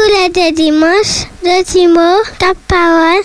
Tous 0.00 0.12
les 0.14 0.28
deux 0.30 0.54
dimanches, 0.54 1.26
le 1.42 1.62
Timo, 1.62 2.22
ta 2.38 2.54
parole. 2.66 3.22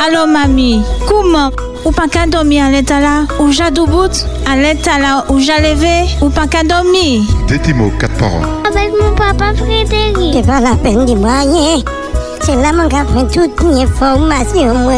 Allô 0.00 0.26
mamie, 0.26 0.82
comment? 1.06 1.50
Ou 1.84 1.90
pas 1.92 2.08
qu'à 2.08 2.26
dormir 2.26 2.64
à 2.64 2.70
l'état 2.70 3.00
là 3.00 3.24
Ou 3.40 3.52
j'ai 3.52 3.70
bout? 3.70 4.26
À 4.50 4.56
l'état 4.56 4.98
là 4.98 5.24
Ou 5.28 5.38
j'ai 5.38 5.58
levé 5.60 6.08
Ou 6.22 6.30
pas 6.30 6.46
qu'à 6.46 6.62
dormir? 6.62 7.22
Détimo, 7.46 7.90
quatre 8.00 8.16
paroles. 8.16 8.48
Avec 8.66 8.90
mon 8.98 9.14
papa 9.14 9.52
Frédéric. 9.54 10.32
C'est 10.32 10.46
pas 10.46 10.60
la 10.60 10.76
peine 10.76 11.04
de 11.04 11.14
moyen. 11.14 11.82
C'est 12.42 12.56
là 12.56 12.72
mon 12.72 12.88
gars 12.88 13.04
prend 13.04 13.24
toute 13.26 13.60
une 13.60 13.78
information, 13.78 14.88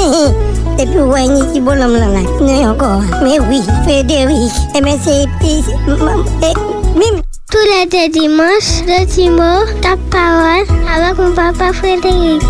Et 0.82 1.60
bonhomme 1.60 1.92
là, 1.92 2.06
là. 2.08 2.20
Non, 2.40 2.70
encore. 2.70 3.02
Mais 3.22 3.38
oui, 3.38 3.60
Frédéric. 3.82 4.50
Eh 4.74 4.80
bien, 4.80 4.96
c'est. 5.04 5.26
c'est- 5.42 6.54
Mime. 6.94 7.20
Tous 7.50 7.58
les 7.68 7.84
deux 7.86 8.08
dimanches, 8.18 8.82
le 8.86 9.04
Timo, 9.04 9.66
ta 9.82 9.96
parole. 10.10 10.64
Avec 10.88 11.18
mon 11.18 11.32
papa 11.32 11.74
Frédéric. 11.74 12.40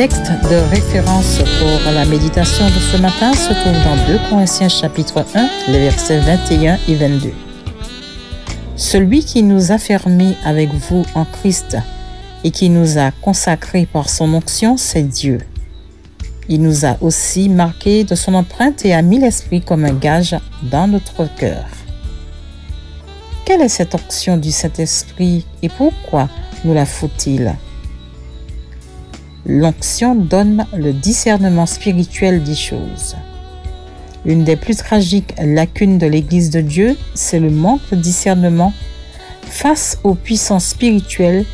Texte 0.00 0.30
de 0.50 0.56
référence 0.70 1.40
pour 1.58 1.92
la 1.92 2.06
méditation 2.06 2.64
de 2.64 2.80
ce 2.90 2.96
matin 2.96 3.34
se 3.34 3.52
trouve 3.52 3.84
dans 3.84 3.96
2 4.06 4.18
Corinthiens 4.30 4.70
chapitre 4.70 5.26
1, 5.34 5.48
les 5.68 5.78
versets 5.78 6.20
21 6.20 6.78
et 6.88 6.94
22. 6.94 7.32
Celui 8.76 9.22
qui 9.22 9.42
nous 9.42 9.72
a 9.72 9.76
fermés 9.76 10.36
avec 10.42 10.72
vous 10.72 11.04
en 11.14 11.26
Christ 11.26 11.76
et 12.44 12.50
qui 12.50 12.70
nous 12.70 12.96
a 12.96 13.10
consacrés 13.10 13.84
par 13.84 14.08
son 14.08 14.32
onction, 14.32 14.78
c'est 14.78 15.02
Dieu. 15.02 15.40
Il 16.48 16.62
nous 16.62 16.86
a 16.86 16.96
aussi 17.02 17.50
marqués 17.50 18.04
de 18.04 18.14
son 18.14 18.32
empreinte 18.32 18.86
et 18.86 18.94
a 18.94 19.02
mis 19.02 19.18
l'Esprit 19.18 19.60
comme 19.60 19.84
un 19.84 19.92
gage 19.92 20.34
dans 20.62 20.88
notre 20.88 21.28
cœur. 21.36 21.66
Quelle 23.44 23.60
est 23.60 23.68
cette 23.68 23.94
onction 23.94 24.38
du 24.38 24.50
Saint-Esprit 24.50 25.44
et 25.60 25.68
pourquoi 25.68 26.30
nous 26.64 26.72
la 26.72 26.86
faut-il? 26.86 27.54
L'onction 29.46 30.14
donne 30.14 30.66
le 30.76 30.92
discernement 30.92 31.66
spirituel 31.66 32.42
des 32.42 32.54
choses. 32.54 33.16
Une 34.26 34.44
des 34.44 34.56
plus 34.56 34.76
tragiques 34.76 35.32
lacunes 35.42 35.98
de 35.98 36.06
l'Église 36.06 36.50
de 36.50 36.60
Dieu, 36.60 36.96
c'est 37.14 37.40
le 37.40 37.50
manque 37.50 37.80
de 37.90 37.96
discernement 37.96 38.74
face 39.42 39.98
aux 40.04 40.14
puissances 40.14 40.66
spirituelles 40.66 41.46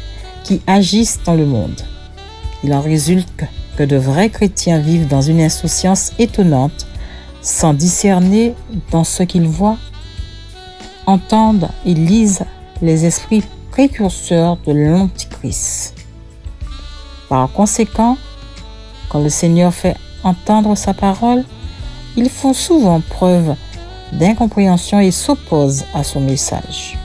qui 0.42 0.60
agissent 0.66 1.20
dans 1.24 1.34
le 1.34 1.46
monde. 1.46 1.80
Il 2.64 2.72
en 2.74 2.80
résulte 2.80 3.44
que- 3.76 3.84
de 3.84 3.96
vrais 3.96 4.30
chrétiens 4.30 4.78
vivent 4.78 5.06
dans 5.06 5.22
une 5.22 5.40
insouciance 5.40 6.12
étonnante, 6.18 6.86
sans 7.42 7.74
discerner 7.74 8.54
dans 8.90 9.04
ce 9.04 9.22
qu'ils 9.22 9.46
voient, 9.46 9.78
entendent 11.06 11.68
et 11.84 11.94
lisent 11.94 12.44
les 12.82 13.04
esprits 13.04 13.44
précurseurs 13.70 14.58
de 14.66 14.72
l'Antichrist. 14.72 15.95
Par 17.28 17.50
conséquent, 17.52 18.16
quand 19.08 19.20
le 19.20 19.28
Seigneur 19.28 19.74
fait 19.74 19.96
entendre 20.22 20.76
sa 20.76 20.94
parole, 20.94 21.44
ils 22.16 22.30
font 22.30 22.54
souvent 22.54 23.00
preuve 23.00 23.54
d'incompréhension 24.12 25.00
et 25.00 25.10
s'opposent 25.10 25.84
à 25.94 26.04
son 26.04 26.20
message. 26.20 26.96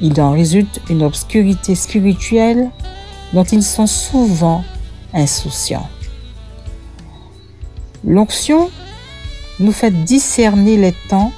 Il 0.00 0.20
en 0.20 0.32
résulte 0.32 0.80
une 0.90 1.02
obscurité 1.02 1.74
spirituelle 1.74 2.70
dont 3.32 3.44
ils 3.44 3.62
sont 3.62 3.86
souvent 3.86 4.64
insouciants. 5.12 5.88
L'onction 8.04 8.70
nous 9.60 9.72
fait 9.72 9.90
discerner 10.04 10.76
les 10.76 10.94
temps, 11.08 11.32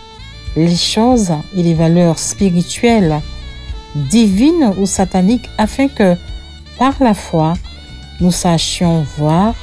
les 0.56 0.74
choses 0.74 1.32
et 1.54 1.62
les 1.62 1.74
valeurs 1.74 2.18
spirituelles, 2.18 3.20
divines 3.94 4.72
ou 4.78 4.86
sataniques, 4.86 5.48
afin 5.58 5.88
que, 5.88 6.16
par 6.78 6.94
la 7.00 7.14
foi, 7.14 7.54
nous 8.20 8.32
sachions 8.32 9.04
voir 9.18 9.54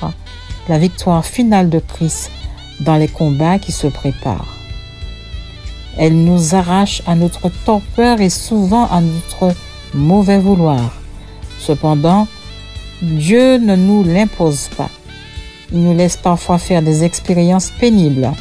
la 0.69 0.77
victoire 0.77 1.25
finale 1.25 1.69
de 1.69 1.79
Christ 1.79 2.31
dans 2.79 2.95
les 2.95 3.07
combats 3.07 3.59
qui 3.59 3.71
se 3.71 3.87
préparent. 3.87 4.57
Elle 5.97 6.23
nous 6.23 6.55
arrache 6.55 7.01
à 7.05 7.15
notre 7.15 7.49
torpeur 7.65 8.21
et 8.21 8.29
souvent 8.29 8.85
à 8.87 9.01
notre 9.01 9.55
mauvais 9.93 10.39
vouloir. 10.39 10.93
Cependant, 11.59 12.27
Dieu 13.01 13.57
ne 13.57 13.75
nous 13.75 14.03
l'impose 14.03 14.69
pas. 14.75 14.89
Il 15.71 15.83
nous 15.83 15.95
laisse 15.95 16.17
parfois 16.17 16.57
faire 16.57 16.81
des 16.81 17.03
expériences 17.03 17.71
pénibles. 17.79 18.31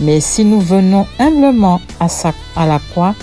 Mais 0.00 0.20
si 0.20 0.44
nous 0.44 0.60
venons 0.60 1.06
humblement 1.18 1.80
à, 2.00 2.08
à 2.56 2.66
la 2.66 2.78
croix 2.78 3.14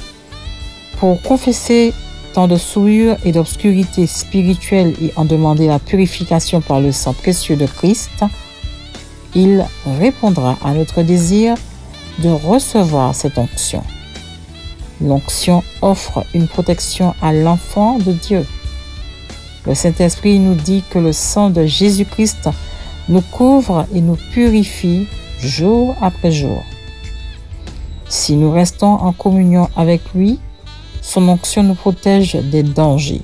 pour 0.97 1.21
confesser 1.21 1.93
tant 2.35 2.49
de 2.49 2.57
souillures 2.57 3.15
et 3.23 3.31
d'obscurité 3.31 4.07
spirituelle 4.07 4.93
et 5.01 5.13
en 5.15 5.23
demander 5.23 5.67
la 5.67 5.79
purification 5.79 6.59
par 6.59 6.81
le 6.81 6.91
sang 6.91 7.13
précieux 7.13 7.55
de 7.55 7.65
Christ, 7.65 8.25
il 9.35 9.65
répondra 10.01 10.57
à 10.61 10.73
notre 10.73 11.01
désir 11.01 11.55
de 12.19 12.27
recevoir 12.27 13.15
cette 13.15 13.37
onction. 13.37 13.81
L'onction 15.01 15.63
offre 15.81 16.25
une 16.33 16.49
protection 16.49 17.15
à 17.21 17.31
l'enfant 17.31 17.99
de 17.99 18.11
Dieu. 18.11 18.45
Le 19.65 19.73
Saint-Esprit 19.73 20.37
nous 20.39 20.55
dit 20.55 20.83
que 20.89 20.99
le 20.99 21.13
sang 21.13 21.49
de 21.49 21.65
Jésus-Christ 21.65 22.49
nous 23.07 23.21
couvre 23.21 23.85
et 23.95 24.01
nous 24.01 24.17
purifie 24.33 25.07
jour 25.39 25.95
après 26.01 26.33
jour. 26.33 26.65
Si 28.09 28.35
nous 28.35 28.51
restons 28.51 28.91
en 28.91 29.13
communion 29.13 29.69
avec 29.77 30.01
lui, 30.13 30.41
son 31.05 31.29
onction 31.29 31.61
nous 31.61 31.75
protège 31.75 32.33
des 32.35 32.63
dangers. 32.63 33.21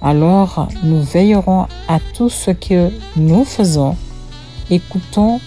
Alors 0.00 0.68
nous 0.82 1.02
veillerons 1.02 1.66
à 1.88 1.98
tout 2.14 2.30
ce 2.30 2.50
que 2.50 2.90
nous 3.16 3.44
faisons, 3.44 3.96
écoutons 4.70 5.40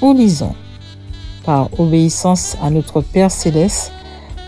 ou 0.00 0.14
lisons. 0.14 0.54
Par 1.44 1.68
obéissance 1.78 2.56
à 2.62 2.70
notre 2.70 3.02
Père 3.02 3.30
céleste, 3.30 3.92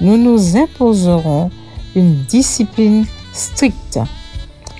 nous 0.00 0.16
nous 0.16 0.56
imposerons 0.56 1.50
une 1.94 2.16
discipline 2.24 3.04
stricte. 3.32 3.98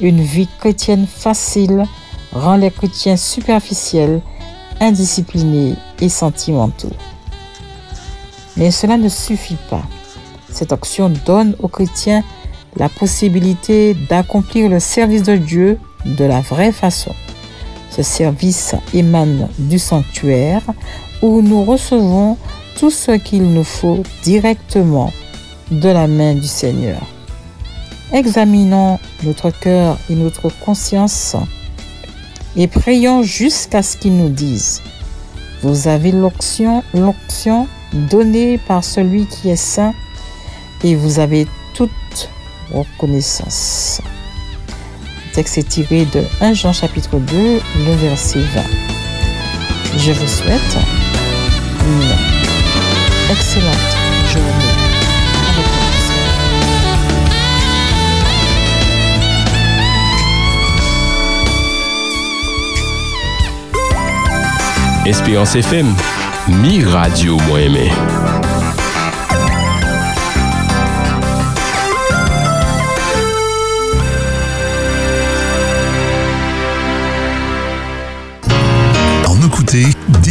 Une 0.01 0.23
vie 0.23 0.49
chrétienne 0.59 1.07
facile 1.07 1.85
rend 2.33 2.57
les 2.57 2.71
chrétiens 2.71 3.17
superficiels, 3.19 4.23
indisciplinés 4.81 5.75
et 6.01 6.09
sentimentaux. 6.09 6.93
Mais 8.57 8.71
cela 8.71 8.97
ne 8.97 9.11
suffit 9.11 9.59
pas. 9.69 9.83
Cette 10.53 10.73
action 10.73 11.13
donne 11.27 11.55
aux 11.61 11.69
chrétiens 11.69 12.23
la 12.77 12.89
possibilité 12.89 13.95
d'accomplir 14.09 14.69
le 14.69 14.81
service 14.81 15.23
de 15.23 15.37
Dieu 15.37 15.79
de 16.05 16.25
la 16.25 16.41
vraie 16.41 16.73
façon. 16.73 17.15
Ce 17.91 18.03
service 18.03 18.75
émane 18.95 19.49
du 19.59 19.79
sanctuaire 19.79 20.63
où 21.23 21.43
nous 21.43 21.65
recevons 21.65 22.37
tout 22.79 22.91
ce 22.91 23.13
qu'il 23.13 23.43
nous 23.43 23.65
faut 23.65 24.03
directement 24.23 25.13
de 25.71 25.89
la 25.89 26.07
main 26.07 26.35
du 26.35 26.47
Seigneur. 26.47 27.01
Examinons 28.13 28.99
notre 29.23 29.51
cœur 29.51 29.99
et 30.09 30.15
notre 30.15 30.49
conscience 30.49 31.37
et 32.57 32.67
prions 32.67 33.23
jusqu'à 33.23 33.83
ce 33.83 33.97
qu'il 33.97 34.17
nous 34.17 34.31
dise, 34.31 34.83
vous 35.63 35.89
avez 35.89 36.11
l'onction, 36.11 36.83
donnée 37.93 38.59
par 38.59 38.83
celui 38.85 39.27
qui 39.27 39.51
est 39.51 39.57
saint 39.57 39.93
et 40.85 40.95
vous 40.95 41.19
avez 41.19 41.47
toute 41.75 42.31
reconnaissance. 42.73 44.01
texte 45.35 45.59
est 45.59 45.69
tiré 45.69 46.07
de 46.07 46.23
1 46.41 46.55
Jean 46.55 46.73
chapitre 46.73 47.19
2, 47.19 47.61
le 47.87 47.95
verset 47.97 48.41
20. 48.41 48.63
Je 49.99 50.13
vous 50.13 50.29
souhaite 50.29 50.77
une 51.87 53.31
excellente 53.31 53.97
journée. 54.33 54.91
Espérance 65.07 65.57
FM, 65.57 65.93
mi 66.63 66.85
radio 66.85 67.37
moi 67.49 67.61
aimé. 67.63 67.91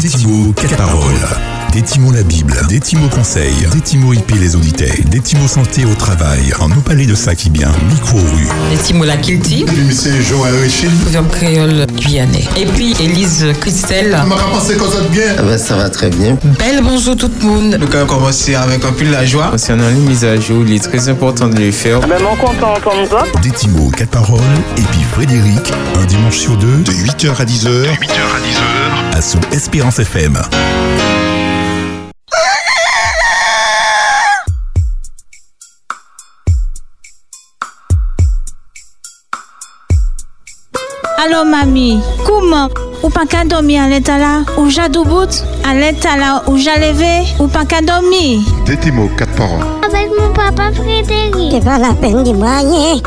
Détimo 0.01 0.53
4 0.53 0.77
paroles. 0.77 1.27
Détimo 1.73 2.11
la 2.11 2.23
Bible, 2.23 2.55
Détimo 2.69 3.09
conseil, 3.09 3.53
Détimo 3.73 4.13
IP 4.13 4.31
les 4.39 4.55
auditeurs, 4.55 4.95
Détimo 5.11 5.45
santé 5.47 5.85
au 5.85 5.93
travail, 5.93 6.51
en 6.59 6.69
nous 6.69 6.79
parler 6.79 7.05
de 7.05 7.13
ça 7.15 7.35
qui 7.35 7.49
bien, 7.49 7.69
micro-rue. 7.91 8.47
Détimo 8.71 9.03
la 9.03 9.17
Kilti. 9.17 9.65
C'est 9.91 10.21
Joël 10.21 10.55
Richil. 10.63 10.89
Gouvernement 11.03 11.33
créole 11.33 11.85
guyanais. 11.97 12.45
Et 12.57 12.65
puis 12.65 12.95
Élise 12.99 13.47
Christelle. 13.59 14.17
On 14.23 14.27
m'a 14.27 14.37
pensé 14.37 14.77
qu'on 14.77 14.89
ça 14.89 15.01
bien. 15.11 15.35
Ah 15.37 15.43
ben, 15.43 15.57
ça 15.57 15.75
va 15.75 15.89
très 15.89 16.09
bien. 16.09 16.37
Belle 16.57 16.81
bonjour 16.81 17.17
tout 17.17 17.31
le 17.41 17.45
monde. 17.45 17.77
Nous 17.79 17.95
allons 17.95 18.07
commencer 18.07 18.55
avec 18.55 18.85
un 18.85 18.93
peu 18.93 19.05
la 19.11 19.25
joie. 19.25 19.49
Concernant 19.51 19.89
les 19.89 19.99
mises 19.99 20.23
à 20.23 20.39
jour, 20.39 20.63
il 20.65 20.73
est 20.73 20.79
très 20.79 21.09
important 21.09 21.47
de 21.47 21.57
les 21.57 21.73
faire. 21.73 21.99
Ben, 21.99 22.23
mon 22.23 22.37
content 22.37 22.73
entendre 22.73 23.07
ça. 23.09 23.23
Détimo 23.41 23.91
4 23.91 24.09
paroles, 24.09 24.39
et 24.77 24.81
puis 24.81 25.03
Frédéric, 25.11 25.73
un 26.01 26.05
dimanche 26.05 26.37
sur 26.37 26.55
deux, 26.55 26.77
de 26.83 26.91
8h 26.91 27.35
à 27.37 27.45
10h. 27.45 27.65
De 27.65 27.85
8h 27.85 28.21
à 28.35 28.39
10h. 28.39 28.78
Son 29.21 29.39
Espérance 29.51 29.99
FM. 29.99 30.37
Allô, 41.17 41.43
mamie, 41.43 41.99
comment? 42.25 42.69
Ou 43.03 43.09
pas 43.09 43.25
qu'à 43.25 43.43
dormir 43.43 43.83
à 43.83 43.89
l'état 43.89 44.17
là? 44.17 44.43
Ou 44.57 44.69
j'ai 44.69 44.87
bout? 44.87 45.43
À 45.67 45.73
l'état 45.73 46.15
là 46.15 46.43
Ou 46.47 46.57
j'ai 46.57 46.75
levé? 46.79 47.27
Ou 47.39 47.47
pas 47.47 47.65
qu'à 47.65 47.81
dormir? 47.81 48.39
Détimo, 48.65 49.09
quatre 49.17 49.33
paroles. 49.35 49.65
Avec 49.85 50.09
mon 50.17 50.33
papa 50.33 50.71
Frédéric. 50.73 51.51
C'est 51.51 51.65
pas 51.65 51.77
la 51.77 51.93
peine 51.93 52.23
de 52.23 52.31
moyen. 52.31 53.01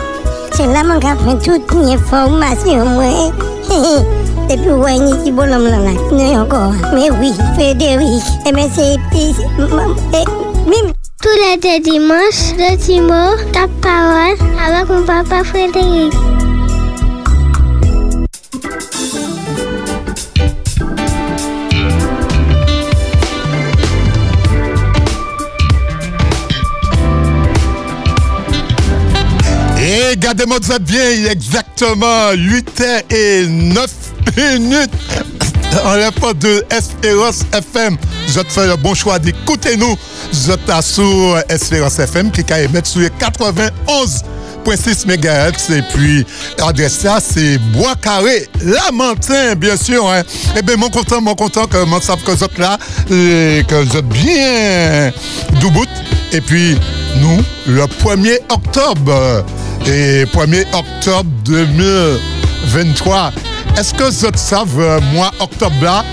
C'est 0.53 0.67
là 0.67 0.82
mon 0.85 0.99
gars 0.99 1.17
prend 1.17 1.37
toute 1.37 1.73
l'information, 1.73 2.85
moi. 2.85 3.32
L'homme 4.54 5.66
là, 5.66 5.78
non 6.12 6.43
encore. 6.43 6.72
Mais 6.94 7.10
oui, 7.10 7.32
Frédéric. 7.54 8.22
Et 8.46 8.52
mais 8.52 8.69
c'est... 8.75 8.96
Tous 11.22 11.28
les 11.62 11.81
dimanches, 11.81 12.54
le 12.58 12.76
Timo, 12.76 13.37
ta 13.52 13.66
parole 13.81 14.37
avec 14.60 14.88
mon 14.88 15.02
papa 15.04 15.43
Frédéric. 15.44 16.12
Et 29.81 30.16
gardez-moi 30.16 30.58
ça 30.62 30.78
bien, 30.78 31.31
exactement 31.31 32.32
8h 32.34 33.14
et 33.14 33.46
9 33.46 34.01
minutes. 34.36 34.90
N'est 35.72 36.20
pas 36.20 36.34
de 36.34 36.64
Espérance 36.70 37.40
FM. 37.52 37.96
Je 38.28 38.40
te 38.40 38.52
fais 38.52 38.66
le 38.66 38.76
bon 38.76 38.92
choix 38.94 39.19
d'écouter 39.19 39.76
nous. 39.76 39.96
Je 40.32 40.52
t'assure 40.52 41.38
Espérance 41.48 41.98
FM 41.98 42.30
qui 42.30 42.40
est 42.40 42.64
émettre 42.64 42.88
sur 42.88 43.00
91.6 43.00 45.06
MHz. 45.06 45.70
Et 45.74 45.82
puis, 45.94 46.26
l'adresse 46.58 47.02
là, 47.04 47.20
c'est 47.20 47.56
Bois 47.72 47.94
Carré, 48.00 48.48
Lamentin, 48.60 49.54
bien 49.56 49.76
sûr. 49.76 50.08
Hein. 50.10 50.22
Eh 50.56 50.62
bien, 50.62 50.76
mon 50.76 50.90
content, 50.90 51.22
mon 51.22 51.34
content 51.34 51.66
que 51.66 51.84
moi, 51.84 52.00
savent 52.02 52.22
que 52.22 52.32
êtes 52.32 52.58
là, 52.58 52.76
et 53.10 53.64
que 53.66 53.74
vous 53.74 54.02
bien 54.02 55.10
doubout. 55.60 55.88
Et 56.32 56.42
puis, 56.42 56.76
nous, 57.16 57.42
le 57.66 57.84
1er 57.84 58.40
octobre, 58.50 59.44
et 59.86 60.26
1er 60.26 60.66
octobre 60.74 61.30
2023, 61.44 63.32
est-ce 63.78 63.94
que 63.94 64.04
vous 64.04 64.36
savez, 64.36 65.00
mois 65.12 65.30
octobre 65.40 65.74
là, 65.82 66.04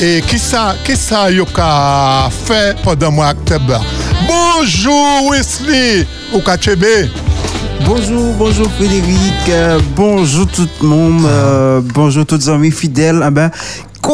et 0.00 0.20
qui 0.22 0.38
ça, 0.38 0.74
qui 0.84 0.94
yoka 1.34 2.28
fait 2.30 2.76
pendant 2.82 3.12
mois 3.12 3.30
octobre? 3.30 3.82
Bonjour 4.26 5.30
Wesley, 5.30 6.06
au 6.32 6.40
Kachebe. 6.40 7.08
Bonjour, 7.86 8.34
bonjour 8.34 8.70
Frédéric, 8.72 9.48
euh, 9.48 9.78
bonjour 9.94 10.46
tout 10.46 10.68
le 10.80 10.88
monde, 10.88 11.24
euh, 11.26 11.80
bonjour 11.94 12.24
tous 12.24 12.36
les 12.36 12.48
amis 12.48 12.70
fidèles. 12.70 13.20
Ah 13.22 13.30
ben, 13.30 13.50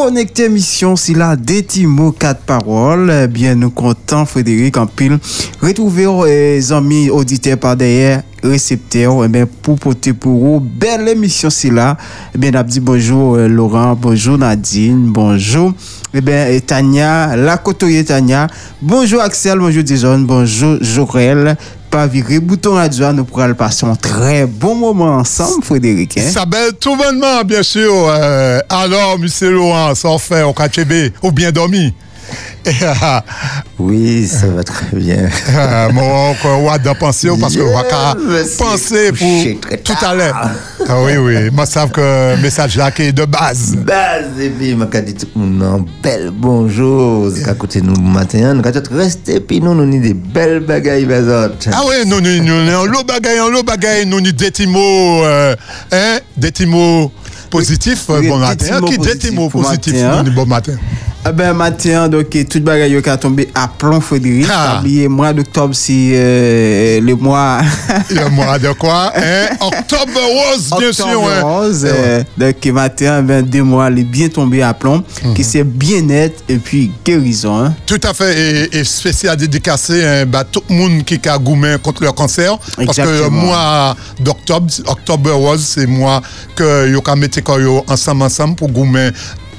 connecté 0.05 0.49
mission, 0.49 0.95
c'est 0.95 1.13
là 1.13 1.35
des 1.35 1.63
mots, 1.85 2.11
quatre 2.11 2.41
paroles. 2.41 3.13
Eh 3.23 3.27
bien, 3.27 3.53
nous 3.53 3.69
comptons 3.69 4.25
Frédéric 4.25 4.75
en 4.77 4.87
pile. 4.87 5.19
Retrouver 5.61 6.07
les 6.25 6.71
amis 6.71 7.11
auditeurs 7.11 7.59
par 7.59 7.75
derrière, 7.75 8.23
récepteurs, 8.41 9.23
eh 9.23 9.27
bien, 9.27 9.45
pour 9.61 9.77
porter 9.77 10.13
pour 10.13 10.39
vous, 10.39 10.59
belle 10.59 11.07
émission, 11.07 11.51
c'est 11.51 11.69
là. 11.69 11.97
Eh 12.33 12.39
bien, 12.39 12.51
on 12.55 12.63
dit 12.63 12.79
bonjour 12.79 13.35
euh, 13.35 13.47
Laurent, 13.47 13.95
bonjour 13.95 14.39
Nadine, 14.39 15.05
bonjour. 15.05 15.71
Eh 16.15 16.21
bien, 16.21 16.47
et 16.47 16.61
Tania, 16.61 17.35
la 17.35 17.57
Tania. 17.57 18.47
Bonjour 18.81 19.21
Axel, 19.21 19.59
bonjour 19.59 19.83
Dijon, 19.83 20.19
bonjour 20.19 20.77
Jorel 20.81 21.55
pas 21.91 22.07
virer 22.07 22.39
bouton 22.39 22.75
radio, 22.75 23.11
nous 23.11 23.25
pourrons 23.25 23.53
passer 23.53 23.85
un 23.85 23.95
très 23.95 24.45
bon 24.45 24.75
moment 24.75 25.17
ensemble, 25.17 25.61
Frédéric. 25.61 26.17
Hein? 26.17 26.21
Ça 26.31 26.45
belle 26.45 26.71
tout 26.79 26.95
monde, 26.95 27.21
bien 27.45 27.63
sûr. 27.63 27.91
Euh, 27.93 28.59
alors, 28.69 29.19
monsieur 29.19 29.51
Laurent, 29.51 29.93
sans 29.93 30.17
faire 30.17 30.47
au 30.47 30.53
KTB, 30.53 31.13
ou 31.21 31.33
bien 31.33 31.51
dormi 31.51 31.93
oui, 33.79 34.27
ça 34.27 34.47
va 34.47 34.63
très 34.63 34.95
bien. 34.95 35.29
Moi, 35.93 36.35
on 36.43 36.65
va 36.69 36.77
d'en 36.77 36.93
penser 36.93 37.29
parce 37.39 37.55
que 37.55 37.61
va 37.61 38.15
penser 38.57 39.11
pour 39.11 39.77
tout 39.83 40.05
à 40.05 40.13
l'heure. 40.13 40.49
Ah 40.87 41.01
oui, 41.01 41.17
oui. 41.17 41.49
Moi, 41.51 41.65
je 41.65 41.71
sais 41.71 41.89
que 41.89 42.35
le 42.35 42.41
message 42.41 42.77
là 42.77 42.91
qui 42.91 43.03
est 43.03 43.11
de 43.11 43.25
base. 43.25 43.75
Base, 43.75 44.39
et 44.39 44.49
puis, 44.49 44.71
je 44.71 44.99
dis 44.99 45.13
tout 45.15 45.27
le 45.35 45.41
monde, 45.41 45.87
bel 46.03 46.31
bonjour. 46.31 47.31
C'est 47.35 47.43
qu'à 47.43 47.55
côté 47.55 47.81
nous 47.81 47.99
matin, 47.99 48.53
nous 48.53 48.61
allons 48.63 48.81
rester, 48.91 49.39
puis 49.39 49.59
nous, 49.59 49.73
nous 49.73 49.81
avons 49.81 49.99
des 49.99 50.13
belles 50.13 50.59
bagailles, 50.59 51.05
les 51.05 51.27
autres. 51.27 51.69
Ah 51.71 51.81
oui, 51.87 51.95
nous, 52.05 52.21
nous, 52.21 52.43
nous, 52.43 52.71
avons 52.71 52.85
l'eau 52.85 53.03
bagaille, 53.03 53.39
l'eau 53.51 53.63
bagaille, 53.63 54.05
nous, 54.05 54.17
avons 54.17 54.23
des 54.23 54.33
petits 54.33 54.67
mots, 54.67 55.23
euh, 55.23 55.55
hein, 55.91 56.19
des 56.37 56.51
petits 56.51 56.67
mots 56.67 57.11
positifs, 57.49 58.07
bon 58.07 58.37
matin. 58.37 58.79
Qui 58.87 58.97
des 59.17 59.31
mots 59.31 59.49
positifs, 59.49 60.03
bon 60.35 60.45
matin. 60.45 60.73
Eh 61.23 61.31
ben, 61.33 61.53
matin, 61.53 62.09
donc, 62.09 62.29
tout 62.31 62.57
le 62.57 62.63
bagage 62.63 62.99
qui 62.99 63.09
a 63.09 63.15
tombé 63.15 63.47
à 63.53 63.67
plomb, 63.67 64.01
Frédéric. 64.01 64.47
Ah. 64.51 64.81
Le 64.83 65.07
mois 65.07 65.31
d'octobre, 65.33 65.75
c'est 65.75 66.13
euh, 66.15 66.99
le 66.99 67.15
mois. 67.15 67.61
le 68.09 68.27
mois 68.29 68.57
de 68.57 68.69
quoi 68.73 69.13
hein? 69.15 69.49
Octobre 69.59 70.19
rose, 70.19 70.71
bien 70.79 70.91
sûr. 70.91 71.05
Octobre 71.05 71.29
hein? 71.29 71.41
rose. 71.43 71.85
Euh, 71.85 72.23
donc, 72.35 72.65
matin, 72.73 73.21
ben, 73.21 73.45
deux 73.45 73.61
mois, 73.61 73.89
il 73.91 73.99
est 73.99 74.03
bien 74.03 74.29
tombé 74.29 74.63
à 74.63 74.73
plomb, 74.73 74.97
mm 74.97 75.03
-hmm. 75.03 75.33
qui 75.35 75.43
c'est 75.43 75.63
bien-être 75.63 76.43
et 76.49 76.57
puis 76.57 76.91
guérison. 77.05 77.65
Hein? 77.65 77.73
Tout 77.85 78.01
à 78.03 78.13
fait. 78.15 78.33
Et, 78.73 78.79
et 78.79 78.83
spécial 78.83 79.37
dédicacé 79.37 80.03
hein, 80.03 80.25
bah, 80.25 80.43
tout 80.43 80.63
le 80.69 80.75
monde 80.75 81.03
qui 81.05 81.19
a 81.29 81.37
goumé 81.37 81.75
contre 81.83 82.03
le 82.03 82.11
cancer. 82.13 82.57
Exactement. 82.79 82.87
Parce 82.87 82.97
que 82.97 83.23
le 83.23 83.29
mois 83.29 83.95
d'octobre, 84.19 84.67
octobre 84.87 85.31
rose, 85.33 85.63
c'est 85.75 85.87
moi 85.87 86.21
que 86.55 86.89
yo 86.89 87.01
ka 87.01 87.15
mette 87.15 87.39
ensemble, 87.87 88.23
ensemble 88.23 88.55
pour 88.55 88.69
goumer 88.71 89.11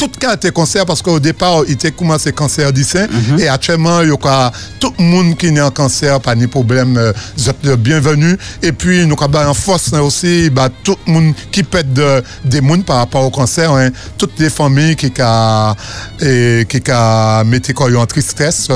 tout 0.09 0.21
cas 0.21 0.35
était 0.35 0.51
cancer 0.51 0.85
parce 0.87 1.03
qu'au 1.03 1.21
départ 1.21 1.63
il 1.67 1.73
était 1.73 1.93
commencé 1.93 2.33
cancer 2.33 2.73
du 2.73 2.85
sein. 2.85 3.07
Mm 3.07 3.37
-hmm. 3.37 3.41
et 3.41 3.49
actuellement 3.49 4.01
il 4.03 4.09
y 4.09 4.29
a 4.29 4.53
tout 4.81 4.93
le 4.99 5.05
monde 5.05 5.37
qui 5.37 5.47
est 5.47 5.61
en 5.61 5.71
cancer 5.71 6.21
pas 6.21 6.35
de 6.35 6.47
problème 6.47 7.13
vous 7.37 7.49
êtes 7.51 7.65
le 7.65 7.77
bienvenu 7.77 8.37
et 8.63 8.73
puis 8.73 9.07
nous 9.07 9.17
avons 9.21 9.51
en 9.51 9.55
force 9.55 9.93
aussi 9.93 10.51
bah, 10.51 10.69
tout 10.85 10.97
le 11.07 11.13
monde 11.13 11.35
qui 11.51 11.63
pète 11.63 11.93
de, 11.93 12.23
des 12.45 12.61
mondes 12.61 12.85
par 12.85 12.97
rapport 12.97 13.25
au 13.25 13.31
cancer 13.31 13.71
hein, 13.73 13.91
toutes 14.19 14.39
les 14.39 14.51
familles 14.51 14.97
qui 14.97 15.13
a 15.21 15.75
et, 16.21 16.67
qui 16.69 16.81
a 16.91 17.45
mis 17.45 17.61
en 17.97 18.07
tristesse. 18.07 18.69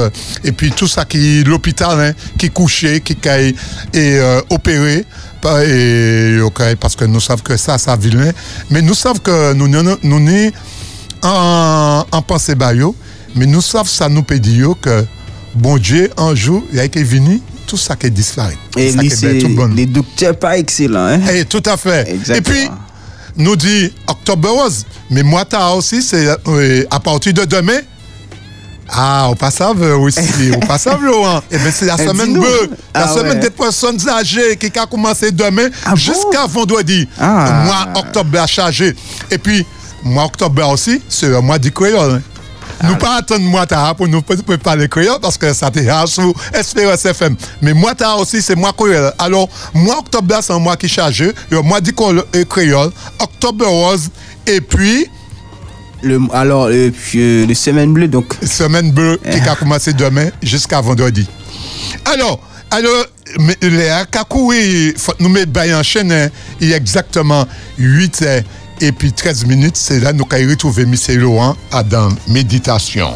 Et 0.44 0.52
puis 0.52 0.70
tout 0.70 0.88
ça 0.88 1.04
qui 1.04 1.44
l'hôpital 1.44 2.00
hein, 2.00 2.12
qui 2.38 2.50
couché 2.50 3.00
qui 3.00 3.16
a 3.28 3.38
et, 3.40 3.54
euh, 3.94 4.40
opéré. 4.50 5.04
Et, 5.64 6.40
okay, 6.40 6.74
parce 6.74 6.96
que 6.96 7.04
nous 7.04 7.20
savons 7.20 7.40
que 7.42 7.56
ça 7.56 7.78
ça 7.78 7.94
vilain 7.94 8.32
mais 8.68 8.82
nous 8.82 8.94
savons 8.94 9.20
que 9.20 9.52
nous 9.52 9.68
nous, 9.68 9.80
nous, 9.80 9.96
nous 10.02 10.50
en, 11.32 12.06
en 12.10 12.22
pensée 12.22 12.54
bayo, 12.54 12.94
mais 13.34 13.46
nous 13.46 13.60
savons 13.62 13.84
ça 13.84 14.08
nous 14.08 14.22
peut 14.22 14.38
dire 14.38 14.74
que 14.80 15.04
bon 15.54 15.76
Dieu 15.78 16.10
un 16.16 16.34
jour 16.34 16.62
il 16.72 16.78
a 16.80 16.84
été 16.84 17.02
venu 17.02 17.40
tout 17.66 17.76
ça 17.76 17.96
qui. 17.96 18.08
Et 18.76 18.92
lui, 18.92 19.08
est 19.08 19.10
c'est 19.16 19.38
tout 19.38 19.48
bon. 19.48 19.66
les 19.74 19.86
docteurs 19.86 20.38
pas 20.38 20.56
excellents. 20.56 21.06
Hein? 21.06 21.20
Et 21.34 21.44
tout 21.44 21.62
à 21.66 21.76
fait. 21.76 22.08
Exactement. 22.08 22.36
Et 22.36 22.40
puis, 22.40 22.70
nous 23.36 23.56
dit 23.56 23.92
Octobre 24.06 24.48
Rose. 24.50 24.84
Mais 25.10 25.24
moi, 25.24 25.44
t'as 25.44 25.70
aussi, 25.70 26.00
c'est 26.00 26.28
euh, 26.46 26.84
à 26.90 27.00
partir 27.00 27.32
de 27.34 27.44
demain. 27.44 27.80
Ah, 28.88 29.28
au 29.30 29.34
passage 29.34 29.80
aussi, 29.80 30.20
au 30.56 30.60
passage, 30.60 31.00
Laurent. 31.00 31.42
Eh 31.50 31.58
bien, 31.58 31.72
c'est 31.72 31.86
la 31.86 31.96
Eh, 31.98 32.06
semaine 32.06 32.34
bleue, 32.34 32.70
la 32.94 33.02
Ah 33.02 33.08
semaine 33.08 33.32
ouais. 33.32 33.40
des 33.40 33.50
personnes 33.50 33.98
âgées 34.08 34.56
qui 34.56 34.66
a 34.78 34.86
commencé 34.86 35.32
demain 35.32 35.68
jusqu'à 35.96 36.46
vendredi. 36.46 37.08
Ah. 37.18 37.64
Moi, 37.64 38.00
octobre 38.00 38.38
a 38.38 38.46
chargé. 38.46 38.94
Et 39.30 39.38
puis, 39.38 39.66
moi, 40.06 40.24
octobre 40.24 40.68
aussi, 40.70 41.00
c'est 41.08 41.28
le 41.28 41.40
mois 41.40 41.58
du 41.58 41.70
créole. 41.72 42.12
hein. 42.16 42.22
Ah 42.78 42.88
Nous 42.88 42.96
pas 42.96 43.16
attendre 43.16 43.40
moi 43.44 43.64
tard 43.66 43.94
pour 43.96 44.06
nous 44.06 44.20
pour 44.20 44.58
parler 44.58 44.86
créole 44.86 45.18
parce 45.22 45.38
que 45.38 45.50
ça 45.54 45.70
rare 45.88 46.06
sur 46.06 46.34
Espérance 46.52 47.06
FM. 47.06 47.34
Mais 47.62 47.72
moi 47.72 47.94
tard 47.94 48.18
aussi 48.20 48.42
c'est 48.42 48.54
moi 48.54 48.72
créole. 48.76 49.12
Alors 49.18 49.48
moi 49.72 49.98
octobre 49.98 50.36
c'est 50.42 50.52
un 50.52 50.58
mois 50.58 50.76
qui 50.76 50.86
charge. 50.88 51.24
Le 51.48 51.62
mois 51.62 51.80
du 51.80 51.94
créole, 51.94 52.22
euh, 52.34 52.44
créole, 52.44 52.90
octobre 53.18 53.64
rose 53.66 54.10
et 54.46 54.60
puis 54.60 55.06
Le, 56.02 56.20
alors, 56.34 56.66
euh, 56.70 56.90
puis, 56.90 57.18
euh, 57.20 57.46
le 57.46 57.54
semaine 57.54 57.94
bleue, 57.94 58.08
donc. 58.08 58.34
semaine 58.44 58.92
bleue 58.92 59.18
qui 59.30 59.38
a 59.48 59.54
commencé 59.56 59.94
demain 59.94 60.28
jusqu'à 60.42 60.82
vendredi. 60.82 61.26
Alors, 62.04 62.40
alors, 62.70 63.06
les 63.62 63.88
Akakou, 63.88 64.50
oui, 64.50 64.92
faut 64.98 65.14
nous 65.18 65.30
mettre 65.30 65.52
en 65.74 65.82
chaîne, 65.82 66.12
hein. 66.12 66.28
il 66.60 66.68
y 66.68 66.74
a 66.74 66.76
exactement 66.76 67.46
8 67.78 68.22
heures 68.22 68.42
et 68.80 68.92
puis 68.92 69.12
13 69.12 69.46
minutes, 69.46 69.76
c'est 69.76 70.00
là 70.00 70.12
nous 70.12 70.24
allons 70.30 70.50
retrouver 70.50 70.82
M. 70.82 70.94
Laurent 71.20 71.56
à 71.72 71.82
dans 71.82 72.08
Méditation. 72.28 73.10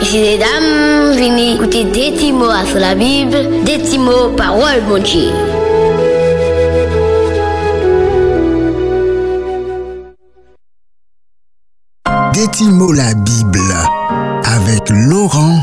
Ici 0.00 0.20
les 0.20 0.38
dames, 0.38 1.12
venez 1.16 1.54
écouter 1.54 1.84
des 1.84 2.12
petits 2.12 2.32
mots 2.32 2.46
sur 2.66 2.78
la 2.78 2.94
Bible, 2.94 3.64
des 3.64 3.78
petits 3.78 3.98
mots 3.98 4.30
parole 4.36 4.82
mon 4.88 4.98
Dieu. 4.98 5.57
Détimo 12.58 12.92
la 12.92 13.14
Bible 13.14 13.72
avec 14.42 14.90
Laurent 14.90 15.62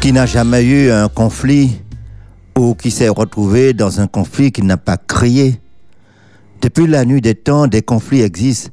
Qui 0.00 0.12
n'a 0.12 0.26
jamais 0.26 0.62
eu 0.64 0.92
un 0.92 1.08
conflit 1.08 1.80
ou 2.56 2.76
qui 2.76 2.92
s'est 2.92 3.08
retrouvé 3.08 3.72
dans 3.72 4.00
un 4.00 4.06
conflit 4.06 4.52
qu'il 4.52 4.66
n'a 4.66 4.76
pas 4.76 4.98
créé. 4.98 5.60
Depuis 6.62 6.86
la 6.86 7.04
nuit 7.04 7.20
des 7.20 7.34
temps, 7.34 7.66
des 7.66 7.82
conflits 7.82 8.22
existent. 8.22 8.70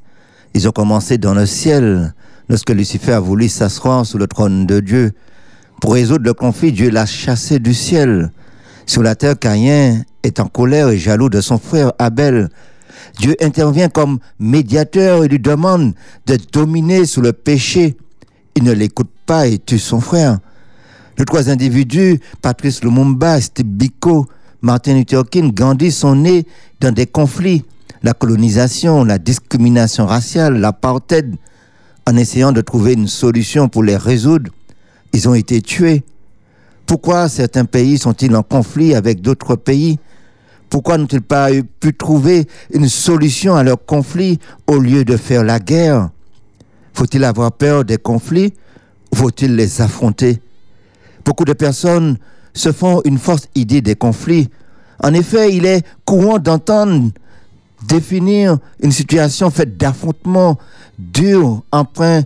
Ils 0.53 0.67
ont 0.67 0.71
commencé 0.71 1.17
dans 1.17 1.33
le 1.33 1.47
ciel, 1.47 2.13
lorsque 2.49 2.69
Lucifer 2.69 3.13
a 3.13 3.19
voulu 3.19 3.49
s'asseoir 3.49 4.05
sous 4.05 4.19
le 4.19 4.27
trône 4.27 4.67
de 4.67 4.79
Dieu. 4.79 5.11
Pour 5.81 5.93
résoudre 5.93 6.25
le 6.25 6.33
conflit, 6.33 6.71
Dieu 6.71 6.89
l'a 6.89 7.05
chassé 7.05 7.59
du 7.59 7.73
ciel. 7.73 8.31
Sur 8.85 9.03
la 9.03 9.15
terre, 9.15 9.37
Caïn 9.37 10.03
est 10.23 10.39
en 10.39 10.47
colère 10.47 10.89
et 10.89 10.97
jaloux 10.97 11.29
de 11.29 11.41
son 11.41 11.57
frère 11.57 11.91
Abel. 11.99 12.49
Dieu 13.19 13.35
intervient 13.41 13.89
comme 13.89 14.19
médiateur 14.39 15.23
et 15.23 15.27
lui 15.27 15.39
demande 15.39 15.93
de 16.27 16.37
dominer 16.51 17.05
sous 17.05 17.21
le 17.21 17.33
péché. 17.33 17.95
Il 18.55 18.63
ne 18.63 18.71
l'écoute 18.71 19.09
pas 19.25 19.47
et 19.47 19.57
tue 19.57 19.79
son 19.79 19.99
frère. 19.99 20.39
Les 21.17 21.25
trois 21.25 21.49
individus, 21.49 22.19
Patrice 22.41 22.83
Lumumba, 22.83 23.39
Steve 23.39 23.65
Biko, 23.65 24.27
Martin 24.61 24.95
Luther 24.95 25.23
King, 25.29 25.53
Gandhi, 25.53 25.91
sont 25.91 26.15
nés 26.15 26.45
dans 26.81 26.93
des 26.93 27.05
conflits. 27.05 27.63
La 28.03 28.13
colonisation, 28.13 29.03
la 29.03 29.17
discrimination 29.17 30.05
raciale, 30.05 30.57
l'apartheid. 30.57 31.35
En 32.07 32.17
essayant 32.17 32.51
de 32.51 32.61
trouver 32.61 32.93
une 32.93 33.07
solution 33.07 33.67
pour 33.67 33.81
les 33.81 33.97
résoudre, 33.97 34.51
ils 35.15 35.29
ont 35.29 35.33
été 35.33 35.61
tués. 35.61 36.03
Pourquoi 36.85 37.29
certains 37.29 37.63
pays 37.63 37.97
sont-ils 37.97 38.35
en 38.35 38.43
conflit 38.43 38.93
avec 38.93 39.21
d'autres 39.21 39.55
pays? 39.55 39.97
Pourquoi 40.69 40.97
n'ont-ils 40.97 41.21
pas 41.21 41.49
pu 41.79 41.93
trouver 41.93 42.47
une 42.73 42.89
solution 42.89 43.55
à 43.55 43.63
leurs 43.63 43.83
conflits 43.85 44.39
au 44.67 44.77
lieu 44.77 45.05
de 45.05 45.15
faire 45.15 45.45
la 45.45 45.59
guerre? 45.59 46.09
Faut-il 46.93 47.23
avoir 47.23 47.53
peur 47.53 47.85
des 47.85 47.97
conflits? 47.97 48.53
Ou 49.13 49.15
faut-il 49.15 49.55
les 49.55 49.81
affronter? 49.81 50.41
Beaucoup 51.23 51.45
de 51.45 51.53
personnes 51.53 52.17
se 52.53 52.73
font 52.73 53.01
une 53.05 53.17
fausse 53.17 53.47
idée 53.55 53.81
des 53.81 53.95
conflits. 53.95 54.49
En 55.01 55.13
effet, 55.13 55.55
il 55.55 55.65
est 55.65 55.85
courant 56.03 56.39
d'entendre 56.39 57.11
définir 57.87 58.57
une 58.81 58.91
situation 58.91 59.49
faite 59.49 59.77
d'affrontements 59.77 60.57
durs, 60.99 61.63
empreints 61.71 62.23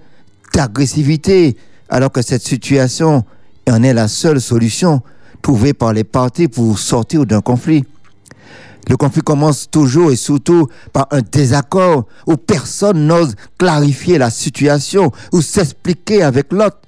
d'agressivité, 0.55 1.55
alors 1.89 2.11
que 2.11 2.21
cette 2.21 2.43
situation 2.43 3.23
en 3.69 3.83
est 3.83 3.93
la 3.93 4.07
seule 4.07 4.41
solution 4.41 5.01
trouvée 5.41 5.73
par 5.73 5.93
les 5.93 6.03
parties 6.03 6.47
pour 6.47 6.77
sortir 6.79 7.25
d'un 7.25 7.41
conflit. 7.41 7.83
Le 8.89 8.97
conflit 8.97 9.21
commence 9.21 9.69
toujours 9.69 10.11
et 10.11 10.15
surtout 10.15 10.67
par 10.93 11.07
un 11.11 11.21
désaccord 11.21 12.05
où 12.25 12.37
personne 12.37 13.05
n'ose 13.05 13.35
clarifier 13.57 14.17
la 14.17 14.29
situation 14.29 15.11
ou 15.31 15.41
s'expliquer 15.41 16.23
avec 16.23 16.51
l'autre, 16.51 16.79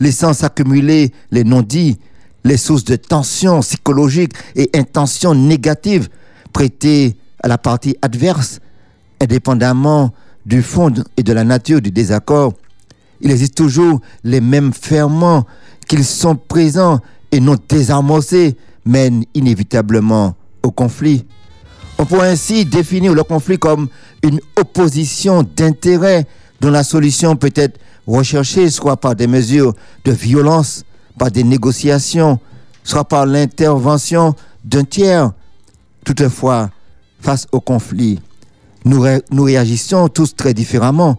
laissant 0.00 0.32
s'accumuler 0.32 1.12
les 1.30 1.44
non-dits, 1.44 1.98
les 2.44 2.56
sources 2.56 2.84
de 2.84 2.96
tensions 2.96 3.60
psychologiques 3.60 4.32
et 4.56 4.70
intentions 4.74 5.34
négatives 5.34 6.08
prêtées 6.52 7.16
à 7.42 7.48
la 7.48 7.58
partie 7.58 7.96
adverse, 8.02 8.60
indépendamment 9.20 10.12
du 10.46 10.62
fond 10.62 10.92
et 11.16 11.22
de 11.22 11.32
la 11.32 11.44
nature 11.44 11.80
du 11.80 11.90
désaccord. 11.90 12.54
Il 13.22 13.30
existe 13.30 13.54
toujours 13.54 14.00
les 14.24 14.40
mêmes 14.40 14.72
ferments 14.72 15.46
qu'ils 15.88 16.04
sont 16.04 16.34
présents 16.36 16.98
et 17.30 17.40
non 17.40 17.56
désamorcés 17.68 18.56
mènent 18.84 19.24
inévitablement 19.34 20.34
au 20.62 20.70
conflit. 20.70 21.24
On 21.98 22.04
pourrait 22.04 22.30
ainsi 22.30 22.64
définir 22.64 23.14
le 23.14 23.22
conflit 23.22 23.58
comme 23.58 23.88
une 24.24 24.40
opposition 24.56 25.44
d'intérêts 25.44 26.26
dont 26.60 26.70
la 26.70 26.82
solution 26.82 27.36
peut 27.36 27.52
être 27.54 27.78
recherchée 28.06 28.70
soit 28.70 28.96
par 28.96 29.14
des 29.14 29.28
mesures 29.28 29.72
de 30.04 30.10
violence, 30.12 30.84
par 31.16 31.30
des 31.30 31.44
négociations, 31.44 32.40
soit 32.82 33.04
par 33.04 33.24
l'intervention 33.24 34.34
d'un 34.64 34.84
tiers. 34.84 35.30
Toutefois, 36.04 36.70
face 37.20 37.46
au 37.52 37.60
conflit, 37.60 38.20
nous, 38.84 39.04
nous 39.30 39.44
réagissons 39.44 40.08
tous 40.08 40.34
très 40.34 40.54
différemment. 40.54 41.18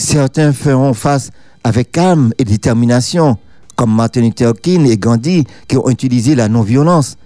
Certains 0.00 0.54
feront 0.54 0.94
face 0.94 1.30
avec 1.62 1.92
calme 1.92 2.32
et 2.38 2.44
détermination, 2.44 3.36
comme 3.76 3.94
Martin 3.94 4.22
Luther 4.22 4.54
King 4.54 4.86
et 4.86 4.96
Gandhi 4.96 5.44
qui 5.68 5.76
ont 5.76 5.90
utilisé 5.90 6.34
la 6.34 6.48
non-violence. 6.48 7.18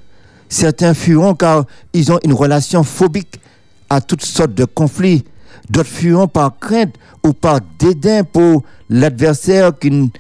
Certains 0.49 0.93
fuiront 0.93 1.35
car 1.35 1.66
ils 1.93 2.11
ont 2.11 2.19
une 2.25 2.33
relation 2.33 2.83
phobique 2.83 3.40
à 3.88 4.00
toutes 4.00 4.25
sortes 4.25 4.54
de 4.54 4.64
conflits. 4.64 5.23
D'autres 5.71 5.88
fuiront 5.88 6.26
par 6.26 6.59
crainte 6.59 6.97
ou 7.25 7.33
par 7.33 7.61
dédain 7.78 8.25
pour 8.25 8.64
l'adversaire 8.90 9.71
qui, 9.78 10.11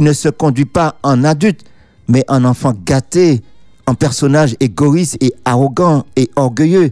ne 0.00 0.12
se 0.12 0.30
conduit 0.30 0.64
pas 0.64 0.96
en 1.04 1.22
adulte, 1.22 1.62
mais 2.08 2.24
en 2.26 2.44
enfant 2.44 2.74
gâté, 2.84 3.40
en 3.86 3.94
personnage 3.94 4.56
égoïste 4.58 5.16
et 5.20 5.32
arrogant 5.44 6.04
et 6.16 6.28
orgueilleux. 6.34 6.90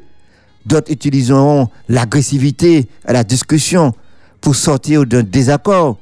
D'autres 0.64 0.92
utiliseront 0.92 1.66
l'agressivité 1.88 2.88
à 3.04 3.12
la 3.12 3.25
discussion 3.25 3.94
pour 4.40 4.57
sortir 4.57 5.07
d'un 5.07 5.23
désaccord. 5.23 5.99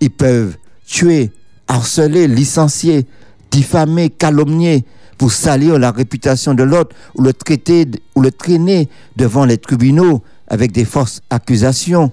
Ils 0.00 0.10
peuvent 0.10 0.56
tuer, 0.86 1.30
harceler, 1.68 2.26
licencier, 2.26 3.06
diffamer, 3.50 4.10
calomnier 4.10 4.84
pour 5.18 5.32
salir 5.32 5.78
la 5.78 5.90
réputation 5.90 6.54
de 6.54 6.62
l'autre 6.62 6.96
ou 7.14 7.22
le 7.22 7.32
traiter 7.32 7.86
ou 8.14 8.22
le 8.22 8.30
traîner 8.30 8.88
devant 9.16 9.44
les 9.44 9.58
tribunaux 9.58 10.22
avec 10.48 10.72
des 10.72 10.84
fausses 10.84 11.20
accusations. 11.28 12.10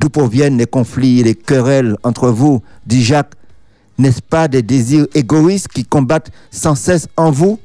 D'où 0.00 0.08
proviennent 0.08 0.58
les 0.58 0.66
conflits 0.66 1.20
et 1.20 1.22
les 1.22 1.34
querelles 1.34 1.96
entre 2.02 2.28
vous, 2.30 2.62
dit 2.86 3.04
Jacques? 3.04 3.34
N'est-ce 3.98 4.22
pas 4.22 4.48
des 4.48 4.62
désirs 4.62 5.06
égoïstes 5.14 5.68
qui 5.68 5.84
combattent 5.84 6.32
sans 6.50 6.74
cesse 6.74 7.06
en 7.16 7.30
vous? 7.30 7.60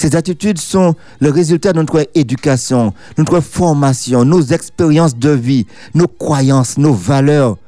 Ces 0.00 0.16
attitudes 0.16 0.56
sont 0.56 0.94
le 1.20 1.28
résultat 1.30 1.74
de 1.74 1.76
notre 1.80 2.08
éducation, 2.14 2.94
notre 3.18 3.40
formation, 3.40 4.24
nos 4.24 4.40
expériences 4.40 5.14
de 5.14 5.28
vie, 5.28 5.66
nos 5.92 6.08
croyances, 6.08 6.78
nos 6.78 6.94
valeurs. 6.94 7.58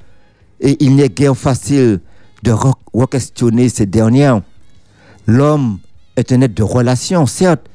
Et 0.59 0.83
il 0.83 0.97
n'est 0.97 1.11
guère 1.11 1.37
facile 1.37 2.01
de 2.43 2.53
re- 2.53 2.73
re-questionner 2.95 3.69
ces 3.69 3.85
dernières. 3.85 4.41
L'homme 5.27 5.79
est 6.17 6.33
un 6.33 6.41
être 6.41 6.55
de 6.55 6.63
relation, 6.63 7.27
certes, 7.27 7.69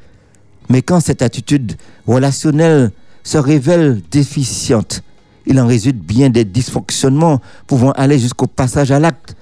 Mais 0.70 0.82
quand 0.82 1.02
cette 1.02 1.22
attitude 1.22 1.78
relationnelle 2.08 2.90
se 3.24 3.38
révèle 3.38 4.02
déficiente, 4.10 5.04
il 5.46 5.60
en 5.60 5.68
résulte 5.68 6.00
bien 6.00 6.32
des 6.32 6.46
dysfonctionnements 6.46 7.42
pouvant 7.68 7.92
aller 7.92 8.18
jusqu'au 8.18 8.48
passage 8.48 8.92
à 8.92 9.00
l'acte. 9.00 9.36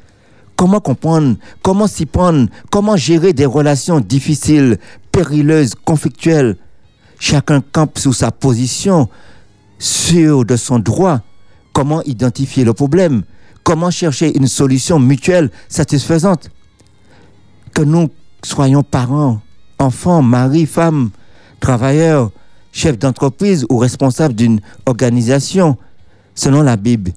Comment 0.57 0.79
comprendre, 0.79 1.35
comment 1.61 1.87
s'y 1.87 2.05
prendre, 2.05 2.47
comment 2.71 2.95
gérer 2.95 3.33
des 3.33 3.45
relations 3.45 3.99
difficiles, 3.99 4.77
périlleuses, 5.15 5.75
conflictuelles 5.85 6.57
Chacun 7.17 7.61
campe 7.61 7.97
sous 7.97 8.11
sa 8.11 8.31
position, 8.31 9.07
sûr 9.79 10.43
de 10.43 10.57
son 10.57 10.79
droit. 10.79 11.21
Comment 11.73 12.03
identifier 12.03 12.65
le 12.65 12.73
problème? 12.73 13.23
Comment 13.63 13.89
chercher 13.89 14.37
une 14.37 14.47
solution 14.47 14.99
mutuelle 14.99 15.49
satisfaisante? 15.69 16.49
Que 17.73 17.81
nous 17.81 18.09
soyons 18.43 18.83
parents, 18.83 19.39
enfants, 19.79 20.21
maris, 20.21 20.65
femmes, 20.65 21.09
travailleurs, 21.61 22.31
chefs 22.73 22.99
d'entreprise 22.99 23.65
ou 23.69 23.77
responsables 23.77 24.35
d'une 24.35 24.59
organisation, 24.85 25.77
selon 26.35 26.61
la 26.61 26.75
Bible, 26.75 27.11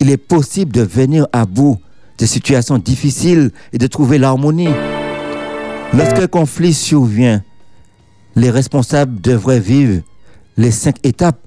il 0.00 0.10
est 0.10 0.16
possible 0.16 0.72
de 0.72 0.82
venir 0.82 1.26
à 1.32 1.44
bout 1.44 1.78
de 2.18 2.24
situations 2.24 2.78
difficiles 2.78 3.50
et 3.72 3.78
de 3.78 3.86
trouver 3.86 4.16
l'harmonie. 4.18 4.70
Lorsqu'un 5.94 6.26
conflit 6.26 6.72
survient, 6.72 7.42
les 8.34 8.50
responsables 8.50 9.20
devraient 9.20 9.60
vivre 9.60 10.02
les 10.56 10.70
cinq 10.70 10.96
étapes, 11.02 11.38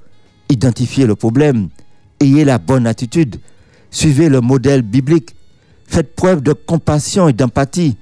identifier 0.49 1.07
le 1.07 1.15
problème, 1.15 1.69
ayez 2.19 2.45
la 2.45 2.59
bonne 2.59 2.85
attitude, 2.85 3.37
suivez 3.89 4.29
le 4.29 4.41
modèle 4.41 4.83
biblique, 4.83 5.35
faites 5.87 6.15
preuve 6.15 6.41
de 6.41 6.53
compassion 6.53 7.27
et 7.27 7.33
d'empathie, 7.33 7.97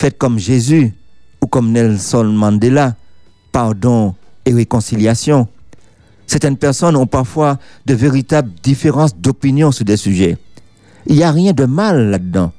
faites 0.00 0.16
comme 0.16 0.38
Jésus 0.38 0.94
ou 1.42 1.48
comme 1.48 1.72
Nelson 1.72 2.24
Mandela, 2.24 2.94
pardon 3.50 4.14
et 4.44 4.52
réconciliation. 4.52 5.48
Certaines 6.28 6.58
personnes 6.58 6.94
ont 6.94 7.06
parfois 7.06 7.58
de 7.86 7.94
véritables 7.94 8.52
différences 8.62 9.16
d'opinion 9.16 9.72
sur 9.72 9.84
des 9.84 9.96
sujets. 9.96 10.36
Il 11.06 11.16
n'y 11.16 11.24
a 11.24 11.32
rien 11.32 11.52
de 11.52 11.64
mal 11.64 12.10
là-dedans. 12.10 12.52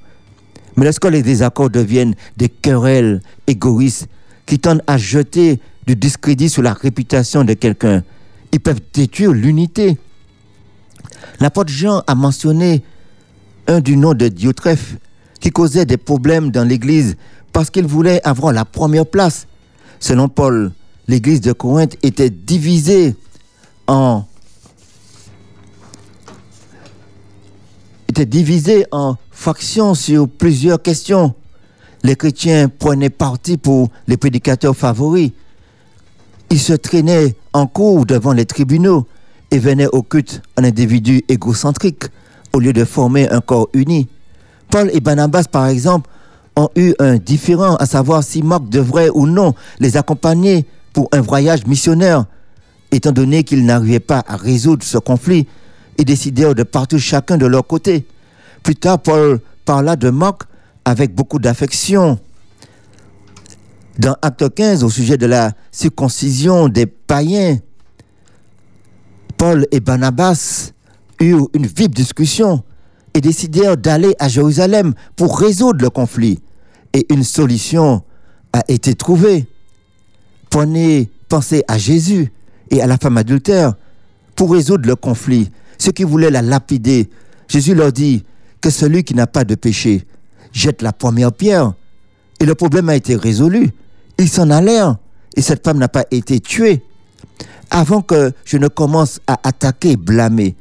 Mais 0.79 0.85
lorsque 0.85 1.03
les 1.03 1.21
désaccords 1.21 1.69
deviennent 1.69 2.15
des 2.37 2.47
querelles 2.47 3.21
égoïstes 3.47 4.07
qui 4.45 4.59
tendent 4.59 4.81
à 4.87 4.97
jeter 4.97 5.59
du 5.85 5.97
discrédit 5.97 6.47
sur 6.47 6.61
la 6.61 6.71
réputation 6.71 7.43
de 7.43 7.53
quelqu'un, 7.53 8.01
ils 8.53 8.61
peuvent 8.61 8.79
détruire 8.93 9.33
l'unité. 9.33 9.97
L'apôtre 11.41 11.69
Jean 11.69 12.01
a 12.07 12.15
mentionné 12.15 12.81
un 13.67 13.81
du 13.81 13.97
nom 13.97 14.13
de 14.13 14.29
Diotrephe 14.29 14.95
qui 15.41 15.49
causait 15.49 15.85
des 15.85 15.97
problèmes 15.97 16.49
dans 16.49 16.65
l'église 16.65 17.17
parce 17.51 17.69
qu'il 17.69 17.85
voulait 17.85 18.25
avoir 18.25 18.53
la 18.53 18.63
première 18.63 19.05
place. 19.05 19.47
Selon 19.99 20.29
Paul, 20.29 20.71
l'église 21.09 21.41
de 21.41 21.51
Corinthe 21.51 21.97
était 22.03 22.29
divisée 22.29 23.17
en 23.87 24.23
était 28.07 28.25
divisée 28.25 28.85
en 28.93 29.17
factions 29.39 29.93
sur 29.93 30.27
plusieurs 30.27 30.81
questions. 30.81 31.33
Les 32.03 32.17
chrétiens 32.17 32.67
prenaient 32.67 33.09
parti 33.09 33.55
pour 33.55 33.89
les 34.05 34.17
prédicateurs 34.17 34.75
favoris. 34.75 35.31
Ils 36.49 36.59
se 36.59 36.73
traînaient 36.73 37.35
en 37.53 37.65
cours 37.65 38.05
devant 38.05 38.33
les 38.33 38.45
tribunaux 38.45 39.07
et 39.49 39.57
venaient 39.57 39.87
au 39.87 40.03
culte 40.03 40.41
en 40.57 40.65
individus 40.65 41.23
égocentriques 41.29 42.03
au 42.51 42.59
lieu 42.59 42.73
de 42.73 42.83
former 42.83 43.29
un 43.29 43.39
corps 43.39 43.69
uni. 43.73 44.09
Paul 44.69 44.89
et 44.93 44.99
Barnabas, 44.99 45.45
par 45.49 45.67
exemple, 45.67 46.09
ont 46.57 46.69
eu 46.75 46.93
un 46.99 47.15
différent, 47.15 47.75
à 47.77 47.85
savoir 47.85 48.23
si 48.25 48.43
Marc 48.43 48.67
devrait 48.67 49.09
ou 49.13 49.25
non 49.25 49.55
les 49.79 49.95
accompagner 49.95 50.65
pour 50.91 51.07
un 51.13 51.21
voyage 51.21 51.65
missionnaire. 51.65 52.25
Étant 52.91 53.13
donné 53.13 53.45
qu'ils 53.45 53.65
n'arrivaient 53.65 54.01
pas 54.01 54.21
à 54.27 54.35
résoudre 54.35 54.83
ce 54.83 54.97
conflit, 54.97 55.47
ils 55.97 56.05
décidèrent 56.05 56.55
de 56.55 56.63
partir 56.63 56.99
chacun 56.99 57.37
de 57.37 57.45
leur 57.45 57.65
côté. 57.65 58.05
Plus 58.63 58.75
tard, 58.75 58.99
Paul 58.99 59.39
parla 59.65 59.95
de 59.95 60.09
Marc 60.09 60.43
avec 60.85 61.13
beaucoup 61.13 61.39
d'affection. 61.39 62.19
Dans 63.97 64.15
Acte 64.21 64.53
15, 64.53 64.83
au 64.83 64.89
sujet 64.89 65.17
de 65.17 65.25
la 65.25 65.51
circoncision 65.71 66.69
des 66.69 66.85
païens, 66.85 67.59
Paul 69.37 69.67
et 69.71 69.79
Barnabas 69.79 70.71
eurent 71.19 71.49
une 71.53 71.65
vive 71.65 71.89
discussion 71.89 72.63
et 73.13 73.21
décidèrent 73.21 73.77
d'aller 73.77 74.15
à 74.19 74.27
Jérusalem 74.27 74.93
pour 75.15 75.39
résoudre 75.39 75.83
le 75.83 75.89
conflit. 75.89 76.39
Et 76.93 77.05
une 77.09 77.23
solution 77.23 78.03
a 78.53 78.63
été 78.67 78.95
trouvée. 78.95 79.47
Prenez, 80.49 81.09
pensez 81.27 81.63
à 81.67 81.77
Jésus 81.77 82.31
et 82.71 82.81
à 82.81 82.87
la 82.87 82.97
femme 82.97 83.17
adultère 83.17 83.73
pour 84.35 84.51
résoudre 84.51 84.87
le 84.87 84.95
conflit. 84.95 85.51
Ceux 85.77 85.91
qui 85.91 86.03
voulaient 86.03 86.31
la 86.31 86.41
lapider, 86.41 87.09
Jésus 87.47 87.75
leur 87.75 87.91
dit 87.91 88.23
que 88.61 88.69
celui 88.69 89.03
qui 89.03 89.13
n'a 89.13 89.27
pas 89.27 89.43
de 89.43 89.55
péché 89.55 90.05
jette 90.51 90.81
la 90.81 90.93
première 90.93 91.31
pierre. 91.31 91.73
Et 92.39 92.45
le 92.45 92.55
problème 92.55 92.89
a 92.89 92.95
été 92.95 93.15
résolu. 93.15 93.71
Ils 94.17 94.29
s'en 94.29 94.49
allèrent 94.49 94.97
et 95.35 95.41
cette 95.41 95.63
femme 95.63 95.77
n'a 95.77 95.87
pas 95.87 96.05
été 96.11 96.39
tuée. 96.39 96.83
Avant 97.69 98.01
que 98.01 98.31
je 98.45 98.57
ne 98.57 98.67
commence 98.67 99.19
à 99.27 99.39
attaquer, 99.43 99.95
blâmer, 99.95 100.55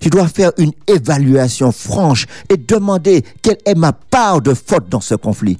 je 0.00 0.10
dois 0.10 0.28
faire 0.28 0.52
une 0.58 0.72
évaluation 0.86 1.72
franche 1.72 2.26
et 2.50 2.56
demander 2.58 3.24
quelle 3.40 3.58
est 3.64 3.74
ma 3.74 3.92
part 3.92 4.42
de 4.42 4.52
faute 4.52 4.88
dans 4.90 5.00
ce 5.00 5.14
conflit. 5.14 5.58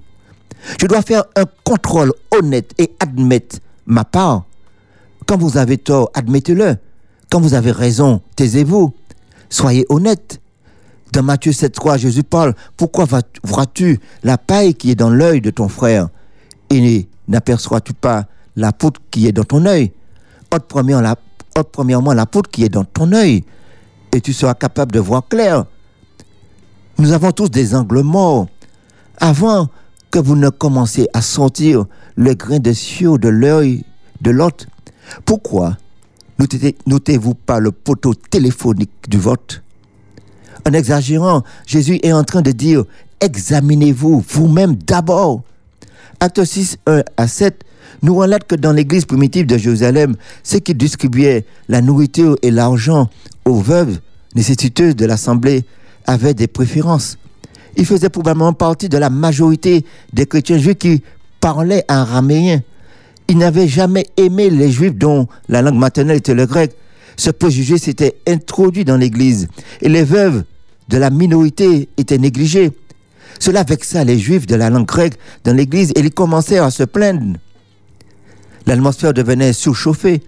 Je 0.80 0.86
dois 0.86 1.02
faire 1.02 1.24
un 1.36 1.44
contrôle 1.64 2.12
honnête 2.30 2.72
et 2.78 2.92
admettre 3.00 3.56
ma 3.86 4.04
part. 4.04 4.44
Quand 5.26 5.38
vous 5.38 5.56
avez 5.56 5.78
tort, 5.78 6.10
admettez-le. 6.12 6.76
Quand 7.30 7.40
vous 7.40 7.54
avez 7.54 7.70
raison, 7.70 8.20
taisez-vous. 8.36 8.92
Soyez 9.48 9.86
honnête. 9.88 10.40
Dans 11.14 11.22
Matthieu 11.22 11.52
7,3, 11.52 11.96
Jésus 11.98 12.24
parle 12.24 12.54
Pourquoi 12.76 13.06
vois-tu 13.44 14.00
la 14.24 14.36
paille 14.36 14.74
qui 14.74 14.90
est 14.90 14.96
dans 14.96 15.10
l'œil 15.10 15.40
de 15.40 15.50
ton 15.50 15.68
frère 15.68 16.08
et 16.70 17.06
n'aperçois-tu 17.28 17.92
pas 17.94 18.26
la 18.56 18.72
poudre 18.72 19.00
qui 19.12 19.28
est 19.28 19.32
dans 19.32 19.44
ton 19.44 19.64
œil? 19.64 19.92
Ôte 20.52 20.64
premièrement 20.66 22.12
la, 22.14 22.26
poudre 22.26 22.50
qui 22.50 22.64
est 22.64 22.68
dans 22.68 22.82
ton 22.82 23.12
œil 23.12 23.44
et 24.12 24.20
tu 24.20 24.32
seras 24.32 24.54
capable 24.54 24.90
de 24.90 24.98
voir 24.98 25.28
clair. 25.28 25.66
Nous 26.98 27.12
avons 27.12 27.30
tous 27.30 27.48
des 27.48 27.76
angles 27.76 28.02
morts. 28.02 28.48
Avant 29.18 29.68
que 30.10 30.18
vous 30.18 30.34
ne 30.34 30.48
commenciez 30.48 31.08
à 31.12 31.22
sentir 31.22 31.84
le 32.16 32.34
grain 32.34 32.58
de 32.58 32.72
cieux 32.72 33.18
de 33.18 33.28
l'œil 33.28 33.84
de 34.20 34.32
l'autre, 34.32 34.66
pourquoi 35.24 35.76
notez-vous 36.86 37.34
pas 37.34 37.60
le 37.60 37.70
poteau 37.70 38.14
téléphonique 38.14 39.08
du 39.08 39.18
vote? 39.18 39.63
En 40.66 40.72
exagérant, 40.72 41.42
Jésus 41.66 42.00
est 42.02 42.12
en 42.12 42.24
train 42.24 42.42
de 42.42 42.50
dire 42.52 42.84
examinez-vous 43.20 44.24
vous-même 44.28 44.76
d'abord. 44.76 45.42
Acte 46.20 46.44
6, 46.44 46.78
1 46.86 47.02
à 47.16 47.28
7 47.28 47.64
nous 48.02 48.14
relate 48.14 48.46
que 48.46 48.54
dans 48.54 48.72
l'église 48.72 49.04
primitive 49.04 49.46
de 49.46 49.56
Jérusalem, 49.56 50.16
ceux 50.42 50.58
qui 50.58 50.74
distribuaient 50.74 51.44
la 51.68 51.80
nourriture 51.80 52.36
et 52.42 52.50
l'argent 52.50 53.08
aux 53.44 53.60
veuves 53.60 53.98
nécessiteuses 54.34 54.96
de 54.96 55.06
l'assemblée 55.06 55.64
avaient 56.06 56.34
des 56.34 56.46
préférences. 56.46 57.18
Ils 57.76 57.86
faisaient 57.86 58.08
probablement 58.08 58.52
partie 58.52 58.88
de 58.88 58.98
la 58.98 59.10
majorité 59.10 59.84
des 60.12 60.26
chrétiens 60.26 60.58
juifs 60.58 60.78
qui 60.78 61.02
parlaient 61.40 61.84
araméen. 61.88 62.60
Ils 63.28 63.38
n'avaient 63.38 63.68
jamais 63.68 64.06
aimé 64.16 64.50
les 64.50 64.70
juifs 64.70 64.94
dont 64.94 65.28
la 65.48 65.62
langue 65.62 65.78
maternelle 65.78 66.18
était 66.18 66.34
le 66.34 66.46
grec. 66.46 66.72
Ce 67.16 67.30
préjugé 67.30 67.78
s'était 67.78 68.16
introduit 68.26 68.84
dans 68.84 68.96
l'église 68.96 69.48
et 69.80 69.88
les 69.88 70.04
veuves 70.04 70.44
de 70.88 70.98
la 70.98 71.10
minorité 71.10 71.88
étaient 71.96 72.18
négligées. 72.18 72.72
Cela 73.38 73.64
vexa 73.64 74.04
les 74.04 74.18
juifs 74.18 74.46
de 74.46 74.54
la 74.54 74.70
langue 74.70 74.86
grecque 74.86 75.18
dans 75.44 75.54
l'église 75.54 75.90
et 75.96 76.00
ils 76.00 76.12
commencèrent 76.12 76.64
à 76.64 76.70
se 76.70 76.84
plaindre. 76.84 77.38
L'atmosphère 78.66 79.12
devenait 79.12 79.52
surchauffée. 79.52 80.22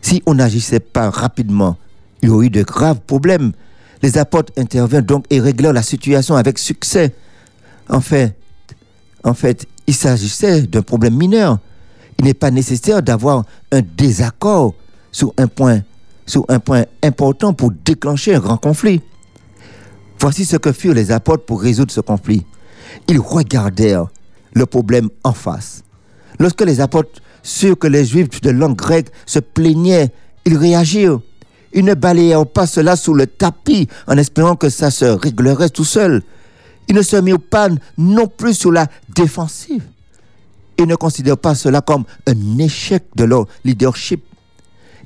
Si 0.00 0.22
on 0.26 0.34
n'agissait 0.34 0.80
pas 0.80 1.10
rapidement, 1.10 1.76
il 2.22 2.28
y 2.28 2.32
aurait 2.32 2.46
eu 2.46 2.50
de 2.50 2.62
graves 2.62 3.00
problèmes. 3.06 3.52
Les 4.02 4.18
apôtres 4.18 4.52
intervinrent 4.56 5.02
donc 5.02 5.24
et 5.30 5.40
réglèrent 5.40 5.72
la 5.72 5.82
situation 5.82 6.36
avec 6.36 6.58
succès. 6.58 7.14
En 7.88 8.00
fait, 8.00 8.34
en 9.24 9.34
fait 9.34 9.66
il 9.86 9.94
s'agissait 9.94 10.62
d'un 10.62 10.82
problème 10.82 11.14
mineur. 11.14 11.58
Il 12.18 12.24
n'est 12.24 12.34
pas 12.34 12.50
nécessaire 12.50 13.02
d'avoir 13.02 13.44
un 13.72 13.82
désaccord 13.96 14.74
sur 15.12 15.32
un 15.38 15.46
point, 15.46 15.82
sur 16.26 16.44
un 16.48 16.58
point 16.58 16.84
important 17.02 17.52
pour 17.52 17.70
déclencher 17.84 18.34
un 18.34 18.40
grand 18.40 18.56
conflit. 18.56 19.00
Voici 20.18 20.44
ce 20.44 20.56
que 20.56 20.72
firent 20.72 20.94
les 20.94 21.10
apôtres 21.10 21.44
pour 21.44 21.60
résoudre 21.60 21.92
ce 21.92 22.00
conflit. 22.00 22.44
Ils 23.08 23.20
regardèrent 23.20 24.06
le 24.54 24.66
problème 24.66 25.10
en 25.24 25.32
face. 25.32 25.82
Lorsque 26.38 26.62
les 26.62 26.80
apôtres 26.80 27.20
surent 27.42 27.78
que 27.78 27.86
les 27.86 28.04
juifs 28.04 28.40
de 28.40 28.50
langue 28.50 28.76
grecque 28.76 29.10
se 29.26 29.38
plaignaient, 29.38 30.10
ils 30.44 30.56
réagirent. 30.56 31.20
Ils 31.72 31.84
ne 31.84 31.94
balayèrent 31.94 32.46
pas 32.46 32.66
cela 32.66 32.96
sous 32.96 33.14
le 33.14 33.26
tapis 33.26 33.88
en 34.06 34.16
espérant 34.16 34.56
que 34.56 34.70
ça 34.70 34.90
se 34.90 35.04
réglerait 35.04 35.68
tout 35.68 35.84
seul. 35.84 36.22
Ils 36.88 36.94
ne 36.94 37.02
se 37.02 37.16
mirent 37.16 37.40
pas 37.40 37.68
non 37.98 38.28
plus 38.28 38.54
sur 38.54 38.72
la 38.72 38.86
défensive. 39.14 39.84
Ils 40.78 40.86
ne 40.86 40.94
considèrent 40.94 41.38
pas 41.38 41.54
cela 41.54 41.80
comme 41.80 42.04
un 42.26 42.58
échec 42.58 43.04
de 43.16 43.24
leur 43.24 43.46
leadership. 43.64 44.24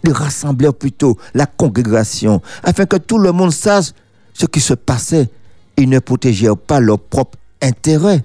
Ils 0.05 0.13
rassemblèrent 0.13 0.75
plutôt 0.75 1.19
la 1.35 1.47
congrégation 1.47 2.41
afin 2.63 2.87
que 2.87 2.97
tout 2.97 3.19
le 3.19 3.33
monde 3.33 3.53
sache 3.53 3.93
ce 4.35 4.47
qui 4.47 4.61
se 4.61 4.75
passait. 4.75 5.29
Ils 5.77 5.89
ne 5.89 5.99
protégèrent 5.99 6.57
pas 6.57 6.81
leur 6.81 6.99
propre 6.99 7.39
intérêt. 7.63 8.23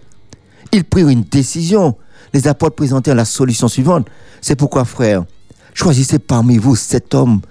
Ils 0.72 0.84
prirent 0.84 1.10
une 1.10 1.24
décision. 1.24 1.96
Les 2.34 2.48
apôtres 2.48 2.76
présentèrent 2.76 3.16
la 3.16 3.26
solution 3.26 3.68
suivante. 3.68 4.08
C'est 4.42 4.56
pourquoi, 4.56 4.84
frères, 4.86 5.24
choisissez 5.74 6.20
parmi 6.20 6.58
vous 6.58 6.76
cet 6.76 7.14
homme 7.14 7.42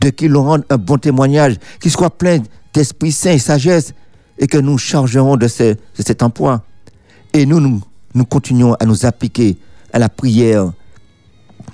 de 0.00 0.10
qui 0.10 0.28
l'on 0.28 0.44
rende 0.44 0.64
un 0.70 0.76
bon 0.76 0.98
témoignage, 0.98 1.56
qui 1.80 1.88
soit 1.90 2.10
plein 2.10 2.42
d'Esprit 2.72 3.12
Saint 3.12 3.32
et 3.32 3.38
sagesse, 3.38 3.92
et 4.38 4.46
que 4.48 4.58
nous 4.58 4.76
chargerons 4.78 5.36
de, 5.36 5.46
ce- 5.46 5.74
de 5.74 6.02
cet 6.04 6.22
emploi. 6.22 6.62
Et 7.32 7.46
nous, 7.46 7.60
nous, 7.60 8.24
continuons 8.24 8.74
à 8.74 8.84
nous 8.86 9.06
appliquer 9.06 9.56
à 9.92 9.98
la 10.00 10.08
prière 10.08 10.72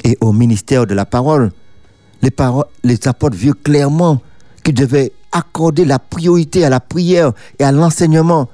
et 0.04 0.18
au 0.20 0.32
ministère 0.32 0.86
de 0.86 0.92
la 0.94 1.06
parole. 1.06 1.50
Les, 2.20 2.30
les 2.84 3.08
apôtres 3.08 3.36
virent 3.36 3.60
clairement 3.62 4.20
qu'ils 4.62 4.74
devaient 4.74 5.12
accorder 5.32 5.84
la 5.84 5.98
priorité 5.98 6.64
à 6.64 6.68
la 6.70 6.80
prière 6.80 7.32
et 7.58 7.64
à 7.64 7.72
l'enseignement. 7.72 8.48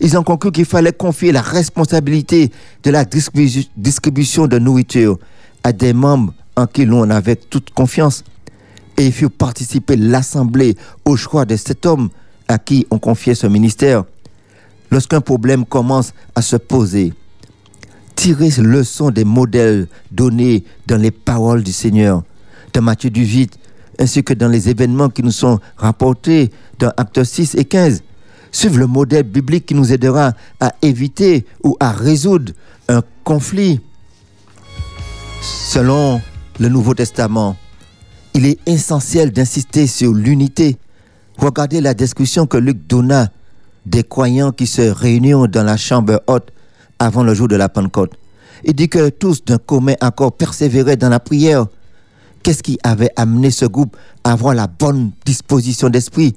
Ils 0.00 0.16
ont 0.16 0.22
conclu 0.22 0.50
qu'il 0.50 0.64
fallait 0.64 0.92
confier 0.92 1.30
la 1.32 1.42
responsabilité 1.42 2.50
de 2.82 2.90
la 2.90 3.04
distribu- 3.04 3.68
distribution 3.76 4.46
de 4.46 4.58
nourriture 4.58 5.18
à 5.62 5.72
des 5.72 5.92
membres 5.92 6.32
en 6.56 6.66
qui 6.66 6.86
l'on 6.86 7.10
avait 7.10 7.36
toute 7.36 7.70
confiance. 7.70 8.24
Et 8.96 9.06
il 9.06 9.12
fut 9.12 9.28
participer 9.28 9.96
l'Assemblée 9.96 10.76
au 11.04 11.16
choix 11.16 11.44
de 11.44 11.56
cet 11.56 11.84
homme 11.86 12.08
à 12.48 12.58
qui 12.58 12.86
on 12.90 12.98
confiait 12.98 13.34
ce 13.34 13.46
ministère. 13.46 14.04
Lorsqu'un 14.90 15.20
problème 15.20 15.64
commence 15.64 16.12
à 16.34 16.42
se 16.42 16.56
poser, 16.56 17.12
tirez 18.16 18.50
leçon 18.58 19.10
des 19.10 19.24
modèles 19.24 19.86
donnés 20.10 20.64
dans 20.86 20.96
les 21.00 21.10
paroles 21.10 21.62
du 21.62 21.72
Seigneur, 21.72 22.22
dans 22.72 22.82
Matthieu 22.82 23.10
du 23.10 23.24
8, 23.24 23.58
ainsi 24.00 24.24
que 24.24 24.34
dans 24.34 24.48
les 24.48 24.68
événements 24.68 25.10
qui 25.10 25.22
nous 25.22 25.30
sont 25.30 25.60
rapportés 25.76 26.50
dans 26.78 26.92
Actes 26.96 27.22
6 27.22 27.54
et 27.56 27.64
15. 27.64 28.02
Suivre 28.50 28.78
le 28.78 28.86
modèle 28.86 29.22
biblique 29.22 29.66
qui 29.66 29.74
nous 29.74 29.92
aidera 29.92 30.32
à 30.58 30.72
éviter 30.82 31.46
ou 31.62 31.76
à 31.78 31.92
résoudre 31.92 32.52
un 32.88 33.02
conflit. 33.22 33.80
Selon 35.42 36.20
le 36.58 36.68
Nouveau 36.68 36.94
Testament, 36.94 37.56
il 38.34 38.46
est 38.46 38.58
essentiel 38.66 39.30
d'insister 39.30 39.86
sur 39.86 40.12
l'unité. 40.12 40.78
Regardez 41.38 41.80
la 41.80 41.94
description 41.94 42.46
que 42.46 42.56
Luc 42.56 42.86
donna 42.88 43.28
des 43.86 44.02
croyants 44.02 44.52
qui 44.52 44.66
se 44.66 44.82
réunirent 44.82 45.48
dans 45.48 45.62
la 45.62 45.76
chambre 45.76 46.22
haute 46.26 46.50
avant 46.98 47.22
le 47.22 47.34
jour 47.34 47.48
de 47.48 47.56
la 47.56 47.68
Pentecôte. 47.68 48.12
Il 48.64 48.74
dit 48.74 48.88
que 48.88 49.08
tous 49.08 49.44
d'un 49.44 49.58
commun 49.58 49.94
accord 50.00 50.32
persévéraient 50.32 50.96
dans 50.96 51.08
la 51.08 51.20
prière. 51.20 51.66
Qu'est-ce 52.42 52.62
qui 52.62 52.78
avait 52.82 53.10
amené 53.16 53.50
ce 53.50 53.66
groupe 53.66 53.96
à 54.24 54.32
avoir 54.32 54.54
la 54.54 54.66
bonne 54.66 55.10
disposition 55.26 55.90
d'esprit? 55.90 56.34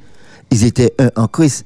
Ils 0.51 0.65
étaient 0.65 0.93
un 0.99 1.09
en 1.15 1.27
Christ. 1.27 1.65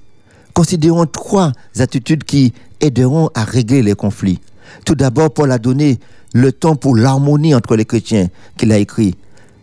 Considérons 0.53 1.05
trois 1.05 1.51
attitudes 1.79 2.23
qui 2.23 2.53
aideront 2.79 3.29
à 3.33 3.43
régler 3.43 3.81
les 3.81 3.95
conflits. 3.95 4.39
Tout 4.85 4.95
d'abord, 4.95 5.31
Paul 5.31 5.51
a 5.51 5.57
donné 5.57 5.99
le 6.33 6.51
temps 6.51 6.75
pour 6.75 6.95
l'harmonie 6.95 7.55
entre 7.55 7.75
les 7.75 7.85
chrétiens 7.85 8.27
qu'il 8.57 8.71
a 8.71 8.77
écrit. 8.77 9.15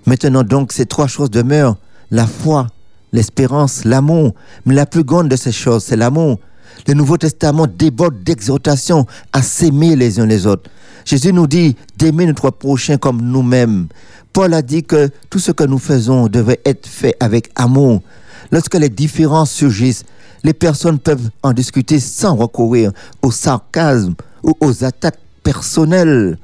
Maintenant 0.07 0.43
donc, 0.43 0.73
ces 0.73 0.87
trois 0.87 1.07
choses 1.07 1.31
demeurent. 1.31 1.77
La 2.11 2.27
foi, 2.27 2.69
l'espérance, 3.13 3.85
l'amour. 3.85 4.35
Mais 4.67 4.75
la 4.75 4.87
plus 4.87 5.05
grande 5.05 5.29
de 5.29 5.37
ces 5.37 5.53
choses, 5.53 5.85
c'est 5.85 5.97
l'amour. 5.97 6.39
Le 6.87 6.95
Nouveau 6.95 7.17
Testament 7.17 7.67
déborde 7.67 8.23
d'exhortations 8.23 9.07
à 9.33 9.43
s'aimer 9.43 9.97
les 9.97 10.21
uns 10.21 10.27
les 10.27 10.47
autres. 10.47 10.71
Jésus 11.05 11.33
nous 11.33 11.47
dit 11.47 11.77
d'aimer 11.97 12.27
notre 12.27 12.51
prochain 12.51 12.97
comme 12.97 13.21
nous-mêmes. 13.21 13.89
Paul 14.35 14.53
a 14.53 14.62
dit 14.62 14.83
que 14.83 15.11
tout 15.31 15.38
ce 15.38 15.53
que 15.53 15.62
nous 15.62 15.79
faisons 15.79 16.27
devrait 16.27 16.61
être 16.64 16.88
fait 16.88 17.14
avec 17.20 17.51
amour. 17.55 18.03
Lorsque 18.51 18.75
les 18.75 18.88
différences 18.88 19.53
surgissent, 19.53 20.03
les 20.42 20.53
personnes 20.53 20.99
peuvent 20.99 21.31
en 21.44 21.53
discuter 21.53 22.01
sans 22.01 22.35
recourir 22.35 22.90
au 23.23 23.31
sarcasme 23.31 24.14
ou 24.42 24.53
aux 24.61 24.83
attaques 24.85 25.20
personnelles. 25.44 26.37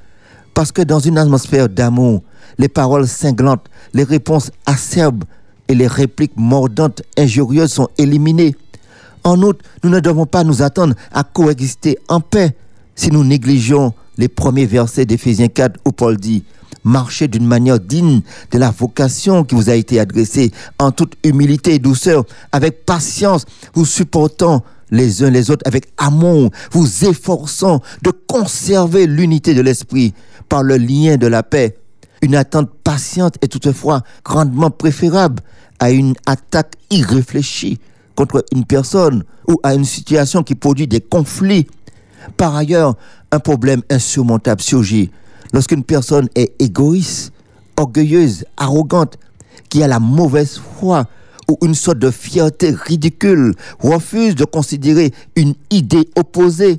Parce 0.54 0.70
que 0.70 0.82
dans 0.82 1.00
une 1.00 1.18
atmosphère 1.18 1.68
d'amour, 1.68 2.22
les 2.58 2.68
paroles 2.68 3.08
cinglantes, 3.08 3.66
les 3.92 4.04
réponses 4.04 4.52
acerbes 4.66 5.24
et 5.66 5.74
les 5.74 5.88
répliques 5.88 6.36
mordantes, 6.36 7.02
injurieuses 7.18 7.72
sont 7.72 7.88
éliminées. 7.98 8.54
En 9.24 9.42
outre, 9.42 9.64
nous 9.82 9.90
ne 9.90 9.98
devons 9.98 10.26
pas 10.26 10.44
nous 10.44 10.62
attendre 10.62 10.94
à 11.12 11.24
coexister 11.24 11.98
en 12.08 12.20
paix 12.20 12.54
si 12.94 13.10
nous 13.10 13.24
négligeons 13.24 13.94
les 14.18 14.28
premiers 14.28 14.66
versets 14.66 15.06
d'Éphésiens 15.06 15.48
4 15.48 15.80
où 15.86 15.92
Paul 15.92 16.16
dit 16.16 16.44
Marchez 16.84 17.28
d'une 17.28 17.46
manière 17.46 17.78
digne 17.78 18.22
de 18.50 18.58
la 18.58 18.70
vocation 18.70 19.44
qui 19.44 19.54
vous 19.54 19.68
a 19.68 19.74
été 19.74 20.00
adressée 20.00 20.50
en 20.78 20.92
toute 20.92 21.14
humilité 21.24 21.74
et 21.74 21.78
douceur, 21.78 22.24
avec 22.52 22.86
patience, 22.86 23.44
vous 23.74 23.84
supportant 23.84 24.64
les 24.90 25.22
uns 25.22 25.30
les 25.30 25.50
autres 25.50 25.66
avec 25.66 25.88
amour, 25.98 26.50
vous 26.72 27.04
efforçant 27.04 27.80
de 28.02 28.10
conserver 28.26 29.06
l'unité 29.06 29.54
de 29.54 29.60
l'esprit 29.60 30.14
par 30.48 30.62
le 30.62 30.76
lien 30.76 31.16
de 31.16 31.26
la 31.26 31.42
paix. 31.42 31.76
Une 32.22 32.34
attente 32.34 32.70
patiente 32.82 33.36
est 33.42 33.48
toutefois 33.48 34.02
grandement 34.24 34.70
préférable 34.70 35.42
à 35.78 35.90
une 35.90 36.14
attaque 36.26 36.74
irréfléchie 36.90 37.78
contre 38.14 38.44
une 38.52 38.64
personne 38.64 39.24
ou 39.48 39.58
à 39.62 39.74
une 39.74 39.84
situation 39.84 40.42
qui 40.42 40.54
produit 40.54 40.86
des 40.86 41.00
conflits. 41.00 41.66
Par 42.36 42.54
ailleurs, 42.54 42.96
un 43.32 43.38
problème 43.38 43.82
insurmontable 43.90 44.60
surgit 44.60 45.10
lorsqu'une 45.52 45.84
personne 45.84 46.28
est 46.34 46.52
égoïste, 46.60 47.32
orgueilleuse, 47.76 48.44
arrogante, 48.56 49.18
qui 49.68 49.82
a 49.82 49.88
la 49.88 50.00
mauvaise 50.00 50.60
foi 50.78 51.06
ou 51.48 51.58
une 51.62 51.74
sorte 51.74 51.98
de 51.98 52.10
fierté 52.10 52.70
ridicule, 52.70 53.54
refuse 53.80 54.34
de 54.34 54.44
considérer 54.44 55.12
une 55.36 55.54
idée 55.70 56.08
opposée. 56.16 56.78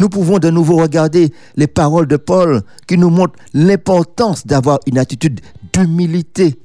Nous 0.00 0.08
pouvons 0.08 0.38
de 0.38 0.50
nouveau 0.50 0.76
regarder 0.76 1.32
les 1.56 1.68
paroles 1.68 2.08
de 2.08 2.16
Paul 2.16 2.62
qui 2.88 2.98
nous 2.98 3.10
montrent 3.10 3.38
l'importance 3.52 4.46
d'avoir 4.46 4.80
une 4.86 4.98
attitude 4.98 5.40
d'humilité. 5.72 6.58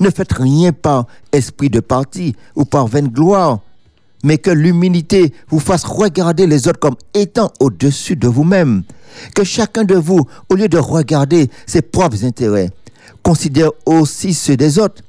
Ne 0.00 0.10
faites 0.10 0.32
rien 0.32 0.72
par 0.72 1.06
esprit 1.32 1.70
de 1.70 1.80
parti 1.80 2.36
ou 2.54 2.64
par 2.64 2.86
vaine 2.86 3.08
gloire, 3.08 3.60
mais 4.24 4.38
que 4.38 4.50
l'humilité 4.50 5.32
vous 5.48 5.60
fasse 5.60 5.84
regarder 5.84 6.46
les 6.46 6.68
autres 6.68 6.80
comme 6.80 6.96
étant 7.14 7.52
au-dessus 7.60 8.16
de 8.16 8.28
vous-même. 8.28 8.82
Que 9.34 9.44
chacun 9.44 9.84
de 9.84 9.94
vous, 9.94 10.26
au 10.48 10.54
lieu 10.54 10.68
de 10.68 10.78
regarder 10.78 11.48
ses 11.66 11.82
propres 11.82 12.24
intérêts, 12.24 12.70
considère 13.22 13.70
aussi 13.86 14.34
ceux 14.34 14.56
des 14.56 14.78
autres. 14.78 15.02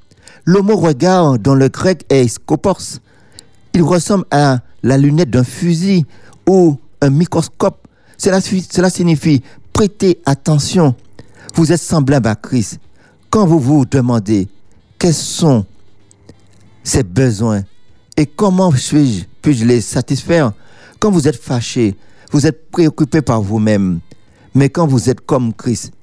Le 0.46 0.62
mot 0.62 0.78
regard 0.78 1.38
dans 1.38 1.56
le 1.56 1.70
grec 1.70 2.06
est 2.10 2.28
skopos. 2.28 3.00
Il 3.74 3.84
ressemble 3.84 4.26
à 4.32 4.60
la 4.84 4.98
lunette 4.98 5.30
d'un 5.30 5.44
fusil 5.44 6.06
ou 6.48 6.78
un 7.02 7.10
microscope. 7.10 7.88
Cela, 8.18 8.42
cela 8.42 8.90
signifie 8.90 9.42
prêter 9.74 10.20
attention. 10.26 10.96
Vous 11.56 11.72
êtes 11.72 11.82
semblable 11.82 12.28
à 12.28 12.36
Christ. 12.36 12.80
Quand 13.30 13.46
vous 13.46 13.60
vous 13.60 13.86
demandez 13.86 14.48
quels 14.98 15.14
sont 15.14 15.66
ses 16.84 17.04
besoins 17.04 17.64
et 18.20 18.26
comment 18.26 18.70
puis-je 18.70 19.64
les 19.64 19.80
satisfaire? 19.80 20.52
Quand 21.00 21.10
vous 21.10 21.30
êtes 21.30 21.42
fâché, 21.42 21.96
vous 22.34 22.46
êtes 22.46 22.70
préoccupé 22.70 23.22
par 23.22 23.42
vous-même. 23.42 24.02
Mais 24.54 24.68
quand 24.68 24.86
vous 24.86 25.10
êtes 25.10 25.22
comme 25.22 25.54
Christ, 25.54 25.94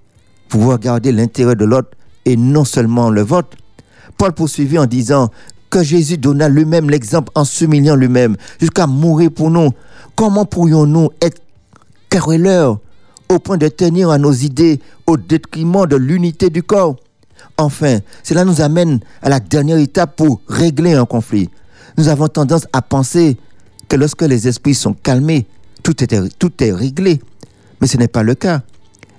vous 0.48 0.66
regardez 0.66 1.12
l'intérêt 1.12 1.56
de 1.56 1.66
l'autre 1.66 1.90
et 2.24 2.38
non 2.38 2.64
seulement 2.64 3.10
le 3.10 3.20
vôtre. 3.20 3.58
Paul 4.16 4.32
poursuivit 4.32 4.78
en 4.78 4.86
disant 4.86 5.30
que 5.68 5.82
Jésus 5.82 6.16
donna 6.16 6.48
lui-même 6.48 6.88
l'exemple 6.88 7.30
en 7.34 7.44
s'humiliant 7.44 7.96
lui-même 7.96 8.38
jusqu'à 8.58 8.86
mourir 8.86 9.30
pour 9.30 9.50
nous. 9.50 9.68
Comment 10.14 10.46
pourrions-nous 10.46 11.10
être 11.20 11.42
querelleurs 12.08 12.78
au 13.28 13.38
point 13.38 13.58
de 13.58 13.68
tenir 13.68 14.08
à 14.08 14.16
nos 14.16 14.32
idées 14.32 14.80
au 15.06 15.18
détriment 15.18 15.84
de 15.84 15.96
l'unité 15.96 16.48
du 16.48 16.62
corps? 16.62 16.96
Enfin, 17.58 17.98
cela 18.22 18.46
nous 18.46 18.62
amène 18.62 19.00
à 19.20 19.28
la 19.28 19.38
dernière 19.38 19.76
étape 19.76 20.16
pour 20.16 20.40
régler 20.48 20.94
un 20.94 21.04
conflit. 21.04 21.50
Nous 21.96 22.08
avons 22.08 22.28
tendance 22.28 22.66
à 22.72 22.82
penser 22.82 23.36
que 23.88 23.96
lorsque 23.96 24.22
les 24.22 24.48
esprits 24.48 24.74
sont 24.74 24.92
calmés, 24.92 25.46
tout 25.82 26.02
est, 26.02 26.38
tout 26.38 26.52
est 26.62 26.72
réglé. 26.72 27.20
Mais 27.80 27.86
ce 27.86 27.96
n'est 27.96 28.08
pas 28.08 28.22
le 28.22 28.34
cas. 28.34 28.62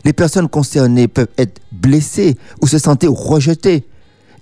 Les 0.05 0.13
personnes 0.13 0.47
concernées 0.47 1.07
peuvent 1.07 1.27
être 1.37 1.59
blessées 1.71 2.37
ou 2.61 2.67
se 2.67 2.77
sentir 2.77 3.11
rejetées. 3.11 3.85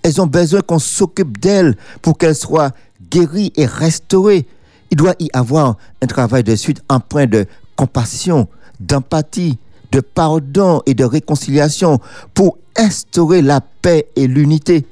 Elles 0.03 0.21
ont 0.21 0.27
besoin 0.27 0.61
qu'on 0.61 0.79
s'occupe 0.79 1.39
d'elles 1.39 1.75
pour 2.01 2.17
qu'elles 2.17 2.35
soient 2.35 2.71
guéries 3.09 3.51
et 3.55 3.65
restaurées. 3.65 4.45
Il 4.91 4.97
doit 4.97 5.15
y 5.19 5.29
avoir 5.33 5.77
un 6.01 6.07
travail 6.07 6.43
de 6.43 6.55
suite 6.55 6.81
empreint 6.89 7.25
de 7.25 7.45
compassion, 7.75 8.47
d'empathie, 8.79 9.57
de 9.91 10.01
pardon 10.01 10.81
et 10.85 10.93
de 10.93 11.03
réconciliation 11.03 11.99
pour 12.33 12.57
instaurer 12.75 13.41
la 13.41 13.61
paix 13.61 14.07
et 14.15 14.27
l'unité. 14.27 14.85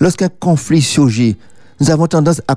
Lorsqu'un 0.00 0.28
conflit 0.28 0.82
surgit, 0.82 1.36
nous 1.80 1.90
avons 1.90 2.06
tendance 2.06 2.40
à 2.48 2.56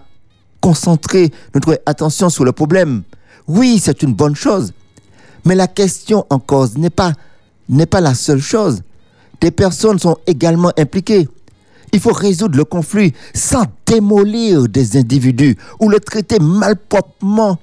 concentrer 0.61 1.31
notre 1.53 1.81
attention 1.85 2.29
sur 2.29 2.43
le 2.45 2.51
problème. 2.51 3.03
Oui, 3.47 3.79
c'est 3.81 4.03
une 4.03 4.13
bonne 4.13 4.35
chose. 4.35 4.73
Mais 5.45 5.55
la 5.55 5.67
question 5.67 6.25
en 6.29 6.39
cause 6.39 6.77
n'est 6.77 6.89
pas, 6.89 7.13
la 7.69 8.13
seule 8.13 8.41
chose. 8.41 8.81
Des 9.41 9.51
personnes 9.51 9.99
sont 9.99 10.17
également 10.27 10.71
impliquées. 10.77 11.27
Il 11.91 11.99
faut 11.99 12.13
résoudre 12.13 12.57
le 12.57 12.65
conflit 12.65 13.13
sans 13.33 13.63
démolir 13.85 14.67
des 14.67 14.97
individus 14.97 15.57
ou 15.79 15.89
le 15.89 15.99
traiter 15.99 16.37
malproprement 16.39 17.57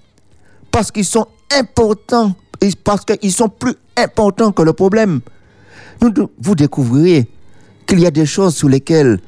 parce 0.72 0.90
qu'ils 0.90 1.04
sont 1.04 1.26
importants, 1.56 2.34
parce 2.82 3.04
qu'ils 3.04 3.32
sont 3.32 3.48
plus 3.48 3.74
importants 3.96 4.50
que 4.52 4.62
le 4.62 4.72
problème. 4.72 5.20
Vous 6.00 6.54
découvrirez 6.54 7.28
qu'il 7.86 8.00
y 8.00 8.06
a 8.06 8.10
des 8.10 8.26
choses 8.26 8.56
sur 8.56 8.68
lesquelles 8.68 9.20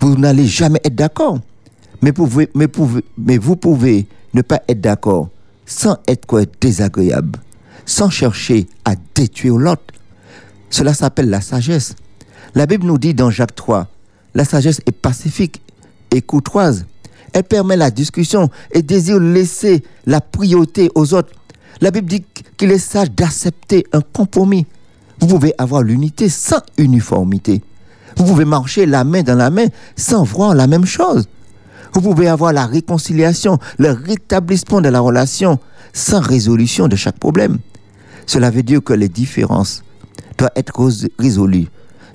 vous 0.00 0.16
n'allez 0.16 0.46
jamais 0.46 0.80
être 0.84 0.94
d'accord. 0.94 1.38
Mais, 2.02 2.12
pouvez- 2.12 2.50
mais, 2.54 2.68
pouvez- 2.68 3.04
mais 3.18 3.38
vous 3.38 3.56
pouvez 3.56 4.06
ne 4.34 4.42
pas 4.42 4.60
être 4.68 4.80
d'accord 4.80 5.28
sans 5.64 5.96
être 6.06 6.26
quoi, 6.26 6.42
désagréable, 6.60 7.38
sans 7.86 8.08
chercher 8.10 8.66
à 8.84 8.94
détruire 9.14 9.56
l'autre. 9.56 9.82
Cela 10.70 10.94
s'appelle 10.94 11.28
la 11.30 11.40
sagesse. 11.40 11.94
La 12.54 12.66
Bible 12.66 12.86
nous 12.86 12.98
dit 12.98 13.14
dans 13.14 13.30
Jacques 13.30 13.54
3, 13.54 13.88
la 14.34 14.44
sagesse 14.44 14.80
est 14.86 14.92
pacifique 14.92 15.60
et 16.10 16.20
courtoise. 16.22 16.84
Elle 17.32 17.44
permet 17.44 17.76
la 17.76 17.90
discussion 17.90 18.48
et 18.72 18.82
désire 18.82 19.18
laisser 19.18 19.82
la 20.06 20.20
priorité 20.20 20.90
aux 20.94 21.14
autres. 21.14 21.32
La 21.80 21.90
Bible 21.90 22.08
dit 22.08 22.24
qu'il 22.56 22.70
est 22.70 22.78
sage 22.78 23.10
d'accepter 23.10 23.86
un 23.92 24.00
compromis. 24.00 24.66
Vous 25.20 25.26
pouvez 25.26 25.52
avoir 25.58 25.82
l'unité 25.82 26.28
sans 26.28 26.60
uniformité. 26.78 27.62
Vous 28.16 28.24
pouvez 28.24 28.44
marcher 28.44 28.86
la 28.86 29.04
main 29.04 29.22
dans 29.22 29.34
la 29.34 29.50
main 29.50 29.66
sans 29.96 30.22
voir 30.22 30.54
la 30.54 30.66
même 30.66 30.86
chose. 30.86 31.28
Vous 31.96 32.02
pouvez 32.02 32.28
avoir 32.28 32.52
la 32.52 32.66
réconciliation, 32.66 33.58
le 33.78 33.90
rétablissement 33.90 34.82
de 34.82 34.90
la 34.90 35.00
relation 35.00 35.58
sans 35.94 36.20
résolution 36.20 36.88
de 36.88 36.94
chaque 36.96 37.18
problème. 37.18 37.56
Cela 38.26 38.50
veut 38.50 38.62
dire 38.62 38.84
que 38.84 38.92
les 38.92 39.08
différences 39.08 39.82
doivent 40.36 40.50
être 40.56 40.78
rés- 40.78 41.10
résolues 41.18 41.68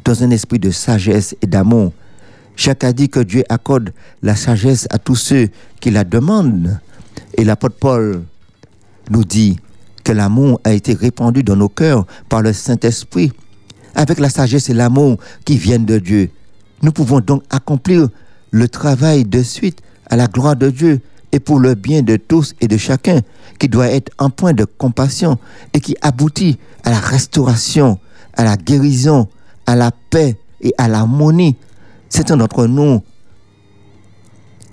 dans 0.06 0.24
un 0.24 0.30
esprit 0.30 0.60
de 0.60 0.70
sagesse 0.70 1.36
et 1.42 1.48
d'amour. 1.48 1.94
A 2.84 2.94
dit 2.94 3.10
que 3.10 3.22
Dieu 3.22 3.44
accorde 3.50 3.92
la 4.22 4.36
sagesse 4.36 4.86
à 4.92 5.00
tous 5.00 5.16
ceux 5.16 5.50
qui 5.80 5.90
la 5.90 6.04
demandent. 6.04 6.80
Et 7.36 7.44
l'apôtre 7.44 7.78
Paul 7.80 8.22
nous 9.10 9.24
dit 9.26 9.58
que 10.04 10.12
l'amour 10.12 10.62
a 10.64 10.74
été 10.74 10.94
répandu 10.94 11.42
dans 11.42 11.56
nos 11.56 11.70
cœurs 11.70 12.06
par 12.30 12.44
le 12.44 12.54
Saint-Esprit. 12.54 13.32
Avec 13.96 14.20
la 14.20 14.30
sagesse 14.30 14.70
et 14.70 14.76
l'amour 14.76 15.18
qui 15.44 15.58
viennent 15.58 15.86
de 15.86 15.98
Dieu, 15.98 16.30
nous 16.84 16.92
pouvons 16.92 17.20
donc 17.20 17.42
accomplir 17.50 18.10
le 18.52 18.68
travail 18.68 19.24
de 19.24 19.42
suite 19.42 19.82
à 20.10 20.16
la 20.16 20.28
gloire 20.28 20.56
de 20.56 20.70
Dieu 20.70 21.02
et 21.32 21.40
pour 21.40 21.60
le 21.60 21.76
bien 21.76 22.02
de 22.02 22.18
tous 22.18 22.54
et 22.60 22.68
de 22.68 22.78
chacun, 22.78 23.22
qui 23.58 23.70
doit 23.70 23.88
être 23.88 24.12
un 24.20 24.30
point 24.30 24.54
de 24.54 24.66
compassion 24.66 25.40
et 25.74 25.80
qui 25.80 25.96
aboutit 26.02 26.58
à 26.84 26.92
la 26.92 27.00
restauration, 27.00 28.00
à 28.34 28.44
la 28.44 28.58
guérison, 28.58 29.28
à 29.66 29.76
la 29.76 29.92
paix 29.92 30.38
et 30.60 30.74
à 30.78 30.88
l'harmonie. 30.88 31.56
Certains 32.10 32.36
d'entre 32.36 32.68
nous, 32.68 33.02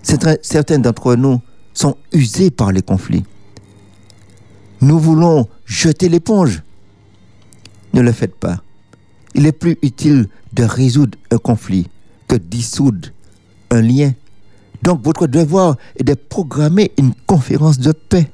certains 0.03 0.79
d'entre 0.79 1.15
nous 1.15 1.41
sont 1.73 1.97
usés 2.13 2.51
par 2.51 2.73
les 2.73 2.83
conflits. 2.83 3.25
Nous 4.81 4.99
voulons 4.99 5.49
jeter 5.65 6.09
l'éponge. 6.09 6.63
Ne 7.93 8.01
le 8.01 8.13
faites 8.13 8.35
pas. 8.35 8.63
Il 9.35 9.47
est 9.47 9.53
plus 9.53 9.79
utile 9.83 10.29
de 10.53 10.65
résoudre 10.65 11.17
un 11.31 11.39
conflit 11.39 11.89
que 12.27 12.37
dissoudre 12.37 13.09
un 13.71 13.83
lien. 13.83 14.13
Donc 14.83 15.03
votre 15.03 15.27
devoir 15.27 15.77
est 15.97 16.05
de 16.05 16.15
programmer 16.15 16.93
une 16.99 17.13
conférence 17.27 17.79
de 17.79 17.93
paix. 17.93 18.31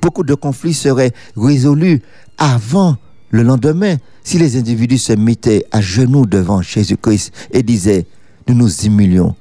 Beaucoup 0.00 0.24
de 0.24 0.34
conflits 0.34 0.74
seraient 0.74 1.12
résolus 1.36 2.02
avant 2.38 2.96
le 3.30 3.42
lendemain 3.42 3.96
si 4.24 4.38
les 4.38 4.56
individus 4.56 4.98
se 4.98 5.12
mettaient 5.12 5.64
à 5.70 5.80
genoux 5.80 6.26
devant 6.26 6.62
Jésus-Christ 6.62 7.32
et 7.52 7.62
disaient, 7.62 8.06
nous 8.48 8.54
nous 8.54 8.70
humilions 8.84 9.36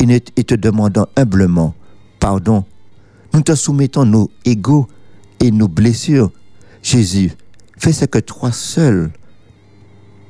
et 0.00 0.44
te 0.44 0.54
demandons 0.54 1.06
humblement 1.16 1.74
pardon. 2.18 2.64
Nous 3.32 3.42
te 3.42 3.54
soumettons 3.54 4.04
nos 4.04 4.30
égaux 4.44 4.88
et 5.40 5.50
nos 5.50 5.68
blessures. 5.68 6.30
Jésus, 6.82 7.32
fais 7.76 7.92
ce 7.92 8.04
que 8.04 8.18
toi 8.18 8.52
seul 8.52 9.10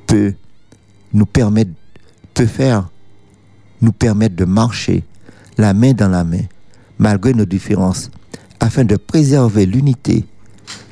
peut 0.07 0.33
nous 1.13 1.25
permettre, 1.25 1.71
peut 2.33 2.45
faire, 2.45 2.89
nous 3.81 3.91
permettre 3.91 4.35
de 4.35 4.45
marcher 4.45 5.03
la 5.57 5.73
main 5.73 5.93
dans 5.93 6.09
la 6.09 6.23
main, 6.23 6.43
malgré 6.97 7.33
nos 7.33 7.45
différences, 7.45 8.09
afin 8.59 8.83
de 8.83 8.95
préserver 8.95 9.65
l'unité, 9.65 10.25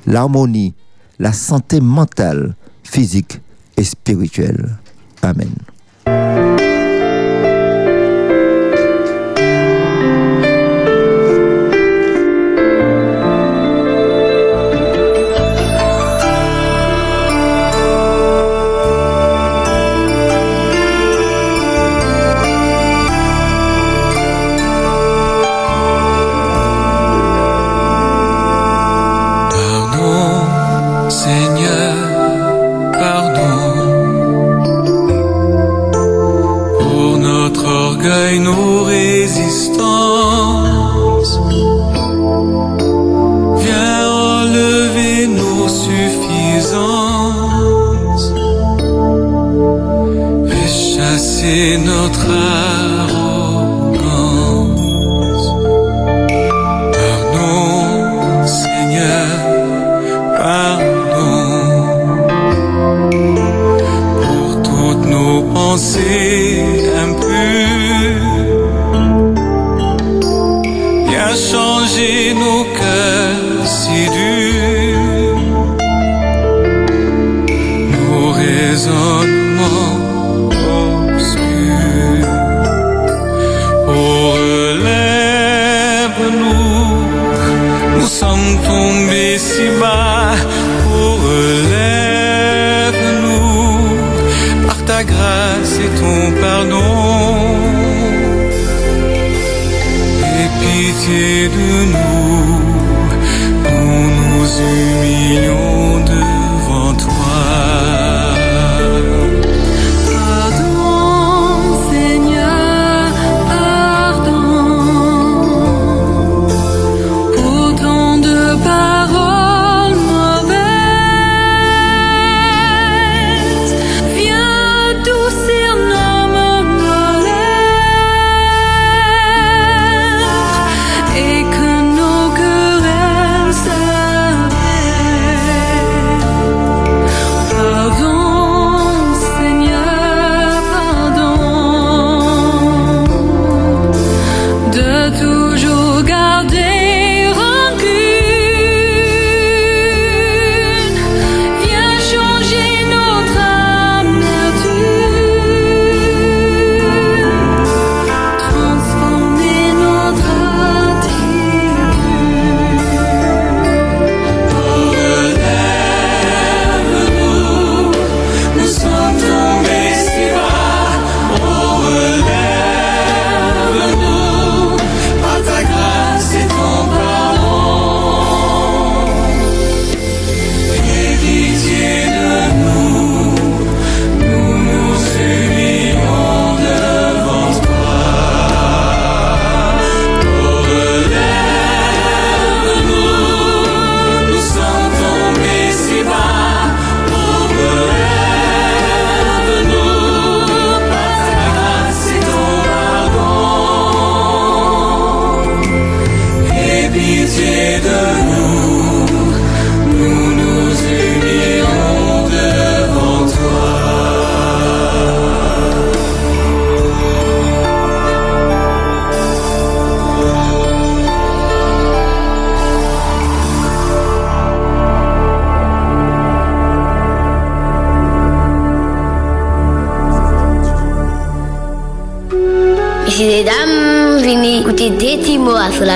l'harmonie, 0.06 0.74
la 1.20 1.34
santé 1.34 1.82
mentale, 1.82 2.56
physique 2.84 3.42
et 3.76 3.84
spirituelle. 3.84 4.78
Amen. 5.22 5.54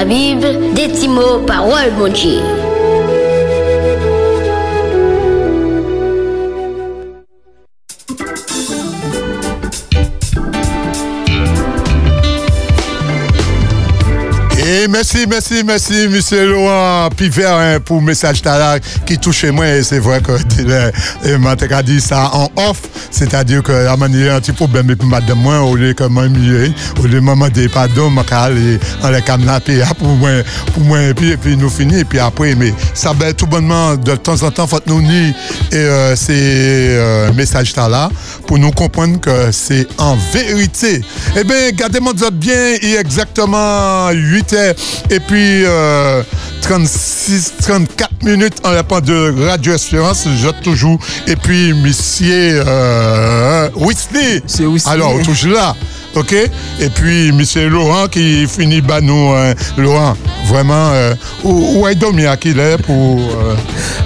la 0.01 0.05
Bib, 0.05 0.41
deti 0.73 1.07
mou 1.07 1.45
parol 1.45 1.93
moun 1.97 2.15
je. 2.15 2.61
Merci, 15.01 15.25
merci, 15.27 15.63
merci, 15.65 16.07
monsieur 16.09 16.45
Laurent. 16.45 17.09
Pivert, 17.17 17.57
hein, 17.57 17.79
pour 17.79 17.97
le 17.97 18.05
message 18.05 18.43
là 18.43 18.77
qui 19.03 19.17
touche 19.17 19.45
moi. 19.45 19.67
Et 19.67 19.81
c'est 19.81 19.97
vrai 19.97 20.21
que 20.21 20.33
m'as 21.39 21.55
dit 21.55 21.99
ça 21.99 22.29
en 22.33 22.51
off, 22.55 22.81
c'est-à-dire 23.09 23.63
que 23.63 23.71
la 23.71 23.97
manière 23.97 24.35
un 24.35 24.39
petit 24.39 24.51
problème 24.51 24.95
puis 24.95 25.07
madame 25.07 25.39
moi, 25.39 25.59
au 25.61 25.75
lieu 25.75 25.93
que 25.93 26.03
moi, 26.03 26.25
au 26.25 26.27
lieu 26.27 26.69
de 27.03 27.15
demander 27.15 27.67
pardon, 27.67 28.11
je 28.11 28.35
aller 28.35 28.79
en 29.01 29.09
les 29.09 29.23
kidnapper 29.23 29.81
pour 29.97 30.09
moi, 30.09 30.29
pour 30.71 30.83
moi, 30.83 31.01
et 31.01 31.15
puis, 31.15 31.35
puis 31.35 31.57
nous 31.57 31.71
finir, 31.71 31.97
et 31.97 32.05
puis 32.05 32.19
après, 32.19 32.53
mais 32.53 32.71
ça 32.93 33.11
va 33.13 33.33
tout 33.33 33.47
bonnement, 33.47 33.95
de 33.95 34.15
temps 34.15 34.43
en 34.43 34.51
temps, 34.51 34.67
faut 34.67 34.79
nous 34.85 35.01
nier. 35.01 35.33
Et 35.71 35.77
euh, 35.77 36.15
ces 36.15 36.31
euh, 36.91 37.33
messages 37.33 37.73
là 37.75 38.09
pour 38.51 38.59
nous 38.59 38.71
comprendre 38.71 39.17
que 39.21 39.49
c'est 39.53 39.87
en 39.97 40.17
vérité. 40.33 41.01
Eh 41.37 41.45
bien, 41.45 41.71
gardez-moi 41.71 42.11
bien, 42.33 42.75
il 42.81 42.95
est 42.95 42.99
exactement 42.99 44.09
8 44.11 44.53
heures 44.53 44.75
et 45.09 45.21
puis 45.21 45.63
euh, 45.63 46.21
36, 46.61 47.53
34 47.61 48.23
minutes 48.23 48.57
en 48.65 48.71
la 48.71 48.83
part 48.83 49.03
de 49.03 49.47
Radio 49.47 49.73
Espérance, 49.73 50.27
je 50.35 50.49
toujours. 50.63 50.99
Et 51.27 51.37
puis, 51.37 51.71
monsieur 51.73 52.61
euh. 52.67 53.69
C'est 54.47 54.65
Whitney. 54.65 54.91
Alors, 54.91 55.21
toujours 55.21 55.53
là. 55.53 55.73
OK? 56.15 56.33
Et 56.33 56.89
puis, 56.89 57.31
monsieur 57.31 57.69
Laurent 57.69 58.07
qui 58.07 58.45
finit 58.47 58.81
bah 58.81 58.99
nous. 58.99 59.31
euh, 59.33 59.53
Laurent, 59.77 60.17
vraiment, 60.47 60.91
euh, 60.91 61.13
où, 61.43 61.79
où 61.79 61.87
est 61.87 61.95
Domia 61.95 62.35
qu'il 62.35 62.59
est 62.59 62.77
pour. 62.83 63.21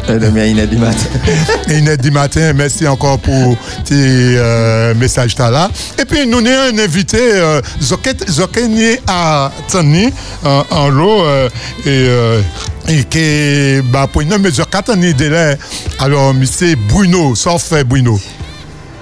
Euh, 0.10 0.20
est 0.60 0.68
du 0.68 0.78
matin. 0.78 0.98
est 1.88 1.98
du 1.98 2.12
matin. 2.12 2.54
Merci 2.54 2.88
encore 2.88 3.18
pour 3.20 3.58
tes 3.86 3.94
euh, 4.38 4.94
messages 4.96 5.34
là. 5.50 5.70
Et 6.00 6.06
puis, 6.06 6.28
nous 6.28 6.38
avons 6.38 6.76
un 6.76 6.78
invité, 6.78 7.18
euh, 7.20 7.62
Zokeni 7.82 8.98
à 9.08 9.52
Tani, 9.68 10.10
en, 10.44 10.64
en 10.70 10.90
l'eau. 10.90 11.22
euh, 11.24 11.50
et. 11.86 11.88
euh, 11.88 12.42
et 12.88 13.04
qui 13.04 13.82
bah, 13.90 14.06
pour 14.12 14.22
une 14.22 14.38
mesure 14.38 14.70
4 14.70 14.92
années 14.92 15.14
de 15.14 15.18
délai. 15.18 15.58
Alors, 15.98 16.36
monsieur 16.36 16.76
Bruno, 16.88 17.34
fait 17.58 17.84
Bruno. 17.84 18.20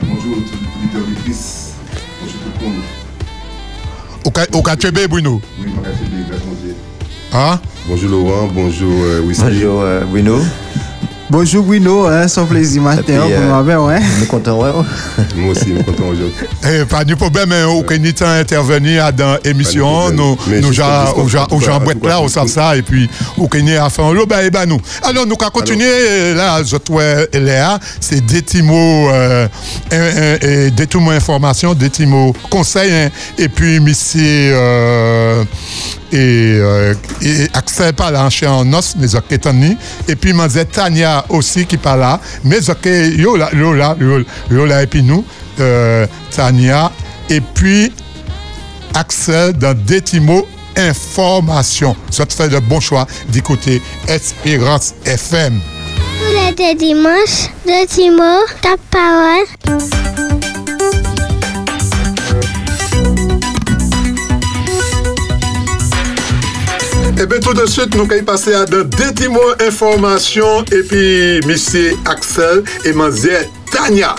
Bonjour. 0.02 0.22
Bonjour 0.24 0.38
tout 2.42 2.50
le 2.62 2.68
monde. 2.70 2.82
Au 4.54 4.58
Au 4.58 4.62
Bruno? 5.08 5.42
Oui, 5.60 5.66
mon 5.76 5.82
Dieu. 6.63 6.76
Hein? 7.34 7.60
Bonjour 7.88 8.10
Laurent, 8.10 8.48
bonjour 8.54 8.94
euh. 9.04 9.22
Bonjour 9.50 9.82
euh, 9.82 10.02
Bruno. 10.06 10.39
Bonjour 11.34 11.63
Bruno, 11.63 12.06
hein, 12.06 12.28
son 12.28 12.46
plaisir 12.46 12.84
matin, 12.84 13.13
euh, 13.28 13.48
moi, 13.48 13.63
ben, 13.63 13.80
ouais. 13.80 14.00
Nous 14.19 14.28
comptons, 14.28 14.62
ouais. 14.63 14.69
Moi 15.36 15.50
aussi, 15.52 15.62
je 15.69 15.74
suis 15.78 15.84
content 15.84 16.04
aujourd'hui. 16.10 16.32
Eh, 16.72 16.86
pas 16.86 17.04
de 17.04 17.15
problème, 17.15 17.52
hein, 17.52 17.65
aucun 17.69 17.98
temps 18.12 18.28
intervenir 18.28 19.12
dans 19.13 19.39
l'émission. 19.43 20.12
Nous, 20.12 20.38
nous, 20.62 20.72
Brett 21.80 22.00
cas, 22.00 22.08
là, 22.08 22.22
on 22.22 22.28
savent 22.28 22.48
ça, 22.48 22.78
et 22.78 22.84
puis, 22.84 23.10
aucun 23.36 23.65
à 23.84 23.89
faire 23.89 24.13
l'eau, 24.13 24.28
bah, 24.28 24.43
eh 24.43 24.52
ben, 24.52 24.67
nous. 24.67 24.78
Alors, 25.02 25.26
nous, 25.26 25.36
qu'à 25.36 25.50
continuer, 25.50 25.88
euh, 25.89 26.36
là, 26.36 26.62
je 26.63 26.78
trouve, 26.78 27.02
Léa, 27.34 27.80
c'est 28.00 28.24
des 28.24 28.43
petits 28.43 28.62
mots, 28.62 29.10
euh, 29.10 29.48
un- 29.91 29.96
un- 29.98 30.48
et 30.48 30.69
des 30.69 30.86
petits 30.86 30.98
mots 31.00 31.10
informations, 31.10 31.74
des 31.74 31.89
petits 31.89 32.06
mots 32.06 32.36
conseils, 32.52 32.93
hein, 32.93 33.10
et 33.39 33.50
puis, 33.50 33.80
monsieur, 33.80 34.22
euh, 34.54 35.43
et, 36.13 36.60
euh, 36.60 36.93
et 37.21 37.47
Axel 37.54 37.93
parle 37.93 38.15
en 38.17 38.73
os, 38.73 38.95
mais 38.97 39.15
ok. 39.15 39.39
Et 40.08 40.15
puis, 40.15 40.34
c'est 40.49 40.71
Tania 40.71 41.26
aussi 41.30 41.65
qui 41.65 41.78
parle 41.78 42.02
là. 42.02 42.19
Mais 42.43 42.69
ok, 42.69 42.86
yo 43.17 43.36
là, 43.36 43.49
yo 43.54 43.73
là, 43.73 43.95
là, 44.49 44.84
et 44.84 44.88
puis 44.88 45.02
nous, 45.02 45.26
euh, 45.60 46.06
Tania. 46.32 46.91
Et 47.30 47.41
puis, 47.41 47.91
Axel 48.93 49.54
dans 49.54 49.76
des 49.76 50.02
mots 50.19 50.47
information. 50.78 51.95
Ça 52.10 52.26
te 52.26 52.34
fait 52.34 52.49
de 52.49 52.60
bons 52.60 52.80
choix 52.80 53.08
d'écouter 53.30 53.82
Espérance 54.08 54.93
FM. 55.06 55.60
Tous 56.19 56.63
les 56.63 56.76
dimanches, 56.76 57.49
de 57.65 57.86
Timo, 57.88 58.45
ta 58.62 58.76
parole. 58.89 60.03
Eh 67.23 67.25
bien, 67.25 67.39
tout 67.39 67.53
de 67.53 67.65
suite, 67.65 67.95
nous 67.95 68.03
allons 68.03 68.25
passer 68.25 68.53
à 68.53 68.65
de 68.65 68.83
des 68.83 68.97
petits 68.97 69.29
mots 69.29 69.39
information. 69.65 70.62
Et 70.73 70.83
puis, 70.83 71.39
monsieur 71.47 71.93
Axel 72.05 72.63
et 72.83 72.91
Mazière 72.91 73.45
Tania. 73.71 74.13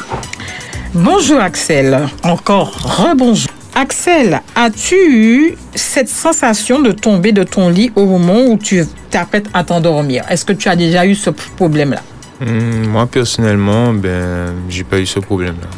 Bonjour 0.94 1.38
Axel, 1.38 2.08
encore 2.22 2.72
rebonjour. 2.72 3.50
Axel, 3.74 4.40
as-tu 4.56 4.94
eu 4.94 5.54
cette 5.74 6.08
sensation 6.08 6.80
de 6.80 6.92
tomber 6.92 7.32
de 7.32 7.42
ton 7.42 7.68
lit 7.68 7.92
au 7.94 8.06
moment 8.06 8.40
où 8.46 8.56
tu 8.56 8.82
t'apprêtes 9.10 9.48
à 9.52 9.64
t'endormir? 9.64 10.24
Est-ce 10.30 10.46
que 10.46 10.54
tu 10.54 10.70
as 10.70 10.76
déjà 10.76 11.04
eu 11.04 11.14
ce 11.14 11.28
problème-là? 11.28 12.00
Hmm, 12.40 12.86
moi, 12.86 13.06
personnellement, 13.06 13.92
ben, 13.92 14.54
j'ai 14.70 14.84
pas 14.84 14.98
eu 14.98 15.04
ce 15.04 15.18
problème-là. 15.18 15.68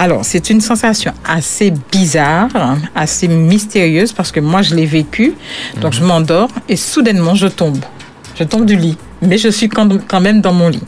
Alors, 0.00 0.24
c'est 0.24 0.48
une 0.48 0.60
sensation 0.60 1.12
assez 1.24 1.72
bizarre, 1.90 2.50
assez 2.94 3.26
mystérieuse, 3.26 4.12
parce 4.12 4.30
que 4.30 4.38
moi, 4.38 4.62
je 4.62 4.76
l'ai 4.76 4.86
vécu. 4.86 5.34
Donc, 5.80 5.92
je 5.92 6.04
m'endors 6.04 6.50
et 6.68 6.76
soudainement, 6.76 7.34
je 7.34 7.48
tombe. 7.48 7.84
Je 8.36 8.44
tombe 8.44 8.64
du 8.64 8.76
lit, 8.76 8.96
mais 9.20 9.38
je 9.38 9.48
suis 9.48 9.68
quand 9.68 9.88
quand 10.06 10.20
même 10.20 10.40
dans 10.40 10.52
mon 10.52 10.68
lit. 10.68 10.84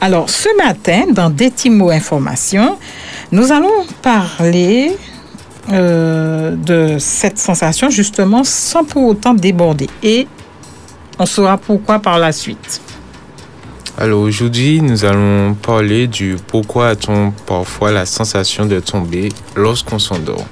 Alors, 0.00 0.30
ce 0.30 0.48
matin, 0.56 1.06
dans 1.10 1.28
Détimo 1.28 1.90
Information, 1.90 2.78
nous 3.32 3.50
allons 3.50 3.84
parler 4.00 4.96
euh, 5.72 6.54
de 6.54 6.98
cette 7.00 7.38
sensation, 7.38 7.90
justement, 7.90 8.44
sans 8.44 8.84
pour 8.84 9.08
autant 9.08 9.34
déborder. 9.34 9.88
Et 10.04 10.28
on 11.18 11.26
saura 11.26 11.58
pourquoi 11.58 11.98
par 11.98 12.20
la 12.20 12.30
suite. 12.30 12.80
Alors 13.98 14.22
aujourd'hui, 14.22 14.80
nous 14.80 15.04
allons 15.04 15.52
parler 15.54 16.06
du 16.06 16.36
pourquoi 16.46 16.88
a-t-on 16.88 17.30
parfois 17.44 17.92
la 17.92 18.06
sensation 18.06 18.64
de 18.64 18.80
tomber 18.80 19.28
lorsqu'on 19.54 19.98
s'endort. 19.98 20.46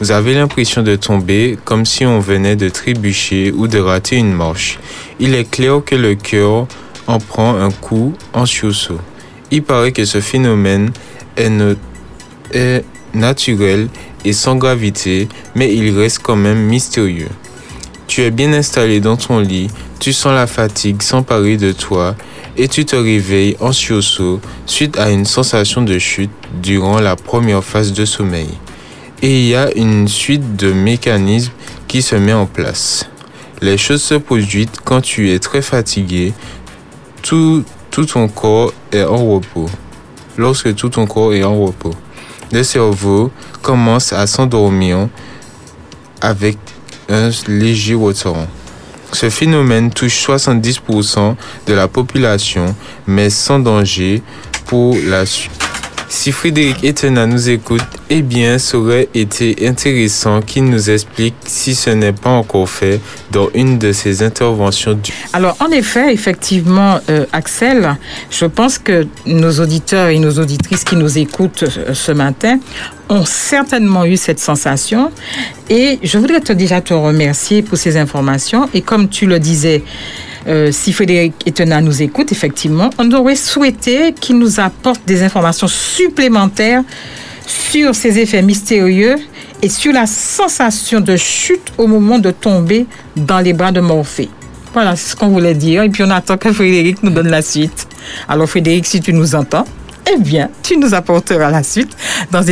Vous 0.00 0.10
avez 0.10 0.34
l'impression 0.34 0.82
de 0.82 0.96
tomber 0.96 1.56
comme 1.64 1.86
si 1.86 2.04
on 2.04 2.18
venait 2.18 2.56
de 2.56 2.68
trébucher 2.68 3.52
ou 3.52 3.68
de 3.68 3.78
rater 3.78 4.16
une 4.16 4.32
marche. 4.32 4.80
Il 5.20 5.34
est 5.34 5.48
clair 5.48 5.82
que 5.86 5.94
le 5.94 6.16
cœur 6.16 6.66
en 7.06 7.20
prend 7.20 7.54
un 7.56 7.70
coup 7.70 8.12
en 8.32 8.44
sursaut. 8.44 9.00
Il 9.52 9.62
paraît 9.62 9.92
que 9.92 10.04
ce 10.04 10.20
phénomène 10.20 10.90
est, 11.36 11.52
est 12.52 12.84
naturel 13.14 13.88
et 14.24 14.32
sans 14.32 14.56
gravité, 14.56 15.28
mais 15.54 15.72
il 15.72 15.96
reste 15.96 16.18
quand 16.24 16.36
même 16.36 16.64
mystérieux. 16.64 17.30
Tu 18.08 18.22
es 18.22 18.32
bien 18.32 18.52
installé 18.52 18.98
dans 18.98 19.16
ton 19.16 19.38
lit, 19.38 19.68
tu 20.00 20.12
sens 20.12 20.34
la 20.34 20.48
fatigue 20.48 21.02
s'emparer 21.02 21.56
de 21.56 21.70
toi 21.70 22.16
et 22.56 22.68
tu 22.68 22.84
te 22.84 22.96
réveilles 22.96 23.56
en 23.60 23.72
sursaut 23.72 24.40
suite 24.66 24.98
à 24.98 25.10
une 25.10 25.24
sensation 25.24 25.82
de 25.82 25.98
chute 25.98 26.30
durant 26.62 27.00
la 27.00 27.16
première 27.16 27.64
phase 27.64 27.92
de 27.92 28.04
sommeil. 28.04 28.48
Et 29.22 29.40
il 29.40 29.46
y 29.46 29.54
a 29.54 29.72
une 29.74 30.08
suite 30.08 30.56
de 30.56 30.72
mécanismes 30.72 31.52
qui 31.88 32.02
se 32.02 32.16
met 32.16 32.32
en 32.32 32.46
place. 32.46 33.08
Les 33.60 33.78
choses 33.78 34.02
se 34.02 34.14
produisent 34.14 34.68
quand 34.84 35.00
tu 35.00 35.30
es 35.30 35.38
très 35.38 35.62
fatigué, 35.62 36.32
tout, 37.22 37.64
ton 37.90 38.28
corps 38.28 38.72
est 38.92 39.04
en 39.04 39.16
repos. 39.16 39.70
Lorsque 40.36 40.74
tout 40.74 40.88
ton 40.88 41.06
corps 41.06 41.32
est 41.32 41.44
en 41.44 41.58
repos, 41.64 41.94
le 42.52 42.62
cerveau 42.62 43.30
commence 43.62 44.12
à 44.12 44.26
s'endormir 44.26 45.08
avec 46.20 46.58
un 47.08 47.30
léger 47.48 47.94
retard. 47.94 48.46
Ce 49.14 49.30
phénomène 49.30 49.90
touche 49.90 50.26
70% 50.26 51.36
de 51.68 51.72
la 51.72 51.86
population, 51.86 52.74
mais 53.06 53.30
sans 53.30 53.60
danger 53.60 54.22
pour 54.66 54.96
la. 55.06 55.22
Si 56.14 56.30
Frédéric 56.30 56.84
Etena 56.84 57.26
nous 57.26 57.50
écoute, 57.50 57.82
eh 58.08 58.22
bien, 58.22 58.56
ça 58.58 58.78
aurait 58.78 59.08
été 59.14 59.66
intéressant 59.66 60.40
qu'il 60.40 60.64
nous 60.64 60.88
explique 60.88 61.34
si 61.44 61.74
ce 61.74 61.90
n'est 61.90 62.12
pas 62.12 62.30
encore 62.30 62.70
fait 62.70 63.00
dans 63.32 63.48
une 63.52 63.78
de 63.78 63.90
ses 63.90 64.22
interventions 64.22 64.94
du 64.94 65.12
Alors, 65.32 65.56
en 65.58 65.70
effet, 65.72 66.14
effectivement, 66.14 67.00
euh, 67.10 67.26
Axel, 67.32 67.96
je 68.30 68.46
pense 68.46 68.78
que 68.78 69.08
nos 69.26 69.60
auditeurs 69.60 70.08
et 70.08 70.20
nos 70.20 70.38
auditrices 70.38 70.84
qui 70.84 70.94
nous 70.94 71.18
écoutent 71.18 71.64
euh, 71.64 71.92
ce 71.92 72.12
matin 72.12 72.60
ont 73.08 73.24
certainement 73.24 74.04
eu 74.04 74.16
cette 74.16 74.38
sensation. 74.38 75.10
Et 75.68 75.98
je 76.02 76.16
voudrais 76.16 76.40
te 76.40 76.52
déjà 76.52 76.80
te 76.80 76.94
remercier 76.94 77.60
pour 77.60 77.76
ces 77.76 77.96
informations. 77.96 78.68
Et 78.72 78.82
comme 78.82 79.08
tu 79.08 79.26
le 79.26 79.40
disais, 79.40 79.82
euh, 80.46 80.70
si 80.72 80.92
Frédéric 80.92 81.34
Etena 81.46 81.80
nous 81.80 82.02
écoute, 82.02 82.32
effectivement, 82.32 82.90
on 82.98 83.10
aurait 83.12 83.36
souhaité 83.36 84.12
qu'il 84.12 84.38
nous 84.38 84.60
apporte 84.60 85.00
des 85.06 85.22
informations 85.22 85.68
supplémentaires 85.68 86.82
sur 87.46 87.94
ces 87.94 88.18
effets 88.18 88.42
mystérieux 88.42 89.16
et 89.62 89.68
sur 89.68 89.92
la 89.92 90.06
sensation 90.06 91.00
de 91.00 91.16
chute 91.16 91.72
au 91.78 91.86
moment 91.86 92.18
de 92.18 92.30
tomber 92.30 92.86
dans 93.16 93.40
les 93.40 93.52
bras 93.52 93.72
de 93.72 93.80
Morphée. 93.80 94.28
Voilà, 94.72 94.96
c'est 94.96 95.10
ce 95.10 95.16
qu'on 95.16 95.28
voulait 95.28 95.54
dire. 95.54 95.82
Et 95.82 95.88
puis 95.88 96.02
on 96.02 96.10
attend 96.10 96.36
que 96.36 96.52
Frédéric 96.52 97.02
nous 97.02 97.10
donne 97.10 97.28
la 97.28 97.42
suite. 97.42 97.86
Alors 98.28 98.48
Frédéric, 98.48 98.86
si 98.86 99.00
tu 99.00 99.12
nous 99.12 99.34
entends, 99.34 99.64
eh 100.12 100.18
bien, 100.18 100.50
tu 100.62 100.76
nous 100.76 100.94
apporteras 100.94 101.50
la 101.50 101.62
suite 101.62 101.96
dans, 102.30 102.42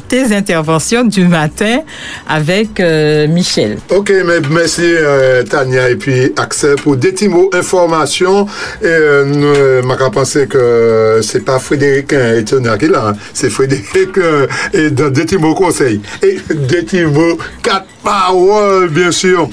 tes 0.00 0.34
interventions 0.34 1.04
du 1.04 1.26
matin 1.26 1.80
avec 2.28 2.78
euh, 2.78 3.26
Michel. 3.26 3.78
Ok, 3.90 4.12
mais 4.24 4.40
merci 4.48 4.84
euh, 4.84 5.42
Tania 5.42 5.90
et 5.90 5.96
puis 5.96 6.32
Axel 6.36 6.76
pour 6.76 6.96
des 6.96 7.10
petits 7.10 7.28
mots 7.28 7.50
information. 7.52 8.46
Et 8.80 8.86
euh, 8.86 9.24
euh, 9.24 9.82
m'a 9.82 9.96
penser 10.10 10.46
que 10.46 11.20
c'est 11.22 11.44
pas 11.44 11.58
Frédéric 11.58 12.12
hein, 12.12 12.36
étonnant 12.38 12.78
qui 12.78 12.86
là, 12.86 13.08
hein. 13.08 13.16
c'est 13.34 13.50
Frédéric 13.50 14.18
et 14.72 14.90
dans 14.90 15.10
des 15.10 15.22
petits 15.22 15.38
mots 15.38 15.54
conseils. 15.54 16.00
Et 16.22 16.38
des 16.54 16.82
petits 16.82 17.04
mots 17.04 17.36
quatre 17.62 17.86
paroles 18.04 18.90
bien 18.90 19.10
sûr. 19.10 19.48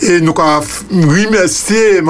Et 0.00 0.20
nous 0.20 0.34
remercier 0.34 2.00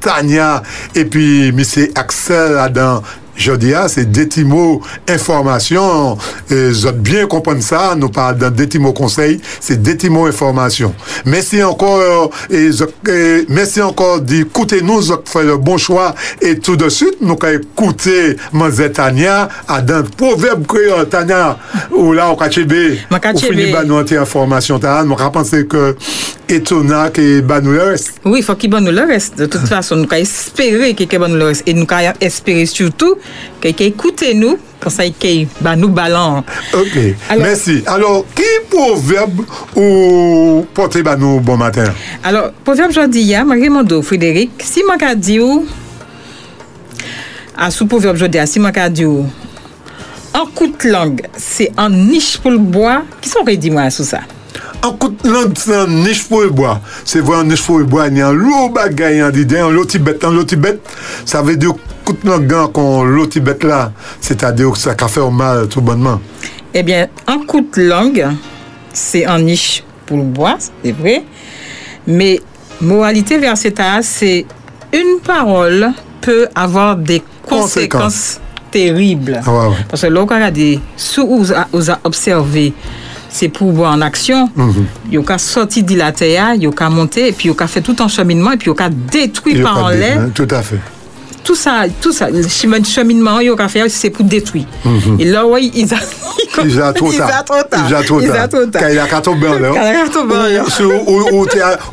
Tania 0.00 0.62
et 0.94 1.06
puis 1.06 1.52
Monsieur 1.52 1.90
Axel 1.94 2.58
Adam. 2.58 3.02
jodi 3.38 3.74
a, 3.76 3.86
se 3.90 4.04
deti 4.04 4.44
mou 4.46 4.80
informasyon, 5.08 6.18
e, 6.50 6.60
zot 6.76 6.98
bien 7.04 7.28
kompon 7.30 7.62
sa, 7.64 7.94
nou 7.98 8.12
pa 8.14 8.30
dan 8.36 8.54
deti 8.56 8.80
mou 8.82 8.96
konsey, 8.96 9.38
se 9.60 9.78
deti 9.78 10.10
mou 10.12 10.30
informasyon. 10.30 10.94
Mèsi 11.28 11.62
ankor, 11.64 12.32
e, 12.50 12.64
e, 12.68 13.18
mèsi 13.52 13.82
ankor 13.84 14.22
di 14.24 14.44
koute 14.52 14.82
nou 14.84 15.02
zot 15.04 15.28
fè 15.30 15.44
le 15.48 15.58
bon 15.62 15.80
chwa, 15.80 16.10
et 16.42 16.58
tout 16.60 16.76
de 16.76 16.88
suite 16.92 17.22
nou 17.22 17.38
ka 17.40 17.54
koute 17.78 18.36
manzè 18.52 18.90
Tanya, 18.98 19.48
a 19.68 19.80
dan 19.84 20.08
proverb 20.18 20.66
kreyo 20.68 21.04
Tanya, 21.10 21.56
ou 21.92 22.12
la 22.16 22.30
ou 22.32 22.40
kachebe, 22.40 22.98
ou 23.12 23.44
fini 23.44 23.70
ba 23.72 23.84
nou 23.86 24.02
an 24.02 24.08
te 24.08 24.18
informasyon 24.18 24.82
ta 24.82 24.98
an, 25.00 25.08
mou 25.10 25.18
ka 25.20 25.30
panse 25.34 25.64
ke 25.70 25.92
etona 26.48 27.08
ke 27.14 27.40
ba 27.44 27.60
nou 27.62 27.76
le 27.76 27.90
rest. 27.92 28.18
Oui, 28.24 28.40
fò 28.44 28.56
ki 28.58 28.70
ba 28.72 28.80
nou 28.82 28.94
le 28.94 29.04
rest. 29.08 29.36
De 29.38 29.46
tout 29.50 29.64
fason, 29.68 30.00
nou 30.00 30.10
ka 30.10 30.18
espere 30.20 30.94
ki 30.96 31.06
ke 31.10 31.20
ba 31.20 31.28
nou 31.30 31.40
le 31.40 31.50
rest, 31.52 31.66
et 31.68 31.76
nou 31.76 31.88
ka 31.88 32.00
espere 32.24 32.64
surtout 32.70 33.20
que 33.60 33.68
écoutez 33.68 34.34
nous 34.34 34.58
conseil 34.80 35.12
qui 35.12 35.48
bah, 35.60 35.76
nous 35.76 35.88
balan. 35.88 36.44
OK. 36.72 36.98
Alors, 37.28 37.46
Merci. 37.46 37.82
Alors, 37.86 38.24
qui 38.34 38.42
proverbe 38.70 39.44
ou 39.76 40.66
portez 40.72 41.02
bah, 41.02 41.16
nous 41.16 41.40
bon 41.40 41.56
matin 41.56 41.84
Alors, 42.22 42.52
proverbe 42.64 42.92
jodi 42.92 43.22
ya, 43.22 43.44
Raymond 43.44 44.02
Frédéric, 44.02 44.50
si 44.62 44.82
man 44.84 44.98
ka 44.98 45.14
di 45.14 45.40
ou 45.40 45.66
à 47.56 47.70
sous 47.70 47.86
proverbe 47.86 48.16
jodi 48.16 48.38
si 48.46 48.60
man 48.60 48.72
ka 48.72 48.88
di 48.88 49.04
ou 49.04 49.26
en 50.34 50.46
coûte 50.46 50.84
langue, 50.84 51.22
c'est 51.36 51.72
en 51.76 51.90
niche 51.90 52.38
pour 52.38 52.50
le 52.50 52.58
bois, 52.58 53.02
qui 53.20 53.28
sont 53.28 53.42
rédits 53.42 53.70
moi 53.70 53.90
sous 53.90 54.04
ça 54.04 54.20
An 54.82 54.92
kout 54.92 55.16
lang, 55.24 55.52
c'est 55.56 55.74
un 55.74 55.86
niche 55.86 56.24
pour 56.28 56.40
le 56.42 56.50
bois. 56.50 56.80
C'est 57.04 57.20
vrai, 57.20 57.36
un 57.38 57.44
niche 57.44 57.62
pour 57.62 57.78
le 57.78 57.84
bois, 57.84 58.06
il 58.08 58.16
y 58.18 58.20
a 58.20 58.28
un 58.28 58.32
lot 58.32 58.68
bagay, 58.70 59.20
un 59.20 59.30
d'idée, 59.30 59.58
un 59.58 59.70
lot 59.70 59.84
tibet, 59.84 60.24
un 60.24 60.30
lot 60.30 60.44
tibet, 60.44 60.78
ça 61.24 61.42
veut 61.42 61.56
dire 61.56 61.72
kout 62.04 62.16
lang 62.24 62.46
gan 62.46 62.68
qu'on 62.68 63.02
lot 63.04 63.26
tibet 63.26 63.58
là, 63.62 63.92
c'est-à-dire 64.20 64.70
que 64.72 64.78
ça 64.78 64.94
a 64.98 65.08
fait 65.08 65.30
mal 65.30 65.68
tout 65.68 65.80
bonnement. 65.80 66.20
Eh 66.72 66.82
bien, 66.82 67.08
un 67.26 67.38
coup 67.46 67.60
de 67.60 67.82
langue, 67.82 68.26
c'est 68.92 69.26
un 69.26 69.40
niche 69.40 69.82
pour 70.06 70.18
le 70.18 70.24
bois, 70.24 70.56
c'est 70.84 70.92
vrai. 70.92 71.24
Mais 72.06 72.40
moralité 72.80 73.38
versatile, 73.38 74.00
c'est 74.02 74.46
une 74.92 75.20
parole 75.24 75.90
peut 76.20 76.48
avoir 76.54 76.96
des 76.96 77.22
conséquences, 77.46 77.74
Conséquences. 77.74 78.40
terribles. 78.70 79.40
Ah 79.44 79.50
ouais, 79.50 79.66
ouais. 79.68 79.74
Parce 79.88 80.02
que 80.02 80.06
là, 80.06 80.22
on 80.22 80.30
a 80.30 80.50
vous 81.72 81.90
a 81.90 81.98
observé 82.04 82.72
c'est 83.28 83.48
pouvoir 83.48 83.92
en 83.92 84.00
action. 84.00 84.50
Mhm. 84.56 84.86
Il 85.10 85.20
y 85.20 85.32
a 85.32 85.38
sorti 85.38 85.82
de 85.82 85.96
la 85.96 86.12
terre, 86.12 86.54
il 86.54 86.62
y 86.62 86.66
a 86.66 86.90
monté, 86.90 87.28
et 87.28 87.32
puis 87.32 87.48
il 87.48 87.54
y 87.54 87.62
a 87.62 87.66
fait 87.66 87.80
tout 87.80 87.96
un 88.00 88.08
cheminement, 88.08 88.52
et 88.52 88.56
puis 88.56 88.70
il 88.70 88.80
y 88.80 88.82
a 88.82 88.88
détruit 88.90 89.62
par 89.62 89.84
en 89.84 89.88
l'air 89.88 90.20
hein, 90.20 90.30
Tout 90.34 90.48
à 90.50 90.62
fait. 90.62 90.78
Tout 91.44 91.54
ça, 91.54 91.84
tout 92.00 92.12
ça, 92.12 92.28
le 92.30 92.42
chemin- 92.46 92.84
cheminement, 92.84 93.40
il 93.40 93.46
y 93.46 93.50
a 93.50 93.68
fait, 93.68 93.88
c'est 93.88 94.10
pour 94.10 94.24
détruire. 94.24 94.64
Mhm. 94.84 95.16
Et 95.20 95.24
là, 95.24 95.46
oui, 95.46 95.70
ils 95.74 95.92
a, 95.94 95.98
Il 96.64 96.80
a 96.80 96.92
trop 96.92 97.12
tard. 97.12 97.44
Il 97.88 97.94
a 97.94 98.02
trop 98.48 98.66
tard. 98.66 98.82
Quand 98.82 98.88
il 98.88 98.98
a 98.98 99.20
tomber 99.20 99.48
en 99.48 99.58
l'air. 99.58 99.72
Quand 99.74 99.90
il 99.90 99.96
a 99.96 100.08
tomber 100.08 100.34
en 100.36 100.46
l'air. 100.46 100.64
Ou- 100.64 101.36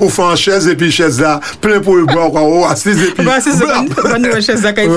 fait 0.09 0.21
en 0.23 0.35
chaise 0.35 0.67
et 0.67 0.75
puis 0.75 0.91
chaise 0.91 1.19
là, 1.19 1.39
plein 1.61 1.79
pour 1.79 1.95
le 1.95 2.05
bois, 2.05 2.29
quoi. 2.31 2.41
Ou 2.43 2.65
assise 2.65 3.01
et 3.01 3.11
puis. 3.11 3.23
Bah, 3.23 3.37
c'est 3.41 3.51
ça, 3.51 3.83
bonne- 4.03 4.41
chaise 4.41 4.63
là, 4.63 4.73
quand 4.73 4.81
il 4.81 4.89
faut 4.89 4.95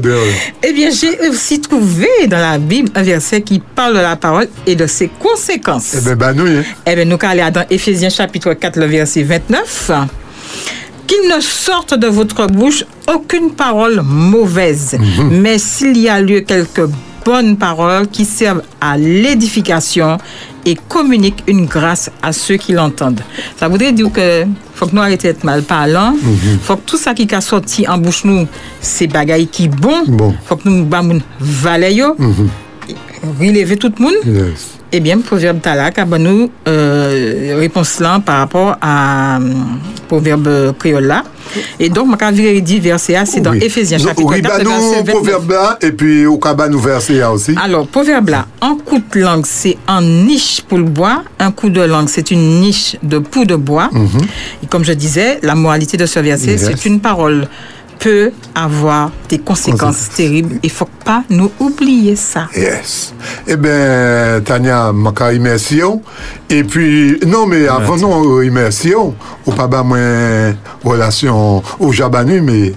dehors. 0.00 0.20
Eh 0.62 0.72
bien, 0.72 0.90
j'ai 0.90 1.28
aussi 1.28 1.60
trouvé 1.60 2.08
dans 2.26 2.38
la 2.38 2.58
Bible 2.58 2.90
un 2.94 3.02
verset 3.02 3.42
qui 3.42 3.58
parle 3.60 3.94
de 3.94 4.00
la 4.00 4.16
parole 4.16 4.48
et 4.66 4.74
de 4.74 4.86
ses 4.86 5.08
conséquences. 5.08 5.94
Eh 5.98 6.00
ben, 6.00 6.14
bah, 6.14 6.32
nous, 6.32 6.46
hein. 6.46 6.62
Eh 6.86 6.94
bien, 6.94 7.04
nous 7.04 7.18
allons 7.20 7.30
aller 7.42 7.50
dans 7.52 7.64
Éphésiens 7.70 8.08
chapitre 8.10 8.52
4, 8.54 8.78
le 8.78 8.86
verset 8.86 9.22
29. 9.22 9.90
Qu'il 11.06 11.28
ne 11.34 11.40
sorte 11.40 11.94
de 11.94 12.06
votre 12.08 12.46
bouche 12.46 12.84
aucune 13.12 13.52
parole 13.52 14.02
mauvaise, 14.04 14.96
mais 15.30 15.58
s'il 15.58 15.96
y 15.98 16.08
a 16.08 16.20
lieu 16.20 16.40
quelques 16.40 16.88
bonnes 17.24 17.56
paroles 17.56 18.06
qui 18.08 18.24
servent 18.24 18.62
à 18.80 18.96
l'édification 18.96 20.18
et 20.64 20.76
communiquent 20.88 21.42
une 21.46 21.66
grâce 21.66 22.10
à 22.22 22.32
ceux 22.32 22.56
qui 22.56 22.72
l'entendent. 22.72 23.20
Ça 23.58 23.68
voudrait 23.68 23.92
dire 23.92 24.10
que 24.12 24.44
faut 24.74 24.86
que 24.86 24.94
nous 24.94 25.00
arrêtions 25.02 25.28
d'être 25.28 25.44
mal 25.44 25.62
parlant. 25.62 26.14
faut 26.62 26.76
que 26.76 26.82
tout 26.86 26.96
ça 26.96 27.14
qui 27.14 27.32
a 27.34 27.40
sorti 27.40 27.86
en 27.88 27.98
bouche 27.98 28.24
nous, 28.24 28.46
c'est 28.80 29.06
bagaille 29.06 29.46
qui 29.48 29.68
bon. 29.68 30.02
faut 30.44 30.56
que 30.56 30.68
nous 30.68 30.84
bamoun 30.84 31.20
valéyo, 31.40 32.16
relever 33.40 33.76
tout 33.76 33.92
le 33.96 34.02
monde. 34.04 34.14
Yes. 34.24 34.78
Eh 34.92 35.00
bien, 35.00 35.18
proverbe 35.18 35.60
talak, 35.60 35.98
a 35.98 36.04
ban 36.04 36.18
nous 36.18 36.48
euh, 36.68 37.56
réponse 37.58 37.98
là 38.00 38.20
par 38.24 38.38
rapport 38.38 38.76
à 38.80 39.38
euh, 39.38 39.40
proverbe 40.06 40.72
créole 40.78 41.06
là. 41.06 41.24
Et 41.80 41.88
donc, 41.88 42.06
ma 42.20 42.30
virer 42.30 42.60
dit 42.60 42.78
verset 42.78 43.16
A, 43.16 43.26
c'est 43.26 43.40
dans 43.40 43.50
Oui. 43.50 43.58
Éphésiens 43.62 43.98
chapitre 43.98 44.30
oui, 44.30 44.42
4, 44.42 44.48
bah, 44.48 44.58
le 44.62 44.68
verset 44.68 44.84
nous, 45.00 45.04
29. 45.06 45.14
proverbe 45.14 45.50
là, 45.50 45.78
et 45.80 45.92
puis 45.92 46.26
au 46.26 46.38
cabas 46.38 46.68
nous 46.68 46.78
verser 46.78 47.14
là 47.18 47.32
aussi. 47.32 47.54
Alors, 47.62 47.86
proverbe 47.88 48.28
là, 48.28 48.46
un 48.60 48.76
coup 48.76 48.98
de 48.98 49.20
langue, 49.20 49.44
c'est 49.46 49.76
un 49.88 50.02
niche 50.02 50.62
pour 50.68 50.78
le 50.78 50.84
bois. 50.84 51.22
Un 51.40 51.50
coup 51.50 51.68
de 51.68 51.80
langue, 51.80 52.08
c'est 52.08 52.30
une 52.30 52.60
niche 52.60 52.96
de 53.02 53.18
pou 53.18 53.44
de 53.44 53.56
bois. 53.56 53.88
Mhm. 53.92 54.08
Et 54.62 54.66
comme 54.66 54.84
je 54.84 54.92
disais, 54.92 55.38
la 55.42 55.54
moralité 55.56 55.96
de 55.96 56.06
ce 56.06 56.20
verset, 56.20 56.52
Yes. 56.52 56.64
c'est 56.64 56.84
une 56.86 57.00
parole 57.00 57.48
peut 57.98 58.32
avoir 58.54 59.10
des 59.28 59.38
conséquences 59.38 60.10
terribles. 60.10 60.58
Il 60.62 60.70
faut 60.70 60.88
pas 61.04 61.22
nous 61.30 61.50
oublier 61.60 62.16
ça. 62.16 62.48
Yes. 62.54 63.14
Eh 63.46 63.56
bien, 63.56 64.40
Tania, 64.44 64.92
je 64.92 65.24
remercie. 65.24 65.82
Et 66.48 66.64
puis, 66.64 67.18
non, 67.26 67.46
mais 67.46 67.68
avant 67.68 67.96
non, 67.96 68.20
remercie. 68.22 68.94
Ou 68.94 69.52
pas 69.52 69.66
bah, 69.66 69.82
moi, 69.82 69.98
relation 70.84 71.62
au 71.78 71.92
Jabanu, 71.92 72.40
mais 72.40 72.74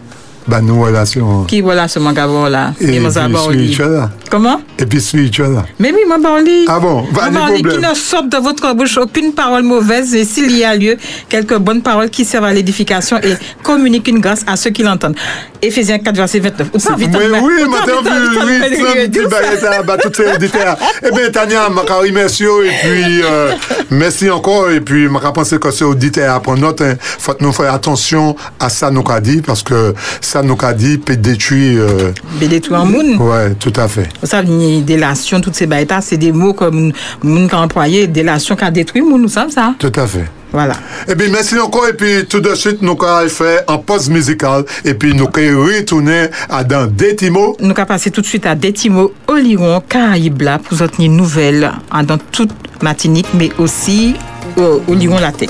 bah, 0.50 0.62
nous, 0.62 0.82
relation. 0.82 1.44
Qui 1.46 1.62
voilà 1.62 1.88
ce 1.88 2.00
mangabo 2.00 2.50
là? 2.50 2.74
Et 2.82 2.86
Et 2.86 2.88
puis, 2.88 3.00
va 3.00 3.28
au 3.28 3.52
lit. 3.52 3.74
spirituel, 3.74 3.92
là. 3.92 4.10
Comment? 4.30 4.62
Et 4.78 4.86
puis, 4.86 5.00
spirituel, 5.00 5.54
là. 5.54 5.66
Mais 5.80 5.92
oui, 5.92 6.02
moi, 6.08 6.18
parle. 6.22 6.44
Ah 6.68 6.80
bon, 6.80 7.04
pas 7.14 7.30
de 7.30 7.56
qui 7.58 7.78
ne 7.78 7.94
sorte 7.96 8.30
de 8.30 8.38
votre 8.38 8.74
bouche 8.74 8.98
aucune 8.98 9.34
parole 9.34 9.64
mauvaise, 9.64 10.14
et 10.16 10.26
s'il 10.26 10.56
y 10.58 10.64
a 10.64 10.76
lieu, 10.76 10.98
quelques 11.28 11.58
bonnes 11.58 11.82
paroles 11.82 12.10
qui 12.10 12.26
servent 12.26 12.46
à 12.46 12.54
l'édification 12.54 13.18
et 13.18 13.34
communiquent 13.64 14.08
une 14.08 14.20
grâce 14.20 14.44
à 14.48 14.56
ceux 14.56 14.72
qui 14.72 14.84
l'entendent. 14.84 15.16
Éphésiens 15.62 16.00
4, 16.00 16.16
verset 16.16 16.40
29. 16.40 16.68
Ou 16.74 16.80
ça, 16.80 16.96
vite, 16.96 17.10
Oui, 17.14 17.26
oui, 17.44 17.70
maintenant, 17.70 18.02
oui, 18.04 18.10
vite, 18.12 18.34
Trump, 18.34 18.50
vite, 18.50 19.12
petit 19.12 19.20
vite, 19.20 19.30
baguette 19.30 20.02
toutes 20.04 20.16
ces 20.16 20.32
auditeurs. 20.34 20.78
Eh 21.06 21.12
bien, 21.12 21.30
Tania, 21.32 21.68
je 21.70 21.94
remercie 21.94 22.44
et 22.44 22.48
puis, 22.82 23.22
euh, 23.24 23.52
merci 23.90 24.30
encore. 24.30 24.72
Et 24.72 24.80
puis, 24.80 25.04
je 25.06 25.30
pense 25.32 25.50
que 25.50 25.72
c'est 25.72 25.84
auditeur 25.84 26.34
à 26.34 26.40
prendre 26.40 26.62
note. 26.62 26.82
Il 26.82 26.96
faut 27.00 27.34
que 27.34 27.44
nous 27.44 27.52
faire 27.52 27.74
attention 27.74 28.36
à 28.60 28.70
ça, 28.70 28.90
nous 28.90 29.04
qu'a 29.04 29.20
dit, 29.20 29.42
parce 29.42 29.64
que 29.64 29.94
ça, 30.22 30.42
nous 30.44 30.56
qu'a 30.56 30.74
dit, 30.74 30.98
peut 30.98 31.18
détruire. 31.18 31.82
Euh, 31.82 32.12
Mais 32.40 32.48
détruire 32.48 32.80
un 32.80 32.86
monde. 32.86 33.20
ouais, 33.20 33.54
tout 33.56 33.74
à 33.76 33.88
fait. 33.88 34.08
Savez, 34.24 34.48
ni 34.48 34.82
délation, 34.82 35.42
toutes 35.42 35.56
ces 35.56 35.68
bêtes 35.68 35.90
c'est 36.02 36.18
des 36.18 36.32
mots 36.32 36.54
comme 36.54 36.92
moun 37.24 37.50
qui 37.50 37.56
a 37.56 37.60
employé, 37.60 38.08
délation 38.08 38.56
qui 38.56 38.64
a 38.64 38.72
détruit, 38.72 39.02
moun, 39.02 39.22
nous 39.22 39.28
savons 39.28 39.50
ça. 39.50 39.74
Tout 39.80 39.92
à 39.96 40.08
fait. 40.08 40.26
Voilà. 40.52 40.74
Eh 41.08 41.16
bien, 41.16 41.30
merci 41.30 41.58
encore. 41.60 41.88
Et 41.88 41.94
puis, 41.94 42.26
tout 42.28 42.40
de 42.40 42.54
suite, 42.56 42.82
nous 42.82 42.98
allons 43.02 43.30
faire 43.30 43.64
un 43.68 43.78
pause 43.78 44.10
musicale. 44.10 44.64
Et 44.84 44.94
puis, 44.94 45.14
nous 45.14 45.28
allons 45.34 45.64
retourner 45.64 46.28
à 46.50 46.64
dans 46.64 46.90
mots. 47.32 47.56
Nous 47.60 47.74
allons 47.76 47.86
passer 47.86 48.12
tout 48.12 48.22
de 48.22 48.26
suite 48.26 48.46
à 48.46 48.56
Détimo, 48.56 49.14
Oliron, 49.28 49.82
Caraïbes, 49.88 50.44
pour 50.64 50.78
vous 50.78 50.88
tenir 50.88 51.12
nouvelles 51.12 51.72
hein, 51.92 52.04
dans 52.04 52.18
toute 52.18 52.52
Martinique, 52.82 53.28
mais 53.34 53.52
aussi 53.58 54.16
euh, 54.58 54.80
au 54.88 54.94
Liron 54.94 55.20
Laté. 55.20 55.48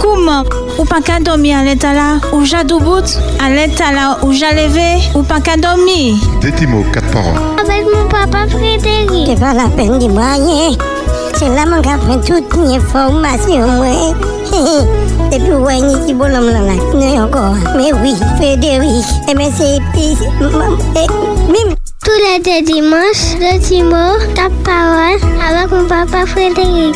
Comment 0.00 0.42
Ou 0.78 0.84
pas 0.84 1.00
qu'à 1.00 1.20
dormir 1.20 1.58
à 1.58 1.64
l'état 1.64 1.92
là 1.92 2.18
Ou 2.32 2.44
j'ai 2.44 2.56
À 2.56 3.50
l'état 3.50 3.92
là 3.92 4.18
Ou 4.22 4.32
j'ai 4.32 4.50
levé 4.50 5.02
Ou 5.14 5.22
pas 5.22 5.40
qu'à 5.40 5.56
dormir 5.56 6.16
Des 6.40 6.66
mots, 6.66 6.84
quatre 6.92 7.10
paroles. 7.10 7.40
Avec 7.60 7.84
mon 7.92 8.08
papa 8.08 8.46
Frédéric. 8.48 9.26
C'est 9.26 9.40
pas 9.40 9.54
la 9.54 9.68
peine 9.68 9.98
de 9.98 10.06
moyen. 10.08 10.76
C'est 11.36 11.48
là 11.48 11.64
mon 11.66 11.80
gars 11.80 11.98
prend 11.98 12.18
toute 12.18 12.54
l'information, 12.56 13.66
moi. 13.76 14.14
Et 15.32 15.38
puis, 15.38 15.52
ouais, 15.52 15.80
ni 15.80 16.06
qui 16.06 16.14
bon 16.14 16.26
homme 16.26 16.46
là, 16.50 16.60
là. 16.60 16.74
Non, 16.94 17.24
encore. 17.24 17.54
Mais 17.76 17.92
oui, 18.02 18.14
Frédéric. 18.36 19.04
Eh 19.28 19.34
bien, 19.34 19.50
c'est. 19.56 19.78
c'est- 19.94 21.08
Mime. 21.48 21.74
Tous 22.04 22.10
les 22.20 22.38
deux 22.38 22.64
dimanches, 22.72 23.36
le 23.40 23.58
Timo, 23.58 24.18
ta 24.34 24.48
parole 24.62 25.18
avec 25.48 25.70
mon 25.72 25.84
papa 25.88 26.26
Frédéric. 26.26 26.94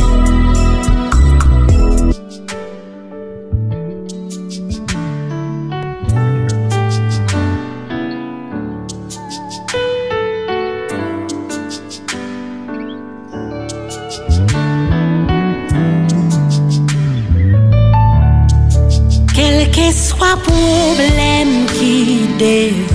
Qui 22.49 22.88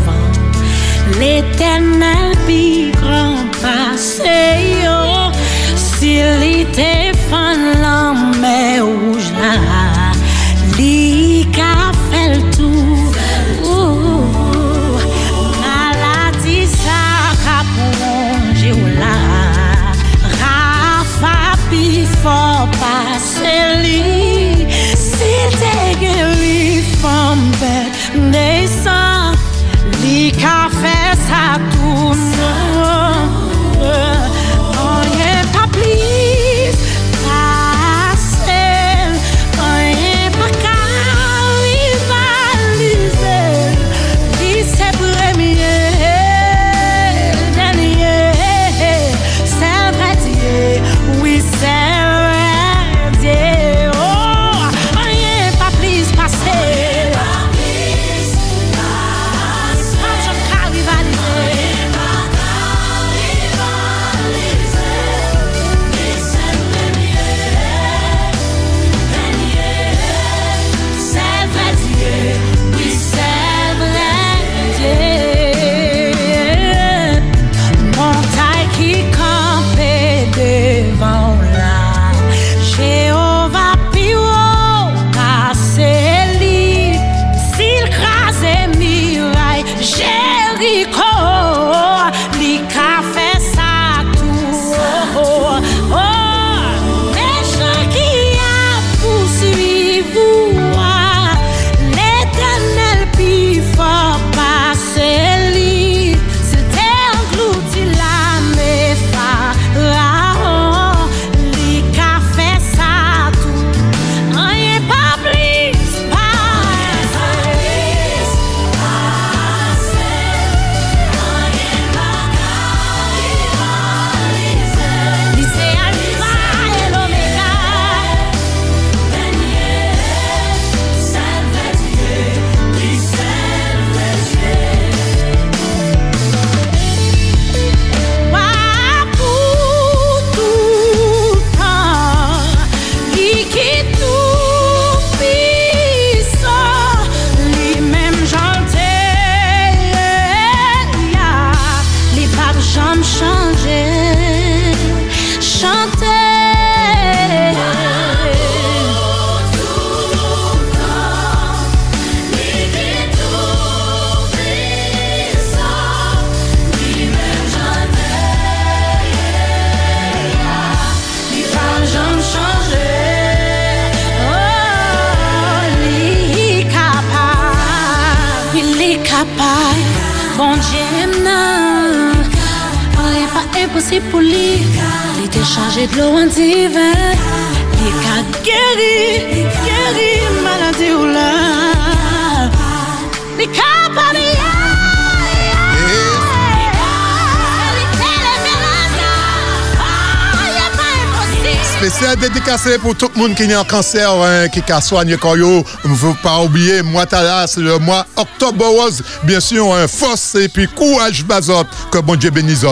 Spécial 201.84 202.16
dédicacé 202.16 202.78
pour 202.78 202.96
tout 202.96 203.10
le 203.14 203.20
monde 203.22 203.36
qui 203.36 203.44
est 203.44 203.54
en 203.58 203.66
cancer, 203.66 204.10
hein, 204.10 204.48
qui 204.48 204.62
a 204.72 204.80
soigné 204.80 205.18
quand 205.18 205.36
yo. 205.36 205.66
Il 205.84 205.92
ne 205.92 205.96
faut 205.98 206.16
pas 206.24 206.40
oublier, 206.42 206.82
mois 206.82 207.04
c'est 207.46 207.60
le 207.60 207.78
mois 207.78 208.06
octobre 208.16 208.66
rose. 208.66 209.04
Bien 209.24 209.42
sûr, 209.42 209.76
un 209.76 209.86
force 209.90 210.36
et 210.36 210.48
puis 210.48 210.66
courage 210.66 211.26
bazot. 211.26 211.66
Que 211.92 211.98
bon 211.98 212.16
Dieu 212.16 212.30
bénisse. 212.30 212.64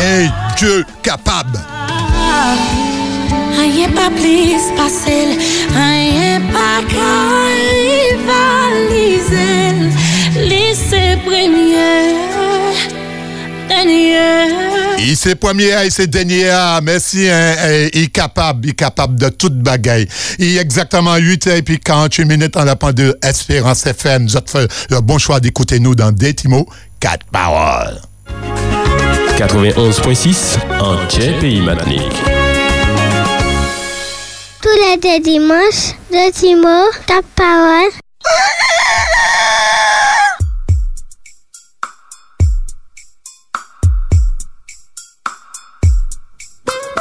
Et 0.00 0.28
Dieu 0.56 0.84
capable. 1.02 1.58
Rien 3.58 3.88
pas 3.88 4.10
plus 4.10 4.62
passer, 4.76 5.36
rien 5.74 6.40
pas 6.52 6.78
rivaliser. 8.28 9.18
Premier, 11.24 12.14
dernier. 13.68 14.67
Il 15.00 15.16
c'est 15.16 15.36
premier, 15.36 15.70
il 15.84 15.92
c'est 15.92 16.06
dernier. 16.08 16.48
ah, 16.50 16.80
Merci, 16.82 17.28
hein, 17.28 17.54
eh, 17.68 17.90
il 17.94 18.04
est 18.04 18.06
capable, 18.08 18.66
il 18.66 18.70
est 18.70 18.74
capable 18.74 19.18
de 19.18 19.28
toute 19.28 19.56
bagaille. 19.58 20.08
Il 20.38 20.56
est 20.56 20.60
exactement 20.60 21.16
8 21.16 21.46
h 21.46 21.56
et 21.56 21.62
puis 21.62 21.78
48 21.78 22.24
minutes 22.24 22.56
en 22.56 22.64
la 22.64 22.74
de 22.74 23.16
Espérance 23.22 23.86
FM. 23.86 24.24
Nous 24.24 24.36
avons 24.36 24.46
fait 24.46 24.68
le 24.90 25.00
bon 25.00 25.18
choix 25.18 25.40
d'écouter 25.40 25.78
nous 25.78 25.94
dans 25.94 26.10
Détimo, 26.12 26.66
4 27.00 27.26
paroles. 27.26 28.00
91.6 29.38 30.58
en 30.80 30.96
Pays 31.40 31.60
Matinique. 31.60 32.12
Tous 34.60 34.68
les 34.68 34.96
deux 34.96 35.22
dimanches, 35.22 35.94
de 36.10 36.32
Timo, 36.32 36.90
ta 37.06 37.20
parole. 37.36 37.92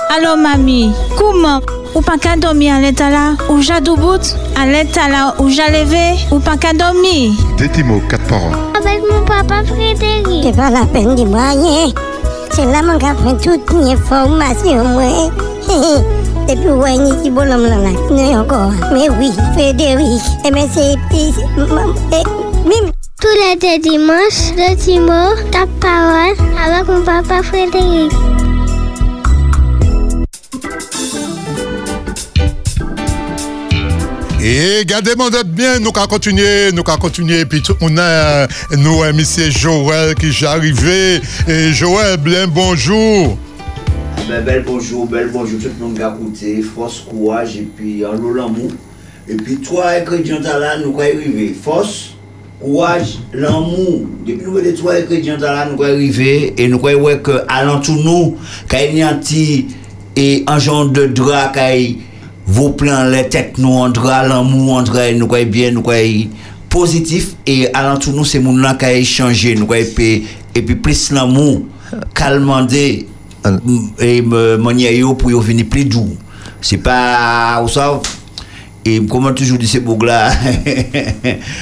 Allô, 0.09 0.35
mamie, 0.37 0.91
comment 1.17 1.59
Ou 1.95 2.01
pas 2.01 2.17
qu'à 2.17 2.35
dormir 2.35 2.75
à 2.75 2.79
l'état 2.79 3.09
là 3.09 3.33
Ou 3.49 3.61
j'ai 3.61 3.79
debout 3.81 4.19
À 4.55 4.65
l'état 4.65 5.09
là 5.09 5.35
Ou 5.39 5.49
j'ai 5.49 5.67
levé 5.71 6.15
Ou 6.31 6.39
pas 6.39 6.57
qu'à 6.57 6.73
dormir? 6.73 7.31
Détimo, 7.57 7.99
quatre 8.09 8.25
paroles. 8.27 8.55
Avec 8.77 9.01
mon 9.11 9.23
papa 9.25 9.63
Frédéric. 9.65 10.43
C'est 10.43 10.55
pas 10.55 10.69
la 10.69 10.85
peine 10.85 11.15
de 11.15 11.23
moi 11.23 11.49
rien. 11.51 11.91
C'est 12.51 12.65
là 12.65 12.81
mon 12.83 12.97
gars 12.97 13.13
prend 13.15 13.35
toute 13.35 13.71
l'information 13.73 14.83
moi. 14.85 15.31
Depuis 16.47 16.69
ouais 16.69 16.97
ni 16.97 17.11
qui 17.21 17.29
bonhomme 17.29 17.63
là 17.65 17.75
là? 17.77 17.89
Non 18.09 18.39
encore. 18.41 18.71
Mais 18.93 19.09
oui, 19.19 19.31
Frédéric. 19.53 20.21
Eh 20.45 20.51
mais 20.51 20.67
c'est 20.73 20.95
c'est- 21.11 21.57
maman, 21.57 21.93
eh, 22.13 22.23
mime. 22.67 22.91
Tous 23.19 23.27
les 23.35 23.55
deux 23.55 23.81
dimanches, 23.81 24.53
de 24.55 24.75
Timo, 24.75 25.35
ta 25.51 25.65
parole. 25.81 26.35
Avec 26.65 26.87
mon 26.87 27.01
papa 27.01 27.41
Frédéric. 27.43 28.11
E 34.47 34.85
gade 34.85 35.11
mandat 35.19 35.43
bien, 35.43 35.81
nou 35.83 35.91
ka 35.91 36.05
kontinye, 36.07 36.69
nou 36.71 36.87
ka 36.87 36.93
kontinye, 37.03 37.41
pi 37.51 37.59
tout 37.59 37.81
moun 37.83 37.97
an 37.99 38.53
nou 38.79 39.03
emisye 39.03 39.49
Joël 39.51 40.13
ki 40.15 40.29
j'arrive. 40.31 40.93
E 41.51 41.57
Joël, 41.75 42.15
blen 42.23 42.47
bonjou. 42.55 43.33
Ah, 43.91 44.21
ben 44.29 44.47
bel 44.47 44.63
bonjou, 44.63 45.03
bel 45.11 45.27
bonjou, 45.33 45.59
tout 45.59 45.75
moun 45.81 45.99
kakoute, 45.99 46.53
fos 46.63 47.01
kouaj, 47.09 47.57
epi 47.65 47.97
an 48.07 48.15
lou 48.21 48.31
l'amou. 48.39 48.71
Epi 49.27 49.59
3 49.67 49.97
ekredyantan 50.05 50.63
la 50.63 50.77
nou 50.79 50.95
ka 50.95 51.09
arrive, 51.09 51.51
fos, 51.67 51.97
kouaj, 52.63 53.17
l'amou. 53.35 54.05
Depi 54.23 54.47
nou 54.47 54.55
ve 54.55 54.63
de 54.69 54.77
3 54.79 55.01
ekredyantan 55.03 55.59
la 55.59 55.67
nou 55.73 55.83
ka 55.83 55.91
arrive, 55.91 56.53
e 56.55 56.71
nou 56.71 56.79
ka 56.87 56.95
wek 56.95 57.33
alantou 57.43 57.99
nou, 57.99 58.37
ka 58.71 58.79
enyanti, 58.79 59.65
e 60.15 60.29
anjan 60.47 60.95
de 60.95 61.09
dra, 61.11 61.49
ka 61.51 61.67
enyanti. 61.75 62.06
Vos 62.47 62.69
plans, 62.69 63.03
les 63.03 63.27
têtes 63.27 63.57
nous, 63.57 63.73
en 63.73 63.89
drap, 63.89 64.27
l'amour, 64.27 64.75
en 64.75 64.81
drap, 64.81 65.11
nous 65.13 65.27
allons 65.33 65.49
bien, 65.49 65.71
nous 65.71 65.89
allons 65.89 66.29
positif. 66.69 67.35
Et 67.45 67.71
alentour 67.73 68.13
nous, 68.13 68.25
c'est 68.25 68.39
mon 68.39 68.55
là 68.57 68.75
qui 68.75 68.85
a 68.85 68.93
échangé, 68.93 69.55
nous 69.55 69.71
allons 69.71 69.83
et 70.55 70.61
puis 70.63 70.75
plus 70.75 71.11
l'amour, 71.11 71.61
calmander 72.15 73.05
et 73.99 74.23
yo 74.97 75.13
pour 75.13 75.41
venir 75.41 75.65
plus 75.69 75.85
doux. 75.85 76.17
C'est 76.61 76.77
pas 76.77 77.61
ou 77.63 77.67
ça 77.67 78.01
et 78.87 79.01
comment 79.05 79.33
toujours 79.33 79.57
dit 79.57 79.67
ces 79.67 79.81
boucs 79.81 80.03
là 80.05 80.31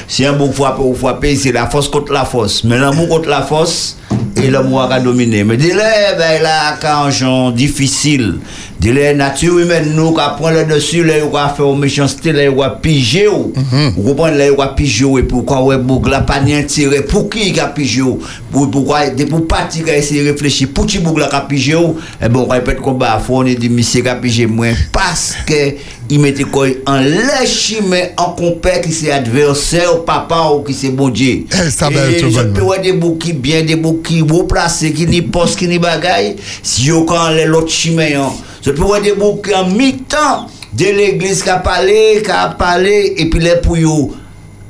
si 0.08 0.26
un 0.26 0.34
bouc 0.34 0.54
frappe 0.54 0.80
ou 0.80 0.94
frapper 0.94 1.36
c'est 1.36 1.52
la 1.52 1.68
force 1.68 1.90
contre 1.90 2.14
la 2.14 2.24
force 2.24 2.64
mais 2.64 2.78
l'amour 2.78 3.10
contre 3.10 3.30
la 3.30 3.42
force 3.42 3.98
et 4.36 4.50
l'amour 4.50 4.84
a 4.84 5.00
dominer 5.00 5.44
mais 5.44 5.58
dès 5.58 5.74
là 5.74 6.14
ben 6.18 6.42
là 6.44 6.78
quand 6.80 7.10
genre 7.10 7.52
difficile 7.52 8.36
dès 8.80 8.94
la 8.94 9.14
nature 9.14 9.60
humaine 9.60 9.94
nous 9.96 10.14
qui 10.14 10.22
prend 10.38 10.50
le 10.50 10.66
dessus 10.66 11.04
là 11.04 11.16
on 11.26 11.30
va 11.30 11.50
faire 11.50 11.74
méchanceté 11.74 12.32
là 12.32 12.44
on 12.52 12.56
va 12.56 12.70
piger 12.70 13.28
ou 13.28 13.54
vous 13.96 14.04
comprenez 14.04 14.38
là 14.38 14.46
on 14.54 14.58
va 14.58 14.68
piger 14.70 15.06
et 15.18 15.24
pourquoi 15.24 15.64
ouais 15.64 15.78
bouc 15.78 16.08
là 16.08 16.22
pas 16.22 16.42
ni 16.42 16.54
intérêt 16.54 17.02
pour 17.02 17.30
qui 17.30 17.50
il 17.50 17.60
a 17.60 17.68
piger 17.68 18.02
ou 18.02 18.20
pour 18.52 18.70
pourquoi 18.70 19.10
de 19.10 19.26
pour 19.26 19.48
partir 19.48 19.86
qui 19.86 19.92
essayer 19.92 20.24
de 20.24 20.32
réfléchir 20.32 20.70
pour 20.74 20.86
qui 20.86 21.00
a 21.00 21.42
piger 21.42 21.76
ou 21.76 21.96
et 22.22 22.30
bon 22.30 22.46
on 22.48 22.52
répète 22.52 22.80
combat 22.82 23.16
à 23.16 23.20
fond 23.20 23.40
on 23.40 23.44
dit 23.44 23.70
monsieur 23.70 24.02
qui 24.02 24.10
a 24.10 24.16
piger 24.16 24.46
moins 24.46 24.74
parce 24.92 25.36
que 25.46 25.76
il 26.10 26.20
mettait 26.20 26.44
quoi 26.44 26.68
en 26.86 27.00
lèche 27.00 27.76
mais 27.90 28.14
en 28.18 28.32
compère 28.32 28.82
qui 28.82 28.92
c'est 28.92 29.12
adversaire 29.12 30.04
papa 30.04 30.52
ou 30.54 30.64
qui 30.64 30.74
c'est 30.74 30.90
bon 30.90 31.10
Dieu. 31.10 31.46
Ça 31.70 31.90
va 31.90 32.10
et 32.10 32.20
je 32.20 32.42
peux 32.42 32.82
des 32.82 32.94
boucs 32.94 33.20
qui 33.20 33.34
bien 33.34 33.64
des 33.64 33.76
boucs 33.76 34.04
qui 34.04 34.22
beau 34.22 34.44
placés 34.44 34.92
qui 34.92 35.08
ni 35.08 35.22
poste 35.22 35.58
qui 35.58 35.68
ni 35.68 35.80
bagaille 35.80 36.36
si 36.62 36.86
yo 36.86 37.04
quand 37.04 37.30
l'autre 37.46 37.72
chimé 37.72 38.14
hein. 38.14 38.32
Je 38.66 38.72
boucs 38.72 39.46
qui 39.46 39.54
en 39.54 39.70
mi-temps 39.70 40.48
de 40.74 40.86
l'église 40.86 41.44
qui 41.44 41.50
a 41.50 41.58
parlé 41.58 42.22
qui 42.24 42.32
a 42.32 42.50
parlé 42.50 43.14
et 43.18 43.30
puis 43.30 43.40
les 43.40 43.58
pour 43.58 43.78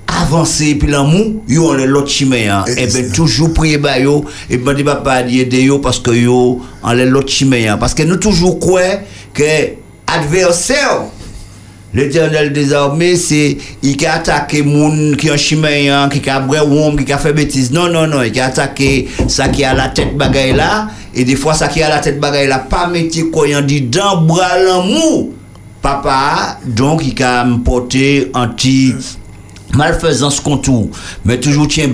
avancer 0.08 0.76
puis 0.76 0.90
l'amour 0.90 1.44
yo 1.48 1.70
on 1.70 1.74
les 1.74 1.86
l'autre 1.88 2.10
chimé 2.10 2.48
hein. 2.48 2.66
et 2.78 2.88
ben 2.88 3.12
toujours 3.12 3.54
prier 3.54 3.78
ba 3.78 3.98
yo 3.98 4.26
et 4.50 4.58
dit 4.58 4.84
papa 4.84 5.22
aider 5.22 5.64
yo 5.64 5.80
parce 5.80 6.00
que 6.00 6.12
yo 6.12 6.62
on 6.84 6.92
les 6.92 7.06
l'autre 7.06 7.30
chimé 7.30 7.68
hein. 7.68 7.78
parce 7.78 7.94
que 7.94 8.04
nous 8.04 8.18
toujours 8.18 8.60
croire 8.60 9.00
que 9.34 9.44
adversaire 10.08 11.04
L'éternel 11.96 12.52
des 12.52 12.74
armées, 12.74 13.16
c'est 13.16 13.58
il 13.82 14.06
a 14.06 14.16
attaqué 14.16 14.62
moun 14.62 15.16
qui 15.16 15.32
en 15.32 15.38
chiméen, 15.38 16.10
qui 16.10 16.30
a 16.30 16.42
bré 16.42 16.60
qui 17.06 17.14
a 17.14 17.18
fait 17.18 17.32
bêtise. 17.32 17.72
Non, 17.72 17.88
non, 17.88 18.06
non, 18.06 18.22
il 18.22 18.38
a 18.38 18.48
attaqué 18.48 19.08
ça 19.30 19.48
qui 19.48 19.64
a 19.64 19.74
la 19.74 19.88
tête 19.88 20.18
bagaille 20.18 20.54
là. 20.54 20.90
Et 21.16 21.24
des 21.24 21.38
fois, 21.38 21.54
ça 21.54 21.70
qui 21.70 21.82
a 21.82 21.88
la 21.88 22.00
tête 22.00 22.20
bagaille 22.20 22.50
là, 22.50 22.60
pas 22.60 22.92
quoi, 23.32 23.48
il 23.48 23.66
dit 23.66 23.82
dans 23.82 24.24
bras 24.24 24.58
l'amour. 24.58 25.30
Papa, 25.82 26.60
donc 26.66 27.02
il 27.06 27.24
a 27.24 27.48
porté 27.64 28.30
anti 28.34 28.94
malfaisance 29.74 30.42
contour. 30.42 30.90
Mais 31.24 31.40
toujours 31.40 31.70
tient 31.70 31.88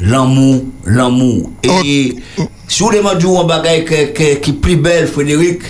l'amour, 0.00 0.62
l'amour. 0.86 1.50
Et 1.84 2.14
si 2.72 2.82
vous 2.82 2.90
demandez 2.90 3.26
un 3.26 3.44
bagage 3.44 3.84
que- 3.84 4.06
que- 4.12 4.34
qui 4.36 4.50
est 4.50 4.54
plus 4.54 4.76
belle, 4.76 5.06
Frédéric, 5.06 5.60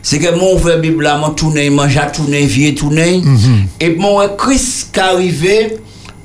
c'est 0.00 0.18
que 0.20 0.32
mon 0.34 0.56
frère 0.58 0.78
Bible 0.78 1.02
m'a 1.02 1.32
tourné, 1.36 1.68
m'a 1.70 1.86
déjà 1.88 2.02
tourné, 2.06 2.44
vieux 2.46 2.72
tourné. 2.74 3.20
Et 3.80 3.90
mon 3.96 4.20
Christ 4.36 4.90
qui 4.92 5.00
arrivé 5.00 5.78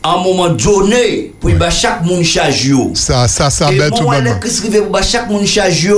à 0.04 0.12
un 0.14 0.22
moment 0.24 0.50
donné, 0.50 1.34
pour 1.40 1.50
bah, 1.52 1.72
chaque 1.72 2.06
monde 2.06 2.24
charge. 2.24 2.72
Ça, 2.94 3.28
ça, 3.28 3.50
ça, 3.50 3.72
bête 3.72 3.94
tout 3.96 4.04
mon 4.04 4.12
le 4.12 4.40
Christ 4.40 4.60
arrivé 4.62 4.82
pour 4.82 5.02
chaque 5.04 5.28
monde 5.30 5.46
charge 5.48 5.90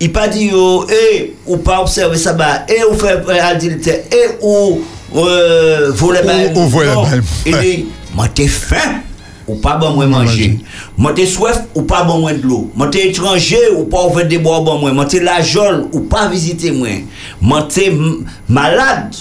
il 0.00 0.10
pas 0.12 0.28
dit 0.28 0.50
eh, 0.90 1.34
ou 1.46 1.58
pas 1.58 1.82
observer 1.82 2.16
ça, 2.16 2.32
bah, 2.32 2.64
eh, 2.68 2.82
ou 2.90 2.94
faire 2.94 3.22
adultère, 3.44 4.00
eh, 4.10 4.30
ou 4.40 4.80
euh, 5.16 5.92
voler 5.94 6.20
bah, 6.24 6.32
ou 6.54 6.66
voler 6.68 6.88
bah, 6.94 7.08
Il 7.44 7.58
dit, 7.60 7.86
moi 8.14 8.28
t'es 8.34 8.48
faim 8.48 9.02
ou 9.46 9.56
pas 9.56 9.76
bon 9.76 9.92
moi 9.94 10.06
manger. 10.06 10.58
Moi 10.96 11.12
t'es 11.14 11.26
soif 11.26 11.64
ou 11.74 11.82
pas 11.82 12.04
bon 12.04 12.20
moi 12.20 12.32
de 12.32 12.42
l'eau. 12.42 12.70
Moi 12.74 12.88
t'es 12.90 13.08
étranger 13.08 13.58
ou 13.76 13.84
pas 13.84 14.04
ouvrir 14.04 14.26
des 14.26 14.38
bois 14.38 14.60
bon 14.60 14.78
moi. 14.78 14.92
Moi 14.92 15.04
t'es 15.06 15.20
la 15.20 15.42
jole 15.42 15.86
ou 15.92 16.00
pas 16.00 16.28
visiter 16.28 16.70
moi. 16.70 16.88
Moi 17.40 17.68
t'es 17.72 17.92
malade 18.48 19.14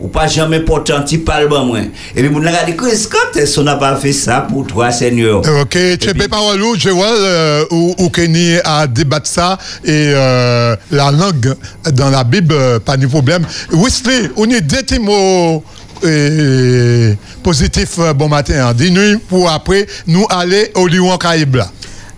ou 0.00 0.06
pas 0.06 0.28
jamais 0.28 0.60
porter 0.60 0.92
un 0.92 1.02
petit 1.02 1.18
parle 1.18 1.48
bon 1.48 1.64
moi. 1.64 1.80
Et 2.14 2.22
puis 2.22 2.28
mon 2.28 2.44
a 2.44 2.64
dit 2.64 2.76
Chris 2.76 3.06
quand 3.10 3.38
est-ce 3.38 3.56
qu'on 3.56 3.64
n'a 3.64 3.76
pas 3.76 3.96
fait 3.96 4.12
ça 4.12 4.46
pour 4.48 4.66
toi 4.66 4.90
Seigneur? 4.90 5.42
Ok, 5.60 5.78
tu 6.00 6.14
peux 6.14 6.28
parole 6.28 6.62
où, 6.62 6.76
Joël, 6.78 7.14
euh, 7.16 7.64
ou, 7.70 8.08
Kenny 8.10 8.56
a 8.64 8.86
débattu 8.86 9.30
ça 9.30 9.58
et 9.84 10.12
euh, 10.14 10.76
la 10.90 11.10
langue 11.10 11.54
dans 11.92 12.10
la 12.10 12.24
Bible, 12.24 12.54
euh, 12.54 12.78
pas 12.78 12.96
de 12.96 13.06
problème. 13.06 13.44
Wesley, 13.72 14.30
on 14.36 14.48
est 14.50 14.60
deux 14.60 14.98
mots 15.00 15.62
euh, 16.04 17.14
positifs 17.42 17.98
euh, 17.98 18.12
bon 18.12 18.28
matin. 18.28 18.68
hein. 18.68 18.74
Dis-nous 18.74 19.18
pour 19.28 19.50
après 19.50 19.86
nous 20.06 20.26
aller 20.30 20.70
au 20.74 20.86
Lyon 20.86 21.16
Caraïbe 21.16 21.56
là. 21.56 21.70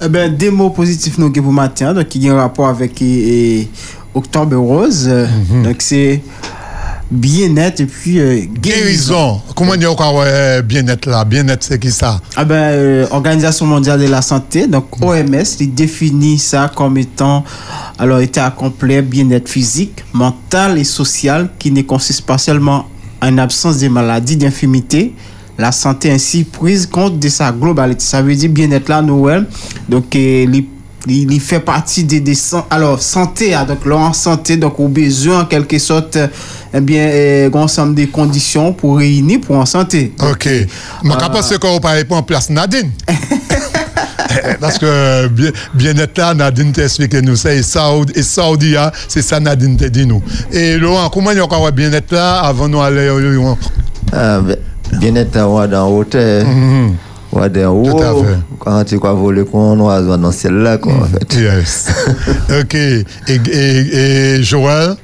Eh 0.03 0.09
ben, 0.09 0.35
des 0.35 0.51
mots 0.51 0.71
positifs 0.71 1.19
nous 1.19 1.31
pour 1.31 1.53
matin, 1.53 1.93
donc 1.93 2.09
qui 2.09 2.31
ont 2.31 2.35
un 2.39 2.41
rapport 2.41 2.69
avec 2.69 3.01
eh, 3.03 3.61
eh, 3.61 3.69
Octobre 4.15 4.57
Rose. 4.57 5.07
euh, 5.09 5.27
Donc 5.63 5.77
c'est 5.81 6.23
bien-être 7.11 7.81
et 7.81 7.87
puis 7.87 8.19
euh, 8.21 8.41
Guérison. 8.63 9.41
Comment 9.57 9.75
dire 9.77 9.91
encore 9.93 10.25
bien-être 10.65 11.07
là? 11.11 11.25
Bien-être, 11.25 11.65
c'est 11.65 11.79
qui 11.79 11.91
ça? 11.91 12.21
Ah 12.37 12.45
ben, 12.45 12.55
euh, 12.55 13.07
Organisation 13.11 13.67
mondiale 13.67 14.01
de 14.01 14.07
la 14.07 14.23
santé, 14.23 14.67
donc 14.69 14.87
OMS, 15.03 15.43
il 15.61 15.75
définit 15.75 16.39
ça 16.39 16.71
comme 16.75 16.97
étant 16.99 17.45
alors 17.99 18.21
état 18.21 18.51
complet, 18.51 19.03
bien-être 19.03 19.49
physique, 19.49 20.05
mental 20.13 20.79
et 20.79 20.85
social 20.85 21.51
qui 21.59 21.71
ne 21.73 21.83
consiste 21.83 22.23
pas 22.23 22.39
seulement 22.39 22.87
en 23.23 23.39
absence 23.39 23.79
de 23.79 23.89
maladies, 23.89 24.37
d'infirmité, 24.37 25.15
la 25.59 25.73
santé 25.73 26.11
ainsi 26.11 26.45
prise 26.45 26.87
compte 26.87 27.19
de 27.19 27.29
sa 27.29 27.53
globalité. 27.53 28.05
Ça 28.05 28.23
veut 28.23 28.35
dire 28.35 28.51
bien-être 28.51 28.89
là, 28.89 29.03
Noël. 29.03 29.47
Donc, 29.89 30.15
euh, 30.17 30.47
il, 31.07 31.33
il, 31.33 31.41
fait 31.41 31.61
partie 31.61 32.05
des, 32.05 32.21
des 32.21 32.37
alors 32.71 33.01
santé, 33.03 33.55
ah, 33.55 33.65
donc 33.65 33.87
en 33.87 34.13
santé, 34.13 34.57
donc 34.57 34.79
au 34.81 34.89
besoin 34.89 35.43
en 35.43 35.45
quelque 35.47 35.79
sorte, 35.79 36.17
euh, 36.17 36.29
eh 36.75 36.81
bien, 36.81 37.03
euh, 37.03 37.51
un 37.53 37.59
ensemble 37.59 37.95
de 37.95 38.05
conditions 38.07 38.73
pour 38.73 38.99
réunir 38.99 39.41
pour 39.41 39.57
en 39.57 39.67
santé. 39.67 40.13
Ok. 40.31 40.47
Je 40.47 41.11
Ah. 41.11 41.31
pense 41.31 41.57
qu'on 41.59 41.79
va 41.79 42.05
pas 42.05 42.17
en 42.17 42.23
place 42.23 42.51
Nadine? 42.51 42.91
Parce 44.61 44.79
que 44.79 45.29
bien- 45.29 45.51
bien-être 45.75 46.19
là, 46.19 46.35
Nadine 46.35 46.73
t'a 46.73 46.85
expliqué 46.85 47.21
nous. 47.23 47.47
Et 47.47 47.63
Saoudi, 47.63 48.13
et 48.17 48.23
Saoudi 48.23 48.77
hein, 48.77 48.91
c'est 49.09 49.23
ça 49.23 49.41
Nadine 49.41 49.77
t'a 49.77 49.89
dit 49.89 50.07
nous. 50.07 50.23
Et 50.53 50.77
Laurent, 50.79 51.09
comment 51.11 51.31
il 51.31 51.37
y 51.39 51.41
a 51.41 51.45
encore 51.45 51.71
bien-être 51.73 52.13
là 52.13 52.41
avant 52.41 52.69
nous 52.69 52.81
aller 52.81 53.09
au 53.09 53.19
Lyon 53.19 53.57
Ah, 54.13 54.41
ben, 54.41 54.57
bien-être 54.99 55.37
à 55.37 55.47
voir 55.47 55.69
dans 55.69 55.89
hauteur. 55.89 56.45
Ouais, 57.33 57.49
d'en 57.49 57.71
haut. 57.71 57.91
Tout 57.91 58.03
à 58.03 58.13
fait. 58.25 58.39
Quand 58.59 58.85
tu 58.85 58.99
crois 58.99 59.13
voler 59.13 59.45
con, 59.45 59.79
on 59.79 59.87
oiseau 59.87 60.17
dans 60.17 60.27
le 60.29 60.33
ciel 60.33 60.55
là, 60.55 60.79
quoi, 60.79 60.93
en 60.95 61.05
fait. 61.05 61.35
Yes. 61.35 61.89
ok. 62.61 62.75
Et, 62.75 63.05
et, 63.29 64.37
et 64.37 64.43
Joël, 64.43 64.95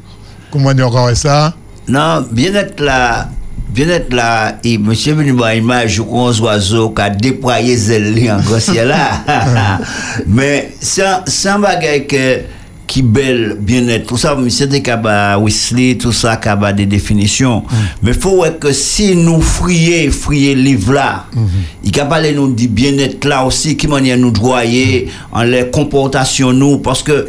comment 0.51 0.71
a 0.71 0.83
encore 0.83 1.11
ça? 1.15 1.55
Non, 1.87 2.27
bien-être 2.33 2.81
là, 2.83 3.29
bien-être 3.69 4.13
là, 4.13 4.59
et 4.65 4.79
monsieur 4.79 5.15
venu 5.15 5.33
voir 5.33 5.55
image 5.55 6.01
qu'on 6.01 6.33
oiseau 6.33 6.91
qui 6.91 7.03
a 7.03 7.11
déployé 7.11 7.77
zèle 7.77 8.31
en 8.31 8.41
gros 8.41 8.59
ciel 8.59 8.89
là. 8.89 9.81
Mais 10.27 10.73
c'est 10.81 11.49
un 11.49 11.59
bagage 11.59 12.07
que, 12.07 12.41
qui 12.87 13.03
belle 13.03 13.57
bien-être. 13.59 14.07
Tout 14.07 14.17
ça, 14.17 14.35
monsieur 14.35 14.67
de 14.67 14.79
Kaba 14.79 15.39
Wesley, 15.39 15.97
tout 15.99 16.13
ça, 16.13 16.37
Kaba 16.37 16.73
des 16.73 16.87
définitions. 16.87 17.65
Mais 18.03 18.13
faut 18.13 18.43
ouais 18.43 18.57
que 18.59 18.73
si 18.73 19.17
nous 19.17 19.41
frier, 19.41 20.11
frier 20.11 20.55
livre 20.55 20.93
là, 20.93 21.27
il 21.85 21.95
y 21.95 22.01
a 22.01 22.05
parlé 22.05 22.33
nous 22.33 22.53
dit 22.53 22.69
bien-être 22.69 23.25
là 23.25 23.45
aussi, 23.45 23.77
qui 23.77 23.89
manière 23.89 24.17
nous 24.17 24.31
droyer 24.31 25.09
en 25.33 25.43
les 25.43 25.69
comportations 25.71 26.53
nous, 26.53 26.79
parce 26.79 27.03
que 27.03 27.29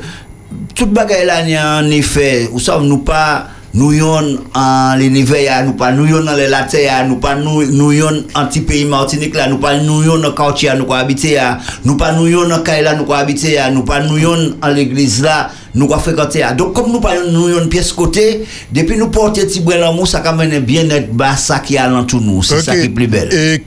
tout 0.75 0.85
bagay 0.85 1.25
là 1.25 1.79
en 1.79 1.89
effet 1.89 2.49
ou 2.53 2.59
savez 2.59 2.87
nous 2.87 2.99
pas 2.99 3.47
nous 3.73 3.91
yon 3.91 4.39
en 4.55 4.95
l'univers 4.97 5.65
nous 5.65 5.73
pas 5.73 5.91
nous 5.91 6.05
yon 6.05 6.23
dans 6.23 6.35
les 6.35 6.47
latés 6.47 6.87
nous 7.07 7.17
pas 7.17 7.35
nous 7.35 7.65
nous 7.65 7.91
yon 7.91 8.23
anti 8.35 8.61
pays 8.61 8.85
Martinique 8.85 9.35
là 9.35 9.47
nous 9.47 9.57
pas 9.57 9.77
nous 9.79 10.03
yon 10.03 10.19
dans 10.19 10.31
quartier 10.31 10.71
nous 10.77 10.85
quoi 10.85 10.99
habiter 10.99 11.39
nous 11.85 11.97
pas 11.97 12.13
nous 12.13 12.27
yon 12.27 12.47
dans 12.47 12.63
là 12.65 12.95
nous 12.95 13.05
quoi 13.05 13.17
habiter 13.17 13.59
nous 13.73 13.83
pas 13.83 14.01
nous 14.01 14.17
yon 14.17 14.55
en 14.61 14.67
l'église 14.69 15.21
là 15.21 15.49
nous 15.75 15.87
quoi 15.87 15.99
fréquenter 15.99 16.45
donc 16.57 16.73
comme 16.73 16.91
nous 16.91 17.01
pas 17.01 17.15
nous 17.29 17.49
yon 17.49 17.67
pièce 17.67 17.91
côté 17.93 18.45
depuis 18.71 18.97
nous 18.97 19.09
porter 19.09 19.45
petit 19.45 19.63
l'amour 19.65 20.07
ça 20.07 20.21
quand 20.21 20.35
même 20.35 20.63
bien 20.63 20.89
être 20.89 21.13
bas 21.13 21.35
ça 21.35 21.59
qui 21.59 21.77
a 21.77 21.89
tout 22.07 22.19
nous 22.19 22.41
c'est 22.43 22.61
ça 22.61 22.73
qui 22.73 22.85
est 22.85 22.89
plus 22.89 23.07
belle 23.07 23.33
Et 23.33 23.63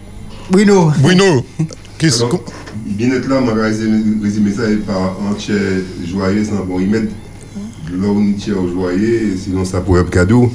Bruno. 0.51 0.93
Bruno, 0.99 1.47
qu'est-ce 1.97 2.25
que. 2.25 2.37
Bien-être 2.87 3.29
là, 3.29 3.41
je 3.71 3.85
vais 3.85 4.23
résumer 4.23 4.53
ça 4.53 4.63
par 4.85 5.17
un 5.31 5.35
tiers 5.35 5.57
joyeux 6.05 6.45
sans 6.45 6.65
bon 6.65 6.75
remède. 6.75 7.05
Là, 7.05 7.11
on 8.05 8.29
est 8.29 8.35
tiers 8.35 8.69
joyeux, 8.69 9.37
sinon 9.37 9.65
ça 9.65 9.81
pourrait 9.81 10.03
être 10.03 10.11
cadeau. 10.11 10.51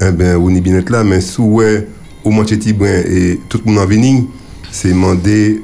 Eh 0.00 0.12
bien, 0.12 0.38
on 0.38 0.48
est 0.54 0.60
bien-être 0.60 0.90
là, 0.90 1.02
mais 1.02 1.20
sous 1.20 1.44
ouais, 1.44 1.86
au 2.24 2.30
brin 2.30 2.44
et 2.44 3.40
tout 3.48 3.60
le 3.64 3.72
monde 3.72 3.80
en 3.80 3.86
venir, 3.86 4.22
c'est 4.70 4.90
demander, 4.90 5.62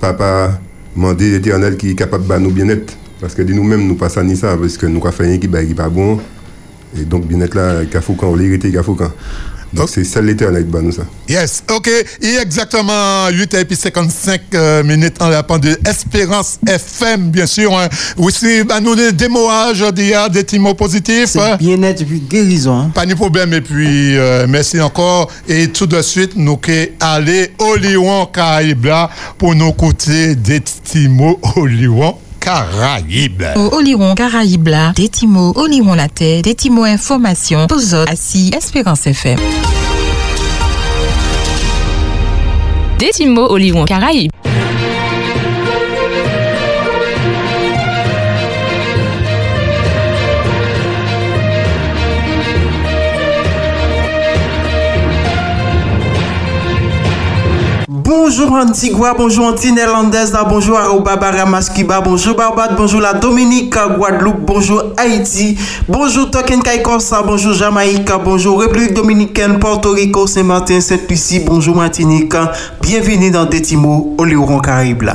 papa, 0.00 0.60
demander 0.96 1.30
l'éternel 1.30 1.76
qui 1.76 1.90
est 1.90 1.94
capable 1.94 2.26
de 2.26 2.38
nous 2.38 2.50
bien-être. 2.50 2.96
Parce 3.20 3.34
que 3.34 3.42
de 3.42 3.52
nous-mêmes, 3.52 3.86
nous 3.86 3.94
pas 3.94 4.08
ça 4.08 4.22
ni 4.22 4.36
ça, 4.36 4.56
parce 4.56 4.76
que 4.76 4.86
nous 4.86 4.98
avons 4.98 5.12
fait 5.12 5.24
rien 5.24 5.38
qui 5.38 5.48
n'est 5.48 5.74
pas 5.74 5.88
bon. 5.88 6.18
Et 6.96 7.04
donc, 7.04 7.26
bien-être 7.26 7.54
là, 7.54 7.82
il 7.82 8.00
faut 8.00 8.14
qu'on 8.14 8.34
l'hérité, 8.34 8.68
il 8.68 8.82
faut 8.82 8.94
qu'on. 8.94 9.10
Donc, 9.74 9.88
c'est 9.90 10.22
l'éternel 10.22 10.64
qui 10.64 10.72
va 10.72 10.80
nous 10.80 10.92
ça. 10.92 11.02
Yes, 11.28 11.62
ok. 11.74 11.90
Il 12.22 12.28
est 12.28 12.42
exactement 12.42 13.28
8 13.28 13.54
et 13.54 13.64
puis 13.64 13.76
55 13.76 14.40
euh, 14.54 14.82
minutes 14.84 15.20
en 15.20 15.28
la 15.28 15.42
de 15.42 15.76
Espérance 15.88 16.58
FM, 16.66 17.30
bien 17.30 17.46
sûr. 17.46 17.76
Hein. 17.76 17.88
Aussi, 18.16 18.62
bah, 18.64 18.80
nous, 18.80 18.94
des, 18.94 19.12
des 19.12 19.28
mots 19.28 19.48
hein, 19.50 19.68
aujourd'hui, 19.72 20.12
des 20.30 20.44
petits 20.44 20.58
mots 20.58 20.74
positifs. 20.74 21.36
hein. 21.36 21.56
Bien-être 21.58 22.02
et 22.02 22.04
puis 22.04 22.20
guérison. 22.20 22.78
hein. 22.78 22.90
Pas 22.94 23.06
de 23.06 23.14
problème. 23.14 23.52
Et 23.54 23.60
puis, 23.60 24.16
euh, 24.16 24.46
merci 24.48 24.80
encore. 24.80 25.30
Et 25.48 25.68
tout 25.68 25.86
de 25.86 26.00
suite, 26.02 26.32
nous 26.36 26.58
allons 26.66 26.86
aller 27.00 27.50
au 27.58 27.76
Lyon 27.76 28.26
Caraïbes 28.32 28.86
pour 29.38 29.54
nous 29.54 29.68
écouter 29.68 30.34
des 30.36 30.60
petits 30.60 31.08
mots 31.08 31.38
au 31.56 31.66
Lyon 31.66 32.16
Caraïbes. 32.44 33.42
Au 33.56 33.70
Oliron 33.76 34.14
Caraïbes 34.14 34.68
là, 34.68 34.92
des 34.94 35.08
Timo, 35.08 35.54
Oliron 35.56 35.94
la 35.94 36.08
tête, 36.10 36.44
des 36.44 36.54
Timo 36.54 36.84
information, 36.84 37.66
Pozo, 37.66 38.04
assis, 38.06 38.50
Espérance 38.54 39.06
FM. 39.06 39.38
Des 42.98 43.10
Timo 43.14 43.46
Oliron 43.50 43.86
Caraïbes. 43.86 44.30
Bonjour 58.26 58.52
Antigua, 58.54 59.12
bonjour 59.12 59.48
Anti-Néerlandaise, 59.48 60.32
là, 60.32 60.44
bonjour 60.44 60.78
Aruba, 60.78 61.14
Baramaskiba, 61.16 62.00
bonjour 62.00 62.34
Barbade, 62.34 62.74
bonjour 62.74 63.02
la 63.02 63.12
Dominique, 63.12 63.76
Guadeloupe, 63.98 64.40
bonjour 64.40 64.82
Haïti, 64.96 65.58
bonjour 65.86 66.30
Token 66.30 66.62
Kaikorsa, 66.62 67.20
bonjour 67.22 67.52
Jamaïque, 67.52 68.10
bonjour 68.24 68.58
République 68.62 68.94
Dominicaine, 68.94 69.58
Porto 69.58 69.90
Rico, 69.90 70.26
Saint-Martin, 70.26 70.80
Sainte-Lucie, 70.80 71.40
bonjour 71.40 71.76
Martinique, 71.76 72.32
bienvenue 72.80 73.30
dans 73.30 73.44
Détimo, 73.44 74.14
Oléoron 74.16 74.58
Caraïbes 74.58 75.10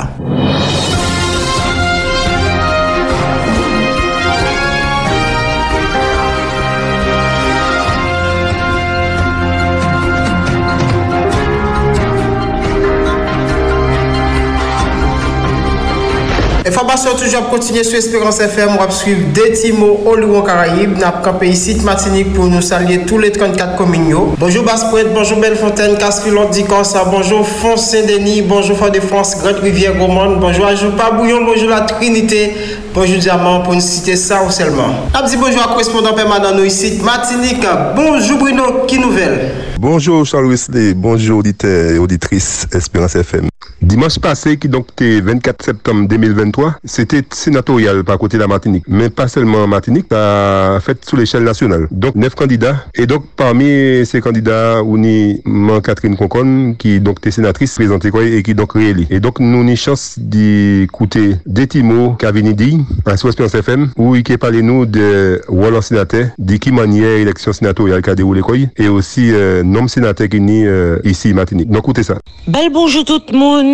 là. 16.90 17.00
Information 17.00 17.26
toujours 17.26 17.48
continuer 17.48 17.84
sur 17.84 17.98
Espérance 17.98 18.40
FM. 18.40 18.70
On 18.78 18.84
va 18.84 18.90
suivre 18.90 19.32
des 19.32 19.52
Timo 19.52 20.00
Oliwon 20.06 20.42
Caraïbes. 20.44 20.98
N'a 20.98 21.12
campé 21.22 21.48
ici 21.48 21.74
de 21.74 21.82
Martinique 21.82 22.32
pour 22.32 22.46
nous 22.46 22.60
saluer 22.60 23.00
tous 23.06 23.18
les 23.18 23.30
34 23.30 23.76
communes. 23.76 24.14
Bonjour 24.38 24.64
Basse-Pointe, 24.64 25.12
bonjour 25.14 25.38
Bellefontaine, 25.38 25.96
Casfilon, 25.98 26.48
Dicorsa, 26.48 27.04
bonjour 27.04 27.46
Fons 27.46 27.76
Saint-Denis, 27.76 28.42
bonjour 28.42 28.76
Fort 28.76 28.90
de 28.90 29.00
France, 29.00 29.36
Grande 29.40 29.60
Rivière 29.62 29.94
Gourmande, 29.94 30.40
bonjour 30.40 30.66
Ajoupa 30.66 31.10
Bouillon, 31.12 31.44
bonjour 31.44 31.68
la 31.68 31.82
Trinité, 31.82 32.52
bonjour 32.94 33.18
Diamant 33.18 33.60
pour 33.60 33.74
nous 33.74 33.80
citer 33.80 34.16
ça 34.16 34.42
ou 34.42 34.50
seulement. 34.50 34.88
Un 35.14 35.22
petit 35.22 35.36
bonjour 35.36 35.62
à 35.62 35.68
correspondant 35.68 36.14
permanent 36.14 36.54
nous 36.56 36.64
ici 36.64 36.98
de 36.98 37.02
Martinique. 37.04 37.64
Bonjour 37.94 38.38
Bruno, 38.38 38.84
qui 38.86 38.98
nouvelle? 38.98 39.52
Bonjour 39.78 40.26
Charles 40.26 40.46
Wesley, 40.46 40.94
bonjour 40.94 41.38
auditeurs 41.38 41.92
et 41.92 41.98
auditrices 41.98 42.66
Espérance 42.72 43.16
FM. 43.16 43.48
Dimanche 43.82 44.18
passé, 44.18 44.58
qui 44.58 44.68
donc 44.68 44.88
était 44.92 45.20
24 45.22 45.64
septembre 45.64 46.06
2023, 46.06 46.76
c'était 46.84 47.22
sénatorial 47.32 48.04
par 48.04 48.18
côté 48.18 48.36
de 48.36 48.42
la 48.42 48.46
Martinique. 48.46 48.84
Mais 48.86 49.08
pas 49.08 49.26
seulement 49.26 49.64
en 49.64 49.66
Martinique, 49.66 50.06
ça 50.10 50.78
fait 50.82 51.02
sous 51.04 51.16
l'échelle 51.16 51.44
nationale. 51.44 51.88
Donc 51.90 52.14
neuf 52.14 52.34
candidats. 52.34 52.84
Et 52.94 53.06
donc 53.06 53.24
parmi 53.36 54.04
ces 54.04 54.20
candidats, 54.20 54.82
on 54.84 55.02
y 55.02 55.42
Catherine 55.82 56.16
Concon, 56.16 56.74
qui 56.78 57.00
donc 57.00 57.18
était 57.20 57.30
sénatrice 57.30 57.74
présentée 57.74 58.10
quoi, 58.10 58.22
et 58.24 58.42
qui 58.42 58.54
donc 58.54 58.74
réélie. 58.74 59.06
Et 59.08 59.18
donc 59.18 59.40
nous 59.40 59.60
avons 59.60 59.76
chance 59.76 60.18
d'écouter 60.18 61.36
des 61.46 61.66
Timo 61.66 62.12
Kavinidi 62.12 62.80
à 63.06 63.16
sous 63.16 63.30
FM, 63.30 63.90
où 63.96 64.14
il 64.14 64.22
parlé 64.38 64.60
nous 64.60 64.84
de 64.84 65.40
Wallon 65.48 65.80
sénateur, 65.80 66.26
de 66.38 66.56
qui 66.56 66.70
manière 66.70 67.16
élection 67.16 67.52
sénatoriale 67.54 68.02
qui 68.02 68.10
a 68.10 68.14
déroulé 68.14 68.42
quoi, 68.42 68.56
et 68.76 68.88
aussi 68.88 69.32
euh, 69.32 69.62
nom 69.62 69.88
sénateur 69.88 70.28
qui 70.28 70.36
est 70.36 70.66
euh, 70.66 70.98
ici 71.04 71.32
Martinique. 71.32 71.70
Donc 71.70 71.84
écoutez 71.84 72.02
ça. 72.02 72.18
Bel 72.46 72.70
bonjour 72.70 73.04
tout 73.04 73.22
le 73.32 73.38
monde. 73.38 73.69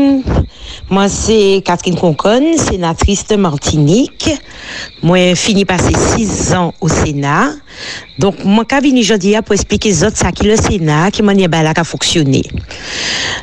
Moi, 0.88 1.08
c'est 1.08 1.62
Catherine 1.64 1.96
Concon, 1.96 2.56
sénatrice 2.56 3.26
de 3.26 3.36
Martinique. 3.36 4.30
Moi, 5.02 5.34
fini 5.34 5.64
passer 5.64 5.94
six 6.16 6.54
ans 6.54 6.72
au 6.80 6.88
Sénat. 6.88 7.50
Donc, 8.18 8.44
moi, 8.44 8.64
venu 8.70 9.00
aujourd'hui 9.00 9.34
pour 9.44 9.54
expliquer 9.54 9.92
aux 9.92 10.04
autres 10.04 10.16
ça 10.16 10.30
qui 10.30 10.44
le 10.44 10.56
Sénat, 10.56 11.10
qui 11.10 11.22
manière 11.22 11.50
là 11.50 11.74
qu'a 11.74 11.84
fonctionné. 11.84 12.42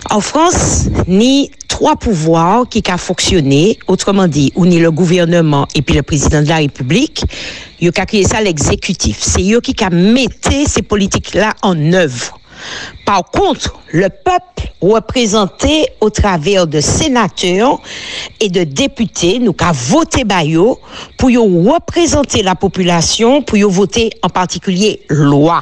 En 0.10 0.22
France, 0.22 0.86
ni 1.08 1.52
trois 1.68 1.96
pouvoirs 1.96 2.70
qui 2.70 2.84
a 2.90 2.98
fonctionné, 2.98 3.78
autrement 3.88 4.28
dit, 4.28 4.54
ou 4.56 4.66
ni 4.66 4.80
le 4.80 4.92
gouvernement 4.92 5.68
et 5.76 5.82
puis 5.82 5.96
le 5.96 6.04
président 6.04 6.42
de 6.42 6.48
la 6.48 6.58
République, 6.58 7.26
il 7.82 7.90
a 7.90 8.06
créé 8.06 8.24
ça 8.24 8.42
l'exécutif. 8.42 9.18
C'est 9.20 9.52
eux 9.52 9.60
qui 9.60 9.76
a 9.84 9.90
mettre 9.90 10.50
ces 10.68 10.82
politiques-là 10.82 11.54
en 11.62 11.94
œuvre. 11.94 12.40
Par 13.06 13.24
contre, 13.32 13.80
le 13.92 14.10
peuple 14.10 14.72
représenté 14.82 15.88
au 16.02 16.10
travers 16.10 16.68
de 16.68 16.82
sénateurs 16.82 17.80
et 18.40 18.50
de 18.50 18.64
députés, 18.64 19.40
nous 19.40 19.56
avons 19.60 20.00
voté 20.00 20.24
Bayo 20.24 20.80
pour 21.18 21.30
représenter 21.30 22.44
la 22.44 22.56
population, 22.56 23.42
pour 23.42 23.58
voter 23.70 24.12
en 24.22 24.30
particulier 24.30 25.02
loi. 25.10 25.62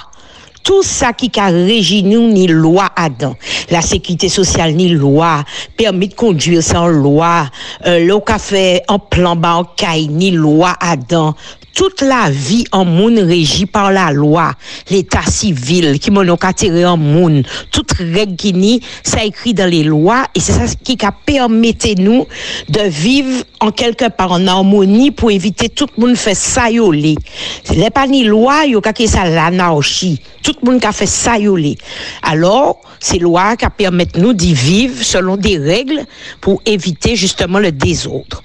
Tout 0.63 0.83
ça 0.83 1.11
qui 1.11 1.31
a 1.39 1.47
régi 1.47 2.03
nous, 2.03 2.27
ni 2.27 2.45
loi 2.45 2.89
Adam. 2.95 3.35
La 3.71 3.81
sécurité 3.81 4.29
sociale, 4.29 4.73
ni 4.73 4.89
loi. 4.89 5.43
Permis 5.75 6.09
de 6.09 6.13
conduire 6.13 6.61
sans 6.61 6.87
loi. 6.87 7.47
Euh, 7.87 8.05
le 8.05 8.19
café 8.19 8.81
en 8.87 8.99
plan 8.99 9.35
caille, 9.75 10.07
ni 10.07 10.29
loi 10.29 10.75
Adam 10.79 11.33
toute 11.73 12.01
la 12.01 12.29
vie 12.29 12.65
en 12.71 12.85
monde 12.85 13.19
régie 13.19 13.65
par 13.65 13.91
la 13.91 14.11
loi, 14.11 14.53
l'état 14.89 15.23
civil 15.23 15.99
qui 15.99 16.11
m'ont 16.11 16.25
tiré 16.55 16.85
en 16.85 16.97
monde, 16.97 17.45
toute 17.71 17.93
règle 17.93 18.35
qui 18.35 18.53
ni, 18.53 18.81
ça 19.03 19.23
écrit 19.23 19.53
dans 19.53 19.69
les 19.69 19.83
lois 19.83 20.25
et 20.35 20.39
c'est 20.39 20.53
ça 20.53 20.65
qui 20.83 20.97
a 21.03 21.11
permis 21.11 21.77
nous 21.97 22.27
de 22.69 22.81
vivre 22.81 23.43
en 23.59 23.71
quelque 23.71 24.09
part 24.09 24.31
en 24.31 24.47
harmonie 24.47 25.11
pour 25.11 25.31
éviter 25.31 25.69
tout 25.69 25.87
le 25.97 26.07
monde 26.07 26.15
fait 26.15 26.35
ça 26.35 26.69
yolé. 26.69 27.15
C'est 27.63 27.89
pas 27.91 28.07
ni 28.07 28.23
loi, 28.23 28.65
yo 28.65 28.81
ka 28.81 28.91
ça 29.07 29.25
l'anarchie. 29.25 30.19
Tout 30.43 30.55
le 30.63 30.71
monde 30.71 30.83
a 30.85 30.91
fait 30.91 31.05
ça 31.05 31.37
yolé. 31.37 31.77
Alors, 32.23 32.81
ces 32.99 33.19
lois 33.19 33.55
qui 33.55 33.65
permettent 33.77 34.17
nous 34.17 34.33
d'y 34.33 34.53
vivre 34.53 35.03
selon 35.03 35.37
des 35.37 35.57
règles 35.57 36.05
pour 36.39 36.61
éviter 36.65 37.15
justement 37.15 37.59
le 37.59 37.71
désordre. 37.71 38.41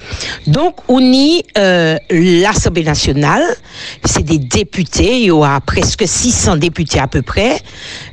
Donc, 0.47 0.77
on 0.89 1.01
y 1.01 1.43
euh, 1.59 1.99
l'Assemblée 2.11 2.85
nationale 2.85 3.16
C'est 4.05 4.23
des 4.23 4.39
députés. 4.39 5.19
Il 5.21 5.25
y 5.25 5.31
aura 5.31 5.61
presque 5.61 6.07
600 6.07 6.57
députés 6.57 7.01
à 7.01 7.07
peu 7.07 7.23
près. 7.23 7.61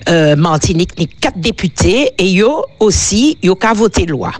Euh, 0.10 0.36
Martinique 0.36 0.98
ni 0.98 1.08
quatre 1.08 1.40
députés. 1.40 2.12
Et 2.18 2.26
il 2.26 2.38
y 2.38 2.44
a 2.44 2.62
aussi, 2.80 3.38
il 3.42 3.50
y 3.50 3.52
a 3.52 3.56
qu'à 3.56 3.74
voter 3.74 4.06
loi. 4.06 4.32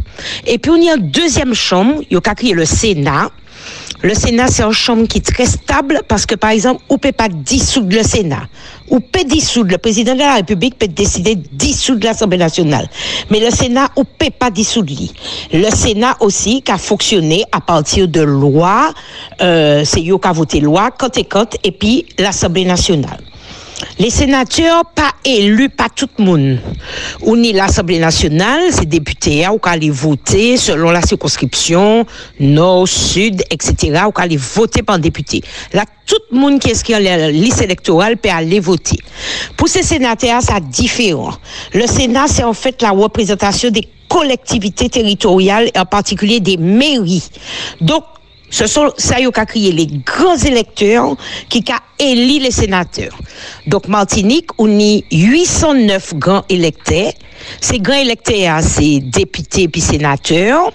Et 0.46 0.58
puis, 0.58 0.72
on 0.72 0.78
y 0.78 0.90
a 0.90 0.96
une 0.96 1.10
deuxième 1.10 1.54
chambre. 1.54 2.02
Il 2.10 2.14
y 2.14 2.18
a 2.18 2.22
qu'à 2.22 2.36
créer 2.36 2.54
le 2.54 2.66
Sénat. 2.66 3.32
Le 4.02 4.14
Sénat, 4.14 4.48
c'est 4.48 4.64
une 4.64 4.74
chambre 4.74 5.08
qui 5.08 5.20
est 5.20 5.26
très 5.26 5.46
stable 5.46 6.02
parce 6.08 6.26
que, 6.26 6.36
par 6.36 6.50
exemple, 6.50 6.84
on 6.90 6.96
ne 6.96 7.00
peut 7.00 7.14
pas 7.14 7.30
dissoudre 7.30 7.96
le 7.96 8.04
Sénat. 8.04 8.48
On 8.90 9.00
peut 9.00 9.24
dissoudre, 9.24 9.72
le 9.72 9.78
président 9.78 10.14
de 10.14 10.20
la 10.20 10.36
République 10.36 10.78
peut 10.78 10.88
décider 10.88 11.36
de 11.36 11.48
dissoudre 11.52 12.06
l'Assemblée 12.06 12.38
nationale. 12.38 12.88
Mais 13.30 13.40
le 13.40 13.50
Sénat, 13.50 13.90
ne 13.98 14.04
peut 14.04 14.32
pas 14.38 14.52
dissoudre 14.52 14.90
lui. 14.90 15.12
Le 15.52 15.70
Sénat 15.70 16.18
aussi, 16.20 16.62
qui 16.62 16.72
a 16.72 16.78
fonctionné 16.78 17.44
à 17.52 17.62
partir 17.62 18.08
de 18.08 18.22
lois, 18.22 18.94
euh, 19.42 19.84
c'est 19.86 20.08
eux 20.10 20.18
qui 20.18 20.28
a 20.28 20.32
voté 20.32 20.60
loi, 20.60 20.92
quand 20.92 21.18
et 21.18 21.24
quand, 21.24 21.56
et 21.64 21.72
puis 21.72 22.06
l'Assemblée 22.20 22.66
nationale. 22.66 23.20
Les 24.00 24.10
sénateurs 24.10 24.84
pas 24.94 25.12
élus 25.26 25.70
pas 25.70 25.88
tout 25.94 26.10
le 26.18 26.24
monde. 26.24 26.60
Ou 27.22 27.36
ni 27.36 27.54
l'Assemblée 27.54 28.00
nationale, 28.00 28.62
c'est 28.72 28.88
députés 28.88 29.48
ou 29.48 29.60
aller 29.64 29.90
voter 29.90 30.58
selon 30.58 30.92
la 30.92 31.02
circonscription, 31.02 32.06
nord, 32.40 32.88
sud, 32.88 33.44
etc. 33.50 34.04
ou 34.08 34.12
aller 34.16 34.38
voter 34.38 34.84
par 34.84 35.00
député. 35.00 35.42
Là, 35.74 35.86
tout 36.06 36.20
le 36.32 36.38
monde 36.38 36.60
qui 36.60 36.70
est 36.70 36.92
dans 36.92 37.04
la 37.04 37.32
liste 37.32 37.62
électorale 37.62 38.18
peut 38.18 38.30
aller 38.30 38.60
voter. 38.60 38.98
Pour 39.56 39.68
ces 39.68 39.84
sénateurs, 39.84 40.42
c'est 40.42 40.64
différent. 40.70 41.34
Le 41.74 41.88
Sénat, 41.88 42.28
c'est 42.28 42.44
en 42.44 42.54
fait 42.54 42.82
la 42.82 42.92
représentation 42.92 43.70
des 43.70 43.88
collectivités 44.10 44.90
territoriales, 44.90 45.72
et 45.74 45.80
en 45.80 45.86
particulier 45.86 46.40
des 46.40 46.58
mairies. 46.58 47.30
Donc, 47.82 48.04
ce 48.54 48.68
sont 48.68 48.94
ça 49.00 49.16
qui 49.16 49.26
a 49.26 49.46
créé 49.48 49.72
les 49.72 49.88
grands 49.88 50.38
électeurs 50.38 51.16
qui 51.50 51.64
a 51.72 51.80
élu 51.98 52.38
les 52.40 52.52
sénateurs. 52.52 53.18
Donc 53.66 53.88
Martinique, 53.88 54.52
on 54.60 54.80
a 54.80 55.00
809 55.12 56.14
grands 56.18 56.46
électeurs. 56.50 57.14
Ces 57.60 57.80
grands 57.80 57.96
électeurs, 57.96 58.62
c'est 58.62 59.00
députés 59.00 59.68
puis 59.68 59.82
sénateurs. 59.82 60.72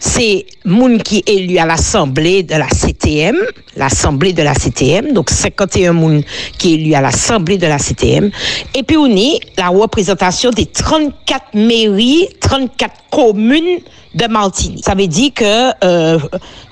C'est 0.00 0.44
moun 0.64 1.00
qui 1.00 1.18
est 1.18 1.28
élu 1.28 1.56
à 1.58 1.66
l'Assemblée 1.66 2.42
de 2.42 2.56
la 2.56 2.68
CTM, 2.68 3.36
l'Assemblée 3.76 4.32
de 4.32 4.42
la 4.42 4.54
CTM, 4.54 5.12
donc 5.12 5.30
51 5.30 5.92
moun 5.92 6.24
qui 6.58 6.72
est 6.72 6.74
élu 6.74 6.94
à 6.94 7.00
l'Assemblée 7.00 7.58
de 7.58 7.68
la 7.68 7.78
CTM. 7.78 8.32
Et 8.74 8.82
puis 8.82 8.96
on 8.96 9.06
est 9.06 9.38
la 9.56 9.68
représentation 9.68 10.50
des 10.50 10.66
34 10.66 11.54
mairies, 11.54 12.28
34 12.40 12.92
communes 13.12 13.78
de 14.14 14.26
Martinique. 14.26 14.84
Ça 14.84 14.94
veut 14.94 15.06
dire 15.06 15.32
que, 15.34 15.70
euh, 15.84 16.18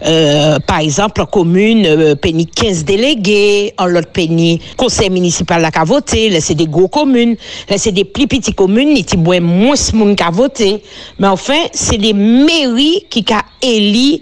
euh, 0.05 0.59
par 0.61 0.79
exemple, 0.79 1.21
en 1.21 1.27
commune, 1.27 1.87
euh, 1.87 2.15
péni 2.15 2.47
15 2.47 2.85
délégués, 2.85 3.75
en 3.79 3.87
l'autre 3.87 4.11
péni 4.13 4.61
conseil 4.77 5.11
municipal 5.11 5.61
là 5.61 5.71
qu'a 5.71 5.85
voté, 5.85 6.31
là 6.31 6.41
c'est 6.41 6.55
des 6.55 6.67
gros 6.67 6.89
communes, 6.89 7.37
là 7.69 7.79
c'est 7.79 7.93
des 7.93 8.05
plus 8.05 8.27
petites 8.27 8.55
communes, 8.55 8.97
il 8.97 9.07
y 9.07 9.15
a 9.15 9.41
moins 9.41 9.75
de 9.75 9.97
monde 9.97 10.17
qui 10.17 10.23
a 10.23 10.31
voté. 10.31 10.83
Mais 11.19 11.29
enfin, 11.29 11.59
c'est 11.73 11.97
les 11.99 12.13
mairies 12.13 13.07
qui 13.11 13.25
ont 13.31 13.37
élu 13.63 14.21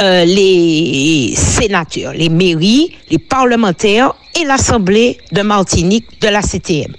euh, 0.00 0.24
les 0.24 1.34
sénateurs, 1.36 2.12
les 2.12 2.28
mairies, 2.28 2.92
les 3.10 3.18
parlementaires 3.18 4.14
et 4.40 4.44
l'Assemblée 4.44 5.18
de 5.30 5.42
Martinique 5.42 6.20
de 6.20 6.28
la 6.28 6.42
CTM. 6.42 6.92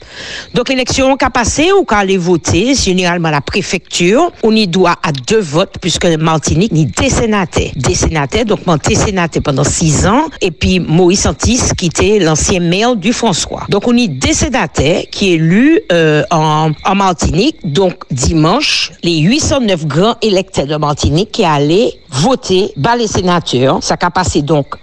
Donc, 0.54 0.70
élection 0.70 1.16
qu'a 1.18 1.30
passé 1.30 1.72
ou 1.72 1.84
qu'a 1.84 1.98
aller 1.98 2.18
voter, 2.18 2.76
généralement 2.76 3.30
la 3.30 3.42
préfecture, 3.42 4.32
on 4.44 4.56
y 4.56 4.68
doit 4.68 4.96
à 5.04 5.12
deux 5.12 5.40
votes, 5.40 5.76
puisque 5.82 6.06
Martinique 6.06 6.72
ni 6.72 6.86
des 6.86 7.10
sénateurs. 7.10 7.72
Des 7.76 8.44
donc 8.46 8.66
mon 8.66 8.78
sénateur 8.84 9.42
pendant 9.44 9.64
six 9.64 10.06
ans, 10.06 10.26
et 10.42 10.52
puis 10.52 10.80
Maurice 10.80 11.22
Santis, 11.22 11.62
qui 11.78 11.88
était 11.88 12.20
l'ancien 12.20 12.60
maire 12.60 12.96
du 12.96 13.14
François. 13.14 13.64
Donc, 13.70 13.88
on 13.88 13.96
y 13.96 14.08
des 14.10 14.34
sénateurs 14.34 15.04
qui 15.12 15.30
est 15.30 15.34
élu 15.34 15.82
euh, 15.92 16.24
en, 16.32 16.72
en 16.86 16.96
Martinique. 16.96 17.58
Donc, 17.64 18.04
dimanche, 18.12 18.92
les 19.04 19.20
809 19.20 19.86
grands 19.86 20.16
électeurs 20.22 20.68
de 20.68 20.76
Martinique 20.76 21.32
qui 21.32 21.44
allaient 21.44 21.94
voter, 22.10 22.72
bas 22.78 22.96
les 22.96 23.08
sénateurs. 23.08 23.82
Ça 23.82 23.98
qu'a 23.98 24.12
passé 24.12 24.42
donc 24.42 24.76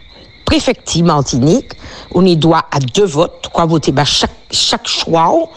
préfecture 0.51 1.05
Martinique, 1.05 1.75
on 2.13 2.27
y 2.27 2.37
doit 2.37 2.65
à 2.73 2.81
deux 2.81 3.05
votes, 3.05 3.49
quoi 3.53 3.67
voter 3.67 3.93
bah, 3.93 4.05
chaque, 4.05 4.33
chaque 4.51 4.89
choix. 4.89 5.49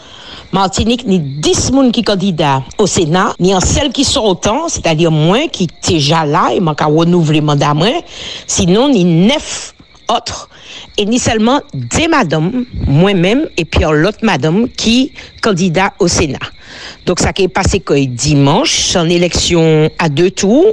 Martinique, 0.52 1.04
ni 1.04 1.18
10 1.18 1.50
personnes 1.50 1.90
qui 1.90 2.02
candidats 2.04 2.62
au 2.78 2.86
Sénat, 2.86 3.34
ni 3.40 3.52
en 3.52 3.58
celles 3.58 3.90
qui 3.90 4.04
sont 4.04 4.22
autant, 4.22 4.68
c'est-à-dire 4.68 5.10
moins 5.10 5.48
qui 5.48 5.66
déjà 5.88 6.24
là, 6.24 6.52
et 6.54 6.60
manque 6.60 6.80
à 6.80 6.86
renouveler 6.86 7.40
mandat 7.40 7.74
moins, 7.74 7.98
sinon 8.46 8.88
ni 8.88 9.04
9 9.04 9.74
autres, 10.16 10.48
et 10.96 11.04
ni 11.06 11.18
seulement 11.18 11.60
des 11.72 12.08
madames, 12.08 12.64
moi-même, 12.86 13.48
et 13.56 13.64
puis 13.64 13.84
l'autre 13.90 14.18
madame 14.22 14.68
qui 14.68 15.12
candidat 15.40 15.92
au 15.98 16.08
Sénat. 16.08 16.38
Donc, 17.06 17.20
ça 17.20 17.32
qui 17.32 17.44
est 17.44 17.48
passé 17.48 17.80
que 17.80 17.94
dimanche, 18.06 18.96
en 18.96 19.08
élection 19.08 19.90
à 19.98 20.08
deux 20.08 20.30
tours, 20.30 20.72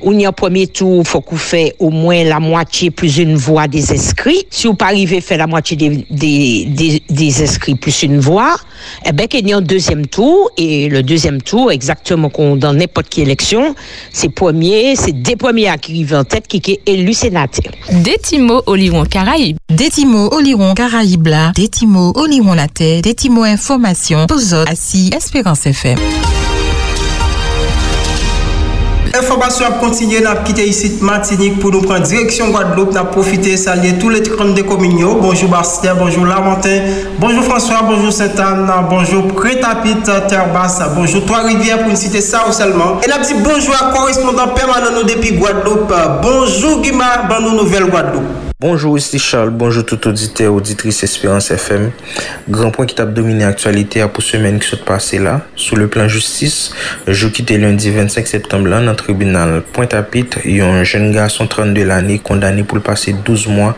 où 0.00 0.12
il 0.12 0.20
y 0.20 0.24
a 0.24 0.28
un 0.28 0.32
premier 0.32 0.66
tour, 0.66 1.02
il 1.04 1.06
faut 1.06 1.20
qu'on 1.20 1.36
fait 1.36 1.74
au 1.78 1.90
moins 1.90 2.24
la 2.24 2.38
moitié 2.40 2.90
plus 2.90 3.18
une 3.18 3.34
voix 3.34 3.68
des 3.68 3.90
inscrits. 3.92 4.44
Si 4.48 4.66
vous 4.66 4.74
pas 4.74 4.86
arrivé 4.86 5.18
à 5.18 5.20
faire 5.20 5.38
la 5.38 5.46
moitié 5.46 5.76
des, 5.76 6.06
des, 6.08 6.64
des, 6.66 7.02
des 7.10 7.42
inscrits 7.42 7.74
plus 7.74 8.02
une 8.04 8.20
voix, 8.20 8.56
eh 9.04 9.12
bien, 9.12 9.26
qu'il 9.26 9.46
y 9.46 9.52
a 9.52 9.56
un 9.56 9.60
deuxième 9.60 10.06
tour, 10.06 10.50
et 10.56 10.88
le 10.88 11.02
deuxième 11.02 11.42
tour, 11.42 11.70
exactement 11.72 12.30
comme 12.30 12.58
dans 12.58 12.72
n'importe 12.72 13.08
quelle 13.08 13.24
élection, 13.24 13.74
c'est 14.12 14.28
premier, 14.28 14.94
c'est 14.96 15.20
des 15.20 15.36
premiers 15.36 15.62
qui 15.80 15.92
arrivent 15.92 16.14
en 16.14 16.24
tête 16.24 16.46
qui 16.46 16.62
est 16.70 16.80
élu 16.86 17.12
sénateur. 17.12 17.72
Détimo 17.90 18.62
Oliron 18.66 19.04
Caraïbes. 19.32 19.56
Détimo 19.70 20.28
Oliron 20.32 20.74
Caraïbes 20.74 21.26
là, 21.26 21.52
Détimo 21.54 22.12
Oliron 22.16 22.52
la 22.52 22.68
tête, 22.68 23.02
Détimo 23.02 23.44
Information, 23.44 24.26
Pozo, 24.26 24.58
Assis, 24.68 25.10
Espérance 25.16 25.64
FM. 25.64 25.96
Information 29.14 29.64
a 29.66 29.70
continué, 29.72 30.20
n'a 30.20 30.36
quitté 30.36 30.68
ici 30.68 30.98
Martinique 31.00 31.58
pour 31.60 31.70
nous 31.70 31.80
prendre 31.80 32.02
direction 32.02 32.50
Guadeloupe, 32.50 32.92
n'a 32.92 33.04
profité 33.04 33.56
saluer 33.56 33.98
tous 33.98 34.10
les 34.10 34.22
32 34.22 34.64
communes. 34.64 35.02
Bonjour 35.18 35.48
Bastien, 35.48 35.94
bonjour 35.94 36.26
Lamentin, 36.26 36.82
bonjour 37.18 37.42
François, 37.44 37.84
bonjour 37.88 38.12
Sainte-Anne, 38.12 38.70
bonjour 38.90 39.34
Crétapit, 39.34 39.96
Terre 40.28 40.52
Basse, 40.52 40.82
bonjour 40.94 41.24
Trois-Rivières 41.24 41.78
pour 41.78 41.88
une 41.88 41.96
citer 41.96 42.20
ça 42.20 42.44
ou 42.46 42.52
seulement. 42.52 43.00
Et 43.02 43.08
n'a 43.08 43.18
petit 43.18 43.34
bonjour 43.42 43.74
à 43.80 43.92
correspondant 43.92 44.48
permanent 44.48 45.02
depuis 45.08 45.32
Guadeloupe. 45.32 45.94
Bonjour 46.20 46.82
Guimard, 46.82 47.28
dans 47.30 47.40
nos 47.40 47.62
nouvelles 47.62 47.86
Guadeloupe. 47.86 48.51
Bonjour, 48.62 48.96
ici 48.96 49.18
Charles. 49.18 49.50
Bonjour 49.50 49.84
tout 49.84 50.06
auditeur, 50.06 50.54
auditrice 50.54 51.02
Espérance 51.02 51.50
FM. 51.50 51.90
Grand 52.48 52.70
point 52.70 52.86
qui 52.86 52.94
t'a 52.94 53.04
dominé 53.04 53.42
l'actualité 53.42 54.00
à 54.02 54.06
pour 54.06 54.22
semaine 54.22 54.60
qui 54.60 54.68
s'est 54.68 54.76
passé 54.76 55.18
là. 55.18 55.40
Sous 55.56 55.74
le 55.74 55.88
plan 55.88 56.06
justice, 56.06 56.72
je 57.08 57.26
quitte 57.26 57.50
lundi 57.50 57.90
25 57.90 58.24
septembre 58.24 58.68
là, 58.68 58.80
dans 58.80 58.92
le 58.92 58.96
tribunal 58.96 59.62
Pointe-à-Pitre. 59.72 60.38
Il 60.44 60.58
y 60.58 60.60
a 60.60 60.66
un 60.68 60.84
jeune 60.84 61.10
garçon 61.10 61.48
32 61.48 61.82
l'année 61.82 62.20
condamné 62.20 62.62
pour 62.62 62.76
le 62.76 62.84
passer 62.84 63.16
12 63.24 63.48
mois 63.48 63.76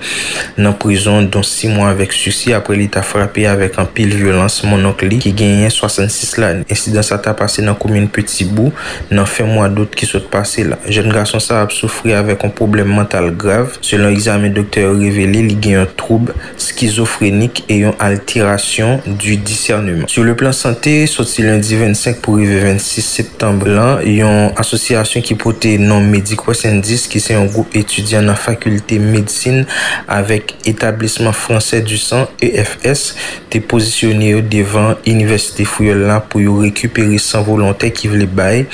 dans 0.58 0.74
prison, 0.74 1.22
dont 1.22 1.42
6 1.42 1.68
mois 1.68 1.88
avec 1.88 2.12
sursis. 2.12 2.52
Après, 2.52 2.76
il 2.76 2.90
a 2.92 3.00
frappé 3.00 3.46
avec 3.46 3.78
un 3.78 3.86
pile 3.86 4.14
violence 4.14 4.64
mon 4.64 4.84
oncle 4.84 5.08
qui 5.16 5.32
gagnait 5.32 5.70
66 5.70 6.36
l'année. 6.36 6.64
Incident 6.70 7.00
ça 7.00 7.16
t'a 7.16 7.32
passé 7.32 7.62
dans 7.62 7.68
la 7.68 7.78
commune 7.78 8.10
Petit 8.10 8.44
Bout, 8.44 8.70
dans 9.10 9.24
fin 9.24 9.44
mois 9.44 9.70
d'août 9.70 9.94
qui 9.96 10.04
s'est 10.04 10.20
passé 10.20 10.62
là. 10.62 10.76
Jeune 10.86 11.10
garçon 11.10 11.40
ça 11.40 11.62
a 11.62 11.70
souffert 11.70 12.18
avec 12.18 12.44
un 12.44 12.50
problème 12.50 12.88
mental 12.88 13.34
grave. 13.34 13.78
Selon 13.80 14.10
l'examen 14.10 14.50
docteur 14.50 14.73
doktor 14.74 14.98
revele 14.98 15.42
li 15.46 15.56
gen 15.60 15.78
yon 15.78 15.90
troub 15.98 16.30
skizofrenik 16.60 17.62
e 17.70 17.78
yon 17.82 17.94
alterasyon 18.02 19.16
du 19.20 19.36
discernement. 19.36 20.08
Sur 20.08 20.24
le 20.24 20.34
plan 20.36 20.52
sante, 20.52 21.06
soti 21.10 21.42
lundi 21.42 21.76
25 21.78 22.20
pou 22.24 22.40
rive 22.40 22.60
26 22.64 23.06
septembre 23.20 23.70
lan, 23.74 24.02
yon 24.06 24.52
asosyasyon 24.60 25.24
ki 25.26 25.36
pote 25.40 25.74
non 25.80 26.04
medik 26.10 26.46
wasendis 26.48 27.06
ki 27.10 27.22
se 27.22 27.36
yon 27.36 27.50
group 27.52 27.74
etudyan 27.78 28.26
nan 28.28 28.38
fakulte 28.38 28.98
medisin 29.02 29.64
avek 30.10 30.56
etablisman 30.70 31.34
franse 31.36 31.82
du 31.84 31.98
san 32.00 32.26
EFS 32.42 33.14
te 33.52 33.62
posisyone 33.62 34.32
yo 34.34 34.42
devan 34.42 34.98
Universite 35.06 35.66
Fouyol 35.68 36.06
la 36.08 36.20
pou 36.20 36.42
yo 36.42 36.58
rekupere 36.62 37.20
san 37.22 37.44
volontè 37.46 37.92
ki 37.94 38.10
vle 38.12 38.28
bay 38.30 38.64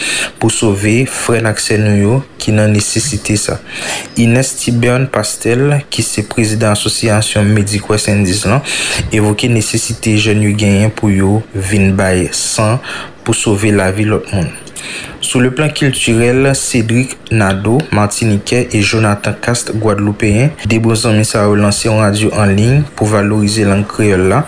pou 0.41 0.53
sove 0.53 1.03
fren 1.11 1.49
aksen 1.51 1.87
yo 2.01 2.21
ki 2.41 2.55
nan 2.57 2.73
nesesite 2.73 3.37
sa. 3.37 3.59
Ines 4.21 4.55
Tibern 4.57 5.07
Pastel 5.13 5.81
ki 5.91 6.05
se 6.07 6.25
prezident 6.31 6.73
asosyasyon 6.73 7.53
Medikwe 7.55 7.99
Sendis 8.01 8.47
lan, 8.49 8.65
evoke 9.13 9.51
nesesite 9.53 10.17
jen 10.17 10.43
yu 10.47 10.55
genyen 10.57 10.95
pou 10.95 11.13
yo 11.13 11.41
vin 11.55 11.93
baye 11.99 12.31
san 12.37 12.79
pou 13.25 13.37
sove 13.37 13.75
la 13.75 13.91
vi 13.95 14.09
lot 14.09 14.31
moun. 14.33 14.51
Sou 15.21 15.41
le 15.41 15.51
plan 15.55 15.69
kilturel, 15.69 16.51
Cédric 16.55 17.17
Nado, 17.31 17.79
Martiniquais 17.93 18.69
et 18.73 18.83
Jonathan 18.83 19.33
Cast, 19.41 19.73
Guadeloupéen, 19.77 20.51
debo 20.67 20.95
zanmi 20.95 21.25
sa 21.29 21.45
yo 21.47 21.55
lanse 21.59 21.87
yon 21.87 22.01
radio 22.03 22.33
en 22.35 22.51
ligne 22.51 22.83
pou 22.97 23.09
valorize 23.11 23.67
lang 23.69 23.87
kreol 23.87 24.27
la 24.33 24.43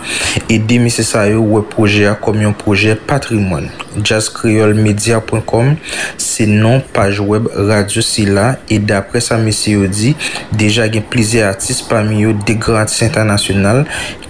e 0.49 0.57
demise 0.59 1.05
sa 1.07 1.25
yo 1.29 1.45
wè 1.53 1.63
proje 1.71 2.07
a 2.09 2.15
kom 2.19 2.41
yon 2.43 2.57
proje 2.57 2.97
patrimoine. 3.07 3.71
jazzkreolmedia.com 4.01 5.75
se 6.17 6.45
non 6.49 6.81
page 6.93 7.21
web 7.21 7.47
radio 7.53 8.01
si 8.01 8.25
la 8.25 8.57
e 8.69 8.79
dapre 8.79 9.21
sa 9.21 9.37
mese 9.37 9.75
yo 9.75 9.87
di, 9.87 10.13
deja 10.51 10.87
gen 10.91 11.05
plize 11.09 11.43
artist 11.45 11.87
pami 11.89 12.23
yo 12.23 12.33
de 12.33 12.57
grand 12.57 12.83
artist 12.83 13.05
internasyonal, 13.05 13.83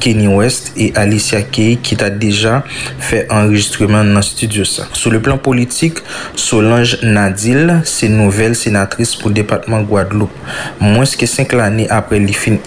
Kenny 0.04 0.28
West 0.28 0.74
e 0.76 0.92
Alicia 1.00 1.42
Kay 1.48 1.78
ki 1.80 1.96
ta 2.00 2.10
deja 2.12 2.62
fè 3.00 3.24
enregistreman 3.30 4.10
nan 4.16 4.26
studio 4.26 4.66
sa. 4.68 4.90
Sou 4.92 5.14
le 5.14 5.22
plan 5.24 5.40
politik, 5.40 5.93
Solange 6.36 6.98
Nadil, 7.04 7.82
c'est 7.86 8.10
nouvelle 8.10 8.56
sénatrice 8.56 9.16
pour 9.16 9.30
le 9.30 9.36
département 9.36 9.82
Guadeloupe. 9.82 10.32
Moins 10.80 11.06
que 11.06 11.26
cinq 11.26 11.54
années 11.54 11.90
après 11.90 12.20
les 12.20 12.34
fin 12.34 12.58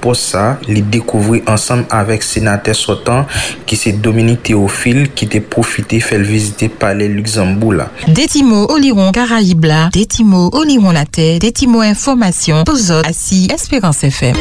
poste 0.00 0.22
ça, 0.22 0.58
les 0.68 0.82
découvrir 0.82 1.42
ensemble 1.46 1.86
avec 1.90 2.22
sénateur 2.22 2.74
sortant 2.74 3.26
qui 3.66 3.76
c'est 3.76 3.92
Dominique 3.92 4.42
Théophile 4.44 5.10
qui 5.14 5.28
t'a 5.28 5.40
profité 5.40 6.00
faire 6.00 6.20
visiter 6.20 6.68
palais 6.68 7.08
Luxembourg. 7.08 7.84
Détimo 8.08 8.66
Oliron 8.70 9.12
Caraïbes 9.12 9.64
là, 9.64 9.88
Détimo 9.92 10.50
Oliron 10.52 10.90
la 10.90 11.06
tête, 11.06 11.40
Détimo 11.40 11.80
Information, 11.80 12.64
Pozo, 12.64 13.00
Assis, 13.04 13.48
Espérance 13.52 14.04
FM. 14.04 14.34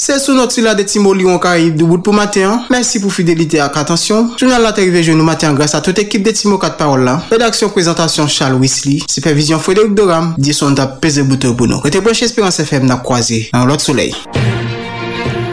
Se 0.00 0.18
sou 0.18 0.34
not 0.34 0.50
sila 0.50 0.74
de 0.74 0.82
Timo 0.82 1.12
Lyon 1.12 1.38
Karib 1.38 1.74
de 1.76 1.84
bout 1.84 2.00
pou 2.00 2.16
maten, 2.16 2.62
mersi 2.72 3.02
pou 3.02 3.12
fidelite 3.12 3.60
ak 3.60 3.76
atensyon. 3.82 4.30
Jounal 4.40 4.64
la 4.64 4.72
terive 4.72 5.02
jounou 5.04 5.28
maten 5.28 5.52
grasa 5.58 5.82
tout 5.84 6.00
ekip 6.00 6.24
de 6.24 6.32
Timo 6.32 6.56
4 6.56 6.80
parol 6.80 7.04
la. 7.04 7.18
Redaksyon 7.28 7.68
prezentasyon 7.76 8.32
Charles 8.32 8.56
Weasley, 8.56 9.04
Supervision 9.12 9.60
Frédéric 9.60 9.92
Doram, 9.92 10.32
di 10.40 10.56
son 10.56 10.72
da 10.72 10.88
peze 10.88 11.20
bouteur 11.20 11.52
pou 11.52 11.68
nou. 11.68 11.84
Rete 11.84 12.00
breche 12.00 12.24
Espérance 12.24 12.64
FM 12.64 12.88
na 12.88 13.02
kwaze 13.04 13.50
nan 13.52 13.68
lot 13.68 13.84
soley. 13.84 14.16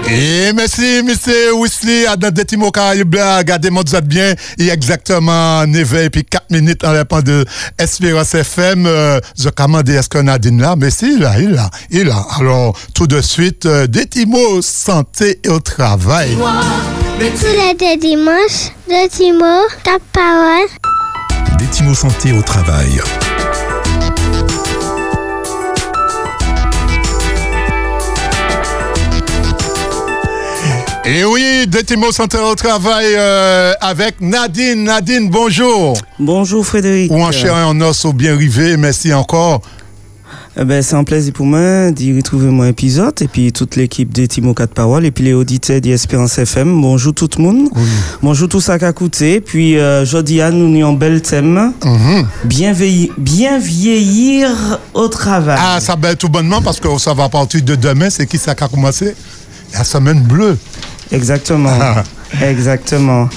Et 0.09 0.53
merci, 0.53 1.03
monsieur 1.03 1.53
Wesley, 1.53 2.05
à 2.07 2.15
Détimo 2.15 2.71
Caraïbes, 2.71 3.15
là, 3.15 3.39
regardez 3.39 3.69
moi 3.69 3.83
vous 3.85 3.95
êtes 3.95 4.07
bien, 4.07 4.33
il 4.57 4.65
y 4.65 4.71
a 4.71 4.73
exactement 4.73 5.65
9 5.67 5.93
et 5.95 6.09
puis 6.09 6.23
4 6.23 6.49
minutes 6.49 6.85
en 6.85 6.93
répondant 6.93 7.23
de 7.23 7.45
Espérance 7.77 8.33
FM, 8.33 8.85
euh, 8.85 9.19
je 9.37 9.49
commande 9.49 9.89
est-ce 9.89 10.07
qu'on 10.07 10.27
a 10.27 10.39
dit 10.39 10.51
là, 10.51 10.75
mais 10.77 10.91
si, 10.91 11.13
il 11.13 11.19
là, 11.19 11.33
il 11.39 11.51
là, 11.51 11.69
il 11.89 12.05
là. 12.05 12.25
Alors, 12.39 12.77
tout 12.95 13.07
de 13.07 13.19
suite, 13.21 13.65
euh, 13.65 13.87
Détimo 13.87 14.61
Santé 14.61 15.41
au 15.49 15.59
Travail. 15.59 16.37
Tous 17.19 17.81
les 17.81 17.97
dimanches, 17.97 18.71
de 18.87 19.09
Timo, 19.09 19.67
ta 19.83 19.97
parole. 20.13 20.69
Détimo 21.57 21.93
Santé 21.93 22.31
au 22.31 22.41
travail. 22.41 23.01
Et 31.09 31.23
oui, 31.23 31.65
Détimo 31.67 32.11
Santé 32.11 32.37
au 32.37 32.53
Travail 32.55 33.05
euh, 33.15 33.71
avec 33.79 34.19
Nadine. 34.19 34.83
Nadine, 34.83 35.29
bonjour. 35.29 35.97
Bonjour 36.19 36.65
Frédéric. 36.65 37.09
Ou 37.11 37.21
en 37.23 37.31
chair 37.31 37.57
et 37.57 37.63
en 37.63 37.79
os 37.79 38.03
au 38.05 38.11
bien 38.11 38.33
arrivé, 38.33 38.75
merci 38.75 39.13
encore. 39.13 39.61
Eh 40.59 40.65
ben, 40.65 40.81
c'est 40.81 40.95
un 40.95 41.03
plaisir 41.05 41.31
pour 41.33 41.45
moi 41.45 41.91
d'y 41.91 42.13
retrouver 42.17 42.47
mon 42.47 42.65
épisode 42.65 43.13
et 43.21 43.27
puis 43.27 43.53
toute 43.53 43.75
l'équipe 43.77 44.11
de 44.11 44.25
Timo 44.25 44.53
4 44.53 44.73
Paroles 44.73 45.05
et 45.05 45.11
puis 45.11 45.23
les 45.23 45.33
auditeurs 45.33 45.79
d'Espérance 45.79 46.39
FM. 46.39 46.81
Bonjour 46.81 47.13
tout 47.13 47.29
le 47.37 47.43
monde. 47.43 47.69
Bonjour 48.21 48.49
tout 48.49 48.59
ça 48.59 48.77
qui 48.77 48.83
a 48.85 48.89
écouté. 48.89 49.39
Puis 49.39 49.77
euh, 49.77 50.03
jeudi, 50.03 50.41
nous 50.51 50.81
avons 50.81 50.89
un 50.89 50.97
bel 50.97 51.21
thème. 51.21 51.71
bien, 52.43 52.73
veiller- 52.73 53.11
bien 53.17 53.59
vieillir 53.59 54.49
au 54.93 55.07
travail. 55.07 55.57
Ah, 55.61 55.79
ça 55.79 55.95
va 55.95 56.15
tout 56.15 56.27
bonnement 56.27 56.61
parce 56.61 56.79
que 56.81 56.97
ça 56.97 57.13
va 57.13 57.29
partir 57.29 57.61
de 57.61 57.75
demain, 57.75 58.09
c'est 58.09 58.25
qui 58.27 58.37
ça 58.37 58.53
qui 58.55 58.63
a 58.63 58.67
commencé? 58.67 59.15
La 59.73 59.83
semaine 59.85 60.21
bleue. 60.21 60.57
Exactement. 61.11 61.71
Exactement. 62.41 63.29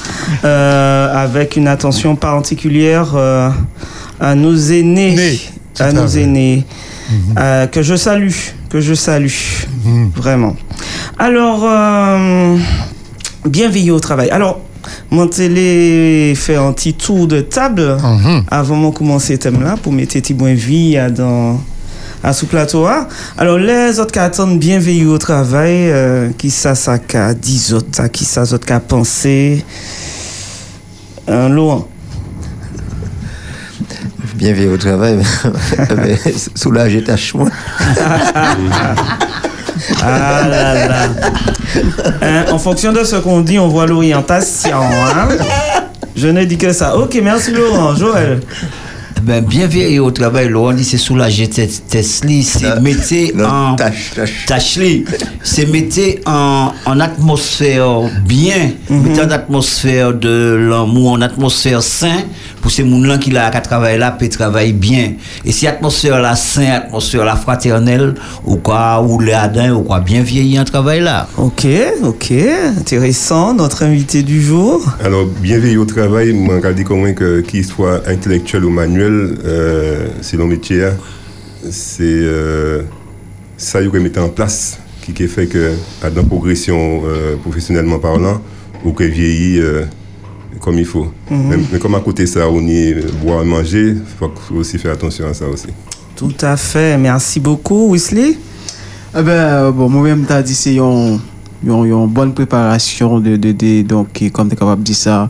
Euh, 0.44 1.24
avec 1.24 1.56
une 1.56 1.68
attention 1.68 2.16
particulière 2.16 3.12
euh, 3.14 3.50
à 4.20 4.34
nos 4.34 4.56
aînés. 4.56 5.40
à 5.78 5.84
à 5.84 5.92
nos 5.92 6.06
aînés. 6.06 6.64
Euh, 7.38 7.66
que 7.66 7.82
je 7.82 7.94
salue. 7.94 8.32
Que 8.68 8.80
je 8.80 8.94
salue. 8.94 9.32
Vraiment. 10.14 10.56
Alors, 11.18 11.60
bien 13.46 13.68
veiller 13.68 13.90
au 13.90 14.00
travail. 14.00 14.30
Alors, 14.30 14.60
mon 15.10 15.26
télé 15.26 16.34
fait 16.36 16.56
un 16.56 16.72
petit 16.72 16.94
tour 16.94 17.26
de 17.26 17.40
table 17.40 17.96
avant 18.50 18.90
de 18.90 18.94
commencer 18.94 19.34
ce 19.34 19.40
thème-là 19.40 19.76
pour 19.82 19.92
mettre 19.92 20.14
petit 20.14 20.34
moins 20.34 20.54
vie 20.54 20.98
dans 21.14 21.60
à 22.22 22.32
sous 22.32 22.46
plateau 22.46 22.84
là. 22.84 23.08
Alors 23.38 23.58
les 23.58 23.98
autres 23.98 24.12
qui 24.12 24.18
attendent 24.18 24.58
bien 24.58 24.78
veiller 24.78 25.06
au 25.06 25.18
travail, 25.18 25.90
euh, 25.90 26.30
qui 26.36 26.50
ça 26.50 26.74
ça 26.74 26.98
qu'a 26.98 27.32
dit 27.34 27.72
autres, 27.72 28.06
qui 28.08 28.24
ça 28.24 28.42
autres 28.42 28.66
qui 28.66 28.72
a 28.72 28.80
pensé? 28.80 29.64
Un 31.28 31.48
Laurent. 31.48 31.86
Bien 34.34 34.52
vu 34.52 34.68
au 34.68 34.76
travail, 34.78 35.18
mais 35.96 36.18
soulager 36.54 37.02
tâche 37.04 37.34
moi. 37.34 37.48
Ah 40.02 40.46
là 40.48 40.86
là. 40.88 41.08
Hein, 42.22 42.44
en 42.50 42.58
fonction 42.58 42.92
de 42.92 43.04
ce 43.04 43.16
qu'on 43.16 43.40
dit, 43.40 43.58
on 43.58 43.68
voit 43.68 43.86
l'orientation. 43.86 44.80
hein. 44.80 45.28
Je 46.16 46.28
ne 46.28 46.44
dis 46.44 46.58
que 46.58 46.72
ça. 46.72 46.96
Ok, 46.96 47.18
merci 47.22 47.52
Laurent. 47.52 47.94
Joël. 47.94 48.40
Ben, 49.22 49.44
bien 49.44 49.66
veiller 49.66 49.98
au 49.98 50.10
travail, 50.10 50.48
Laurent 50.48 50.72
dit 50.72 50.84
c'est 50.84 50.96
soulager 50.98 51.48
Tesli, 51.48 52.42
c'est 52.42 52.80
mettre 52.80 53.44
en 53.44 53.76
tâche-li. 54.46 55.04
c'est 55.42 55.66
mettre 55.66 56.20
en, 56.26 56.72
en 56.86 57.00
atmosphère 57.00 58.02
bien, 58.26 58.70
mettre 58.88 59.26
en 59.26 59.30
atmosphère 59.30 60.14
de 60.14 60.68
l'amour, 60.70 61.12
en 61.12 61.22
atmosphère 61.22 61.82
sain 61.82 62.22
pour 62.60 62.70
ces 62.70 62.88
gens-là 62.88 63.18
qui 63.18 63.30
là 63.30 63.50
qui 63.50 63.60
travaillent 63.62 63.98
là, 63.98 64.10
peut 64.10 64.28
travailler 64.28 64.72
bien. 64.72 65.12
Et 65.44 65.52
si 65.52 65.66
atmosphère 65.66 66.20
là 66.20 66.36
sain, 66.36 66.70
atmosphère 66.72 67.24
là 67.24 67.36
fraternelle, 67.36 68.14
ou 68.44 68.56
quoi, 68.56 69.02
ou 69.02 69.20
les 69.20 69.32
adins, 69.32 69.72
ou 69.72 69.82
quoi, 69.82 70.00
bien 70.00 70.22
vieillir 70.22 70.60
en 70.60 70.64
travail 70.64 71.00
là. 71.00 71.28
Ok, 71.36 71.66
ok, 72.02 72.32
intéressant. 72.78 73.54
Notre 73.54 73.84
invité 73.84 74.22
du 74.22 74.42
jour. 74.42 74.80
Alors, 75.02 75.26
bien 75.26 75.58
veiller 75.58 75.76
au 75.76 75.84
travail, 75.84 76.28
je 76.62 76.68
dis 76.72 76.84
comment 76.84 77.12
que 77.12 77.40
qu'il 77.40 77.64
soit 77.64 78.02
intellectuel 78.06 78.64
ou 78.64 78.70
manuel, 78.70 79.09
euh, 79.10 80.08
c'est 80.20 80.36
le 80.36 80.44
métier, 80.46 80.84
hein. 80.84 80.94
c'est 81.70 82.02
euh, 82.02 82.82
ça 83.56 83.80
qu'il 83.80 83.90
faut 83.90 84.00
mettre 84.00 84.20
en 84.20 84.28
place 84.28 84.78
qui, 85.02 85.12
qui 85.12 85.28
fait 85.28 85.46
que, 85.46 85.72
à 86.02 86.10
dans 86.10 86.24
progression 86.24 87.02
euh, 87.04 87.36
professionnellement 87.36 87.98
parlant, 87.98 88.40
ou 88.84 88.92
que 88.92 89.04
vieillit 89.04 89.60
euh, 89.60 89.84
comme 90.60 90.78
il 90.78 90.84
faut. 90.84 91.06
Mhm. 91.30 91.66
Mais 91.72 91.78
comme 91.78 91.94
à 91.94 92.00
côté 92.00 92.24
de 92.24 92.28
ça, 92.28 92.48
on 92.48 92.60
y 92.66 92.76
est 92.76 93.12
boire, 93.22 93.44
manger, 93.44 93.94
il 93.96 94.02
faut 94.18 94.30
aussi 94.54 94.78
faire 94.78 94.92
attention 94.92 95.28
à 95.28 95.34
ça 95.34 95.46
aussi. 95.46 95.68
Tout 96.16 96.34
à 96.42 96.56
fait. 96.56 96.98
Merci 96.98 97.40
beaucoup, 97.40 97.92
Wesley. 97.92 98.36
Eh 99.18 99.22
ben, 99.22 99.30
euh, 99.30 99.72
bon, 99.72 99.88
moi-même, 99.88 100.24
t'as 100.26 100.42
dit, 100.42 100.54
c'est 100.54 100.76
une, 100.76 101.18
bonne 101.62 102.32
préparation 102.34 103.18
de, 103.18 103.36
de, 103.36 103.52
de- 103.52 103.82
donc, 103.82 104.20
et 104.22 104.30
comme 104.30 104.48
tu 104.48 104.54
es 104.54 104.56
capable 104.56 104.82
de 104.82 104.86
dire 104.86 104.96
ça, 104.96 105.28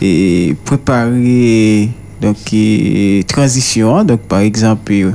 et 0.00 0.56
préparer, 0.64 1.90
donc, 2.20 2.36
et 2.52 3.24
transition, 3.26 3.96
hein. 3.96 4.04
donc, 4.04 4.20
par 4.20 4.40
exemple, 4.40 4.92
euh, 4.92 5.12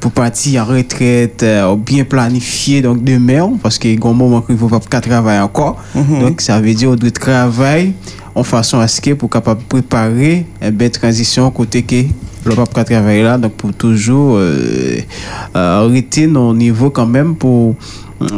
pour 0.00 0.12
partir 0.12 0.62
en 0.62 0.66
retraite, 0.66 1.42
euh, 1.42 1.76
bien 1.76 2.04
planifié, 2.04 2.82
donc, 2.82 3.02
demain, 3.02 3.52
parce 3.62 3.78
qu'il 3.78 3.98
y 3.98 4.02
a 4.02 4.06
un 4.06 4.12
moment 4.12 4.40
qu'il 4.40 4.54
ne 4.54 4.60
faut 4.60 4.68
pas 4.68 5.00
travailler 5.00 5.40
encore. 5.40 5.82
Mhm. 5.94 6.20
Donc, 6.20 6.40
ça 6.40 6.60
veut 6.60 6.74
dire, 6.74 6.96
doit 6.96 7.10
travailler 7.10 7.94
en 8.34 8.44
façon 8.44 8.78
à 8.78 8.88
ce 8.88 9.00
que 9.00 9.12
pour 9.14 9.28
capable 9.28 9.62
préparer 9.62 10.46
une 10.62 10.70
belle 10.70 10.90
transition 10.90 11.50
côté 11.50 11.82
que 11.82 12.04
le 12.44 12.54
pas 12.54 12.84
travailler 12.84 13.22
là 13.22 13.36
donc 13.36 13.52
pour 13.54 13.72
toujours 13.72 14.36
euh, 14.36 14.98
euh, 15.56 15.84
arrêter 15.84 16.26
nos 16.26 16.54
niveaux 16.54 16.90
quand 16.90 17.06
même 17.06 17.34
pour 17.34 17.74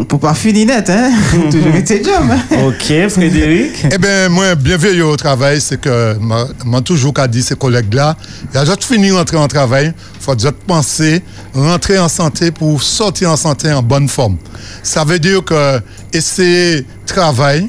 pour 0.08 0.20
pas 0.20 0.34
finir 0.34 0.66
net 0.66 0.90
hein 0.90 1.10
toujours 1.50 1.72
rester 1.72 2.02
job. 2.04 2.24
Ok, 2.66 3.08
Frédéric. 3.08 3.86
Eh 3.90 3.98
bien, 3.98 4.28
moi, 4.28 4.54
bienvenue 4.54 5.02
au 5.02 5.16
travail, 5.16 5.60
c'est 5.60 5.80
que, 5.80 6.16
moi, 6.18 6.80
toujours 6.82 7.14
qu'a 7.14 7.26
dit 7.26 7.42
ces 7.42 7.54
collègues-là, 7.54 8.16
il 8.52 8.56
y 8.56 8.58
a 8.58 8.64
juste 8.64 8.84
fini 8.84 9.10
rentrer 9.10 9.38
en 9.38 9.48
travail, 9.48 9.94
il 10.14 10.20
faut 10.20 10.38
juste 10.38 10.52
penser, 10.66 11.22
rentrer 11.54 11.98
en 11.98 12.08
santé 12.08 12.50
pour 12.50 12.82
sortir 12.82 13.30
en 13.30 13.36
santé 13.36 13.72
en 13.72 13.82
bonne 13.82 14.08
forme. 14.08 14.36
Ça 14.82 15.04
veut 15.04 15.18
dire 15.18 15.42
que 15.42 15.80
essayer 16.12 16.84
travail, 17.06 17.68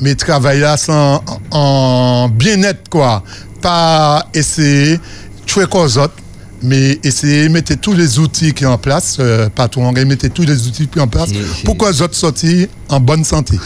mais 0.00 0.14
travail 0.14 0.60
là 0.60 0.76
sans, 0.76 1.22
en 1.50 2.28
bien-être, 2.28 2.88
quoi. 2.88 3.22
Pas 3.60 4.26
essayer 4.32 4.98
tuer 5.44 5.66
qu'aux 5.66 5.98
autres, 5.98 6.14
mais 6.62 6.98
essayer 7.04 7.48
de 7.48 7.52
mettre 7.52 7.74
tous 7.80 7.92
les 7.92 8.18
outils 8.18 8.52
qui 8.52 8.64
sont 8.64 8.70
en 8.70 8.78
place, 8.78 9.18
euh, 9.20 9.48
patron, 9.54 9.92
mettre 9.92 10.28
tous 10.28 10.42
les 10.42 10.66
outils 10.66 10.88
qui 10.88 10.98
sont 10.98 11.04
en 11.04 11.08
place 11.08 11.30
pour 11.64 11.76
que 11.76 11.86
les 11.86 12.02
autres 12.02 12.14
sortent 12.14 12.44
en 12.88 13.00
bonne 13.00 13.24
santé? 13.24 13.58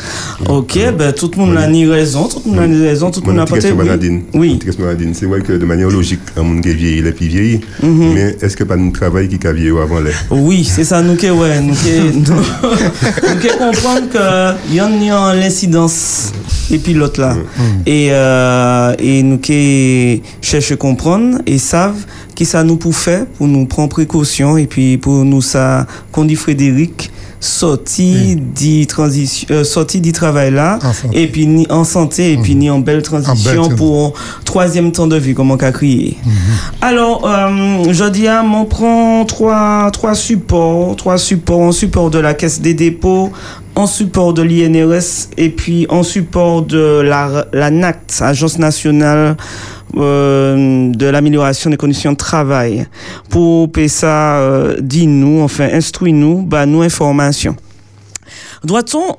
Ok, 0.48 0.78
ben, 0.96 1.12
tout 1.12 1.30
le 1.36 1.44
monde 1.44 1.56
a 1.56 1.66
ni 1.66 1.86
raison, 1.86 2.28
tout 2.28 2.42
le 2.44 2.50
monde 2.50 2.60
a 2.60 2.66
ni 2.66 2.86
raison, 2.86 3.10
tout 3.10 3.20
le 3.20 3.26
monde 3.26 3.40
a 3.40 3.46
porté. 3.46 3.72
question, 3.72 4.14
oui. 4.34 4.58
C'est 5.12 5.26
vrai 5.26 5.40
que 5.40 5.52
de 5.52 5.64
manière 5.64 5.90
logique, 5.90 6.20
un 6.36 6.42
monde 6.42 6.62
qui 6.62 6.74
vieillit, 6.74 6.98
il 6.98 7.06
est 7.06 7.12
plus 7.12 7.28
vieilli. 7.28 7.60
Mhm. 7.82 8.14
Mais 8.14 8.36
est-ce 8.40 8.56
que 8.56 8.64
pas 8.64 8.76
nous 8.76 8.90
travail 8.90 9.28
qui 9.28 9.46
a 9.46 9.52
vieilli 9.52 9.70
avant 9.70 10.00
l'air 10.00 10.14
Oui, 10.30 10.64
c'est 10.64 10.84
ça, 10.84 11.02
nous 11.02 11.16
qui 11.16 11.30
ouais, 11.30 11.60
nous 11.60 11.74
qui 11.74 11.90
nous, 12.14 12.34
nous 12.34 13.40
qui 13.40 13.48
comprendre 13.48 14.08
que 14.10 14.74
y 14.74 14.80
en 14.80 15.14
a 15.14 15.34
l'incidence 15.34 16.32
et 16.70 16.78
puis 16.78 16.94
l'autre 16.94 17.20
là. 17.20 17.36
Et, 17.86 18.08
euh, 18.10 18.94
et 18.98 19.22
nous 19.22 19.38
qui 19.38 20.22
cherchons 20.40 20.74
à 20.74 20.76
comprendre 20.76 21.38
et 21.46 21.58
savent 21.58 22.04
qui 22.40 22.46
ça 22.46 22.64
nous 22.64 22.76
pour 22.76 22.96
faire, 22.96 23.26
pour 23.26 23.46
nous 23.48 23.66
prendre 23.66 23.90
précaution 23.90 24.56
et 24.56 24.66
puis 24.66 24.96
pour 24.96 25.26
nous 25.26 25.42
ça, 25.42 25.86
qu'on 26.10 26.24
dit 26.24 26.36
Frédéric, 26.36 27.10
sorti 27.38 28.34
du 28.34 28.86
transition 28.86 29.46
euh, 29.50 29.62
sorti 29.62 30.00
travail 30.12 30.50
là 30.50 30.78
et 31.12 31.26
puis 31.26 31.46
ni 31.46 31.66
en 31.70 31.84
santé 31.84 32.32
et 32.32 32.38
puis 32.38 32.54
ni 32.54 32.70
en 32.70 32.78
belle 32.78 33.02
transition 33.02 33.66
belle 33.66 33.76
pour 33.76 34.14
troisième 34.44 34.90
temps 34.92 35.06
de 35.06 35.16
vie 35.16 35.34
comme 35.34 35.50
on 35.50 35.56
a 35.56 35.72
crié. 35.72 36.16
Alors 36.80 37.26
euh, 37.26 37.92
je 37.92 38.04
dis 38.08 38.26
à 38.26 38.42
mon 38.42 38.64
prend 38.64 39.24
trois 39.26 39.90
trois 39.90 40.14
supports 40.14 40.96
trois 40.96 41.18
supports 41.18 41.60
en 41.60 41.72
support 41.72 42.10
de 42.10 42.18
la 42.18 42.32
caisse 42.32 42.60
des 42.60 42.74
dépôts 42.74 43.30
en 43.74 43.86
support 43.86 44.34
de 44.34 44.42
l'INRS 44.42 45.28
et 45.36 45.50
puis 45.50 45.86
en 45.88 46.02
support 46.02 46.62
de 46.62 47.00
la, 47.00 47.70
NACT, 47.70 48.20
Agence 48.20 48.58
nationale 48.58 49.36
euh, 49.96 50.90
de 50.92 51.06
l'amélioration 51.06 51.70
des 51.70 51.76
conditions 51.76 52.12
de 52.12 52.16
travail. 52.16 52.86
Pour 53.28 53.70
PESA, 53.72 54.36
euh, 54.36 54.76
dis-nous, 54.80 55.40
enfin, 55.42 55.68
instruis-nous, 55.72 56.42
bah, 56.42 56.66
nous 56.66 56.82
informations. 56.82 57.56
Doit-on 58.64 59.16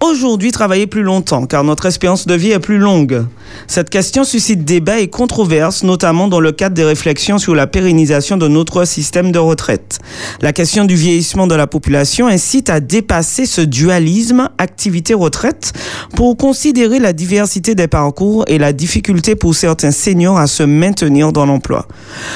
aujourd'hui 0.00 0.52
travailler 0.52 0.86
plus 0.86 1.02
longtemps 1.02 1.46
car 1.46 1.64
notre 1.64 1.86
espérance 1.86 2.26
de 2.26 2.34
vie 2.34 2.50
est 2.50 2.58
plus 2.58 2.78
longue 2.78 3.26
Cette 3.66 3.90
question 3.90 4.24
suscite 4.24 4.64
débat 4.64 4.98
et 4.98 5.08
controverse, 5.08 5.82
notamment 5.82 6.28
dans 6.28 6.40
le 6.40 6.52
cadre 6.52 6.74
des 6.74 6.84
réflexions 6.84 7.38
sur 7.38 7.54
la 7.54 7.66
pérennisation 7.66 8.36
de 8.36 8.48
notre 8.48 8.84
système 8.84 9.32
de 9.32 9.38
retraite. 9.38 9.98
La 10.40 10.52
question 10.52 10.84
du 10.84 10.94
vieillissement 10.94 11.46
de 11.46 11.54
la 11.54 11.66
population 11.66 12.26
incite 12.26 12.70
à 12.70 12.80
dépasser 12.80 13.46
ce 13.46 13.60
dualisme 13.60 14.48
activité-retraite 14.58 15.72
pour 16.14 16.36
considérer 16.36 16.98
la 16.98 17.12
diversité 17.12 17.74
des 17.74 17.88
parcours 17.88 18.44
et 18.48 18.58
la 18.58 18.72
difficulté 18.72 19.34
pour 19.34 19.54
certains 19.54 19.90
seniors 19.90 20.38
à 20.38 20.46
se 20.46 20.62
maintenir 20.62 21.32
dans 21.32 21.46
l'emploi. 21.46 21.86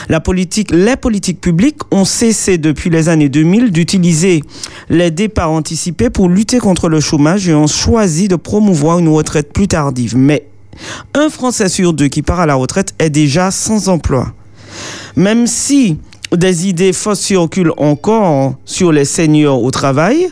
Les 0.09 0.97
politiques 0.97 1.41
publiques 1.41 1.81
ont 1.91 2.05
cessé 2.05 2.59
depuis 2.59 2.91
les 2.91 3.09
années 3.09 3.29
2000 3.29 3.71
d'utiliser 3.71 4.43
les 4.89 5.11
départs 5.11 5.51
anticipés 5.51 6.11
pour 6.11 6.29
lutter 6.29 6.59
contre 6.59 6.89
le 6.89 7.01
chômage 7.01 7.49
et 7.49 7.55
ont 7.59 7.67
choisi 7.67 8.29
de 8.29 8.37
promouvoir 8.37 8.99
une 8.99 9.09
retraite 9.09 9.53
plus 9.53 9.69
tardive. 9.69 10.17
Mais 10.17 10.47
un 11.15 11.29
Français 11.29 11.69
sur 11.69 11.93
deux 11.93 12.09
qui 12.09 12.23
part 12.23 12.41
à 12.41 12.47
la 12.47 12.55
retraite 12.55 12.95
est 12.99 13.11
déjà 13.11 13.51
sans 13.51 13.89
emploi. 13.89 14.33
Même 15.17 15.47
si 15.47 15.99
des 16.33 16.69
idées 16.69 16.93
fausses 16.93 17.21
circulent 17.21 17.73
encore 17.79 18.55
sur 18.65 18.93
les 18.93 19.05
seniors 19.05 19.63
au 19.63 19.71
travail, 19.71 20.29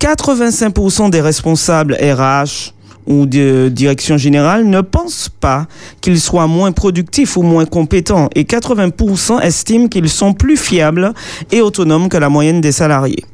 85% 0.00 1.10
des 1.10 1.20
responsables 1.20 1.94
RH 1.94 2.74
ou 3.06 3.26
de 3.26 3.68
direction 3.68 4.16
générale 4.16 4.66
ne 4.66 4.80
pensent 4.80 5.28
pas 5.28 5.66
qu'ils 6.00 6.20
soient 6.20 6.46
moins 6.46 6.72
productifs 6.72 7.36
ou 7.36 7.42
moins 7.42 7.64
compétents 7.64 8.28
et 8.34 8.44
80% 8.44 9.40
estiment 9.42 9.88
qu'ils 9.88 10.08
sont 10.08 10.32
plus 10.32 10.56
fiables 10.56 11.12
et 11.52 11.60
autonomes 11.60 12.08
que 12.08 12.16
la 12.16 12.28
moyenne 12.28 12.60
des 12.60 12.72
salariés. 12.72 13.24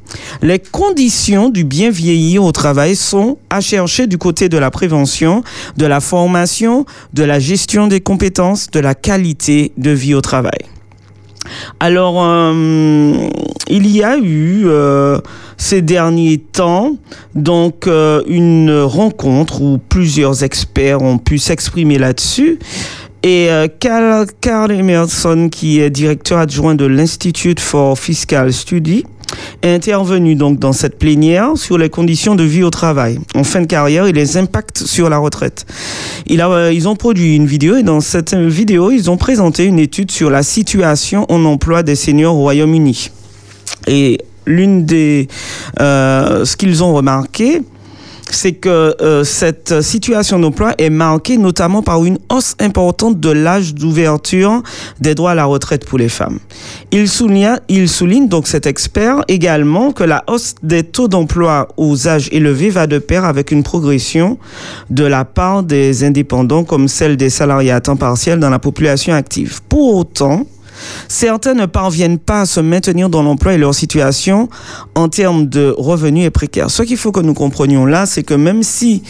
Les 0.41 0.59
conditions 0.59 1.49
du 1.49 1.63
bien 1.63 1.89
vieillir 1.89 2.43
au 2.43 2.51
travail 2.51 2.95
sont 2.95 3.37
à 3.49 3.61
chercher 3.61 4.07
du 4.07 4.17
côté 4.17 4.49
de 4.49 4.57
la 4.57 4.69
prévention, 4.71 5.43
de 5.77 5.85
la 5.85 5.99
formation, 5.99 6.85
de 7.13 7.23
la 7.23 7.39
gestion 7.39 7.87
des 7.87 8.01
compétences, 8.01 8.69
de 8.69 8.79
la 8.79 8.95
qualité 8.95 9.71
de 9.77 9.91
vie 9.91 10.13
au 10.13 10.21
travail. 10.21 10.72
Alors, 11.79 12.23
euh, 12.23 13.13
il 13.67 13.87
y 13.87 14.03
a 14.03 14.17
eu 14.17 14.63
euh, 14.65 15.19
ces 15.57 15.81
derniers 15.81 16.37
temps 16.37 16.95
donc 17.35 17.87
euh, 17.87 18.23
une 18.27 18.71
rencontre 18.81 19.61
où 19.61 19.77
plusieurs 19.77 20.43
experts 20.43 21.01
ont 21.01 21.17
pu 21.17 21.37
s'exprimer 21.37 21.97
là-dessus. 21.97 22.59
Et 23.25 23.47
Carl, 23.79 24.71
Emerson, 24.73 25.47
qui 25.49 25.79
est 25.79 25.89
directeur 25.89 26.39
adjoint 26.39 26.75
de 26.75 26.83
l'Institute 26.83 27.61
for 27.61 27.97
Fiscal 27.97 28.51
Study, 28.51 29.05
est 29.61 29.73
intervenu 29.73 30.35
donc 30.35 30.59
dans 30.59 30.73
cette 30.73 30.97
plénière 30.97 31.51
sur 31.55 31.77
les 31.77 31.89
conditions 31.89 32.35
de 32.35 32.43
vie 32.43 32.63
au 32.63 32.69
travail 32.69 33.19
en 33.35 33.43
fin 33.43 33.61
de 33.61 33.65
carrière 33.65 34.05
et 34.05 34.11
les 34.11 34.37
impacts 34.37 34.83
sur 34.85 35.09
la 35.09 35.17
retraite. 35.17 35.65
Euh, 36.29 36.71
ils 36.73 36.87
ont 36.87 36.95
produit 36.95 37.35
une 37.35 37.45
vidéo 37.45 37.75
et 37.77 37.83
dans 37.83 37.99
cette 37.99 38.33
vidéo, 38.33 38.91
ils 38.91 39.09
ont 39.09 39.17
présenté 39.17 39.65
une 39.65 39.79
étude 39.79 40.11
sur 40.11 40.29
la 40.29 40.43
situation 40.43 41.25
en 41.29 41.43
emploi 41.45 41.83
des 41.83 41.95
seniors 41.95 42.35
au 42.35 42.41
Royaume-Uni. 42.41 43.09
Et 43.87 44.19
l'une 44.45 44.85
des 44.85 45.27
euh, 45.79 46.45
ce 46.45 46.55
qu'ils 46.57 46.83
ont 46.83 46.93
remarqué, 46.93 47.61
c'est 48.35 48.53
que 48.53 48.95
euh, 49.01 49.23
cette 49.23 49.81
situation 49.81 50.39
d'emploi 50.39 50.73
est 50.77 50.89
marquée 50.89 51.37
notamment 51.37 51.81
par 51.81 52.03
une 52.05 52.17
hausse 52.29 52.55
importante 52.59 53.19
de 53.19 53.29
l'âge 53.29 53.73
d'ouverture 53.73 54.61
des 54.99 55.15
droits 55.15 55.31
à 55.31 55.35
la 55.35 55.45
retraite 55.45 55.85
pour 55.85 55.97
les 55.97 56.09
femmes. 56.09 56.39
Il 56.91 57.07
souligne, 57.07 57.57
il 57.69 57.89
souligne 57.89 58.27
donc 58.27 58.47
cet 58.47 58.65
expert 58.65 59.23
également 59.27 59.91
que 59.91 60.03
la 60.03 60.23
hausse 60.27 60.55
des 60.63 60.83
taux 60.83 61.07
d'emploi 61.07 61.67
aux 61.77 62.07
âges 62.07 62.29
élevés 62.31 62.69
va 62.69 62.87
de 62.87 62.99
pair 62.99 63.25
avec 63.25 63.51
une 63.51 63.63
progression 63.63 64.37
de 64.89 65.05
la 65.05 65.25
part 65.25 65.63
des 65.63 66.03
indépendants 66.03 66.63
comme 66.63 66.87
celle 66.87 67.17
des 67.17 67.29
salariés 67.29 67.71
à 67.71 67.81
temps 67.81 67.95
partiel 67.95 68.39
dans 68.39 68.49
la 68.49 68.59
population 68.59 69.13
active. 69.13 69.61
Pour 69.69 69.95
autant, 69.95 70.45
Certains 71.07 71.53
ne 71.53 71.65
parviennent 71.65 72.19
pas 72.19 72.41
à 72.41 72.45
se 72.45 72.59
maintenir 72.59 73.09
dans 73.09 73.23
l'emploi 73.23 73.53
et 73.53 73.57
leur 73.57 73.75
situation 73.75 74.49
en 74.95 75.09
termes 75.09 75.47
de 75.47 75.73
revenus 75.77 76.25
est 76.25 76.29
précaire. 76.29 76.69
Ce 76.69 76.83
qu'il 76.83 76.97
faut 76.97 77.11
que 77.11 77.19
nous 77.19 77.33
comprenions 77.33 77.85
là, 77.85 78.05
c'est 78.05 78.23
que 78.23 78.33
même 78.33 78.63
si 78.63 79.03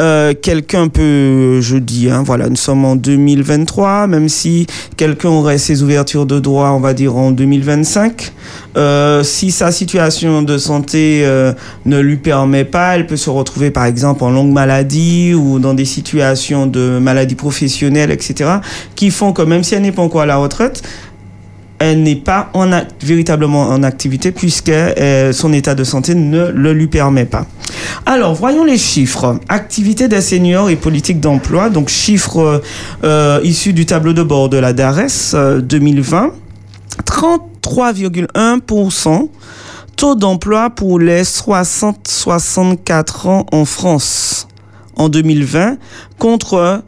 euh, 0.00 0.34
quelqu'un 0.40 0.88
peut, 0.88 1.60
je 1.60 1.76
dis, 1.76 2.10
hein, 2.10 2.22
voilà, 2.24 2.48
nous 2.48 2.56
sommes 2.56 2.84
en 2.84 2.96
2023, 2.96 4.06
même 4.06 4.28
si 4.28 4.66
quelqu'un 4.96 5.30
aurait 5.30 5.58
ses 5.58 5.82
ouvertures 5.82 6.26
de 6.26 6.38
droit, 6.40 6.70
on 6.70 6.80
va 6.80 6.94
dire 6.94 7.16
en 7.16 7.30
2025, 7.30 8.32
euh, 8.76 9.22
si 9.22 9.50
sa 9.50 9.72
situation 9.72 10.42
de 10.42 10.58
santé 10.58 11.22
euh, 11.24 11.52
ne 11.84 11.98
lui 11.98 12.16
permet 12.16 12.64
pas, 12.64 12.96
elle 12.96 13.06
peut 13.06 13.16
se 13.16 13.30
retrouver 13.30 13.70
par 13.70 13.84
exemple 13.84 14.24
en 14.24 14.30
longue 14.30 14.52
maladie 14.52 15.34
ou 15.34 15.58
dans 15.58 15.74
des 15.74 15.84
situations 15.84 16.66
de 16.66 16.98
maladie 16.98 17.34
professionnelle, 17.34 18.10
etc., 18.10 18.50
qui 18.94 19.10
font 19.10 19.32
que 19.32 19.42
même 19.42 19.64
si 19.64 19.74
elle 19.74 19.82
n'est 19.82 19.92
pas 19.92 20.02
encore 20.02 20.22
à 20.22 20.26
la 20.26 20.36
retraite, 20.36 20.82
elle 21.80 22.02
n'est 22.02 22.16
pas 22.16 22.50
en 22.52 22.70
véritablement 23.02 23.70
en 23.70 23.82
activité 23.82 24.32
puisque 24.32 24.68
euh, 24.68 25.32
son 25.32 25.54
état 25.54 25.74
de 25.74 25.82
santé 25.82 26.14
ne 26.14 26.50
le 26.50 26.74
lui 26.74 26.88
permet 26.88 27.24
pas. 27.24 27.46
Alors, 28.04 28.34
voyons 28.34 28.64
les 28.64 28.76
chiffres. 28.76 29.40
Activité 29.48 30.06
des 30.06 30.20
seniors 30.20 30.68
et 30.68 30.76
politique 30.76 31.20
d'emploi, 31.20 31.70
donc 31.70 31.88
chiffres 31.88 32.60
euh, 33.02 33.40
issus 33.42 33.72
du 33.72 33.86
tableau 33.86 34.12
de 34.12 34.22
bord 34.22 34.50
de 34.50 34.58
la 34.58 34.74
DARES 34.74 35.32
euh, 35.34 35.60
2020. 35.60 36.32
33,1% 37.06 39.28
taux 39.96 40.14
d'emploi 40.14 40.68
pour 40.68 40.98
les 40.98 41.22
60-64 41.22 43.28
ans 43.28 43.46
en 43.52 43.64
France 43.64 44.48
en 44.96 45.08
2020 45.08 45.78
contre 46.18 46.82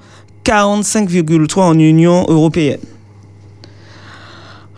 45,3% 0.45 1.61
en 1.61 1.79
Union 1.79 2.27
européenne. 2.29 2.81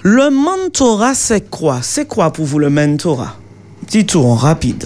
Le 0.07 0.29
mentorat, 0.29 1.15
c'est 1.15 1.49
quoi? 1.49 1.79
C'est 1.81 2.07
quoi 2.07 2.31
pour 2.31 2.45
vous 2.45 2.59
le 2.59 2.69
mentorat? 2.69 3.37
Petit 3.87 4.05
tour 4.05 4.27
en 4.27 4.35
rapide. 4.35 4.85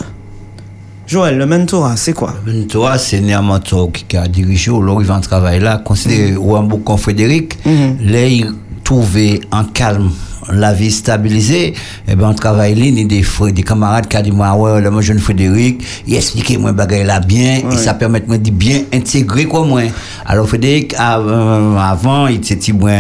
Joël, 1.09 1.37
le 1.37 1.45
mentorat, 1.45 1.97
c'est 1.97 2.13
quoi? 2.13 2.35
Le 2.47 2.53
mentorat, 2.53 2.99
c'est 2.99 3.33
un 3.33 3.43
mentor 3.43 3.91
qui 3.91 4.17
a 4.17 4.29
dirigé 4.29 4.71
au 4.71 4.81
long 4.81 5.03
travail 5.21 5.59
là, 5.59 5.79
considéré 5.79 6.37
ou 6.37 6.55
un 6.55 6.63
bon 6.63 6.79
comme 6.79 6.99
Frédéric, 6.99 7.59
là, 7.65 8.27
il 8.29 8.53
trouvait 8.85 9.41
en 9.51 9.65
calme 9.65 10.09
la 10.53 10.73
vie 10.73 10.91
stabilisée, 10.91 11.75
et 12.07 12.17
ben 12.17 12.29
on 12.31 12.35
travaille 12.35 12.73
a 12.73 13.05
des, 13.05 13.23
frères, 13.23 13.53
des 13.53 13.63
camarades 13.63 14.07
qui 14.09 14.17
ont 14.17 14.23
dit 14.23 14.33
moi, 14.33 14.55
ouais, 14.55 14.81
le 14.81 15.01
jeune 15.01 15.19
Frédéric, 15.19 15.83
il 16.07 16.15
expliquait 16.15 16.57
moi 16.57 16.73
bagaille 16.73 17.05
là 17.05 17.21
bien, 17.21 17.61
et 17.71 17.77
ça 17.77 17.95
permet 17.95 18.23
moi 18.27 18.39
de 18.39 18.51
bien 18.51 18.83
intégrer 18.93 19.45
quoi 19.45 19.65
moi. 19.65 19.83
Alors 20.27 20.49
Frédéric, 20.49 20.95
euh, 20.95 21.77
avant, 21.77 22.27
il 22.27 22.37
était 22.37 22.57
dit 22.57 22.73
moi, 22.73 22.91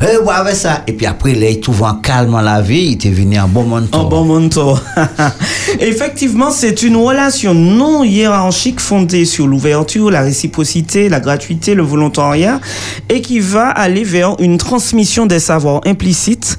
eh, 0.00 0.16
ouais, 0.18 0.34
avec 0.34 0.54
ça, 0.54 0.82
et 0.86 0.92
puis 0.92 1.06
après, 1.06 1.34
là, 1.34 1.48
il 1.48 1.60
trouve 1.60 1.82
en 1.82 1.94
calme 1.94 2.38
la 2.42 2.60
vie, 2.60 2.86
il 2.86 2.92
était 2.94 3.10
venu 3.10 3.38
en 3.38 3.48
bon 3.48 3.64
mentor. 3.64 4.06
Un 4.06 4.08
bon 4.08 4.24
mentor. 4.24 4.82
Effectivement, 5.80 6.50
c'est 6.50 6.82
une 6.82 6.96
relation 6.96 7.54
non 7.54 8.04
hiérarchique 8.04 8.80
fondée 8.80 9.24
sur 9.24 9.46
l'ouverture, 9.46 10.10
la 10.10 10.22
réciprocité, 10.22 11.08
la 11.08 11.20
gratuité, 11.20 11.74
le 11.74 11.82
volontariat 11.82 12.60
et 13.08 13.20
qui 13.20 13.40
va 13.40 13.68
aller 13.68 14.04
vers 14.04 14.36
une 14.40 14.58
transmission 14.58 15.26
des 15.26 15.38
savoirs 15.38 15.80
implicites 15.86 16.58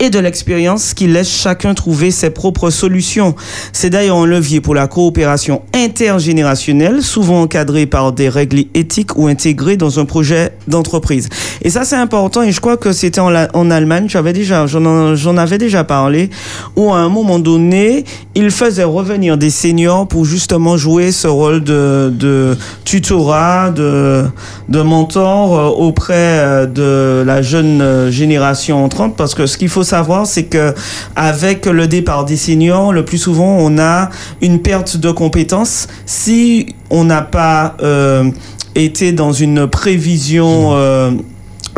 et 0.00 0.10
de 0.10 0.18
l'expérience 0.18 0.94
qui 0.94 1.06
laisse 1.06 1.28
chacun 1.30 1.74
trouver 1.74 2.10
ses 2.10 2.30
propres 2.30 2.70
solutions. 2.70 3.34
C'est 3.72 3.90
d'ailleurs 3.90 4.18
un 4.18 4.26
levier 4.26 4.60
pour 4.60 4.74
la 4.74 4.86
coopération 4.86 5.62
intergénérationnelle, 5.74 7.02
souvent 7.02 7.42
encadrée 7.42 7.86
par 7.86 8.12
des 8.12 8.28
règles 8.28 8.64
éthiques 8.74 9.16
ou 9.16 9.26
intégrée 9.26 9.76
dans 9.76 9.98
un 9.98 10.04
projet 10.04 10.52
d'entreprise. 10.68 11.28
Et 11.62 11.70
ça, 11.70 11.84
c'est 11.84 11.96
important 11.96 12.42
et 12.42 12.52
je 12.52 12.60
crois 12.60 12.76
que 12.76 12.92
c'était 12.92 13.20
en, 13.20 13.70
Allemagne, 13.70 14.08
déjà, 14.32 14.66
j'en 14.66 14.84
en- 14.84 15.14
j'en 15.16 15.36
avais 15.36 15.58
déjà 15.58 15.84
parlé, 15.84 16.30
où 16.76 16.92
à 16.92 16.98
un 16.98 17.08
moment 17.08 17.38
donné, 17.38 18.04
ils 18.34 18.50
faisaient 18.50 18.84
revenir 18.84 19.36
des 19.38 19.50
seniors 19.50 20.06
pour 20.06 20.24
justement 20.24 20.76
jouer 20.76 21.12
ce 21.12 21.26
rôle 21.28 21.62
de, 21.64 22.12
de 22.14 22.56
tutorat, 22.84 23.70
de, 23.70 24.24
de 24.68 24.82
mentor 24.82 25.58
euh, 25.58 25.68
auprès 25.68 26.14
euh, 26.16 26.66
de 26.66 27.24
la 27.26 27.42
jeune 27.42 27.80
euh, 27.80 28.10
génération 28.10 28.84
entrante. 28.84 29.16
Parce 29.16 29.34
que 29.34 29.46
ce 29.46 29.56
qu'il 29.58 29.68
faut 29.74 29.82
savoir, 29.82 30.26
c'est 30.26 30.44
que 30.44 30.72
avec 31.16 31.66
le 31.66 31.88
départ 31.88 32.24
des 32.24 32.36
seniors, 32.36 32.92
le 32.92 33.04
plus 33.04 33.18
souvent, 33.18 33.56
on 33.58 33.78
a 33.78 34.08
une 34.40 34.60
perte 34.60 34.96
de 34.96 35.10
compétences. 35.10 35.88
Si 36.06 36.74
on 36.90 37.04
n'a 37.04 37.22
pas 37.22 37.76
euh, 37.82 38.30
été 38.76 39.10
dans 39.12 39.32
une 39.32 39.66
prévision 39.66 40.70
euh, 40.74 41.10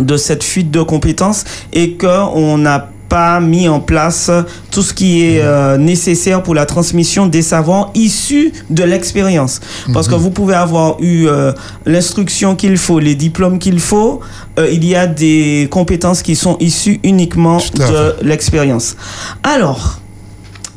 de 0.00 0.16
cette 0.18 0.44
fuite 0.44 0.70
de 0.70 0.82
compétences 0.82 1.44
et 1.72 1.96
qu'on 1.96 2.58
n'a 2.58 2.90
pas 3.08 3.40
mis 3.40 3.68
en 3.68 3.80
place 3.80 4.30
tout 4.70 4.82
ce 4.82 4.92
qui 4.92 5.24
est 5.24 5.40
euh, 5.40 5.76
nécessaire 5.76 6.42
pour 6.42 6.54
la 6.54 6.66
transmission 6.66 7.26
des 7.26 7.42
savoirs 7.42 7.90
issus 7.94 8.52
de 8.70 8.84
l'expérience. 8.84 9.60
Parce 9.92 10.08
que 10.08 10.14
vous 10.14 10.30
pouvez 10.30 10.54
avoir 10.54 11.00
eu 11.00 11.26
euh, 11.26 11.52
l'instruction 11.84 12.56
qu'il 12.56 12.76
faut, 12.76 12.98
les 12.98 13.14
diplômes 13.14 13.58
qu'il 13.58 13.80
faut, 13.80 14.20
euh, 14.58 14.68
il 14.70 14.84
y 14.84 14.94
a 14.94 15.06
des 15.06 15.68
compétences 15.70 16.22
qui 16.22 16.36
sont 16.36 16.56
issues 16.60 17.00
uniquement 17.02 17.58
de 17.74 18.16
l'expérience. 18.22 18.96
Alors, 19.42 20.00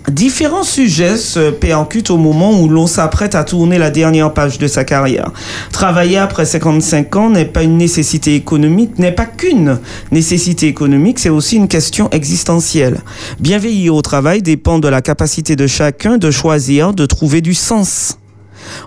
Différents 0.09 0.63
sujets 0.63 1.17
se 1.17 1.51
percutent 1.51 2.09
au 2.09 2.17
moment 2.17 2.59
où 2.59 2.67
l'on 2.67 2.87
s'apprête 2.87 3.35
à 3.35 3.43
tourner 3.43 3.77
la 3.77 3.91
dernière 3.91 4.33
page 4.33 4.57
de 4.57 4.67
sa 4.67 4.83
carrière. 4.83 5.31
Travailler 5.71 6.17
après 6.17 6.45
55 6.45 7.15
ans 7.15 7.29
n'est 7.29 7.45
pas 7.45 7.61
une 7.61 7.77
nécessité 7.77 8.33
économique, 8.33 8.97
n'est 8.97 9.11
pas 9.11 9.27
qu'une 9.27 9.79
nécessité 10.11 10.67
économique, 10.67 11.19
c'est 11.19 11.29
aussi 11.29 11.57
une 11.57 11.67
question 11.67 12.09
existentielle. 12.09 13.01
Bien 13.39 13.59
veiller 13.59 13.91
au 13.91 14.01
travail 14.01 14.41
dépend 14.41 14.79
de 14.79 14.87
la 14.87 15.01
capacité 15.01 15.55
de 15.55 15.67
chacun 15.67 16.17
de 16.17 16.31
choisir, 16.31 16.93
de 16.93 17.05
trouver 17.05 17.41
du 17.41 17.53
sens. 17.53 18.17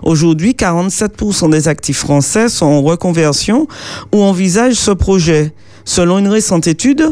Aujourd'hui, 0.01 0.51
47% 0.51 1.49
des 1.49 1.69
actifs 1.69 1.99
français 1.99 2.49
sont 2.49 2.65
en 2.65 2.81
reconversion 2.81 3.67
ou 4.13 4.21
envisagent 4.21 4.73
ce 4.73 4.91
projet. 4.91 5.53
Selon 5.85 6.19
une 6.19 6.27
récente 6.27 6.67
étude, 6.67 7.11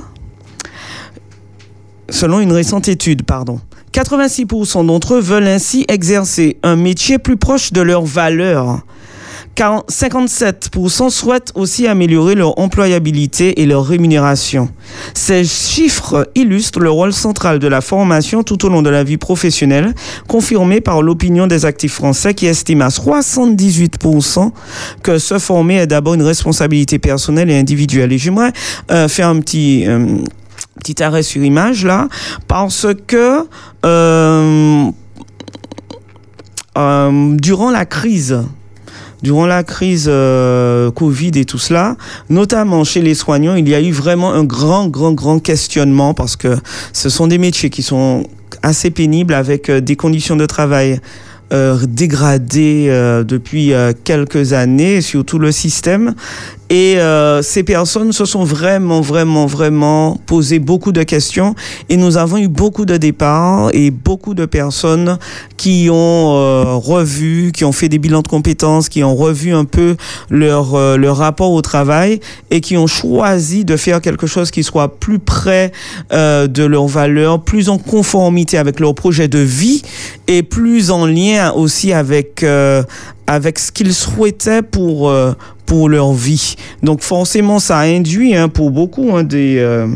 selon 2.09 2.41
une 2.41 2.51
récente 2.51 2.89
étude, 2.89 3.23
pardon. 3.23 3.59
86% 3.93 4.85
d'entre 4.85 5.15
eux 5.15 5.19
veulent 5.19 5.47
ainsi 5.47 5.85
exercer 5.87 6.57
un 6.63 6.75
métier 6.75 7.17
plus 7.17 7.37
proche 7.37 7.73
de 7.73 7.81
leurs 7.81 8.05
valeurs. 8.05 8.81
40 9.55 9.91
57% 9.91 11.09
souhaitent 11.09 11.51
aussi 11.55 11.85
améliorer 11.87 12.35
leur 12.35 12.57
employabilité 12.57 13.61
et 13.61 13.65
leur 13.65 13.85
rémunération. 13.85 14.69
Ces 15.13 15.43
chiffres 15.43 16.29
illustrent 16.35 16.79
le 16.79 16.89
rôle 16.89 17.11
central 17.11 17.59
de 17.59 17.67
la 17.67 17.81
formation 17.81 18.43
tout 18.43 18.65
au 18.65 18.69
long 18.69 18.81
de 18.81 18.89
la 18.89 19.03
vie 19.03 19.17
professionnelle, 19.17 19.93
confirmé 20.27 20.79
par 20.79 21.01
l'opinion 21.01 21.47
des 21.47 21.65
actifs 21.65 21.93
français 21.93 22.33
qui 22.33 22.45
estiment 22.45 22.85
à 22.85 22.89
78% 22.89 24.51
que 25.03 25.17
se 25.17 25.37
former 25.37 25.77
est 25.77 25.87
d'abord 25.87 26.13
une 26.13 26.23
responsabilité 26.23 26.97
personnelle 26.97 27.49
et 27.49 27.57
individuelle. 27.57 28.13
Et 28.13 28.17
j'aimerais 28.17 28.53
euh, 28.91 29.07
faire 29.07 29.27
un 29.27 29.39
petit... 29.39 29.83
euh, 29.87 30.17
petit 30.81 31.03
arrêt 31.03 31.23
sur 31.23 31.43
image 31.43 31.85
là, 31.85 32.07
parce 32.47 32.87
que 33.07 33.45
euh, 33.85 34.85
euh, 36.77 37.35
durant 37.37 37.69
la 37.69 37.85
crise, 37.85 38.39
durant 39.21 39.45
la 39.45 39.63
crise 39.63 40.07
euh, 40.07 40.89
Covid 40.91 41.31
et 41.35 41.45
tout 41.45 41.59
cela, 41.59 41.97
notamment 42.29 42.83
chez 42.83 43.01
les 43.01 43.13
soignants, 43.13 43.55
il 43.55 43.69
y 43.69 43.75
a 43.75 43.81
eu 43.81 43.91
vraiment 43.91 44.33
un 44.33 44.43
grand, 44.43 44.87
grand, 44.87 45.13
grand 45.13 45.39
questionnement 45.39 46.15
parce 46.15 46.35
que 46.35 46.57
ce 46.93 47.09
sont 47.09 47.27
des 47.27 47.37
métiers 47.37 47.69
qui 47.69 47.83
sont 47.83 48.25
assez 48.63 48.89
pénibles 48.89 49.35
avec 49.35 49.69
des 49.69 49.95
conditions 49.95 50.35
de 50.35 50.45
travail 50.45 50.99
euh, 51.53 51.77
dégradées 51.85 52.85
euh, 52.87 53.25
depuis 53.25 53.73
quelques 54.05 54.53
années, 54.53 55.01
surtout 55.01 55.37
le 55.37 55.51
système. 55.51 56.15
Et 56.71 56.97
euh, 56.99 57.41
ces 57.41 57.63
personnes 57.63 58.13
se 58.13 58.23
sont 58.23 58.45
vraiment, 58.45 59.01
vraiment, 59.01 59.45
vraiment 59.45 60.17
posé 60.25 60.57
beaucoup 60.57 60.93
de 60.93 61.03
questions. 61.03 61.53
Et 61.89 61.97
nous 61.97 62.15
avons 62.15 62.37
eu 62.37 62.47
beaucoup 62.47 62.85
de 62.85 62.95
départs 62.95 63.71
et 63.73 63.91
beaucoup 63.91 64.33
de 64.33 64.45
personnes 64.45 65.17
qui 65.57 65.89
ont 65.91 66.37
euh, 66.37 66.75
revu, 66.75 67.51
qui 67.51 67.65
ont 67.65 67.73
fait 67.73 67.89
des 67.89 67.97
bilans 67.97 68.21
de 68.21 68.29
compétences, 68.29 68.87
qui 68.87 69.03
ont 69.03 69.17
revu 69.17 69.53
un 69.53 69.65
peu 69.65 69.97
leur, 70.29 70.75
euh, 70.75 70.95
leur 70.95 71.17
rapport 71.17 71.51
au 71.51 71.61
travail 71.61 72.21
et 72.51 72.61
qui 72.61 72.77
ont 72.77 72.87
choisi 72.87 73.65
de 73.65 73.75
faire 73.75 73.99
quelque 73.99 74.25
chose 74.25 74.49
qui 74.49 74.63
soit 74.63 74.97
plus 74.97 75.19
près 75.19 75.73
euh, 76.13 76.47
de 76.47 76.63
leurs 76.63 76.87
valeurs, 76.87 77.41
plus 77.41 77.67
en 77.67 77.79
conformité 77.79 78.57
avec 78.57 78.79
leur 78.79 78.95
projet 78.95 79.27
de 79.27 79.39
vie 79.39 79.81
et 80.27 80.41
plus 80.41 80.89
en 80.89 81.05
lien 81.05 81.51
aussi 81.51 81.91
avec, 81.91 82.43
euh, 82.43 82.81
avec 83.27 83.59
ce 83.59 83.73
qu'ils 83.73 83.93
souhaitaient 83.93 84.61
pour, 84.61 85.09
euh, 85.09 85.33
pour 85.71 85.87
leur 85.87 86.11
vie. 86.11 86.55
Donc 86.83 87.01
forcément, 87.01 87.57
ça 87.59 87.79
induit 87.79 88.35
hein, 88.35 88.49
pour 88.49 88.71
beaucoup 88.71 89.15
hein, 89.15 89.23
des... 89.23 89.55
euh, 89.57 89.87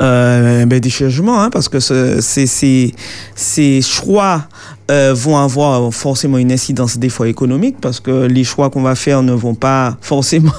euh, 0.00 0.66
ben, 0.66 0.80
des 0.80 0.90
changements, 0.90 1.40
hein, 1.40 1.50
parce 1.50 1.68
que 1.68 1.78
ce- 1.78 2.20
ces, 2.20 2.48
ces, 2.48 2.92
ces 3.36 3.80
choix 3.82 4.48
euh, 4.90 5.14
vont 5.14 5.36
avoir 5.38 5.94
forcément 5.94 6.38
une 6.38 6.50
incidence 6.50 6.98
des 6.98 7.08
fois 7.08 7.28
économique, 7.28 7.76
parce 7.80 8.00
que 8.00 8.26
les 8.26 8.42
choix 8.42 8.68
qu'on 8.68 8.82
va 8.82 8.96
faire 8.96 9.22
ne 9.22 9.32
vont 9.32 9.54
pas 9.54 9.96
forcément 10.00 10.50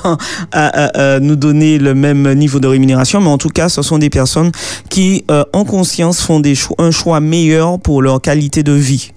nous 1.22 1.36
donner 1.36 1.78
le 1.78 1.94
même 1.94 2.32
niveau 2.36 2.62
de 2.62 2.68
rémunération, 2.68 3.20
mais 3.20 3.30
en 3.30 3.38
tout 3.38 3.50
cas, 3.50 3.68
ce 3.68 3.82
sont 3.82 3.98
des 3.98 4.10
personnes 4.10 4.52
qui, 4.90 5.26
en 5.52 5.66
conscience, 5.66 6.22
font 6.22 6.40
des 6.40 6.56
cho- 6.56 6.76
un 6.78 6.92
choix 6.92 7.20
meilleur 7.20 7.80
pour 7.80 8.02
leur 8.02 8.22
qualité 8.22 8.64
de 8.64 8.72
vie 8.74 9.12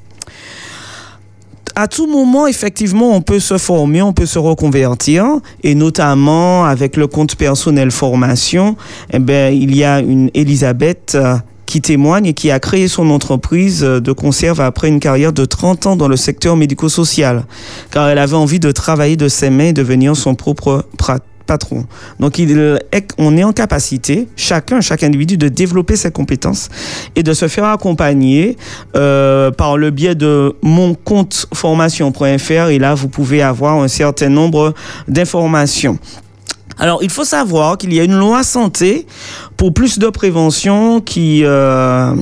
à 1.75 1.89
tout 1.89 2.07
moment, 2.07 2.47
effectivement, 2.47 3.15
on 3.15 3.23
peut 3.23 3.41
se 3.41 3.59
former, 3.59 4.03
on 4.03 4.13
peut 4.13 4.27
se 4.27 4.39
reconvertir, 4.39 5.25
et 5.63 5.75
notamment 5.75 6.65
avec 6.65 6.97
le 6.97 7.07
compte 7.07 7.37
personnel 7.37 7.91
formation, 7.91 8.77
eh 9.13 9.19
ben, 9.19 9.55
il 9.55 9.75
y 9.75 9.85
a 9.85 10.01
une 10.01 10.31
Elisabeth 10.35 11.15
euh, 11.15 11.37
qui 11.67 11.81
témoigne 11.81 12.27
et 12.27 12.35
qui 12.35 12.51
a 12.51 12.61
créé 12.61 12.89
son 12.89 13.09
entreprise 13.11 13.83
euh, 13.83 14.01
de 14.01 14.13
conserve 14.13 14.61
après 14.61 14.89
une 14.89 15.01
carrière 15.01 15.33
de 15.33 15.45
30 15.45 15.87
ans 15.87 15.97
dans 15.97 16.09
le 16.09 16.17
secteur 16.17 16.57
médico-social, 16.57 17.45
car 17.91 18.09
elle 18.09 18.19
avait 18.19 18.37
envie 18.37 18.61
de 18.61 18.71
travailler 18.71 19.17
de 19.17 19.29
ses 19.29 19.49
mains 19.49 19.69
et 19.69 19.73
devenir 19.73 20.15
son 20.17 20.35
propre 20.35 20.85
patron. 21.47 21.87
Donc, 22.21 22.41
on 23.19 23.37
est 23.37 23.45
en 23.45 23.53
capacité, 23.53 24.29
chacun, 24.37 24.81
chaque 24.81 25.03
individu, 25.03 25.37
de 25.37 25.49
développer 25.49 25.97
ses 25.97 26.11
compétences 26.11 26.69
et 27.17 27.23
de 27.23 27.33
se 27.33 27.49
faire 27.49 27.65
accompagner 27.65 28.57
euh, 28.97 29.51
par 29.51 29.77
le 29.77 29.91
biais 29.91 30.15
de 30.15 30.55
mon 30.63 30.95
compte 30.95 31.47
formation.fr. 31.55 32.69
Et 32.69 32.79
là, 32.79 32.95
vous 32.95 33.09
pouvez 33.09 33.43
avoir 33.43 33.83
un 33.83 33.89
certain 33.89 34.29
nombre 34.29 34.75
d'informations. 35.09 35.99
Alors, 36.79 37.03
il 37.03 37.11
faut 37.11 37.25
savoir 37.25 37.77
qu'il 37.79 37.93
y 37.93 38.01
a 38.01 38.05
une 38.05 38.19
loi 38.19 38.43
santé 38.43 39.07
pour 39.57 39.73
plus 39.73 39.99
de 39.99 40.09
prévention 40.09 41.01
qui, 41.01 41.43
euh, 41.45 42.15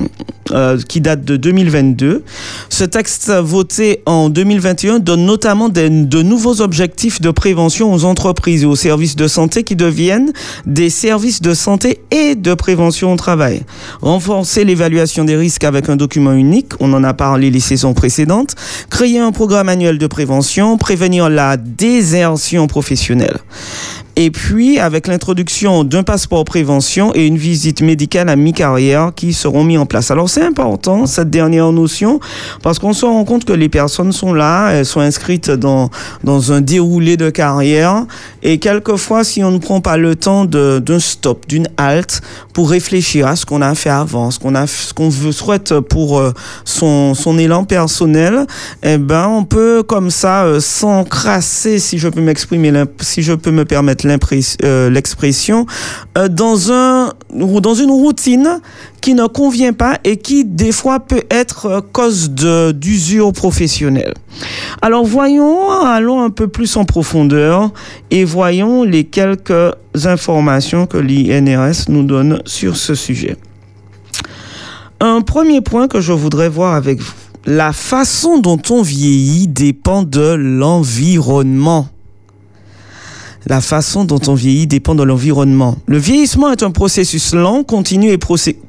euh, 0.51 0.77
qui 0.87 1.01
date 1.01 1.23
de 1.23 1.37
2022. 1.37 2.23
Ce 2.69 2.83
texte 2.83 3.31
voté 3.31 4.01
en 4.05 4.29
2021 4.29 4.99
donne 4.99 5.25
notamment 5.25 5.69
de 5.69 6.21
nouveaux 6.21 6.61
objectifs 6.61 7.21
de 7.21 7.31
prévention 7.31 7.93
aux 7.93 8.05
entreprises 8.05 8.63
et 8.63 8.65
aux 8.65 8.75
services 8.75 9.15
de 9.15 9.27
santé 9.27 9.63
qui 9.63 9.75
deviennent 9.75 10.33
des 10.65 10.89
services 10.89 11.41
de 11.41 11.53
santé 11.53 12.01
et 12.11 12.35
de 12.35 12.53
prévention 12.53 13.13
au 13.13 13.15
travail. 13.15 13.61
Renforcer 14.01 14.65
l'évaluation 14.65 15.25
des 15.25 15.35
risques 15.35 15.63
avec 15.63 15.89
un 15.89 15.95
document 15.95 16.33
unique, 16.33 16.73
on 16.79 16.93
en 16.93 17.03
a 17.03 17.13
parlé 17.13 17.49
les 17.49 17.59
saisons 17.59 17.93
précédentes. 17.93 18.55
Créer 18.89 19.19
un 19.19 19.31
programme 19.31 19.69
annuel 19.69 19.97
de 19.97 20.07
prévention, 20.07 20.77
prévenir 20.77 21.29
la 21.29 21.57
désertion 21.57 22.67
professionnelle. 22.67 23.37
Et 24.15 24.29
puis, 24.29 24.77
avec 24.77 25.07
l'introduction 25.07 25.83
d'un 25.83 26.03
passeport 26.03 26.43
prévention 26.43 27.13
et 27.13 27.20
une 27.27 27.37
visite 27.37 27.81
médicale 27.81 28.29
à 28.29 28.35
mi-carrière 28.35 29.11
qui 29.15 29.33
seront 29.33 29.63
mis 29.63 29.77
en 29.77 29.85
place. 29.85 30.11
Alors, 30.11 30.29
c'est 30.29 30.43
important, 30.43 31.05
cette 31.05 31.29
dernière 31.29 31.71
notion, 31.71 32.19
parce 32.63 32.79
qu'on 32.79 32.93
se 32.93 33.05
rend 33.05 33.23
compte 33.25 33.45
que 33.45 33.53
les 33.53 33.69
personnes 33.69 34.11
sont 34.11 34.33
là, 34.33 34.71
elles 34.71 34.85
sont 34.85 34.99
inscrites 34.99 35.49
dans, 35.49 35.89
dans 36.23 36.51
un 36.51 36.61
déroulé 36.61 37.17
de 37.17 37.29
carrière. 37.29 38.05
Et 38.43 38.57
quelquefois, 38.57 39.23
si 39.23 39.43
on 39.43 39.51
ne 39.51 39.57
prend 39.59 39.81
pas 39.81 39.97
le 39.97 40.15
temps 40.15 40.45
d'un 40.45 40.99
stop, 40.99 41.47
d'une 41.47 41.67
halte, 41.77 42.21
pour 42.53 42.69
réfléchir 42.69 43.27
à 43.27 43.35
ce 43.35 43.45
qu'on 43.45 43.61
a 43.61 43.75
fait 43.75 43.89
avant, 43.89 44.31
ce 44.31 44.39
qu'on 44.39 44.55
a, 44.55 44.67
ce 44.67 44.93
qu'on 44.93 45.11
souhaite 45.11 45.79
pour 45.79 46.19
euh, 46.19 46.33
son, 46.65 47.13
son 47.13 47.37
élan 47.37 47.63
personnel, 47.63 48.45
eh 48.83 48.97
ben, 48.97 49.27
on 49.27 49.43
peut 49.43 49.83
comme 49.83 50.09
ça 50.09 50.43
euh, 50.43 50.59
s'encrasser, 50.59 51.79
si 51.79 51.97
je 51.97 52.07
peux 52.07 52.21
m'exprimer, 52.21 52.71
si 52.99 53.21
je 53.21 53.33
peux 53.33 53.51
me 53.51 53.65
permettre 53.65 54.05
euh, 54.63 54.89
l'expression, 54.89 55.65
euh, 56.17 56.27
dans, 56.27 56.71
un, 56.71 57.10
dans 57.33 57.75
une 57.75 57.91
routine 57.91 58.59
qui 59.01 59.13
ne 59.13 59.25
convient 59.27 59.73
pas 59.73 59.97
et 60.03 60.17
qui, 60.17 60.45
des 60.45 60.71
fois, 60.71 60.99
peut 60.99 61.23
être 61.29 61.65
euh, 61.65 61.81
cause 61.81 62.29
d'usure 62.29 63.33
professionnelle. 63.33 64.13
Alors, 64.81 65.05
voyons, 65.05 65.71
allons 65.71 66.21
un 66.21 66.29
peu 66.29 66.47
plus 66.47 66.75
en 66.77 66.85
profondeur 66.85 67.71
et 68.09 68.23
voyons 68.23 68.83
les 68.83 69.03
quelques 69.03 69.75
informations 70.05 70.85
que 70.85 70.97
l'INRS 70.97 71.89
nous 71.89 72.03
donne 72.03 72.41
sur 72.45 72.77
ce 72.77 72.95
sujet. 72.95 73.37
Un 74.99 75.21
premier 75.21 75.61
point 75.61 75.87
que 75.87 75.99
je 75.99 76.13
voudrais 76.13 76.49
voir 76.49 76.75
avec 76.75 76.99
vous. 76.99 77.13
La 77.45 77.73
façon 77.73 78.37
dont 78.37 78.61
on 78.69 78.83
vieillit 78.83 79.47
dépend 79.47 80.03
de 80.03 80.35
l'environnement. 80.35 81.87
La 83.47 83.61
façon 83.61 84.05
dont 84.05 84.19
on 84.27 84.33
vieillit 84.33 84.67
dépend 84.67 84.95
de 84.95 85.03
l'environnement. 85.03 85.77
Le 85.87 85.97
vieillissement 85.97 86.51
est 86.51 86.63
un 86.63 86.71
processus 86.71 87.33
lent, 87.33 87.63
continu 87.63 88.11
et 88.11 88.19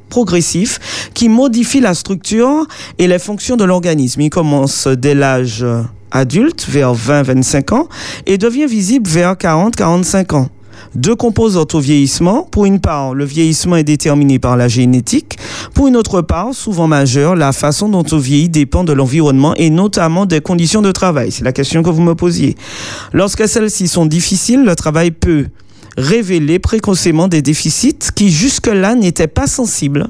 progressif 0.09 1.11
qui 1.15 1.29
modifie 1.29 1.81
la 1.81 1.95
structure 1.95 2.67
et 2.99 3.07
les 3.07 3.19
fonctions 3.19 3.57
de 3.57 3.65
l'organisme. 3.65 4.21
Il 4.23 4.31
commence 4.31 4.87
dès 4.87 5.15
l'âge 5.15 5.65
adulte, 6.11 6.67
vers 6.69 6.95
20-25 6.95 7.75
ans, 7.75 7.89
et 8.27 8.39
devient 8.39 8.67
visible 8.67 9.09
vers 9.09 9.35
40-45 9.35 10.35
ans. 10.35 10.49
Deux 10.95 11.17
composantes 11.17 11.75
au 11.75 11.81
vieillissement. 11.81 12.47
Pour 12.51 12.67
une 12.67 12.79
part, 12.79 13.15
le 13.15 13.25
vieillissement 13.25 13.77
est 13.77 13.85
déterminé 13.85 14.39
par 14.39 14.59
la 14.59 14.69
génétique. 14.69 15.39
Pour 15.75 15.89
une 15.89 15.97
autre 15.97 16.21
part, 16.21 16.53
souvent 16.53 16.87
majeure, 16.87 17.35
la 17.35 17.53
façon 17.53 17.89
dont 17.89 18.05
on 18.13 18.19
vieillit 18.19 18.51
dépend 18.51 18.85
de 18.85 18.93
l'environnement 18.93 19.55
et 19.55 19.71
notamment 19.71 20.27
des 20.27 20.43
conditions 20.43 20.83
de 20.83 20.93
travail. 20.93 21.33
C'est 21.33 21.45
la 21.45 21.53
question 21.53 21.83
que 21.83 21.89
vous 21.89 22.03
me 22.03 22.15
posiez. 22.15 22.57
Lorsque 23.15 23.49
celles-ci 23.49 23.89
sont 23.89 24.05
difficiles, 24.05 24.65
le 24.65 24.77
travail 24.77 25.13
peut 25.13 25.47
révéler 25.97 26.59
précocement 26.59 27.27
des 27.27 27.41
déficits 27.41 28.13
qui 28.15 28.31
jusque-là 28.31 28.95
n'étaient 28.95 29.29
pas 29.29 29.47
sensibles 29.47 30.09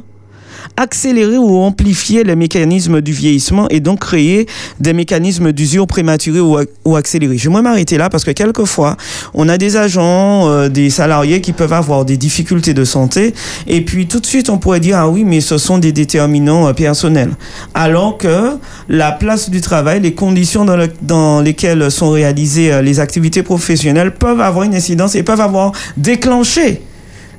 accélérer 0.77 1.39
ou 1.39 1.57
amplifier 1.59 2.25
les 2.25 2.37
mécanismes 2.37 3.01
du 3.01 3.13
vieillissement 3.13 3.69
et 3.71 3.81
donc 3.81 4.01
créer 4.01 4.47
des 4.81 4.93
mécanismes 4.93 5.53
d'usure 5.53 5.87
prématurée 5.87 6.41
ou, 6.41 6.57
ac- 6.59 6.69
ou 6.85 6.97
accélérée. 6.97 7.39
Je 7.39 7.51
vais 7.51 7.63
m'arrêter 7.63 7.99
là 7.99 8.09
parce 8.11 8.25
que 8.25 8.31
quelquefois, 8.31 8.97
on 9.35 9.49
a 9.49 9.59
des 9.59 9.77
agents, 9.77 10.49
euh, 10.49 10.69
des 10.69 10.91
salariés 10.91 11.41
qui 11.41 11.53
peuvent 11.53 11.73
avoir 11.73 12.05
des 12.05 12.17
difficultés 12.17 12.75
de 12.75 12.85
santé 12.85 13.35
et 13.67 13.81
puis 13.83 14.07
tout 14.07 14.21
de 14.21 14.27
suite 14.27 14.51
on 14.51 14.59
pourrait 14.59 14.81
dire 14.81 14.97
ah 14.99 15.09
oui 15.09 15.25
mais 15.25 15.41
ce 15.41 15.59
sont 15.59 15.79
des 15.79 15.93
déterminants 15.93 16.67
euh, 16.69 16.73
personnels. 16.73 17.31
Alors 17.75 18.19
que 18.19 18.57
la 18.89 19.13
place 19.13 19.51
du 19.51 19.61
travail, 19.61 20.01
les 20.01 20.15
conditions 20.15 20.65
dans 21.03 21.41
lesquelles 21.41 21.91
sont 21.91 22.11
réalisées 22.11 22.73
euh, 22.73 22.83
les 22.83 23.01
activités 23.01 23.43
professionnelles 23.43 24.15
peuvent 24.15 24.41
avoir 24.41 24.65
une 24.65 24.75
incidence 24.75 25.15
et 25.15 25.23
peuvent 25.23 25.41
avoir 25.41 25.73
déclenché 25.97 26.83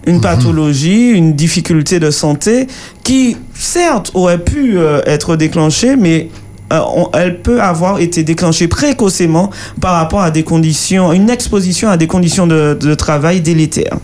une 0.05 0.21
pathologie, 0.21 1.09
une 1.11 1.33
difficulté 1.33 1.99
de 1.99 2.11
santé 2.11 2.67
qui, 3.03 3.37
certes, 3.53 4.11
aurait 4.13 4.37
pu 4.43 4.77
euh, 4.77 5.01
être 5.05 5.35
déclenchée, 5.35 5.95
mais 5.95 6.29
euh, 6.71 6.79
on- 6.95 7.09
elle 7.13 7.41
peut 7.41 7.61
avoir 7.61 7.99
été 7.99 8.23
déclenchée 8.23 8.67
précocement 8.67 9.49
par 9.79 9.93
rapport 9.95 10.21
à 10.21 10.31
des 10.31 10.43
conditions, 10.43 11.13
une 11.13 11.29
exposition 11.29 11.89
à 11.89 11.97
des 11.97 12.07
conditions 12.07 12.47
de, 12.47 12.77
de 12.79 12.93
travail 12.95 13.41
délétères. 13.41 13.97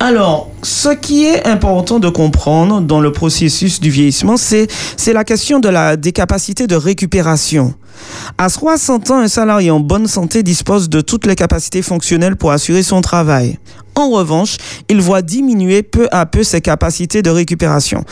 Alors, 0.00 0.50
ce 0.62 0.88
qui 0.90 1.24
est 1.24 1.46
important 1.46 1.98
de 1.98 2.08
comprendre 2.08 2.80
dans 2.80 3.00
le 3.00 3.12
processus 3.12 3.80
du 3.80 3.90
vieillissement, 3.90 4.36
c'est 4.36 4.66
c'est 4.96 5.12
la 5.12 5.24
question 5.24 5.60
de 5.60 5.68
la 5.68 5.96
des 5.96 6.12
capacités 6.12 6.66
de 6.66 6.76
récupération. 6.76 7.74
À 8.38 8.48
60 8.48 9.10
ans, 9.12 9.18
un 9.20 9.28
salarié 9.28 9.70
en 9.70 9.80
bonne 9.80 10.06
santé 10.08 10.42
dispose 10.42 10.88
de 10.88 11.00
toutes 11.00 11.26
les 11.26 11.36
capacités 11.36 11.80
fonctionnelles 11.80 12.36
pour 12.36 12.50
assurer 12.50 12.82
son 12.82 13.00
travail. 13.00 13.58
En 13.94 14.10
revanche, 14.10 14.56
il 14.88 15.00
voit 15.00 15.22
diminuer 15.22 15.82
peu 15.84 16.08
à 16.10 16.26
peu 16.26 16.42
ses 16.42 16.60
capacités 16.60 17.22
de 17.22 17.30
récupération. 17.30 18.04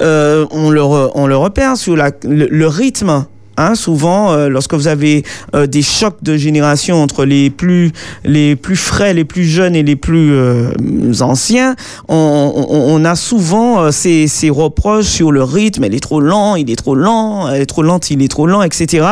Euh, 0.00 0.46
on, 0.50 0.70
le 0.70 0.80
re- 0.80 1.10
on 1.14 1.26
le 1.26 1.36
repère 1.36 1.76
sur 1.76 1.94
la- 1.96 2.10
le, 2.24 2.48
le 2.50 2.66
rythme 2.66 3.26
Hein, 3.58 3.74
souvent, 3.74 4.32
euh, 4.32 4.48
lorsque 4.48 4.74
vous 4.74 4.86
avez 4.86 5.24
euh, 5.54 5.66
des 5.66 5.80
chocs 5.80 6.18
de 6.22 6.36
génération 6.36 7.02
entre 7.02 7.24
les 7.24 7.48
plus, 7.48 7.90
les 8.22 8.54
plus 8.54 8.76
frais, 8.76 9.14
les 9.14 9.24
plus 9.24 9.44
jeunes 9.44 9.74
et 9.74 9.82
les 9.82 9.96
plus 9.96 10.34
euh, 10.34 10.72
anciens, 11.20 11.74
on, 12.08 13.02
a 13.04 13.14
souvent 13.14 13.90
ces, 13.92 14.28
reproches 14.50 15.06
sur 15.06 15.32
le 15.32 15.42
rythme. 15.42 15.84
Elle 15.84 15.94
est 15.94 16.00
trop 16.00 16.20
lent, 16.20 16.56
il 16.56 16.70
est 16.70 16.76
trop 16.76 16.94
lent, 16.94 17.48
elle 17.48 17.62
est 17.62 17.66
trop 17.66 17.82
lente, 17.82 18.10
il 18.10 18.22
est 18.22 18.28
trop 18.28 18.46
lent, 18.46 18.62
etc. 18.62 19.06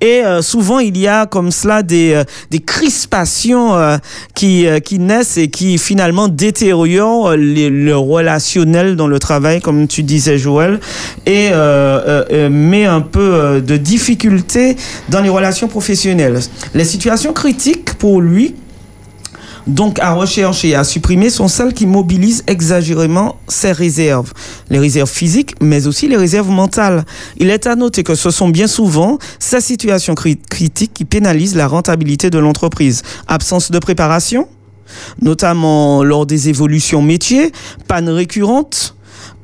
Et 0.00 0.22
souvent, 0.40 0.78
il 0.78 0.96
y 0.98 1.06
a 1.06 1.26
comme 1.26 1.50
cela 1.50 1.82
des, 1.82 2.22
crispations 2.66 3.76
qui, 4.34 4.66
naissent 4.98 5.36
et 5.36 5.48
qui 5.48 5.78
finalement 5.78 6.28
détériorent 6.28 7.36
les- 7.36 7.70
le 7.70 7.96
relationnel 7.96 8.96
dans 8.96 9.06
le 9.06 9.18
travail, 9.18 9.60
comme 9.60 9.88
tu 9.88 10.02
disais, 10.02 10.38
Joël, 10.38 10.80
et 11.26 11.50
met 12.50 12.84
un 12.84 13.00
peu 13.00 13.62
de 13.64 13.76
difficulté 13.90 14.76
dans 15.08 15.20
les 15.20 15.28
relations 15.38 15.68
professionnelles. 15.68 16.38
Les 16.74 16.84
situations 16.84 17.32
critiques 17.32 17.94
pour 17.94 18.20
lui, 18.20 18.54
donc 19.66 19.98
à 19.98 20.12
rechercher 20.14 20.68
et 20.70 20.74
à 20.76 20.84
supprimer, 20.84 21.28
sont 21.28 21.48
celles 21.48 21.74
qui 21.74 21.86
mobilisent 21.86 22.44
exagérément 22.46 23.36
ses 23.48 23.72
réserves. 23.72 24.32
Les 24.70 24.78
réserves 24.78 25.10
physiques, 25.10 25.54
mais 25.60 25.86
aussi 25.88 26.08
les 26.08 26.16
réserves 26.16 26.50
mentales. 26.50 27.04
Il 27.38 27.50
est 27.50 27.66
à 27.66 27.74
noter 27.74 28.02
que 28.04 28.14
ce 28.14 28.30
sont 28.30 28.48
bien 28.48 28.68
souvent 28.68 29.18
ces 29.38 29.60
situations 29.60 30.14
cri- 30.14 30.38
critiques 30.48 30.94
qui 30.94 31.04
pénalisent 31.04 31.56
la 31.56 31.66
rentabilité 31.66 32.30
de 32.30 32.38
l'entreprise. 32.38 33.02
Absence 33.26 33.70
de 33.70 33.78
préparation, 33.78 34.46
notamment 35.20 36.04
lors 36.04 36.26
des 36.26 36.48
évolutions 36.48 37.02
métiers, 37.02 37.52
panne 37.88 38.08
récurrente, 38.08 38.94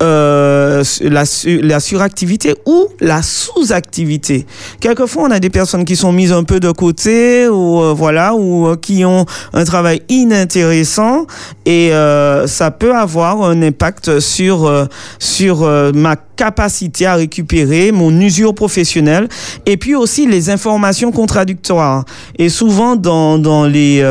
euh, 0.03 0.85
la, 1.01 1.25
la 1.63 1.81
suractivité 1.81 2.55
ou 2.67 2.89
la 3.01 3.23
sous-activité. 3.23 4.47
Quelquefois, 4.81 5.25
on 5.25 5.31
a 5.31 5.41
des 5.41 5.51
personnes 5.51 5.85
qui 5.85 5.97
sont 5.97 6.13
mises 6.13 6.33
un 6.33 6.45
peu 6.45 6.61
de 6.61 6.71
côté 6.71 7.49
ou 7.49 7.81
euh, 7.81 7.95
voilà 7.95 8.35
ou 8.35 8.67
euh, 8.67 8.77
qui 8.77 9.05
ont 9.05 9.25
un 9.53 9.65
travail 9.65 10.03
inintéressant 10.09 11.27
et 11.65 11.93
euh, 11.93 12.47
ça 12.47 12.71
peut 12.71 12.95
avoir 12.95 13.43
un 13.43 13.63
impact 13.63 14.21
sur 14.21 14.89
sur 15.19 15.69
ma 15.95 16.17
capacité 16.17 17.07
à 17.07 17.15
récupérer 17.15 17.93
mon 17.93 18.11
usure 18.21 18.55
professionnelle 18.55 19.29
et 19.65 19.77
puis 19.77 19.95
aussi 19.95 20.27
les 20.27 20.51
informations 20.51 21.13
contradictoires. 21.13 22.05
Et 22.39 22.49
souvent 22.49 22.97
dans 22.97 23.39
dans 23.39 23.65
les 23.65 24.03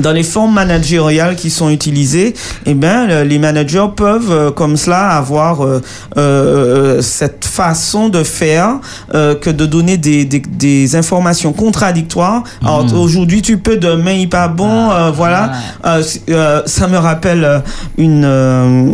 dans 0.00 0.12
les 0.12 0.22
formes 0.22 0.54
managériales 0.54 1.36
qui 1.36 1.50
sont 1.50 1.68
utilisées, 1.70 2.32
eh 2.66 2.74
ben, 2.74 3.06
le- 3.06 3.22
les 3.24 3.38
managers 3.38 3.86
peuvent, 3.94 4.30
euh, 4.30 4.50
comme 4.50 4.76
cela, 4.76 5.10
avoir 5.10 5.62
euh, 5.64 5.80
euh, 6.16 7.02
cette 7.02 7.44
façon 7.44 8.08
de 8.08 8.22
faire 8.22 8.80
euh, 9.14 9.34
que 9.34 9.50
de 9.50 9.66
donner 9.66 9.98
des, 9.98 10.24
des, 10.24 10.40
des 10.40 10.96
informations 10.96 11.52
contradictoires. 11.52 12.42
Alors, 12.62 12.86
aujourd'hui, 12.94 13.42
tu 13.42 13.58
peux, 13.58 13.76
demain, 13.76 14.12
il 14.12 14.28
pas 14.30 14.48
bon, 14.48 14.90
euh, 14.90 15.10
voilà. 15.10 15.52
Euh, 15.84 16.02
c- 16.02 16.22
euh, 16.30 16.62
ça 16.64 16.88
me 16.88 16.96
rappelle 16.96 17.62
une, 17.98 18.24
euh, 18.24 18.92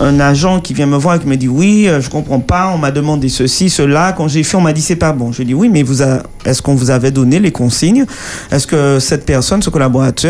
un 0.00 0.18
agent 0.20 0.60
qui 0.60 0.72
vient 0.72 0.86
me 0.86 0.96
voir 0.96 1.16
et 1.16 1.18
qui 1.18 1.26
me 1.26 1.36
dit, 1.36 1.48
oui, 1.48 1.88
je 2.00 2.08
comprends 2.08 2.40
pas, 2.40 2.72
on 2.74 2.78
m'a 2.78 2.90
demandé 2.90 3.28
ceci, 3.28 3.68
cela. 3.68 4.12
Quand 4.16 4.28
j'ai 4.28 4.42
fait, 4.44 4.56
on 4.56 4.60
m'a 4.62 4.72
dit, 4.72 4.80
c'est 4.82 4.96
pas 4.96 5.12
bon. 5.12 5.30
Je 5.30 5.42
dis, 5.42 5.52
oui, 5.54 5.68
mais 5.68 5.82
vous 5.82 6.02
a- 6.02 6.22
est-ce 6.46 6.62
qu'on 6.62 6.74
vous 6.74 6.90
avait 6.90 7.10
donné 7.10 7.38
les 7.38 7.52
consignes? 7.52 8.06
Est-ce 8.50 8.66
que 8.66 8.98
cette 8.98 9.26
personne, 9.26 9.60
ce 9.62 9.68
collaborateur, 9.70 10.21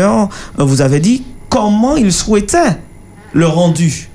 vous 0.57 0.81
avait 0.81 0.99
dit 0.99 1.23
comment 1.49 1.95
il 1.95 2.11
souhaitait 2.11 2.77
le 3.33 3.47
rendu 3.47 4.09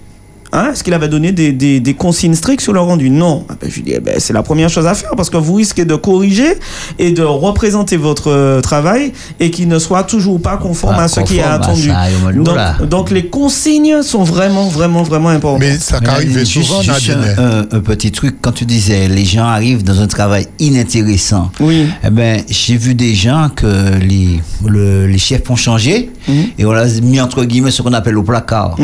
Hein, 0.53 0.71
Est-ce 0.73 0.83
qu'il 0.83 0.95
avait 0.95 1.09
donné 1.09 1.33
des, 1.33 1.53
des, 1.53 1.79
des 1.81 1.95
consignes 1.95 2.35
strictes 2.35 2.63
sur 2.63 2.73
le 2.73 2.81
rendu 2.81 3.11
Non. 3.11 3.45
Ah 3.51 3.55
ben, 3.61 3.69
je 3.71 3.75
lui 3.77 3.83
dis, 3.83 3.93
eh 3.95 4.01
ben, 4.01 4.15
c'est 4.19 4.33
la 4.33 4.43
première 4.43 4.71
chose 4.71 4.87
à 4.87 4.95
faire 4.95 5.11
parce 5.17 5.29
que 5.31 5.37
vous 5.37 5.55
risquez 5.55 5.85
de 5.85 5.95
corriger 5.95 6.55
et 6.99 7.13
de 7.13 7.23
représenter 7.23 7.97
votre 7.99 8.31
euh, 8.31 8.61
travail 8.63 9.13
et 9.41 9.51
qu'il 9.51 9.69
ne 9.69 9.79
soit 9.79 10.05
toujours 10.05 10.41
pas 10.41 10.57
conforme 10.57 10.97
Pas 10.97 11.03
à 11.03 11.09
ce 11.09 11.21
qui 11.21 11.37
est 11.39 11.43
attendu. 11.43 11.89
ça. 11.89 12.07
Donc, 12.33 12.89
donc 12.89 13.11
les 13.11 13.27
consignes 13.27 14.03
sont 14.03 14.23
vraiment, 14.25 14.69
vraiment, 14.69 15.03
vraiment 15.03 15.29
importantes. 15.29 15.61
Mais 15.61 15.77
ça 15.79 15.99
Mais 16.01 16.09
arrive 16.09 16.39
juste- 16.39 16.63
souvent, 16.69 16.81
juste 16.83 17.09
Nadine. 17.09 17.35
un, 17.39 17.43
un- 17.43 17.67
un 17.79 17.81
petit 17.81 18.11
truc, 18.11 18.37
quand 18.41 18.53
tu 18.53 18.65
disais 18.65 19.07
les 19.09 19.25
gens 19.25 19.45
arrivent 19.45 19.85
dans 19.85 20.01
un 20.01 20.07
travail 20.07 20.47
inintéressant. 20.59 21.51
Oui. 21.61 21.87
Eh 22.05 22.11
ben, 22.11 22.43
j'ai 22.49 22.77
vu 22.77 22.95
des 22.95 23.15
gens 23.15 23.51
que 23.55 23.99
les, 23.99 24.41
le- 24.67 25.07
les 25.07 25.19
chefs 25.19 25.49
ont 25.51 25.57
changé 25.57 26.11
Mhm. 26.27 26.45
et 26.59 26.65
on 26.67 26.73
l'a 26.73 26.87
mis 27.03 27.21
entre 27.21 27.45
guillemets 27.45 27.71
ce 27.71 27.83
qu'on 27.83 27.93
appelle 27.93 28.17
au 28.17 28.23
placard. 28.23 28.77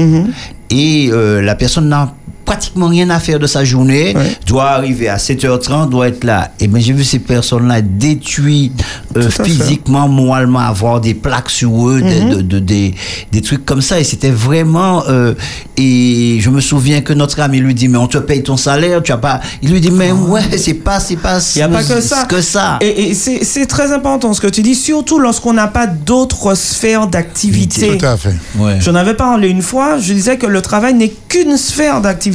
Et 0.75 1.09
euh, 1.13 1.41
la 1.41 1.55
personne 1.55 1.89
n'a 1.89 2.13
pratiquement 2.45 2.89
rien 2.89 3.09
à 3.11 3.19
faire 3.21 3.39
de 3.39 3.47
sa 3.47 3.65
journée, 3.65 4.15
doit 4.47 4.71
arriver 4.71 5.09
à 5.09 5.17
7h30, 5.17 5.89
doit 5.91 6.09
être 6.09 6.25
là. 6.25 6.51
Et 6.61 6.67
bien, 6.67 6.81
j'ai 6.81 6.93
vu 6.93 7.05
ces 7.05 7.19
personnes-là 7.19 7.81
détruites 7.81 8.83
euh, 9.17 9.29
physiquement, 9.31 10.09
moralement, 10.09 10.59
avoir 10.61 11.01
des 11.01 11.15
plaques 11.15 11.51
sur 11.51 11.89
eux, 11.89 12.01
des- 12.03 12.21
Mhm. 12.21 12.31
de, 12.35 12.41
de- 12.43 12.59
des, 12.59 12.95
des 13.33 13.41
trucs 13.43 13.65
comme 13.65 13.81
ça. 13.81 13.99
Et 14.01 14.05
c'était 14.05 14.31
vraiment. 14.31 15.05
euh, 15.09 15.35
et 15.77 16.39
je 16.41 16.51
me 16.51 16.61
souviens 16.61 17.01
que 17.01 17.13
notre 17.13 17.41
ami 17.41 17.59
lui 17.59 17.75
dit 17.75 17.89
Mais 17.89 17.99
on 17.99 18.07
te 18.07 18.19
paye 18.19 18.43
ton 18.43 18.57
salaire, 18.57 19.03
tu 19.03 19.13
as 19.13 19.17
pas. 19.17 19.41
Il 19.63 19.71
lui 19.71 19.81
dit 19.81 19.91
Mais 19.91 20.13
ouais, 20.13 20.43
c'est 20.59 20.75
pas, 20.75 21.01
c'est 21.01 21.17
pas, 21.17 21.39
Il 21.55 21.59
n'y 21.59 21.63
a 21.63 21.69
pas 21.69 21.83
que 21.83 22.01
ça. 22.01 22.25
que 22.25 22.41
ça. 22.41 22.79
Et, 22.81 23.11
et 23.11 23.15
c'est 23.15 23.67
très 23.67 23.93
important 23.93 24.33
ce 24.35 24.41
que 24.41 24.47
tu 24.49 24.63
dis, 24.63 24.75
surtout 24.75 25.19
lorsqu'on 25.19 25.53
n'a 25.53 25.69
pas 25.69 25.87
d'autres 25.87 26.55
sphères 26.57 27.07
d'activité. 27.07 27.97
Tout 27.99 28.05
à 28.07 28.17
fait. 28.17 28.35
J'en 28.81 28.95
avais 28.95 29.15
parlé 29.15 29.49
une 29.49 29.63
fois, 29.63 29.99
je 29.99 30.13
disais 30.13 30.37
que 30.37 30.47
le 30.47 30.61
travail 30.63 30.95
n'est 30.95 31.13
qu'une 31.29 31.57
sphère 31.57 32.01
d'activité. 32.01 32.34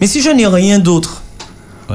Mais 0.00 0.06
si 0.06 0.20
je 0.22 0.30
n'ai 0.30 0.46
rien 0.46 0.78
d'autre, 0.78 1.22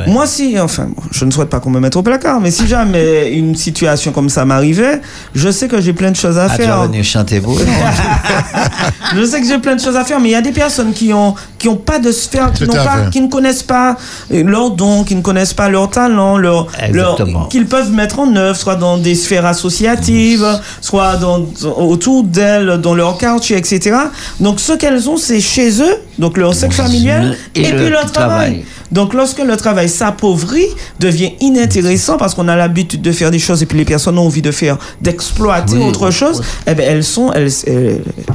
moi 0.07 0.25
si, 0.25 0.57
enfin, 0.57 0.85
bon, 0.85 1.03
je 1.11 1.25
ne 1.25 1.31
souhaite 1.31 1.49
pas 1.49 1.59
qu'on 1.59 1.69
me 1.69 1.79
mette 1.81 1.97
au 1.97 2.01
placard, 2.01 2.39
mais 2.39 2.49
si 2.49 2.65
jamais 2.65 3.31
une 3.33 3.55
situation 3.55 4.13
comme 4.13 4.29
ça 4.29 4.45
m'arrivait, 4.45 5.01
je 5.35 5.49
sais 5.51 5.67
que 5.67 5.81
j'ai 5.81 5.91
plein 5.91 6.11
de 6.11 6.15
choses 6.15 6.37
à 6.37 6.45
Ah, 6.45 6.49
tu 6.55 6.63
faire. 6.63 6.83
venir 6.83 7.03
chanter 7.03 7.39
eux. 7.39 7.41
Je 9.15 9.25
sais 9.25 9.41
que 9.41 9.47
j'ai 9.47 9.57
plein 9.59 9.75
de 9.75 9.81
choses 9.81 9.97
à 9.97 10.05
faire, 10.05 10.19
mais 10.21 10.29
il 10.29 10.31
y 10.31 10.35
a 10.35 10.41
des 10.41 10.53
personnes 10.53 10.93
qui 10.93 11.11
ont 11.11 11.35
qui 11.61 11.69
ont 11.69 11.75
pas 11.75 11.99
de 11.99 12.11
sphère, 12.11 12.51
qui 12.51 12.63
n'ont 12.63 12.73
pas, 12.73 13.05
ne 13.13 13.27
connaissent 13.27 13.61
pas 13.61 13.95
leurs 14.31 14.71
dons, 14.71 15.03
qui 15.03 15.13
ne 15.15 15.21
connaissent 15.21 15.53
pas 15.53 15.69
leurs 15.69 15.91
talents, 15.91 16.37
leur, 16.39 16.67
leur- 16.91 17.15
qu'ils 17.49 17.67
peuvent 17.67 17.91
mettre 17.91 18.17
en 18.19 18.35
œuvre, 18.35 18.57
soit 18.57 18.75
dans 18.75 18.97
des 18.97 19.13
sphères 19.13 19.45
associatives, 19.45 20.45
soit 20.81 21.17
dans, 21.17 21.45
autour 21.77 22.23
d'elles, 22.23 22.79
dans 22.81 22.95
leur 22.95 23.17
quartier, 23.19 23.57
etc. 23.57 23.95
Donc 24.39 24.59
ce 24.59 24.73
qu'elles 24.73 25.07
ont, 25.07 25.17
c'est 25.17 25.39
chez 25.39 25.81
eux, 25.83 25.95
donc 26.17 26.37
leur 26.37 26.55
cercle 26.55 26.75
familial, 26.75 27.37
Et 27.53 27.61
et, 27.61 27.71
le 27.71 27.77
puis 27.77 27.89
leur 27.89 28.11
travail. 28.11 28.29
travail. 28.51 28.65
Donc 28.91 29.13
lorsque 29.13 29.39
le 29.39 29.55
travail 29.55 29.87
s'appauvrit, 29.87 30.65
devient 30.99 31.31
inintéressant 31.39 32.17
parce 32.17 32.33
qu'on 32.33 32.47
a 32.47 32.55
l'habitude 32.55 33.01
de 33.01 33.11
faire 33.11 33.31
des 33.31 33.39
choses 33.39 33.61
et 33.61 33.65
puis 33.65 33.77
les 33.77 33.85
personnes 33.85 34.17
ont 34.17 34.25
envie 34.25 34.41
de 34.41 34.51
faire, 34.51 34.77
d'exploiter 34.99 35.77
Oui, 35.77 35.83
autre 35.85 36.09
chose, 36.11 36.41
eh 36.67 36.73
ben 36.73 36.85
elles 36.89 37.03
sont, 37.03 37.31
elles, 37.33 37.51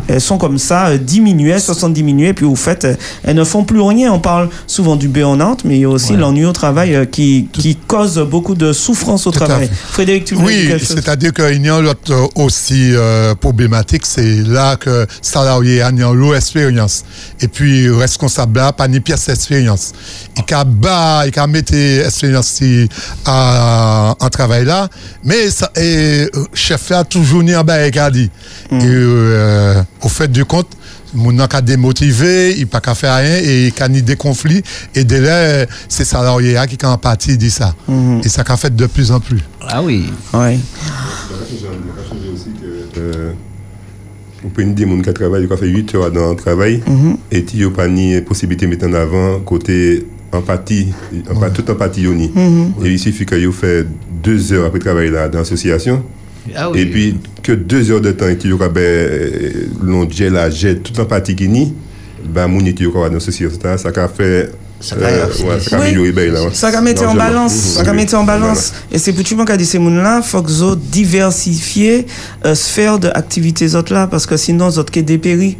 elles, 0.08 0.20
sont 0.20 0.38
comme 0.38 0.58
ça 0.58 0.86
euh, 0.86 0.98
diminuées, 0.98 1.50
elles 1.50 1.60
se 1.60 1.74
sont 1.74 1.88
diminuées, 1.90 2.32
puis 2.32 2.46
au 2.46 2.54
fait, 2.56 2.84
euh, 2.84 2.94
elles 3.22 3.36
ne 3.36 3.44
font 3.44 3.64
plus 3.64 3.80
rien. 3.80 4.12
On 4.12 4.20
parle 4.20 4.48
souvent 4.66 4.96
du 4.96 5.08
burn-out, 5.08 5.60
mais 5.64 5.76
il 5.76 5.80
y 5.80 5.84
a 5.84 5.88
aussi 5.88 6.16
l'ennui 6.16 6.44
au 6.44 6.52
travail 6.52 6.94
euh, 6.94 7.04
qui, 7.04 7.48
qui 7.52 7.76
cause 7.76 8.18
beaucoup 8.18 8.54
de 8.54 8.72
souffrance 8.72 9.26
au 9.26 9.30
Tout 9.30 9.40
travail. 9.40 9.70
Frédéric, 9.90 10.24
tu 10.24 10.34
voulais 10.34 10.66
dire 10.66 10.76
Oui, 10.76 10.86
c'est-à-dire 10.86 11.32
qu'il 11.32 11.64
y 11.64 11.68
a 11.68 11.80
l'autre 11.80 12.30
aussi 12.34 12.90
euh, 12.94 13.34
problématique, 13.34 14.06
c'est 14.06 14.42
là 14.46 14.76
que 14.76 15.06
salarié 15.22 15.82
a 15.82 15.90
une 15.90 16.12
low 16.12 16.34
expérience. 16.34 17.04
Et 17.40 17.48
puis, 17.48 17.90
responsable 17.90 18.58
là, 18.58 18.72
pas 18.72 18.88
ni 18.88 19.00
pièce 19.00 19.26
d'expérience. 19.26 19.92
Il 20.36 20.54
a 20.54 20.64
bas, 20.64 21.24
il 21.26 21.38
a 21.38 21.46
mettre 21.46 21.74
expérience 21.74 22.60
en 23.26 24.28
travail 24.30 24.64
là, 24.64 24.88
mais 25.24 25.50
ça, 25.50 25.70
et, 25.76 26.28
euh, 26.34 26.44
chef 26.54 26.90
a 26.90 27.04
toujours 27.04 27.42
ni 27.42 27.54
en 27.54 27.64
bas, 27.64 27.74
a 27.74 28.10
dit. 28.10 28.30
Et 28.70 28.74
euh, 28.84 29.82
au 30.02 30.08
fait 30.08 30.28
du 30.30 30.44
compte, 30.44 30.68
mon 31.16 31.32
n'a 31.32 31.48
qu'à 31.48 31.60
démotiver, 31.60 32.52
il 32.56 32.60
n'a 32.60 32.66
pas 32.66 32.80
qu'à 32.80 32.94
faire 32.94 33.16
rien 33.16 33.36
et 33.42 33.68
il 33.76 33.82
a 33.82 33.88
ni 33.88 34.02
des 34.02 34.16
conflits. 34.16 34.62
Et 34.94 35.02
dès 35.04 35.20
là, 35.20 35.66
c'est 35.88 36.04
salarié 36.04 36.56
qui 36.68 36.76
en 36.86 36.96
partie 36.98 37.36
dit 37.36 37.50
ça. 37.50 37.74
Et 38.22 38.28
ça 38.28 38.44
qu'a 38.44 38.56
fait 38.56 38.74
de 38.74 38.86
plus 38.86 39.10
en 39.10 39.18
plus. 39.20 39.40
Ah 39.68 39.82
oui. 39.82 40.04
Ouais. 40.32 40.58
Euh, 42.98 43.32
on 44.44 44.48
peut 44.48 44.64
dire 44.64 44.86
que 44.86 45.02
qui 45.02 45.14
travaille, 45.14 45.48
qui 45.48 45.56
fait 45.56 45.66
8 45.66 45.94
heures 45.94 46.10
dans 46.12 46.30
le 46.30 46.36
travail, 46.36 46.82
Mhm. 46.86 47.16
et 47.32 47.44
il 47.52 47.58
n'y 47.60 47.64
a 47.66 47.70
pas 47.70 47.88
ni 47.88 48.20
possibilité 48.20 48.66
de 48.66 48.70
mettre 48.70 48.86
en 48.86 48.92
avant 48.94 49.40
côté 49.40 50.06
empathie, 50.32 50.92
empa- 51.30 51.50
toute 51.52 51.68
empathie. 51.70 52.06
Mhm. 52.06 52.72
Et 52.84 52.90
il 52.92 52.98
suffit 52.98 53.26
que 53.26 53.34
vous 53.46 53.52
fait 53.52 53.86
2 54.22 54.52
heures 54.52 54.66
après 54.66 54.78
travail 54.78 55.10
là, 55.10 55.28
dans 55.28 55.38
l'association. 55.40 56.02
Ah 56.54 56.70
oui. 56.70 56.80
Et 56.80 56.86
puis 56.86 57.18
que 57.42 57.52
2 57.52 57.90
heures 57.90 58.00
de 58.00 58.12
temps, 58.12 58.28
et 58.28 58.36
qu'il 58.36 58.50
y 58.50 58.52
a 58.52 58.68
ben, 58.68 59.10
l'on 59.82 60.08
jet 60.08 60.30
la 60.30 60.50
jet, 60.50 60.76
toute 60.76 60.98
empathie 60.98 61.34
qui 61.34 61.48
ni, 61.48 61.74
ben, 62.28 62.48
mon 62.48 62.60
équipe 62.64 62.92
dans 62.92 63.08
l'association. 63.08 63.58
Ça, 63.60 63.78
ça 63.78 63.88
a 63.88 64.08
fait. 64.08 64.50
Ça 64.78 64.94
euh, 64.96 65.26
ouais, 65.26 65.60
ça 65.60 65.76
a 65.76 65.80
Oui. 65.80 65.86
amélioré 65.86 66.12
ben, 66.12 66.32
va 66.70 66.80
mettre 66.82 67.02
en 67.08 67.14
balance, 67.14 67.54
Mhm. 67.54 67.60
ça 67.76 67.82
va 67.82 67.92
mettre 67.94 68.14
en 68.14 68.24
balance. 68.24 68.72
Et 68.92 68.98
c'est 68.98 69.12
pour 69.14 69.24
tout 69.24 69.32
le 69.32 69.38
monde 69.38 69.46
qui 69.46 69.52
a 69.52 69.56
dit 69.56 69.64
ces 69.64 69.78
là 69.78 70.20
faut 70.22 70.42
que 70.42 70.50
vous 70.50 70.76
diversifiez 70.76 72.06
euh, 72.44 72.54
sphère 72.54 72.98
d'activités 72.98 73.74
autres 73.74 73.94
là, 73.94 74.06
parce 74.06 74.26
que 74.26 74.36
sinon, 74.36 74.68
autres 74.68 75.00
dépéri. 75.00 75.56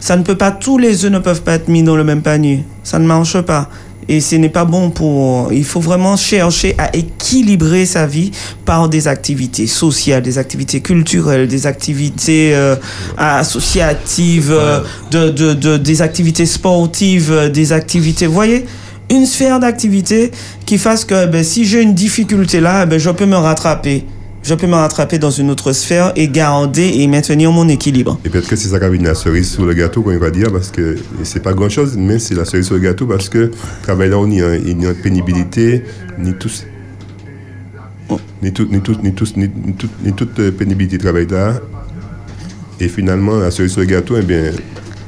Ça 0.00 0.16
ne 0.16 0.22
peut 0.22 0.36
pas, 0.36 0.52
tous 0.52 0.78
les 0.78 1.04
œufs 1.04 1.10
ne 1.10 1.18
peuvent 1.18 1.42
pas 1.42 1.54
être 1.54 1.68
mis 1.68 1.82
dans 1.82 1.96
le 1.96 2.04
même 2.04 2.22
panier. 2.22 2.64
Ça 2.84 2.98
ne 2.98 3.06
marche 3.06 3.40
pas. 3.40 3.68
Et 4.10 4.20
ce 4.22 4.36
n'est 4.36 4.48
pas 4.48 4.64
bon 4.64 4.88
pour. 4.90 5.52
Il 5.52 5.64
faut 5.64 5.80
vraiment 5.80 6.16
chercher 6.16 6.74
à 6.78 6.96
équilibrer 6.96 7.84
sa 7.84 8.06
vie 8.06 8.30
par 8.64 8.88
des 8.88 9.06
activités 9.06 9.66
sociales, 9.66 10.22
des 10.22 10.38
activités 10.38 10.80
culturelles, 10.80 11.46
des 11.46 11.66
activités 11.66 12.54
euh, 12.54 12.74
associatives, 13.18 14.50
euh, 14.52 14.80
de, 15.10 15.28
de, 15.30 15.54
de- 15.54 15.76
des 15.76 16.02
activités 16.02 16.46
sportives, 16.46 17.30
euh, 17.32 17.48
des 17.48 17.72
activités. 17.72 18.26
Vous 18.26 18.32
voyez? 18.34 18.64
Une 19.10 19.24
sphère 19.24 19.58
d'activité 19.58 20.30
qui 20.66 20.76
fasse 20.76 21.04
que 21.04 21.26
ben, 21.26 21.42
si 21.42 21.64
j'ai 21.64 21.80
une 21.80 21.94
difficulté 21.94 22.60
là, 22.60 22.84
ben, 22.86 22.98
je 22.98 23.08
peux 23.10 23.24
me 23.26 23.36
rattraper. 23.36 24.04
Je 24.42 24.54
peux 24.54 24.66
me 24.66 24.74
rattraper 24.74 25.18
dans 25.18 25.30
une 25.30 25.50
autre 25.50 25.72
sphère 25.72 26.12
et 26.16 26.28
garder 26.28 26.88
et 26.96 27.06
maintenir 27.06 27.50
mon 27.52 27.68
équilibre. 27.68 28.18
Et 28.24 28.28
peut-être 28.30 28.48
que 28.48 28.56
c'est 28.56 28.68
ça 28.68 28.78
qui 28.78 28.98
la 28.98 29.14
cerise 29.14 29.50
sur 29.50 29.66
le 29.66 29.74
gâteau, 29.74 30.02
qu'on 30.02 30.16
va 30.18 30.30
dire, 30.30 30.52
parce 30.52 30.70
que 30.70 30.96
c'est 31.24 31.42
pas 31.42 31.52
grand 31.52 31.68
chose, 31.68 31.96
mais 31.96 32.18
c'est 32.18 32.34
la 32.34 32.44
cerise 32.44 32.66
sur 32.66 32.76
le 32.76 32.80
gâteau, 32.80 33.06
parce 33.06 33.28
que 33.28 33.50
travail 33.82 34.10
là, 34.10 34.18
on 34.18 34.24
a, 34.24 34.56
il 34.56 34.82
y 34.82 34.86
a 34.86 34.94
pénibilité, 34.94 35.82
ni 36.18 36.34
tous. 36.34 36.64
Ni, 38.40 38.52
tout, 38.52 38.68
ni, 38.70 38.80
tout, 38.80 38.96
ni, 39.02 39.12
tous, 39.12 39.36
ni, 39.36 39.50
ni 39.64 39.74
toute, 39.74 39.90
ni 40.04 40.12
euh, 40.38 40.52
pénibilité 40.52 40.96
de 40.96 41.02
travail 41.02 41.26
là. 41.26 41.60
Et 42.80 42.88
finalement, 42.88 43.36
la 43.38 43.50
cerise 43.50 43.72
sur 43.72 43.80
le 43.80 43.86
gâteau, 43.86 44.16
eh 44.16 44.22
bien, 44.22 44.52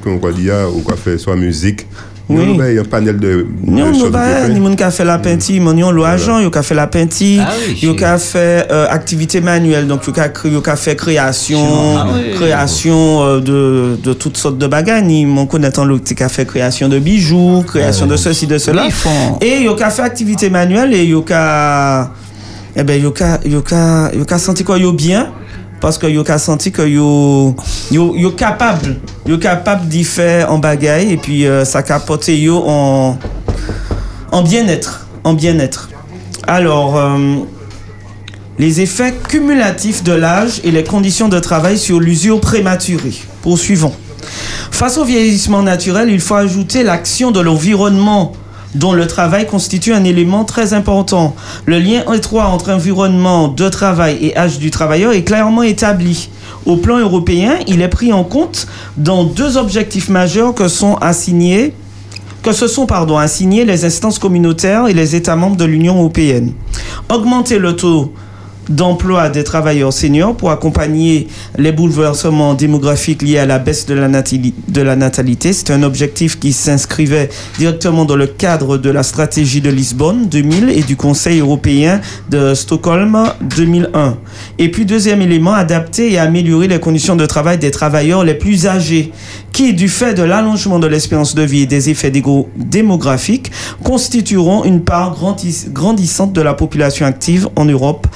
qu'on 0.02 0.18
va 0.18 0.32
dire, 0.32 0.68
ou 0.74 0.80
quoi 0.80 0.96
faire 0.96 1.18
soit 1.18 1.36
musique, 1.36 1.86
Oui. 2.30 2.56
non, 2.58 2.64
il 2.68 2.74
y 2.74 2.78
a 2.78 2.80
un 2.80 2.84
panel 2.84 3.18
de, 3.18 3.46
Non, 3.66 3.90
bah, 4.10 4.20
faire. 4.24 4.48
ni 4.48 4.60
moun 4.60 4.76
ka 4.76 4.90
fait 4.90 5.04
la 5.04 5.18
peinture, 5.18 5.56
yon 5.74 5.90
lo 5.90 6.04
agent, 6.04 6.38
yo 6.40 6.50
ka 6.50 6.62
fait 6.62 6.74
la 6.74 6.86
peinture, 6.86 7.42
Ah 7.46 7.52
oui, 7.68 7.78
yo 7.82 7.94
ka 7.94 8.18
fait 8.18 8.66
euh, 8.70 8.86
activité 8.88 9.40
manuelle, 9.40 9.86
donc 9.86 10.02
yo 10.44 10.60
ka 10.60 10.76
fait 10.76 10.96
création, 10.96 11.96
Ah 11.98 12.06
oui. 12.14 12.34
création 12.36 13.22
euh, 13.24 13.40
de, 13.40 13.96
de 14.02 14.12
toutes 14.12 14.36
sortes 14.36 14.58
de 14.58 14.66
bagages. 14.66 15.02
Mon 15.26 15.46
connaissant 15.46 15.84
l'autre 15.84 16.04
qui 16.14 16.22
a 16.22 16.28
fait 16.28 16.46
création 16.46 16.88
de 16.88 16.98
bijoux, 16.98 17.62
création 17.66 18.06
de 18.06 18.16
ceci, 18.16 18.46
de 18.46 18.58
cela. 18.58 18.82
Oui, 18.82 18.88
ils 18.88 18.92
font- 18.92 19.38
Et 19.40 19.62
yo 19.64 19.74
ka 19.74 19.90
fait 19.90 20.02
activité 20.02 20.50
manuelle 20.50 20.92
et 20.94 21.04
yo 21.04 21.22
ka, 21.22 22.12
eh 22.76 22.82
ben, 22.84 23.00
yo 23.00 23.10
ka 23.12 24.38
senti 24.38 24.62
quoi 24.64 24.78
yo 24.78 24.92
bien. 24.92 25.28
Parce 25.80 25.96
que 25.96 26.06
yo 26.06 26.22
ka 26.24 26.38
senti 26.38 26.70
que 26.72 26.82
yo, 26.82 27.56
yo, 27.90 28.30
capable, 28.32 29.00
yo 29.26 29.38
capable 29.38 29.88
d'y 29.88 30.04
faire 30.04 30.52
en 30.52 30.58
bagaille 30.58 31.12
et 31.12 31.16
puis 31.16 31.46
euh, 31.46 31.64
ça 31.64 31.82
capote 31.82 32.28
yo 32.28 32.62
en, 32.66 33.16
en 34.30 34.42
bien-être, 34.42 35.06
en 35.24 35.32
bien-être. 35.32 35.88
Alors, 36.46 36.98
euh, 36.98 37.36
les 38.58 38.80
effets 38.82 39.14
cumulatifs 39.28 40.02
de 40.02 40.12
l'âge 40.12 40.60
et 40.64 40.70
les 40.70 40.84
conditions 40.84 41.28
de 41.28 41.38
travail 41.38 41.78
sur 41.78 41.98
l'usure 41.98 42.40
prématurée. 42.40 43.14
Poursuivons. 43.40 43.94
Face 44.70 44.98
au 44.98 45.04
vieillissement 45.04 45.62
naturel, 45.62 46.10
il 46.10 46.20
faut 46.20 46.34
ajouter 46.34 46.82
l'action 46.82 47.30
de 47.30 47.40
l'environnement 47.40 48.32
dont 48.74 48.92
le 48.92 49.06
travail 49.06 49.46
constitue 49.46 49.92
un 49.92 50.04
élément 50.04 50.44
très 50.44 50.74
important. 50.74 51.34
Le 51.66 51.78
lien 51.78 52.02
étroit 52.12 52.46
entre 52.46 52.70
environnement 52.72 53.48
de 53.48 53.68
travail 53.68 54.18
et 54.20 54.36
âge 54.36 54.58
du 54.58 54.70
travailleur 54.70 55.12
est 55.12 55.24
clairement 55.24 55.62
établi. 55.62 56.30
Au 56.66 56.76
plan 56.76 56.98
européen, 56.98 57.58
il 57.66 57.82
est 57.82 57.88
pris 57.88 58.12
en 58.12 58.24
compte 58.24 58.66
dans 58.96 59.24
deux 59.24 59.56
objectifs 59.56 60.08
majeurs 60.08 60.54
que 60.54 60.68
sont 60.68 60.96
assignés 60.96 61.74
sont 62.66 63.16
assignés 63.16 63.64
les 63.64 63.84
instances 63.84 64.18
communautaires 64.18 64.88
et 64.88 64.94
les 64.94 65.14
États 65.14 65.36
membres 65.36 65.56
de 65.56 65.64
l'Union 65.64 65.98
européenne. 65.98 66.52
Augmenter 67.08 67.58
le 67.58 67.76
taux 67.76 68.12
d'emploi 68.70 69.28
des 69.28 69.44
travailleurs 69.44 69.92
seniors 69.92 70.36
pour 70.36 70.50
accompagner 70.50 71.28
les 71.58 71.72
bouleversements 71.72 72.54
démographiques 72.54 73.20
liés 73.22 73.38
à 73.38 73.46
la 73.46 73.58
baisse 73.58 73.84
de 73.86 73.94
la, 73.94 74.08
natalité. 74.96 75.52
C'est 75.52 75.70
un 75.70 75.82
objectif 75.82 76.38
qui 76.38 76.52
s'inscrivait 76.52 77.28
directement 77.58 78.04
dans 78.04 78.16
le 78.16 78.26
cadre 78.26 78.78
de 78.78 78.88
la 78.88 79.02
stratégie 79.02 79.60
de 79.60 79.70
Lisbonne 79.70 80.28
2000 80.28 80.70
et 80.70 80.82
du 80.82 80.96
Conseil 80.96 81.40
européen 81.40 82.00
de 82.30 82.54
Stockholm 82.54 83.18
2001. 83.56 84.16
Et 84.58 84.70
puis 84.70 84.86
deuxième 84.86 85.20
élément, 85.20 85.52
adapter 85.52 86.12
et 86.12 86.18
améliorer 86.18 86.68
les 86.68 86.78
conditions 86.78 87.16
de 87.16 87.26
travail 87.26 87.58
des 87.58 87.70
travailleurs 87.70 88.24
les 88.24 88.34
plus 88.34 88.66
âgés 88.66 89.12
qui, 89.52 89.74
du 89.74 89.88
fait 89.88 90.14
de 90.14 90.22
l'allongement 90.22 90.78
de 90.78 90.86
l'espérance 90.86 91.34
de 91.34 91.42
vie 91.42 91.62
et 91.62 91.66
des 91.66 91.90
effets 91.90 92.12
démographiques, 92.56 93.50
constitueront 93.82 94.64
une 94.64 94.82
part 94.82 95.14
grandis- 95.14 95.68
grandissante 95.70 96.32
de 96.32 96.40
la 96.40 96.54
population 96.54 97.04
active 97.04 97.48
en 97.56 97.64
Europe 97.64 98.06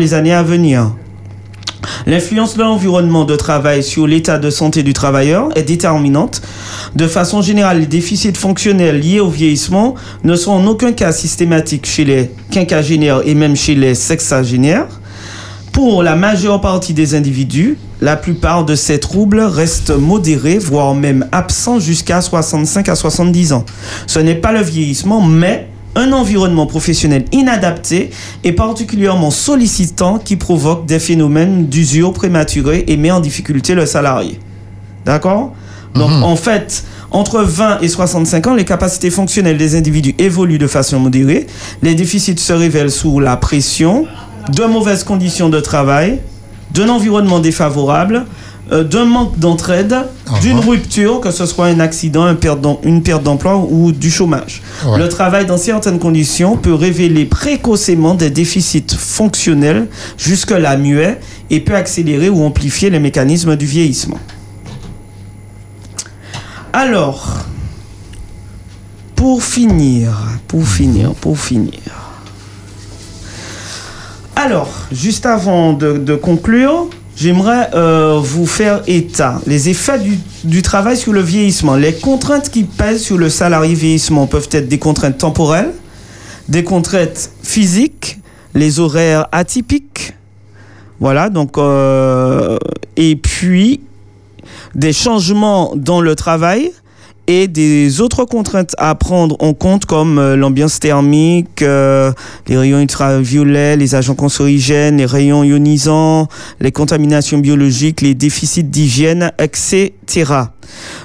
les 0.00 0.14
années 0.14 0.34
à 0.34 0.42
venir. 0.42 0.90
L'influence 2.06 2.56
de 2.56 2.62
l'environnement 2.62 3.24
de 3.24 3.36
travail 3.36 3.82
sur 3.82 4.06
l'état 4.06 4.38
de 4.38 4.50
santé 4.50 4.82
du 4.82 4.92
travailleur 4.92 5.48
est 5.56 5.62
déterminante. 5.62 6.42
De 6.96 7.06
façon 7.06 7.42
générale, 7.42 7.80
les 7.80 7.86
déficits 7.86 8.34
fonctionnels 8.34 9.00
liés 9.00 9.20
au 9.20 9.28
vieillissement 9.28 9.94
ne 10.24 10.34
sont 10.34 10.52
en 10.52 10.66
aucun 10.66 10.92
cas 10.92 11.12
systématiques 11.12 11.86
chez 11.86 12.04
les 12.04 12.30
quinquagénaires 12.50 13.20
et 13.24 13.34
même 13.34 13.54
chez 13.54 13.74
les 13.74 13.94
sexagénaires. 13.94 14.88
Pour 15.72 16.02
la 16.02 16.16
majeure 16.16 16.60
partie 16.60 16.94
des 16.94 17.14
individus, 17.14 17.78
la 18.00 18.16
plupart 18.16 18.64
de 18.64 18.74
ces 18.74 18.98
troubles 18.98 19.40
restent 19.40 19.96
modérés, 19.96 20.58
voire 20.58 20.94
même 20.94 21.28
absents 21.32 21.78
jusqu'à 21.78 22.20
65 22.20 22.88
à 22.88 22.94
70 22.94 23.52
ans. 23.52 23.64
Ce 24.06 24.18
n'est 24.18 24.34
pas 24.34 24.52
le 24.52 24.62
vieillissement, 24.62 25.20
mais 25.20 25.69
un 25.94 26.12
environnement 26.12 26.66
professionnel 26.66 27.24
inadapté 27.32 28.10
et 28.44 28.52
particulièrement 28.52 29.30
sollicitant 29.30 30.18
qui 30.18 30.36
provoque 30.36 30.86
des 30.86 30.98
phénomènes 30.98 31.66
d'usure 31.66 32.12
prématurée 32.12 32.84
et 32.86 32.96
met 32.96 33.10
en 33.10 33.20
difficulté 33.20 33.74
le 33.74 33.86
salarié. 33.86 34.38
D'accord? 35.04 35.52
Donc 35.94 36.10
en 36.22 36.36
fait, 36.36 36.84
entre 37.10 37.40
20 37.42 37.80
et 37.80 37.88
65 37.88 38.46
ans, 38.46 38.54
les 38.54 38.64
capacités 38.64 39.10
fonctionnelles 39.10 39.58
des 39.58 39.74
individus 39.74 40.14
évoluent 40.18 40.58
de 40.58 40.68
façon 40.68 41.00
modérée. 41.00 41.46
Les 41.82 41.96
déficits 41.96 42.38
se 42.38 42.52
révèlent 42.52 42.92
sous 42.92 43.18
la 43.18 43.36
pression 43.36 44.06
de 44.54 44.64
mauvaises 44.64 45.02
conditions 45.02 45.48
de 45.48 45.58
travail, 45.58 46.20
d'un 46.72 46.88
environnement 46.88 47.40
défavorable, 47.40 48.26
euh, 48.72 48.84
d'un 48.84 49.04
manque 49.04 49.38
d'entraide, 49.38 49.96
d'une 50.42 50.58
rupture, 50.60 51.20
que 51.20 51.30
ce 51.30 51.44
soit 51.46 51.66
un 51.66 51.80
accident, 51.80 52.24
un 52.24 52.34
perte 52.36 52.60
d'em- 52.60 52.76
une 52.84 53.02
perte 53.02 53.22
d'emploi 53.22 53.56
ou 53.56 53.90
du 53.92 54.10
chômage. 54.10 54.62
Ouais. 54.86 54.98
Le 54.98 55.08
travail 55.08 55.44
dans 55.46 55.56
certaines 55.56 55.98
conditions 55.98 56.56
peut 56.56 56.74
révéler 56.74 57.24
précocement 57.24 58.14
des 58.14 58.30
déficits 58.30 58.96
fonctionnels 58.96 59.88
jusque-là 60.16 60.76
muets 60.76 61.18
et 61.50 61.60
peut 61.60 61.74
accélérer 61.74 62.28
ou 62.28 62.44
amplifier 62.44 62.90
les 62.90 63.00
mécanismes 63.00 63.56
du 63.56 63.66
vieillissement. 63.66 64.18
Alors, 66.72 67.38
pour 69.16 69.42
finir, 69.42 70.12
pour 70.46 70.66
finir, 70.66 71.12
pour 71.14 71.38
finir. 71.38 71.72
Alors, 74.36 74.70
juste 74.92 75.26
avant 75.26 75.72
de, 75.72 75.98
de 75.98 76.14
conclure, 76.14 76.88
j'aimerais 77.20 77.70
euh, 77.74 78.18
vous 78.22 78.46
faire 78.46 78.82
état 78.86 79.40
les 79.46 79.68
effets 79.68 79.98
du, 79.98 80.18
du 80.44 80.62
travail 80.62 80.96
sur 80.96 81.12
le 81.12 81.20
vieillissement. 81.20 81.76
Les 81.76 81.92
contraintes 81.92 82.48
qui 82.48 82.64
pèsent 82.64 83.02
sur 83.02 83.18
le 83.18 83.28
salarié 83.28 83.74
vieillissement 83.74 84.26
peuvent 84.26 84.48
être 84.52 84.68
des 84.68 84.78
contraintes 84.78 85.18
temporelles, 85.18 85.72
des 86.48 86.64
contraintes 86.64 87.30
physiques, 87.42 88.18
les 88.54 88.80
horaires 88.80 89.26
atypiques, 89.32 90.14
voilà, 90.98 91.30
donc, 91.30 91.56
euh, 91.56 92.58
et 92.96 93.16
puis 93.16 93.80
des 94.74 94.92
changements 94.92 95.72
dans 95.74 96.00
le 96.00 96.14
travail 96.14 96.72
et 97.26 97.48
des 97.48 98.00
autres 98.00 98.24
contraintes 98.24 98.74
à 98.78 98.94
prendre 98.94 99.36
en 99.40 99.54
compte 99.54 99.84
comme 99.84 100.18
euh, 100.18 100.36
l'ambiance 100.36 100.80
thermique, 100.80 101.62
euh, 101.62 102.12
les 102.48 102.56
rayons 102.56 102.80
ultraviolets, 102.80 103.76
les 103.76 103.94
agents 103.94 104.14
cancérigènes, 104.14 104.96
les 104.96 105.06
rayons 105.06 105.44
ionisants, 105.44 106.28
les 106.60 106.72
contaminations 106.72 107.38
biologiques, 107.38 108.00
les 108.00 108.14
déficits 108.14 108.64
d'hygiène, 108.64 109.32
etc. 109.38 109.92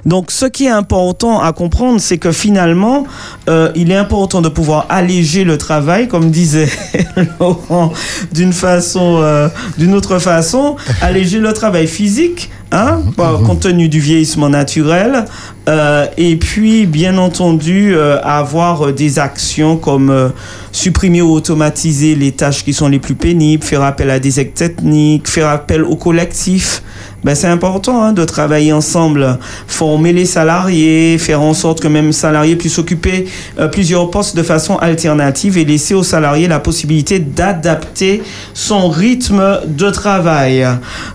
Donc 0.06 0.32
ce 0.32 0.46
qui 0.46 0.66
est 0.66 0.70
important 0.70 1.42
à 1.42 1.52
comprendre, 1.54 2.00
c'est 2.00 2.18
que 2.18 2.32
finalement, 2.32 3.06
euh, 3.50 3.72
il 3.76 3.92
est 3.92 3.96
important 3.96 4.42
de 4.42 4.50
pouvoir 4.50 4.86
alléger 4.90 5.44
le 5.44 5.58
travail, 5.58 6.08
comme 6.08 6.32
disait 6.32 6.70
Laurent, 7.40 7.92
d'une 8.32 8.54
façon, 8.54 9.20
euh, 9.22 9.48
d'une 9.78 9.94
autre 9.94 10.20
façon, 10.20 10.76
alléger 11.02 11.40
le 11.40 11.54
travail 11.54 11.88
physique, 11.88 12.50
hein, 12.72 13.02
par- 13.16 13.42
compte 13.42 13.62
tenu 13.62 13.90
du 13.90 14.00
vieillissement 14.00 14.50
naturel, 14.50 15.26
euh, 15.70 16.06
et 16.18 16.36
puis 16.36 16.86
bien 16.86 17.18
entendu 17.18 17.96
euh, 17.96 18.20
avoir 18.24 18.88
euh, 18.88 18.92
des 18.94 19.20
actions 19.20 19.78
comme 19.78 20.10
euh, 20.10 20.30
supprimer 20.72 21.22
ou 21.22 21.32
automatiser 21.32 22.16
les 22.16 22.32
tâches 22.32 22.64
qui 22.64 22.74
sont 22.74 22.88
les 22.90 23.00
plus 23.00 23.16
pénibles, 23.16 23.64
faire 23.64 23.82
appel 23.84 24.10
à 24.10 24.20
des 24.20 24.40
aides 24.40 24.54
techniques, 24.54 25.28
faire 25.28 25.48
appel 25.50 25.84
au 25.84 25.96
collectif. 25.96 26.84
Ben, 27.26 27.34
c'est 27.34 27.48
important 27.48 28.04
hein, 28.04 28.14
de 28.14 28.24
travailler 28.24 28.72
ensemble, 28.72 29.40
former 29.66 30.14
les 30.14 30.26
salariés, 30.26 31.18
faire 31.18 31.42
en 31.42 31.56
sorte 31.56 31.80
que 31.80 31.88
même 31.88 32.12
salarié 32.14 32.56
puisse 32.56 32.78
occuper 32.78 33.26
euh, 33.58 33.68
plusieurs 33.68 34.12
postes 34.12 34.38
de 34.38 34.44
façon 34.44 34.78
alternative 34.78 35.58
et 35.58 35.66
laisser 35.66 35.96
aux 35.96 36.04
salariés 36.04 36.48
la 36.48 36.60
possibilité 36.60 37.18
d'adapter 37.18 38.22
son 38.54 38.90
rythme 38.90 39.62
de 39.66 39.90
travail. 39.90 40.68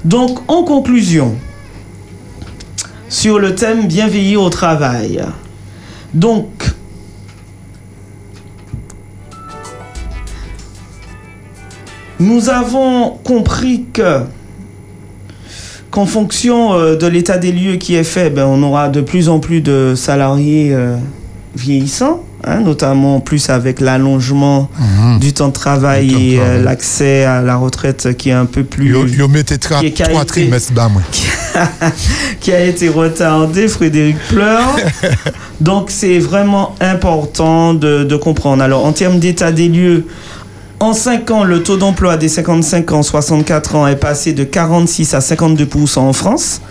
Donc, 0.05 0.41
en 0.49 0.65
conclusion, 0.65 1.37
sur 3.09 3.39
le 3.39 3.55
thème 3.55 3.87
bien 3.87 4.09
veiller 4.09 4.37
au 4.37 4.51
travail. 4.51 5.23
Donc, 6.12 6.49
nous 12.19 12.51
avons 12.51 13.11
compris 13.23 13.85
que 13.93 14.23
qu'en 15.91 16.07
fonction 16.07 16.75
euh, 16.75 16.97
de 16.97 17.07
l'état 17.07 17.39
des 17.39 17.53
lieux 17.53 17.77
qui 17.77 17.95
est 17.97 18.05
fait, 18.05 18.31
ben, 18.31 18.45
on 18.47 18.62
aura 18.62 18.89
de 18.89 19.01
plus 19.01 19.29
en 19.29 19.39
plus 19.41 19.61
de 19.61 19.95
salariés 19.97 20.71
euh, 20.73 20.97
vieillissants, 21.57 22.23
hein, 22.45 22.61
notamment 22.61 23.19
plus 23.21 23.51
avec 23.51 23.81
l'allongement 23.81 24.71
du 25.21 25.33
temps 25.33 25.49
de 25.49 25.53
travail 25.53 26.11
et 26.35 26.39
euh, 26.41 26.62
l'accès 26.62 27.25
à 27.25 27.43
la 27.43 27.57
retraite 27.57 28.17
qui 28.17 28.29
est 28.29 28.33
un 28.35 28.47
peu 28.47 28.62
plus... 28.62 28.91
Yo, 28.91 29.05
yo 29.07 29.29
qui 29.29 29.87
est- 29.87 30.01
a 30.01 30.07
trois 30.07 30.23
été- 30.23 30.27
trimestres 30.27 30.73
bas, 30.73 30.89
moi. 30.89 31.03
qui 32.41 32.53
a 32.53 32.61
été 32.65 32.89
retardé, 32.89 33.67
Frédéric 33.67 34.17
pleure. 34.29 34.77
Donc 35.61 35.91
c'est 35.91 36.19
vraiment 36.21 36.75
important 36.81 37.75
de, 37.75 38.05
de 38.05 38.17
comprendre. 38.17 38.62
Alors 38.62 38.87
en 38.87 38.93
termes 38.93 39.19
d'état 39.19 39.51
des 39.53 39.69
lieux, 39.69 40.07
en 40.81 40.94
5 40.94 41.31
ans, 41.31 41.44
le 41.44 41.62
taux 41.62 41.77
d'emploi 41.77 42.16
des 42.16 42.31
55 42.31 42.93
ans, 42.93 43.02
64 43.02 43.77
ans 43.77 43.86
est 43.86 43.97
passé 43.97 44.32
de 44.32 44.44
46 44.44 45.12
à 45.12 45.19
52% 45.19 45.98
en 45.98 46.15
France. 46.15 46.62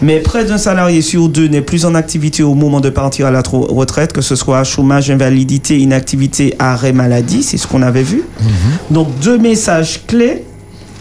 Mais 0.00 0.20
près 0.20 0.46
d'un 0.46 0.56
salarié 0.56 1.02
sur 1.02 1.28
deux 1.28 1.48
n'est 1.48 1.60
plus 1.60 1.84
en 1.84 1.94
activité 1.94 2.42
au 2.42 2.54
moment 2.54 2.80
de 2.80 2.88
partir 2.88 3.26
à 3.26 3.30
la 3.30 3.42
retraite, 3.42 4.14
que 4.14 4.22
ce 4.22 4.36
soit 4.36 4.64
chômage, 4.64 5.10
invalidité, 5.10 5.78
inactivité, 5.78 6.54
arrêt 6.58 6.94
maladie, 6.94 7.42
c'est 7.42 7.58
ce 7.58 7.66
qu'on 7.66 7.82
avait 7.82 8.02
vu. 8.02 8.22
Donc 8.90 9.08
deux 9.20 9.36
messages 9.38 10.06
clés. 10.06 10.44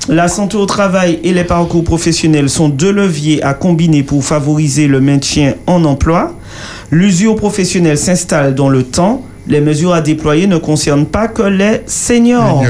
La 0.10 0.28
santé 0.28 0.58
au 0.58 0.66
travail 0.66 1.20
et 1.24 1.34
les 1.34 1.44
parcours 1.46 1.86
professionnels 1.86 2.50
sont 2.50 2.68
deux 2.70 2.92
leviers 2.92 3.42
à 3.44 3.54
combiner 3.54 4.04
pour 4.04 4.24
favoriser 4.24 4.88
le 4.88 5.00
maintien 5.00 5.56
en 5.68 5.86
emploi. 5.86 6.34
L'usure 6.92 7.36
professionnelle 7.38 7.98
s'installe 7.98 8.56
dans 8.56 8.70
le 8.70 8.84
temps. 8.84 9.24
Les 9.48 9.62
mesures 9.62 9.94
à 9.94 10.02
déployer 10.02 10.48
ne 10.48 10.58
concernent 10.58 11.06
pas 11.06 11.28
que 11.28 11.44
les 11.44 11.82
seniors. 11.86 12.64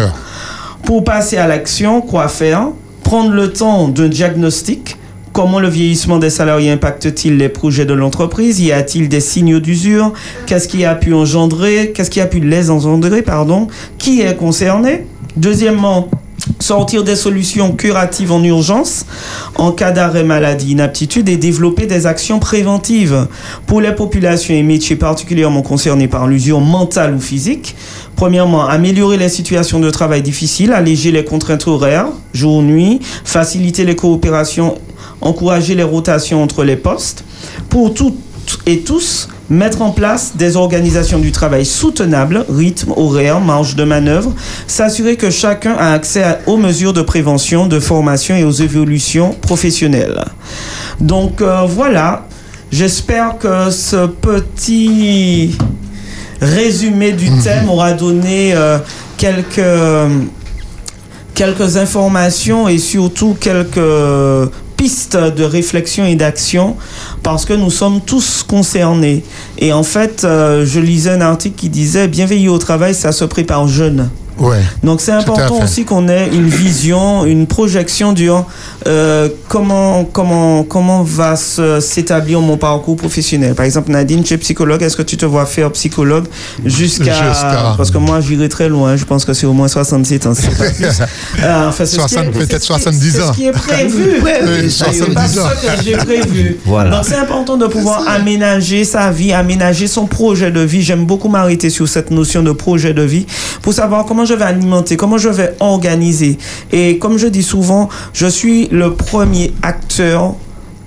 Pour 0.83 1.03
passer 1.03 1.37
à 1.37 1.47
l'action, 1.47 2.01
quoi 2.01 2.27
faire? 2.27 2.69
Prendre 3.03 3.31
le 3.31 3.51
temps 3.51 3.87
d'un 3.87 4.07
diagnostic? 4.07 4.97
Comment 5.33 5.59
le 5.59 5.67
vieillissement 5.69 6.17
des 6.17 6.29
salariés 6.29 6.71
impacte-t-il 6.71 7.37
les 7.37 7.49
projets 7.49 7.85
de 7.85 7.93
l'entreprise? 7.93 8.59
Y 8.59 8.71
a-t-il 8.71 9.07
des 9.07 9.19
signaux 9.19 9.59
d'usure? 9.59 10.13
Qu'est-ce 10.45 10.67
qui 10.67 10.83
a 10.83 10.95
pu 10.95 11.13
engendrer? 11.13 11.91
Qu'est-ce 11.93 12.09
qui 12.09 12.21
a 12.21 12.25
pu 12.25 12.39
les 12.39 12.69
engendrer 12.69 13.21
Pardon? 13.21 13.67
Qui 13.97 14.21
est 14.21 14.35
concerné? 14.35 15.05
Deuxièmement, 15.35 16.09
sortir 16.59 17.03
des 17.03 17.15
solutions 17.15 17.71
curatives 17.73 18.31
en 18.31 18.43
urgence 18.43 19.05
en 19.55 19.71
cas 19.71 19.91
d'arrêt 19.91 20.23
maladie, 20.23 20.71
inaptitude 20.71 21.29
et 21.29 21.37
développer 21.37 21.85
des 21.85 22.05
actions 22.05 22.39
préventives 22.39 23.27
pour 23.65 23.81
les 23.81 23.93
populations 23.93 24.53
et 24.53 24.63
métiers 24.63 24.95
particulièrement 24.95 25.61
concernés 25.61 26.07
par 26.07 26.27
l'usure 26.27 26.61
mentale 26.61 27.15
ou 27.15 27.19
physique. 27.19 27.75
Premièrement, 28.15 28.67
améliorer 28.67 29.17
les 29.17 29.29
situations 29.29 29.79
de 29.79 29.89
travail 29.89 30.21
difficiles, 30.21 30.71
alléger 30.73 31.11
les 31.11 31.23
contraintes 31.23 31.67
horaires, 31.67 32.07
jour-nuit, 32.33 32.99
faciliter 33.23 33.85
les 33.85 33.95
coopérations, 33.95 34.75
encourager 35.21 35.75
les 35.75 35.83
rotations 35.83 36.41
entre 36.41 36.63
les 36.63 36.75
postes. 36.75 37.23
Pour 37.69 37.93
toutes 37.93 38.15
et 38.65 38.79
tous, 38.79 39.29
mettre 39.49 39.81
en 39.81 39.91
place 39.91 40.33
des 40.35 40.55
organisations 40.57 41.19
du 41.19 41.31
travail 41.31 41.65
soutenables, 41.65 42.45
rythme, 42.49 42.91
horaire, 42.95 43.39
marge 43.39 43.75
de 43.75 43.83
manœuvre, 43.85 44.33
s'assurer 44.67 45.15
que 45.15 45.29
chacun 45.29 45.73
a 45.77 45.93
accès 45.93 46.23
à- 46.23 46.39
aux 46.47 46.57
mesures 46.57 46.93
de 46.93 47.01
prévention, 47.01 47.65
de 47.67 47.79
formation 47.79 48.35
et 48.35 48.43
aux 48.43 48.51
évolutions 48.51 49.33
professionnelles. 49.41 50.23
Donc 50.99 51.41
euh, 51.41 51.61
voilà, 51.67 52.25
j'espère 52.71 53.37
que 53.37 53.69
ce 53.69 54.07
petit 54.07 55.57
résumé 56.41 57.13
du 57.13 57.29
thème 57.43 57.69
aura 57.69 57.93
donné 57.93 58.53
euh, 58.53 58.77
quelques 59.17 59.61
quelques 61.33 61.77
informations 61.77 62.67
et 62.67 62.79
surtout 62.79 63.35
quelques 63.39 63.79
pistes 64.77 65.17
de 65.17 65.43
réflexion 65.43 66.05
et 66.05 66.15
d'action 66.15 66.77
parce 67.23 67.45
que 67.45 67.53
nous 67.53 67.71
sommes 67.71 67.99
tous 67.99 68.43
concernés. 68.43 69.23
Et 69.57 69.73
en 69.73 69.83
fait, 69.83 70.23
euh, 70.23 70.65
je 70.65 70.79
lisais 70.79 71.09
un 71.09 71.21
article 71.21 71.55
qui 71.55 71.69
disait 71.69 72.07
bien 72.07 72.25
veiller 72.25 72.49
au 72.49 72.59
travail, 72.59 72.93
ça 72.95 73.11
se 73.11 73.25
prépare 73.25 73.67
jeune. 73.67 74.09
Ouais. 74.39 74.57
Donc 74.83 75.01
c'est 75.01 75.11
important 75.11 75.61
aussi 75.63 75.83
qu'on 75.85 76.07
ait 76.09 76.27
une 76.31 76.47
vision, 76.47 77.25
une 77.25 77.47
projection 77.47 78.13
du 78.13 78.29
euh, 78.87 79.29
comment 79.47 80.03
comment 80.05 80.63
comment 80.63 81.03
va 81.03 81.35
s'établir 81.35 82.39
mon 82.41 82.57
parcours 82.57 82.95
professionnel. 82.97 83.55
Par 83.55 83.65
exemple, 83.65 83.91
Nadine, 83.91 84.23
tu 84.23 84.33
es 84.33 84.37
psychologue. 84.37 84.81
Est-ce 84.83 84.95
que 84.97 85.01
tu 85.01 85.17
te 85.17 85.25
vois 85.25 85.45
faire 85.45 85.71
psychologue 85.71 86.25
jusqu'à 86.65 87.05
Jusqu'à- 87.29 87.73
parce 87.77 87.91
que 87.91 87.97
moi 87.97 88.19
j'irai 88.21 88.49
très 88.49 88.69
loin. 88.69 88.95
Je 88.95 89.05
pense 89.05 89.25
que 89.25 89.33
c'est 89.33 89.45
au 89.47 89.53
moins 89.53 89.67
67 89.67 90.25
ans. 90.27 90.33
c'est 90.33 90.55
pas 90.57 90.69
plus. 90.71 90.85
Euh, 91.43 91.69
enfin, 91.69 91.85
c'est 91.85 91.97
ce 91.97 92.07
qui 92.07 92.15
est- 92.15 92.17
60, 92.17 92.31
peut-être 92.31 92.49
c'est 92.51 92.59
ce 92.59 92.67
qui 92.67 92.73
est- 92.73 92.77
70 92.79 93.11
C'est 93.11 93.21
ans. 93.23 93.31
ce 93.31 93.37
qui 93.37 93.45
est 93.45 93.51
prévu. 93.51 94.21
Oui, 94.23 94.31
C'est 94.69 94.85
pas 94.85 94.91
70 94.93 95.39
ans. 95.39 95.43
ça 95.63 95.75
que 95.75 95.83
j'ai 95.83 95.97
prévu. 95.97 96.57
Voilà. 96.65 96.89
Donc 96.91 97.05
c'est 97.07 97.15
important 97.15 97.57
de 97.57 97.67
pouvoir 97.67 98.03
aménager 98.07 98.83
sa 98.83 99.11
vie, 99.11 99.33
aménager 99.33 99.87
son 99.87 100.05
projet 100.07 100.51
de 100.51 100.61
vie. 100.61 100.81
J'aime 100.81 101.05
beaucoup 101.05 101.29
m'arrêter 101.29 101.69
sur 101.69 101.87
cette 101.87 102.11
notion 102.11 102.41
de 102.43 102.51
projet 102.51 102.93
de 102.93 103.01
vie 103.03 103.25
pour 103.61 103.73
savoir 103.73 104.05
comment 104.05 104.25
je 104.27 104.33
vais 104.33 104.45
alimenter, 104.45 104.97
comment 104.97 105.17
je 105.17 105.29
vais 105.29 105.55
organiser. 105.59 106.37
Et 106.71 106.99
comme 106.99 107.17
je 107.17 107.27
dis 107.27 107.43
souvent, 107.43 107.89
je 108.13 108.27
suis 108.27 108.67
le 108.67 108.93
premier 108.93 109.53
acteur 109.63 110.35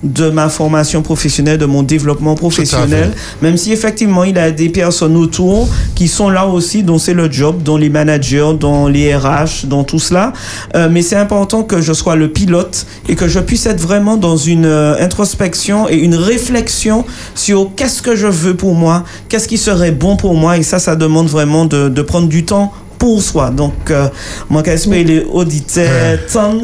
de 0.02 0.30
ma 0.30 0.48
formation 0.48 1.02
professionnelle, 1.02 1.58
de 1.58 1.66
mon 1.66 1.82
développement 1.82 2.34
professionnel, 2.34 3.12
même 3.42 3.56
si 3.56 3.72
effectivement 3.72 4.24
il 4.24 4.36
y 4.36 4.38
a 4.38 4.50
des 4.50 4.70
personnes 4.70 5.16
autour 5.16 5.68
qui 5.94 6.08
sont 6.08 6.30
là 6.30 6.46
aussi, 6.46 6.82
dont 6.82 6.98
c'est 6.98 7.12
le 7.12 7.30
job, 7.30 7.62
dont 7.62 7.76
les 7.76 7.90
managers, 7.90 8.52
dont 8.58 8.86
les 8.86 9.14
RH, 9.14 9.66
dont 9.66 9.84
tout 9.84 9.98
cela. 9.98 10.32
Euh, 10.74 10.88
mais 10.90 11.02
c'est 11.02 11.16
important 11.16 11.62
que 11.62 11.80
je 11.80 11.92
sois 11.92 12.16
le 12.16 12.28
pilote 12.28 12.86
et 13.08 13.14
que 13.14 13.28
je 13.28 13.40
puisse 13.40 13.66
être 13.66 13.80
vraiment 13.80 14.16
dans 14.16 14.36
une 14.36 14.64
euh, 14.64 15.02
introspection 15.02 15.88
et 15.88 15.96
une 15.96 16.14
réflexion 16.14 17.04
sur 17.34 17.70
qu'est-ce 17.76 18.00
que 18.00 18.16
je 18.16 18.26
veux 18.26 18.54
pour 18.54 18.74
moi, 18.74 19.04
qu'est-ce 19.28 19.48
qui 19.48 19.58
serait 19.58 19.92
bon 19.92 20.16
pour 20.16 20.34
moi. 20.34 20.56
Et 20.56 20.62
ça, 20.62 20.78
ça 20.78 20.96
demande 20.96 21.28
vraiment 21.28 21.66
de, 21.66 21.88
de 21.88 22.02
prendre 22.02 22.28
du 22.28 22.44
temps 22.44 22.72
pour 23.00 23.20
soi. 23.22 23.50
Donc, 23.50 23.90
euh, 23.90 24.08
moi, 24.48 24.62
j'espère 24.64 25.04
les 25.04 25.24
auditeurs 25.32 26.18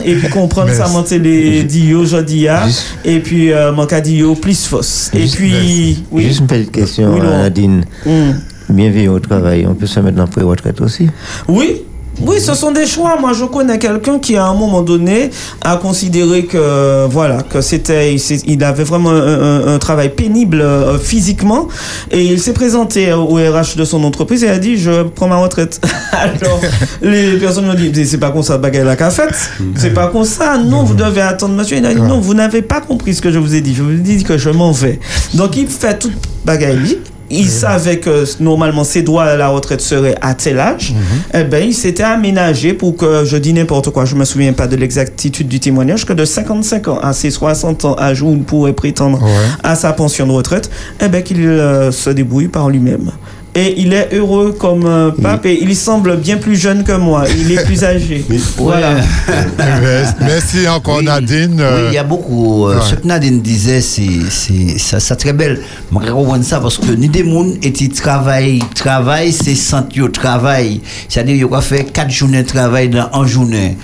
et 0.05 0.15
puis 0.15 0.29
comprendre 0.29 0.71
ça, 0.73 0.87
moi, 0.87 1.03
les 1.11 1.65
dit 1.65 1.95
aujourd'hui, 1.95 2.47
hein. 2.47 2.61
et 3.05 3.19
puis, 3.19 3.51
euh, 3.51 3.73
moi, 3.73 3.87
dit 4.01 4.23
plus 4.41 4.67
fausse. 4.67 5.11
Et 5.15 5.27
puis, 5.27 6.05
oui. 6.13 6.25
Juste 6.25 6.41
une 6.41 6.47
petite 6.47 6.71
question, 6.71 7.15
Oui. 7.15 7.21
Nadine. 7.21 7.85
Mm. 8.05 8.31
Bienvenue 8.69 9.09
au 9.09 9.19
travail. 9.19 9.67
On 9.67 9.75
peut 9.75 9.87
se 9.87 9.99
mettre 10.01 10.17
dans 10.17 10.29
la 10.37 10.45
retraite 10.45 10.81
aussi? 10.81 11.09
Oui. 11.49 11.86
Oui, 12.21 12.41
ce 12.41 12.55
sont 12.55 12.73
des 12.73 12.87
choix. 12.87 13.19
Moi, 13.21 13.33
je 13.35 13.45
connais 13.45 13.79
quelqu'un 13.79 14.19
qui, 14.19 14.37
à 14.37 14.47
un 14.47 14.55
moment 14.55 14.81
donné, 14.83 15.31
a 15.63 15.77
considéré 15.77 16.45
que, 16.47 17.07
voilà, 17.09 17.43
que 17.43 17.61
c'était, 17.61 18.15
il, 18.15 18.65
avait 18.65 18.85
vraiment 18.85 19.11
un, 19.11 19.17
un- 19.43 19.75
un 19.75 19.79
travail 19.79 20.09
pénible 20.09 20.61
euh, 20.63 20.99
physiquement, 20.99 21.69
et 22.11 22.25
il 22.25 22.41
s'est 22.41 22.55
présenté 22.55 23.13
au 23.13 23.35
RH 23.35 23.77
de 23.77 23.85
son 23.85 24.03
entreprise 24.05 24.43
et 24.45 24.49
a 24.49 24.59
dit, 24.59 24.79
je 24.79 25.03
prends 25.03 25.29
ma 25.29 25.37
retraite. 25.37 25.81
Alors, 26.13 26.61
les 27.03 27.33
personnes 27.39 27.67
m'ont 27.67 27.75
dit, 27.75 28.07
c'est 28.07 28.19
pas 28.19 28.31
comme 28.31 28.43
ça, 28.43 28.57
bagaille 28.59 28.85
la 28.85 28.97
fait. 29.11 29.29
C'est 29.77 29.91
pas 29.91 30.09
comme 30.09 30.25
ça. 30.25 30.57
Non, 30.59 30.85
vous 30.85 30.95
devez 30.95 31.21
attendre, 31.21 31.55
monsieur. 31.55 31.77
Il 31.77 31.87
a 31.87 31.93
dit, 31.95 32.01
non, 32.01 32.19
vous 32.21 32.35
n'avez 32.35 32.63
pas 32.63 32.81
compris 32.81 33.15
ce 33.15 33.21
que 33.21 33.31
je 33.31 33.39
vous 33.39 33.55
ai 33.55 33.61
dit. 33.61 33.75
Je 33.75 33.83
vous 33.83 33.91
ai 33.91 33.95
dit 33.99 34.25
que 34.25 34.39
je 34.39 34.49
m'en 34.51 34.73
vais. 34.73 34.99
Donc, 35.35 35.57
il 35.57 35.69
fait 35.69 35.99
toute 35.99 36.15
bagaille. 36.45 36.99
Il 37.31 37.49
savait 37.49 37.99
que 37.99 38.25
normalement 38.41 38.85
ses 38.85 39.03
droits 39.03 39.25
à 39.25 39.37
la 39.37 39.49
retraite 39.49 39.81
seraient 39.81 40.17
à 40.21 40.35
tel 40.35 40.59
âge. 40.59 40.95
Eh 41.35 41.45
ben, 41.45 41.65
il 41.65 41.75
s'était 41.75 42.03
aménagé 42.03 42.73
pour 42.73 42.97
que, 42.97 43.25
je 43.25 43.37
dis 43.37 43.53
n'importe 43.53 43.91
quoi, 43.91 44.05
je 44.05 44.15
me 44.15 44.25
souviens 44.25 44.53
pas 44.53 44.67
de 44.67 44.77
l'exactitude 44.77 45.49
du 45.49 45.61
témoignage, 45.61 46.05
que 46.05 46.13
de 46.13 46.25
55 46.25 46.89
ans 46.89 46.99
à 46.99 47.13
ses 47.13 47.31
60 47.31 47.85
ans, 47.85 47.97
âge 47.99 48.23
où 48.23 48.33
il 48.33 48.43
pourrait 48.43 48.73
prétendre 48.73 49.21
à 49.63 49.75
sa 49.75 49.93
pension 49.93 50.27
de 50.27 50.33
retraite, 50.33 50.71
eh 51.01 51.09
ben, 51.09 51.23
qu'il 51.23 51.41
euh, 51.41 51.91
se 51.93 52.11
débrouille 52.11 52.49
par 52.49 52.69
lui-même. 52.69 53.11
Et 53.59 53.81
il 53.81 53.95
est 53.95 54.11
heureux 54.13 54.53
comme 54.59 54.85
un 54.85 55.11
pape 55.11 55.47
et 55.47 55.59
il 55.63 55.75
semble 55.75 56.19
bien 56.19 56.37
plus 56.37 56.57
jeune 56.57 56.85
que 56.85 56.93
moi. 56.93 57.25
Il 57.39 57.51
est 57.53 57.65
plus 57.65 57.83
âgé. 57.85 58.23
Voilà. 58.59 58.97
Merci 60.21 60.69
encore, 60.69 61.03
Nadine. 61.03 61.55
Oui, 61.61 61.81
il 61.89 61.95
y 61.95 61.99
a 61.99 62.05
beaucoup. 62.05 62.67
euh, 62.69 62.77
ouais. 62.77 62.83
Ce 62.89 62.95
que 62.97 63.07
Nadine 63.07 63.41
disait, 63.41 63.81
c'est 63.81 64.03
c'est- 64.31 64.79
ça, 64.79 65.01
ça 65.01 65.17
très 65.17 65.33
belle. 65.33 65.61
Je 65.91 66.11
comprends 66.11 66.43
ça 66.43 66.61
parce 66.61 66.77
que 66.79 66.91
ni 66.93 67.09
des 67.09 67.25
gens 67.25 67.47
et 67.63 67.73
ils 67.81 67.89
travaillent. 67.91 68.59
Travail, 68.75 69.33
c'est 69.33 69.55
sentir 69.55 70.05
au 70.05 70.09
travail. 70.09 70.81
C'est-à-dire, 71.09 71.37
il 71.37 71.41
y 71.51 71.55
a 71.55 71.61
fait 71.61 71.85
quatre 71.93 72.11
journées 72.11 72.43
de 72.43 72.49
travail 72.49 72.89
dans 72.91 73.09
en 73.13 73.27
journée. 73.27 73.77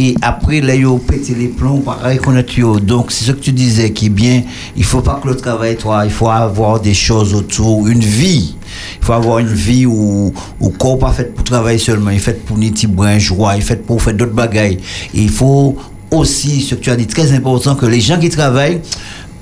Et 0.00 0.14
après, 0.22 0.60
là, 0.60 0.74
ont 0.88 0.98
pété 0.98 1.34
les 1.34 1.48
plombs 1.48 1.80
pour 1.80 1.94
reconnaître. 1.94 2.56
yo. 2.56 2.78
Donc, 2.78 3.10
c'est 3.10 3.24
ce 3.24 3.32
que 3.32 3.40
tu 3.40 3.50
disais 3.50 3.90
qui 3.90 4.06
est 4.06 4.10
bien. 4.10 4.44
Il 4.76 4.84
faut 4.84 5.00
pas 5.00 5.18
que 5.20 5.26
le 5.26 5.34
travail, 5.34 5.74
toi, 5.74 6.02
il 6.04 6.12
faut 6.12 6.28
avoir 6.28 6.78
des 6.78 6.94
choses 6.94 7.34
autour, 7.34 7.88
une 7.88 7.98
vie. 7.98 8.54
Il 9.00 9.04
faut 9.04 9.14
avoir 9.14 9.40
une 9.40 9.52
vie 9.52 9.86
où, 9.86 10.32
le 10.62 10.68
corps 10.68 11.00
pas 11.00 11.10
fait 11.10 11.34
pour 11.34 11.42
travailler 11.42 11.78
seulement, 11.78 12.10
il 12.10 12.20
fait 12.20 12.44
pour 12.44 12.56
ni 12.56 12.70
petit 12.70 12.86
brin 12.86 13.18
joie, 13.18 13.56
il 13.56 13.62
fait 13.62 13.84
pour 13.84 14.00
faire 14.00 14.14
d'autres 14.14 14.34
bagailles. 14.34 14.78
Il 15.14 15.30
faut 15.30 15.76
aussi, 16.12 16.60
ce 16.60 16.76
que 16.76 16.80
tu 16.80 16.90
as 16.90 16.96
dit, 16.96 17.08
très 17.08 17.32
important, 17.32 17.74
que 17.74 17.86
les 17.86 18.00
gens 18.00 18.20
qui 18.20 18.28
travaillent 18.28 18.80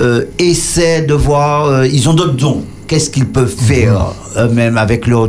euh, 0.01 0.25
essaient 0.39 1.03
de 1.03 1.13
voir, 1.13 1.67
euh, 1.67 1.87
ils 1.87 2.09
ont 2.09 2.15
d'autres 2.15 2.37
dons. 2.37 2.65
Qu'est-ce 2.87 3.11
qu'ils 3.11 3.27
peuvent 3.27 3.55
faire 3.55 4.13
eux-mêmes 4.37 4.79
avec 4.79 5.07
leur, 5.07 5.29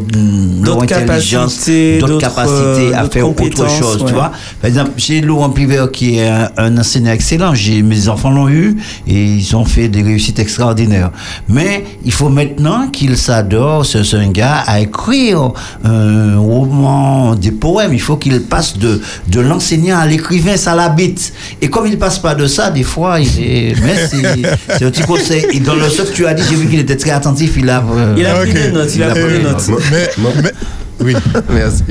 leur 0.63 0.83
intelligence, 0.83 1.55
capacités, 1.55 1.97
d'autres 1.99 2.17
capacités 2.19 2.93
à 2.93 3.03
euh, 3.03 3.09
faire 3.09 3.27
d'autres 3.27 3.43
autre 3.45 3.69
chose, 3.69 4.03
tu 4.05 4.13
vois. 4.13 4.31
Par 4.61 4.67
exemple, 4.67 4.91
chez 4.97 5.21
Laurent 5.21 5.49
Piver, 5.49 5.85
qui 5.91 6.17
est 6.17 6.27
un, 6.27 6.49
un 6.57 6.77
enseignant 6.77 7.11
excellent, 7.11 7.55
j'ai, 7.55 7.81
mes 7.81 8.09
enfants 8.09 8.29
l'ont 8.31 8.49
eu 8.49 8.77
et 9.07 9.23
ils 9.25 9.55
ont 9.55 9.65
fait 9.65 9.87
des 9.87 10.01
réussites 10.01 10.39
extraordinaires. 10.39 11.11
Mais 11.47 11.83
il 12.05 12.11
faut 12.11 12.29
maintenant 12.29 12.89
qu'il 12.89 13.17
s'adore, 13.17 13.85
c'est 13.85 14.03
c'est 14.03 14.17
un 14.17 14.29
gars, 14.29 14.63
à 14.65 14.79
écrire 14.79 15.51
un 15.83 16.37
roman, 16.37 17.35
des 17.35 17.51
poèmes. 17.51 17.93
Il 17.93 18.01
faut 18.01 18.17
qu'il 18.17 18.39
passe 18.41 18.77
de, 18.77 19.01
de 19.27 19.39
l'enseignant 19.39 19.97
à 19.97 20.05
l'écrivain, 20.05 20.57
ça 20.57 20.75
l'habite. 20.75 21.33
Et 21.61 21.69
comme 21.69 21.87
il 21.87 21.97
passe 21.97 22.19
pas 22.19 22.35
de 22.35 22.45
ça, 22.47 22.69
des 22.69 22.83
fois, 22.83 23.19
il 23.19 23.27
est. 23.43 23.75
Mais 23.81 24.07
c'est 24.07 24.77
c'est 24.77 24.85
un 24.85 24.91
petit 24.91 25.03
conseil. 25.03 25.45
Et 25.53 25.59
dans 25.59 25.75
le 25.75 25.89
ce 25.89 26.03
que 26.03 26.13
tu 26.13 26.25
as 26.27 26.33
dit, 26.33 26.43
j'ai 26.49 26.55
vu 26.55 26.67
qu'il 26.67 26.79
était 26.79 26.97
très 26.97 27.11
attentif. 27.11 27.46
Il 27.57 27.69
a. 27.69 27.79
euh, 27.79 28.15
Il 28.17 28.25
a 28.25 28.35
pris 28.35 28.53
des 28.53 28.71
notes, 28.71 28.95
il 28.95 29.03
a 29.03 29.09
pris 29.09 29.23
des 29.37 29.43
notes. 29.43 29.63
Mais, 29.91 30.51
oui. 30.99 31.15
Merci. 31.49 31.83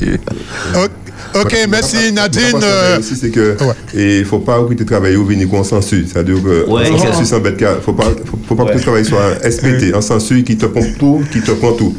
Ok, 1.35 1.55
merci 1.69 2.12
Nadine. 2.12 2.61
Euh, 2.62 2.99
aussi, 2.99 3.15
c'est 3.16 3.31
que 3.31 3.57
et 3.95 4.20
il 4.20 4.24
faut 4.24 4.39
pas 4.39 4.62
que 4.69 4.74
tu 4.74 4.85
travailles 4.85 5.16
au 5.16 5.24
venir 5.24 5.49
consensus. 5.49 6.09
C'est-à-dire 6.12 6.43
que 6.43 6.69
Ouais, 6.69 6.85
le 6.85 6.91
consensus 6.91 7.33
en 7.33 7.41
bête 7.41 7.57
cas, 7.57 7.77
faut 7.85 7.93
pas, 7.93 8.11
faut, 8.49 8.55
pas 8.55 8.65
que 8.65 8.77
tu 8.78 8.83
travailles 8.83 9.05
sur 9.05 9.19
un 9.20 9.51
SPT, 9.51 9.95
un 9.95 10.01
sensus 10.01 10.45
qui 10.45 10.57
te 10.57 10.66
pompe 10.66 10.99
tout, 10.99 11.23
qui 11.31 11.41
te 11.41 11.51
prend 11.53 11.73
tout. 11.73 11.95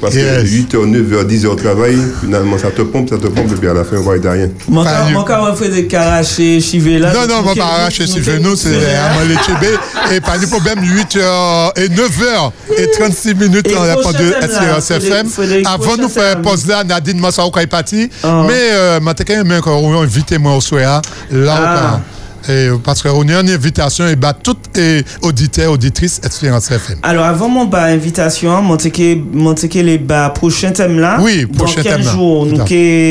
Parce 0.00 0.14
que 0.14 0.44
8h, 0.44 0.74
9h, 0.74 1.24
10h 1.26 1.46
au 1.46 1.54
travail, 1.54 1.96
finalement 2.20 2.58
ça 2.58 2.70
te 2.70 2.82
pompe, 2.82 3.08
ça 3.08 3.16
te 3.16 3.26
pompe, 3.28 3.52
et 3.52 3.56
puis 3.56 3.68
à 3.68 3.74
la 3.74 3.84
fin 3.84 3.96
on 3.96 4.00
voit 4.00 4.14
rien. 4.14 4.48
Mon 4.68 4.84
cas, 4.84 5.04
mon 5.12 5.22
cas, 5.22 5.40
on 5.42 5.54
fait 5.54 5.68
des 5.68 5.86
caracher, 5.86 6.60
chiver 6.60 6.98
là. 6.98 7.12
Non, 7.12 7.26
non, 7.28 7.34
on 7.40 7.42
va 7.42 7.54
pas 7.54 7.64
arracher 7.80 8.06
si 8.06 8.18
nous, 8.40 8.56
c'est 8.56 8.74
à 8.94 9.12
moi 9.14 9.22
les 9.28 9.36
chébé. 9.36 9.74
Et 10.12 10.20
pas 10.20 10.38
de 10.38 10.46
problème, 10.46 10.80
8h 10.80 11.72
et 11.76 11.88
9h 11.88 12.50
et 12.78 12.90
36 12.90 13.34
minutes 13.34 13.72
dans 13.72 13.84
la 13.84 13.94
prochain 13.96 14.18
de 14.18 14.30
thème, 14.40 14.50
là, 14.50 14.80
SRS 14.80 14.90
FM. 14.90 15.28
Frédéric, 15.28 15.32
Frédéric, 15.32 15.66
Avant 15.68 15.96
prochain 15.96 16.02
nous 16.02 16.08
faire 16.08 16.42
pause 16.42 16.66
là, 16.66 16.84
Nadine 16.84 17.20
Massa 17.20 17.42
est 17.60 17.66
parti. 17.66 18.10
Ah. 18.22 18.42
Mais, 18.46 18.52
euh, 18.72 19.00
je 19.00 19.24
quand 19.24 19.44
même 19.44 19.58
encore 19.58 20.02
invité 20.02 20.38
moi 20.38 20.56
au 20.56 20.60
soir. 20.60 21.02
Là, 21.30 21.54
Ah. 21.56 22.00
Et, 22.48 22.68
parce 22.82 23.02
qu'on 23.02 23.28
a 23.28 23.40
une 23.40 23.50
invitation 23.50 24.06
et 24.06 24.16
bah, 24.16 24.32
toutes 24.32 24.76
les 24.76 25.04
auditeurs, 25.22 25.72
auditrices, 25.72 26.20
Espérance 26.24 26.70
FM. 26.70 26.98
Alors, 27.02 27.24
avant 27.24 27.48
mon 27.48 27.64
bas 27.64 27.84
invitation, 27.84 28.60
mon 28.62 28.76
ticket, 28.76 29.20
mon 29.32 29.54
ticket 29.54 29.82
les 29.82 29.98
bas 29.98 30.30
prochain 30.30 30.72
thème 30.72 30.98
là. 30.98 31.18
Oui, 31.20 31.46
prochain 31.46 31.76
Dans 31.76 31.82
quel 31.82 31.92
thème 31.92 32.02
jour 32.02 32.46
nous 32.46 32.64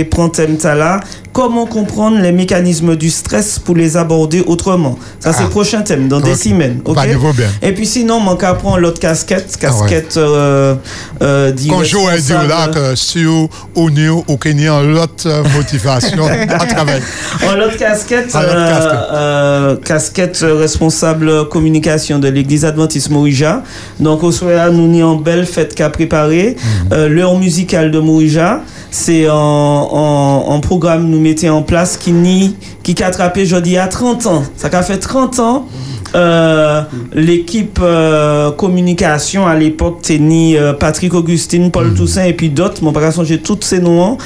prend 0.10 0.30
thème 0.30 0.60
ça 0.60 0.76
là? 0.76 0.99
Comment 1.34 1.65
comprendre 1.65 2.19
les 2.19 2.31
mécanismes 2.31 2.95
du 2.95 3.10
stress 3.10 3.57
pour 3.57 3.76
les 3.76 3.97
aborder 3.97 4.43
autrement 4.45 4.97
Ça, 5.19 5.34
c'est 5.34 5.39
Ah. 5.39 5.43
le 5.45 5.49
prochain 5.49 5.81
thème, 5.81 6.07
dans 6.07 6.19
des 6.19 6.35
semaines. 6.35 6.81
ok? 6.85 6.93
Pas 6.95 7.07
de 7.07 7.15
problème. 7.15 7.49
Et 7.64 7.72
puis 7.73 7.88
sinon, 7.88 8.19
mon 8.19 8.35
cas 8.35 8.53
prend 8.53 8.77
l'autre 8.77 8.99
casquette, 8.99 9.57
casquette 9.60 10.15
euh, 10.18 10.76
euh, 11.23 11.51
dit 11.51 11.69
Quand 11.69 11.84
je 11.84 11.97
vais 11.97 12.47
là 12.47 12.68
que 12.68 12.95
si 12.95 13.26
au 13.26 13.49
au 13.76 14.38
Kenya, 14.38 14.81
l'autre 14.84 15.26
euh, 15.27 15.43
motivation 15.55 16.26
à 16.49 16.65
travailler. 16.68 17.01
En 17.47 17.55
l'autre 17.55 17.77
casquette, 17.77 18.31
euh, 18.35 18.68
casquette. 18.69 19.10
euh, 19.11 19.76
casquette 19.77 20.39
euh, 20.43 20.55
responsable 20.55 21.49
communication 21.49 22.19
de 22.19 22.27
l'église 22.27 22.64
adventiste 22.64 23.10
Mourija. 23.10 23.64
Donc, 23.99 24.22
au 24.23 24.31
soir, 24.31 24.72
nous 24.72 24.88
n'y 24.88 25.01
en 25.01 25.15
belle 25.15 25.45
fête 25.47 25.73
qu'a 25.73 25.89
préparé. 25.89 26.55
Mhm. 26.57 26.89
Euh, 26.93 27.10
L'heure 27.10 27.38
musicale 27.39 27.89
de 27.89 27.99
Mourija, 27.99 28.61
c'est 28.91 29.27
en, 29.30 29.35
en, 29.35 30.45
en 30.49 30.60
programme 30.60 31.07
nous 31.10 31.19
mettez 31.23 31.49
en 31.49 31.61
place 31.63 31.97
qui 31.97 32.11
ni 32.11 32.55
qui 32.83 32.95
qu'a 32.95 33.07
attrapé 33.07 33.45
jeudi 33.45 33.77
à 33.77 33.87
30 33.87 34.25
ans. 34.27 34.43
Ça 34.57 34.69
qu'a 34.69 34.83
fait 34.83 34.97
30 34.97 35.39
ans. 35.39 35.67
Euh, 36.15 36.81
l'équipe 37.11 37.79
euh, 37.81 38.51
communication 38.51 39.47
à 39.47 39.55
l'époque 39.55 40.03
tenait 40.03 40.59
euh, 40.59 40.73
Patrick 40.73 41.13
Augustine, 41.15 41.71
Paul 41.71 41.87
Mhm. 41.87 41.95
Toussaint 41.95 42.25
et 42.25 42.33
puis 42.33 42.49
d'autres, 42.49 42.83
mon 42.83 42.91
pas 42.91 43.09
j'ai 43.23 43.39
toutes 43.39 43.63
ces 43.63 43.79
noms 43.79 44.17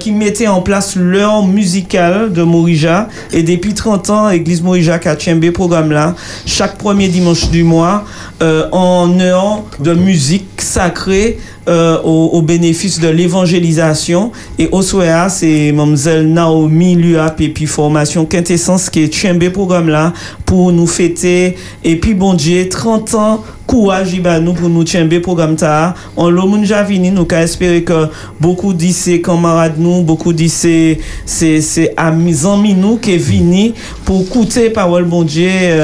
qui 0.00 0.12
mettaient 0.12 0.48
en 0.48 0.60
place 0.60 0.96
l'heure 0.96 1.44
musicale 1.46 2.32
de 2.32 2.42
Morija 2.42 3.08
et 3.32 3.42
depuis 3.42 3.74
30 3.74 4.10
ans 4.10 4.30
Église 4.30 4.62
Morija 4.62 4.98
a 5.04 5.16
tchembé 5.16 5.50
programme 5.50 5.92
là 5.92 6.14
chaque 6.46 6.76
premier 6.78 7.08
dimanche 7.08 7.48
du 7.50 7.62
mois 7.62 8.04
en 8.40 9.20
heure 9.20 9.62
de 9.78 9.94
musique 9.94 10.48
sacrée 10.58 11.38
euh, 11.68 12.00
au, 12.02 12.30
au 12.32 12.42
bénéfice 12.42 13.00
de 13.00 13.08
l'évangélisation. 13.08 14.32
Et 14.58 14.68
au 14.72 14.82
soir, 14.82 15.30
c'est 15.30 15.72
Mlle 15.72 16.32
Naomi 16.32 16.94
Luap 16.96 17.40
et 17.40 17.48
puis 17.48 17.66
formation 17.66 18.24
Quintessence 18.24 18.90
qui 18.90 19.02
est 19.04 19.14
chambé 19.14 19.50
programme 19.50 19.88
là 19.88 20.12
pour 20.44 20.72
nous 20.72 20.86
fêter. 20.86 21.56
Et 21.84 21.96
puis 21.96 22.14
bon 22.14 22.34
Dieu, 22.34 22.68
30 22.68 23.14
ans 23.14 23.44
courage 23.70 24.12
nous 24.42 24.52
pour 24.52 24.68
nous 24.68 24.82
tchembe 24.82 25.20
programme 25.20 25.54
ta 25.54 25.94
on 26.16 26.28
lo 26.28 26.46
moun 26.48 26.64
javini 26.64 27.12
nous 27.12 27.24
ka 27.24 27.40
espérer 27.42 27.84
que 27.84 28.08
beaucoup 28.40 28.74
d'ici 28.74 29.22
camarades 29.22 29.78
nous 29.78 30.02
beaucoup 30.02 30.32
d'ici 30.32 30.98
c'est 31.24 31.60
c'est 31.60 31.94
amis 31.96 32.44
amis 32.44 32.74
nous 32.74 32.96
qui 32.96 33.16
vini 33.16 33.74
pour 34.04 34.22
écouter 34.22 34.70
parole 34.70 35.04
bon 35.04 35.22
Dieu 35.22 35.48
euh, 35.48 35.76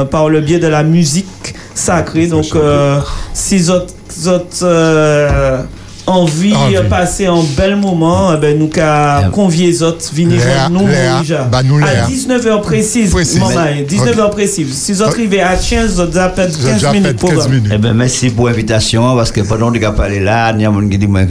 euh, 0.00 0.04
par 0.06 0.30
le 0.30 0.40
biais 0.40 0.58
de 0.58 0.68
la 0.68 0.82
musique 0.82 1.54
sacrée 1.74 2.26
donc 2.26 2.46
euh, 2.54 3.00
si 3.34 3.68
autres 3.68 3.92
autres 4.28 4.62
euh, 4.64 5.62
envie 6.06 6.52
de 6.52 6.80
passer 6.88 7.26
un 7.26 7.42
bel 7.56 7.76
moment, 7.76 8.32
eh 8.34 8.36
ben, 8.40 8.58
nous 8.58 8.68
qu'à 8.68 9.30
convier 9.32 9.66
les 9.68 9.82
autres, 9.82 10.04
venir 10.12 10.40
nous, 10.70 10.86
déjà. 11.20 11.44
bah, 11.44 11.58
à 11.58 12.08
19h 12.08 12.60
précise, 12.62 13.10
Précise. 13.10 13.38
maman, 13.40 13.60
Mais- 13.64 13.82
19h 13.84 14.30
précise. 14.30 14.72
Si 14.74 14.92
vous 14.92 15.02
arrivez 15.02 15.40
à 15.40 15.56
15, 15.56 15.94
vous 15.94 16.16
avez 16.16 16.34
15 16.34 16.92
minutes 16.92 17.16
pour 17.18 17.30
Eh 17.72 17.78
ben, 17.78 17.92
merci 17.94 18.30
pour 18.30 18.48
l'invitation, 18.48 19.14
parce 19.16 19.30
que 19.32 19.40
pendant 19.42 19.70
que 19.72 19.84
vous 19.84 19.92
parlé 19.92 20.20
là, 20.20 20.52
il 20.54 20.62
y 20.62 20.66
a 20.66 20.68
des 20.70 20.74
gens 20.74 20.88
qui 20.88 20.98
disent 20.98 21.08
moi, 21.08 21.22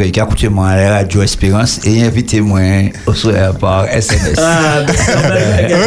moi 0.51 0.67
à 0.69 0.75
la 0.77 0.93
radio 0.97 1.21
Espérance 1.21 1.79
et 1.85 2.03
invitez-moi 2.03 2.59
au 3.05 3.13
soir 3.13 3.53
par 3.59 3.85
SMS. 3.87 4.37
Ah, 4.37 4.81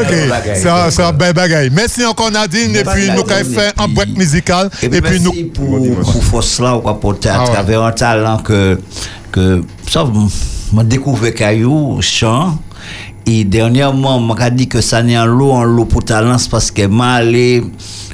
Ok, 0.03 0.57
ça, 0.63 0.91
ça, 0.91 1.13
ben 1.13 1.33
bagaille. 1.33 1.71
Merci 1.73 2.05
encore 2.05 2.31
Nadine, 2.31 2.75
et 2.77 2.85
puis 2.85 3.09
nous 3.11 3.21
avons 3.31 3.51
fait 3.51 3.73
un 3.79 3.89
break 3.89 4.17
musical, 4.17 4.69
et 4.83 4.89
puis 4.89 5.21
nous. 5.21 5.33
pour, 5.55 5.79
pour 6.03 6.25
force 6.25 6.61
là, 6.61 6.77
ou 6.77 6.89
apporter 6.89 7.29
à 7.29 7.37
Ah 7.37 7.45
ouais. 7.45 7.53
travers 7.53 7.83
un 7.83 7.93
talent 7.93 8.39
que, 8.39 8.72
que 9.31 9.63
ça, 9.87 10.05
m'a 10.73 10.85
découvert 10.85 11.35
caillou, 11.35 11.99
chant. 12.01 12.59
Et 13.25 13.45
dernièrement, 13.45 14.19
m'a 14.19 14.51
dit 14.51 14.69
que 14.69 14.81
ça 14.81 15.03
n'est 15.03 15.19
en 15.19 15.27
l'eau, 15.27 15.53
en 15.53 15.65
l'eau 15.65 15.85
pour 15.85 16.05
talent, 16.05 16.37
parce 16.51 16.71
que 16.71 16.87
m'a 16.87 17.15
allé 17.15 17.63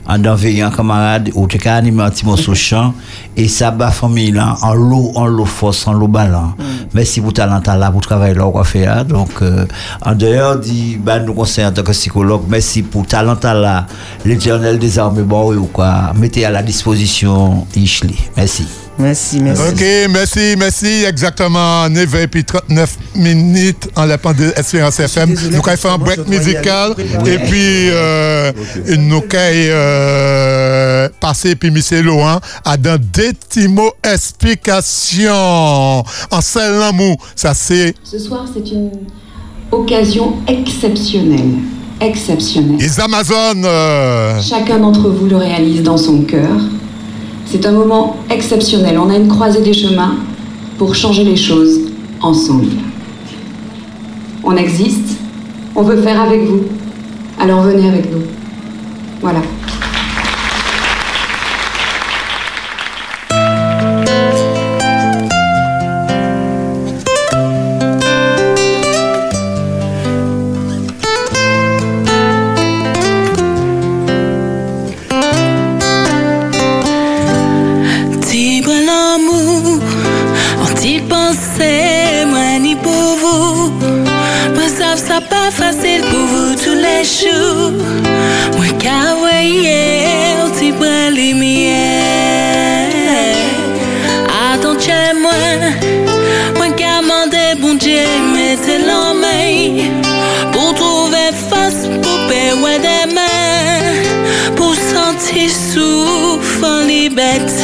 en 0.07 0.25
enveillant 0.25 0.71
camarade, 0.71 1.31
ou 1.35 1.47
tu 1.47 1.59
as 1.69 1.77
animé 1.77 2.03
un 2.03 2.11
petit 2.11 2.25
morceau 2.25 2.55
chant, 2.55 2.95
et 3.37 3.47
ça 3.47 3.71
bat 3.71 3.91
famille 3.91 4.33
là, 4.33 4.57
en 4.63 4.75
l'eau, 4.75 5.13
en 5.15 5.27
l'eau 5.27 5.45
force, 5.45 5.87
en 5.87 5.93
l'eau 5.93 6.09
ballon. 6.09 6.55
Merci 6.95 7.21
pour 7.21 7.35
talent 7.35 7.61
là, 7.67 7.91
pour 7.91 8.01
travailler 8.01 8.35
là, 8.35 8.51
fait 8.65 8.87
là. 8.87 9.05
Donc, 9.05 9.31
euh, 9.43 9.67
en 10.05 10.15
dehors 10.15 10.57
du, 10.57 10.99
bah, 10.99 11.21
nous 11.21 11.35
conseillons 11.35 11.69
en 11.69 11.73
tant 11.73 11.83
que 11.83 11.93
psychologue, 11.93 12.43
merci 12.49 12.83
pour 12.83 13.07
talent 13.07 13.37
là, 13.43 13.87
l'éternel 14.25 14.79
des 14.79 14.99
armées, 14.99 15.23
bon, 15.23 15.55
ou 15.55 15.67
quoi, 15.67 16.13
mettez 16.15 16.45
à 16.47 16.51
la 16.51 16.63
disposition 16.63 17.67
Ishli. 17.77 18.17
Merci. 18.37 18.88
Merci, 18.99 19.41
merci. 19.41 19.63
Ok, 19.63 19.81
merci, 20.11 20.55
merci. 20.59 21.05
Exactement 21.07 21.89
9 21.89 22.15
et 22.17 22.27
puis 22.27 22.45
39 22.45 22.97
minutes 23.15 23.89
en 23.95 24.07
la 24.07 24.17
de 24.17 24.53
Espérance 24.57 24.99
FM. 24.99 25.31
Nous 25.51 25.55
avons 25.55 25.63
fait 25.77 25.89
un 25.89 25.99
break 25.99 26.27
musical 26.27 26.95
et 27.25 27.39
puis 27.39 27.91
euh, 27.91 28.53
nous 28.99 29.19
avons 29.19 29.29
euh, 29.35 31.09
passé 31.21 31.55
puis 31.55 31.71
Michel 31.71 32.05
Laurent 32.07 32.41
à 32.65 32.77
dans 32.77 32.99
des 33.01 33.33
petits 33.35 33.69
mots 33.69 33.93
explications. 34.03 35.33
En 36.31 36.41
seul 36.41 36.79
l'amour, 36.81 37.17
ça 37.37 37.55
c'est 37.55 37.95
Ce 38.03 38.19
soir, 38.19 38.47
c'est 38.53 38.69
une 38.71 38.91
occasion 39.71 40.35
exceptionnelle. 40.47 41.55
Exceptionnelle. 42.01 42.79
les 42.79 43.01
Amazones. 43.01 43.65
euh, 43.65 44.41
Chacun 44.41 44.79
d'entre 44.79 45.09
vous 45.09 45.27
le 45.27 45.37
réalise 45.37 45.83
dans 45.83 45.97
son 45.99 46.23
cœur. 46.23 46.49
C'est 47.51 47.65
un 47.65 47.73
moment 47.73 48.19
exceptionnel. 48.29 48.99
On 48.99 49.09
a 49.09 49.17
une 49.17 49.29
croisée 49.29 49.63
des 49.63 49.73
chemins 49.73 50.17
pour 50.77 50.95
changer 50.95 51.25
les 51.25 51.37
choses 51.37 51.81
ensemble. 52.21 52.67
On 54.45 54.55
existe. 54.55 55.17
On 55.75 55.83
veut 55.83 55.97
faire 56.03 56.21
avec 56.21 56.43
vous. 56.43 56.61
Alors 57.41 57.63
venez 57.63 57.89
avec 57.89 58.13
nous. 58.13 58.23
Voilà. 59.23 59.41
back 107.15 107.58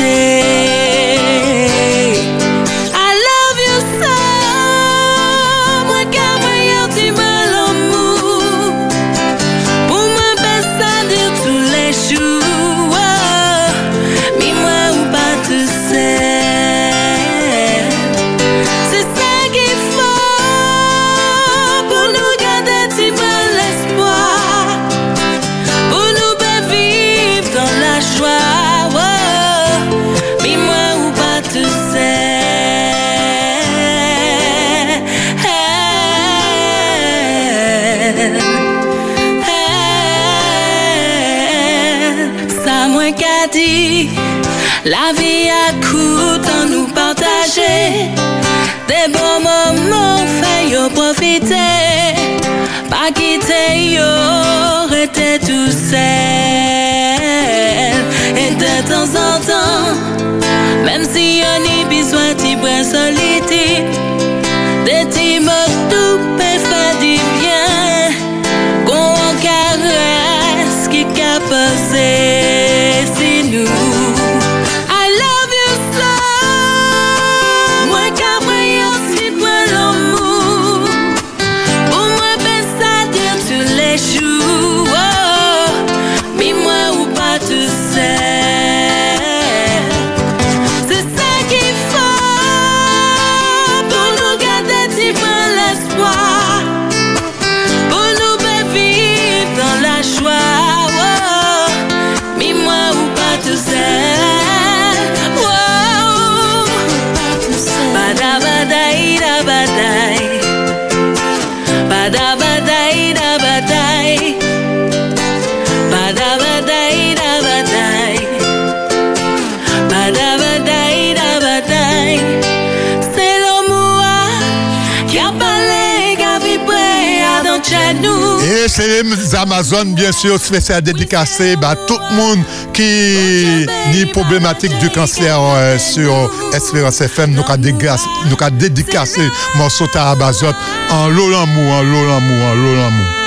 c'est 128.74 129.04
les 129.04 129.34
Amazones, 129.36 129.94
bien 129.94 130.10
sûr, 130.10 130.36
spécial 130.40 130.82
dédicacé 130.82 131.54
à 131.62 131.76
tout 131.76 131.98
le 132.10 132.16
monde 132.16 132.44
qui 132.72 133.66
ni 133.92 134.04
problématique 134.06 134.76
du 134.78 134.90
cancer 134.90 135.38
euh, 135.40 135.78
sur 135.78 136.12
Espérance 136.52 137.00
FM. 137.00 137.30
Nous 137.30 137.42
avons 137.42 138.56
dédicacé 138.56 139.20
morceau 139.56 139.86
à 139.94 140.10
Amazon 140.10 140.52
en 140.90 141.08
l'Olamou, 141.08 141.70
en 141.70 141.82
l'Olamou, 141.82 142.42
en 142.50 142.54
l'Olamou. 142.54 143.04
Mi 143.04 143.23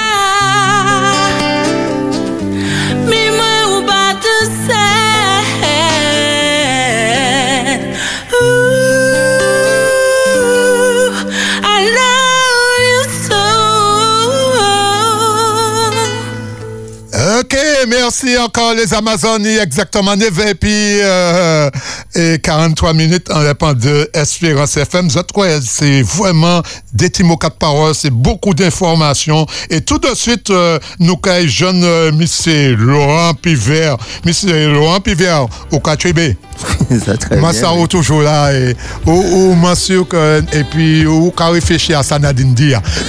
merci 17.87 18.37
encore 18.37 18.73
les 18.73 18.93
Amazones, 18.93 19.45
exactement 19.45 20.15
9 20.15 20.47
et 20.47 20.55
puis 20.55 20.69
euh, 20.71 21.69
et 22.15 22.39
43 22.39 22.93
minutes 22.93 23.29
en 23.31 23.39
répondant 23.39 23.73
de 23.73 24.09
Espérance 24.13 24.77
FM. 24.77 25.09
Je 25.09 25.19
que 25.19 25.61
c'est 25.61 26.01
vraiment 26.01 26.61
des 26.93 27.09
petits 27.09 27.23
mots, 27.23 27.37
quatre 27.37 27.57
paroles, 27.57 27.93
c'est 27.93 28.09
beaucoup 28.09 28.53
d'informations. 28.53 29.45
Et 29.69 29.81
tout 29.81 29.99
de 29.99 30.13
suite, 30.15 30.49
euh, 30.49 30.79
nous 30.99 31.19
avons 31.23 31.47
jeune 31.47 31.83
euh, 31.83 32.11
monsieur 32.11 32.75
Laurent 32.75 33.33
Pivert. 33.33 33.97
Monsieur 34.25 34.71
Laurent 34.73 34.99
Pivert, 34.99 35.45
au 35.71 35.79
Katribe. 35.79 36.35
Moi, 37.37 37.53
ça 37.53 37.71
bien, 37.71 37.81
oui. 37.81 37.87
toujours 37.87 38.21
là. 38.21 38.53
Et, 38.53 38.75
ou, 39.05 39.53
monsieur, 39.55 40.03
et 40.53 40.63
puis, 40.63 41.05
ou, 41.05 41.31
qu'à 41.31 41.49
réfléchir 41.49 41.99
à 41.99 42.03
ça, 42.03 42.17
Nadine. 42.17 42.55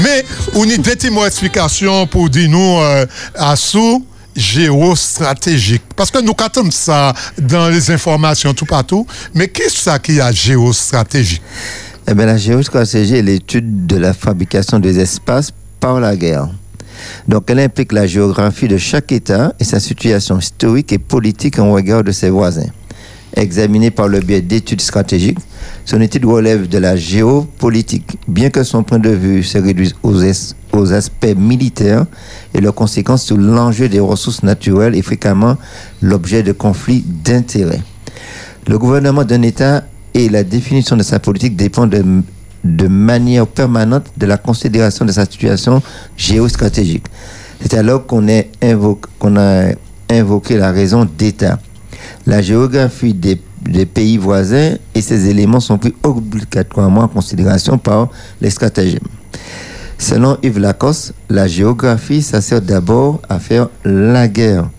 Mais, 0.01 0.24
on 0.55 0.65
des 0.65 0.78
d'explication 0.78 2.07
pour 2.07 2.28
dire 2.28 2.51
nous, 2.51 2.78
euh, 2.78 3.07
à 3.35 3.57
sous 3.57 4.05
géostratégique. 4.39 5.82
Parce 5.97 6.10
que 6.10 6.20
nous 6.20 6.32
attendons 6.39 6.70
ça 6.70 7.12
dans 7.39 7.69
les 7.69 7.90
informations 7.90 8.55
tout 8.55 8.66
partout. 8.66 9.06
Mais 9.35 9.48
qu'est-ce 9.48 9.77
ça 9.77 9.98
qui 9.98 10.19
est 10.19 10.32
géostratégique? 10.32 11.43
Eh 12.06 12.15
bien, 12.15 12.27
la 12.27 12.39
géostratégie 12.39 13.16
est 13.16 13.23
l'étude 13.23 13.86
de 13.86 13.97
la 13.97 14.15
fabrication 14.15 14.78
des 14.78 14.98
espaces 14.98 15.51
par 15.81 16.01
la 16.01 16.16
guerre. 16.16 16.48
Donc, 17.27 17.44
elle 17.48 17.60
implique 17.60 17.93
la 17.93 18.06
géographie 18.06 18.69
de 18.69 18.78
chaque 18.78 19.12
État 19.12 19.52
et 19.60 19.65
sa 19.65 19.81
situation 19.81 20.39
historique 20.39 20.93
et 20.93 20.98
politique 20.98 21.59
en 21.59 21.73
regard 21.73 22.02
de 22.02 22.12
ses 22.12 22.31
voisins. 22.31 22.70
Examinée 23.39 23.93
par 23.93 24.09
le 24.09 24.19
biais 24.19 24.40
d'études 24.40 24.81
stratégiques, 24.81 25.39
son 25.85 26.01
étude 26.01 26.24
relève 26.24 26.69
de 26.69 26.77
la 26.77 26.97
géopolitique, 26.97 28.19
bien 28.27 28.51
que 28.51 28.65
son 28.65 28.82
point 28.82 28.98
de 28.98 29.10
vue 29.10 29.44
se 29.44 29.59
réduise 29.59 29.94
aux, 30.02 30.93
aspects 30.93 31.36
militaires 31.36 32.05
et 32.52 32.60
leurs 32.60 32.74
conséquences 32.74 33.23
sur 33.23 33.36
l'enjeu 33.36 33.89
des 33.89 34.01
ressources 34.01 34.43
naturelles 34.43 34.97
est 34.97 35.02
fréquemment 35.02 35.56
l'objet 36.02 36.43
de 36.43 36.51
conflits 36.51 37.05
d'intérêts. 37.06 37.81
Le 38.66 38.77
gouvernement 38.77 39.24
d'un 39.24 39.43
État 39.43 39.85
et 40.15 40.28
la 40.28 40.43
définition 40.43 40.97
de 40.97 41.05
sa 41.05 41.20
politique 41.20 41.55
dépendent 41.55 41.94
de, 42.65 42.89
manière 42.89 43.47
permanente 43.47 44.06
de 44.16 44.27
la 44.27 44.36
considération 44.36 45.05
de 45.05 45.12
sa 45.12 45.27
situation 45.27 45.81
géostratégique. 46.16 47.05
C'est 47.60 47.74
alors 47.74 48.05
qu'on 48.05 48.27
a 48.28 48.43
invoqué 50.10 50.56
la 50.56 50.73
raison 50.73 51.09
d'État. 51.16 51.60
La 52.26 52.43
géographie 52.43 53.14
des, 53.14 53.40
pays 53.86 54.16
voisins 54.18 54.76
et 54.94 55.01
ces 55.01 55.28
éléments 55.28 55.60
sont 55.60 55.78
pris 55.78 55.94
obligatoirement 56.02 57.02
en 57.02 57.09
considération 57.09 57.78
par 57.78 58.09
les 58.40 58.51
stratèges. 58.51 58.98
Selon 59.98 60.39
Yves 60.43 60.60
Lacoste, 60.60 61.12
la 61.28 61.48
géographie, 61.48 62.22
ça 62.22 62.40
sert 62.40 62.62
d'abord 62.62 63.20
à 63.28 63.39
faire 63.40 63.68
la 63.85 64.28
guerre. 64.28 64.70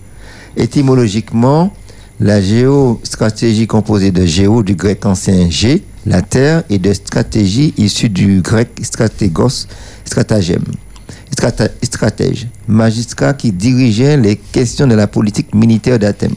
Étymologiquement, 0.55 1.73
la 2.19 2.41
géostratégie 2.41 3.67
composée 3.67 4.11
de 4.11 4.25
géo 4.25 4.63
du 4.63 4.75
grec 4.75 5.05
ancien 5.05 5.49
G, 5.49 5.83
la 6.05 6.21
terre, 6.21 6.63
et 6.69 6.77
de 6.77 6.93
stratégie 6.93 7.73
issue 7.77 8.09
du 8.09 8.41
grec 8.41 8.69
stratégos, 8.81 9.67
stratagème, 10.05 10.63
strata- 11.31 11.69
stratège, 11.83 12.47
magistrat 12.67 13.33
qui 13.33 13.51
dirigeait 13.51 14.17
les 14.17 14.35
questions 14.35 14.87
de 14.87 14.95
la 14.95 15.07
politique 15.07 15.53
militaire 15.53 15.99
d'Athènes. 15.99 16.33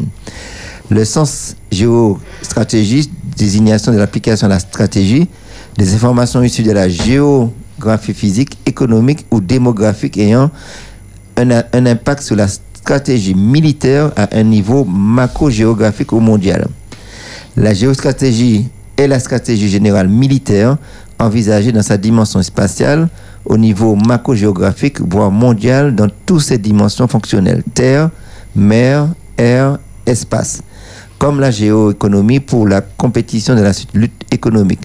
Le 0.92 1.06
sens 1.06 1.56
géostratégie, 1.70 3.10
désignation 3.38 3.92
de 3.92 3.96
l'application 3.96 4.46
de 4.46 4.52
la 4.52 4.58
stratégie, 4.58 5.26
des 5.78 5.94
informations 5.94 6.42
issues 6.42 6.64
de 6.64 6.72
la 6.72 6.86
géographie 6.86 8.12
physique, 8.12 8.58
économique 8.66 9.24
ou 9.30 9.40
démographique 9.40 10.18
ayant 10.18 10.50
un, 11.38 11.62
un 11.72 11.86
impact 11.86 12.22
sur 12.22 12.36
la 12.36 12.46
stratégie 12.46 13.34
militaire 13.34 14.12
à 14.16 14.36
un 14.36 14.42
niveau 14.42 14.84
macro-géographique 14.84 16.12
ou 16.12 16.20
mondial. 16.20 16.66
La 17.56 17.72
géostratégie 17.72 18.68
est 18.98 19.08
la 19.08 19.18
stratégie 19.18 19.70
générale 19.70 20.08
militaire 20.08 20.76
envisagée 21.18 21.72
dans 21.72 21.80
sa 21.80 21.96
dimension 21.96 22.42
spatiale 22.42 23.08
au 23.46 23.56
niveau 23.56 23.94
macro-géographique, 23.94 25.00
voire 25.00 25.30
mondial 25.30 25.94
dans 25.94 26.08
toutes 26.26 26.42
ses 26.42 26.58
dimensions 26.58 27.08
fonctionnelles, 27.08 27.62
terre, 27.72 28.10
mer, 28.54 29.08
air, 29.38 29.78
espace 30.04 30.62
comme 31.22 31.38
la 31.38 31.52
géoéconomie 31.52 32.40
pour 32.40 32.66
la 32.66 32.80
compétition 32.80 33.54
de 33.54 33.60
la 33.60 33.70
lutte 33.94 34.24
économique. 34.32 34.80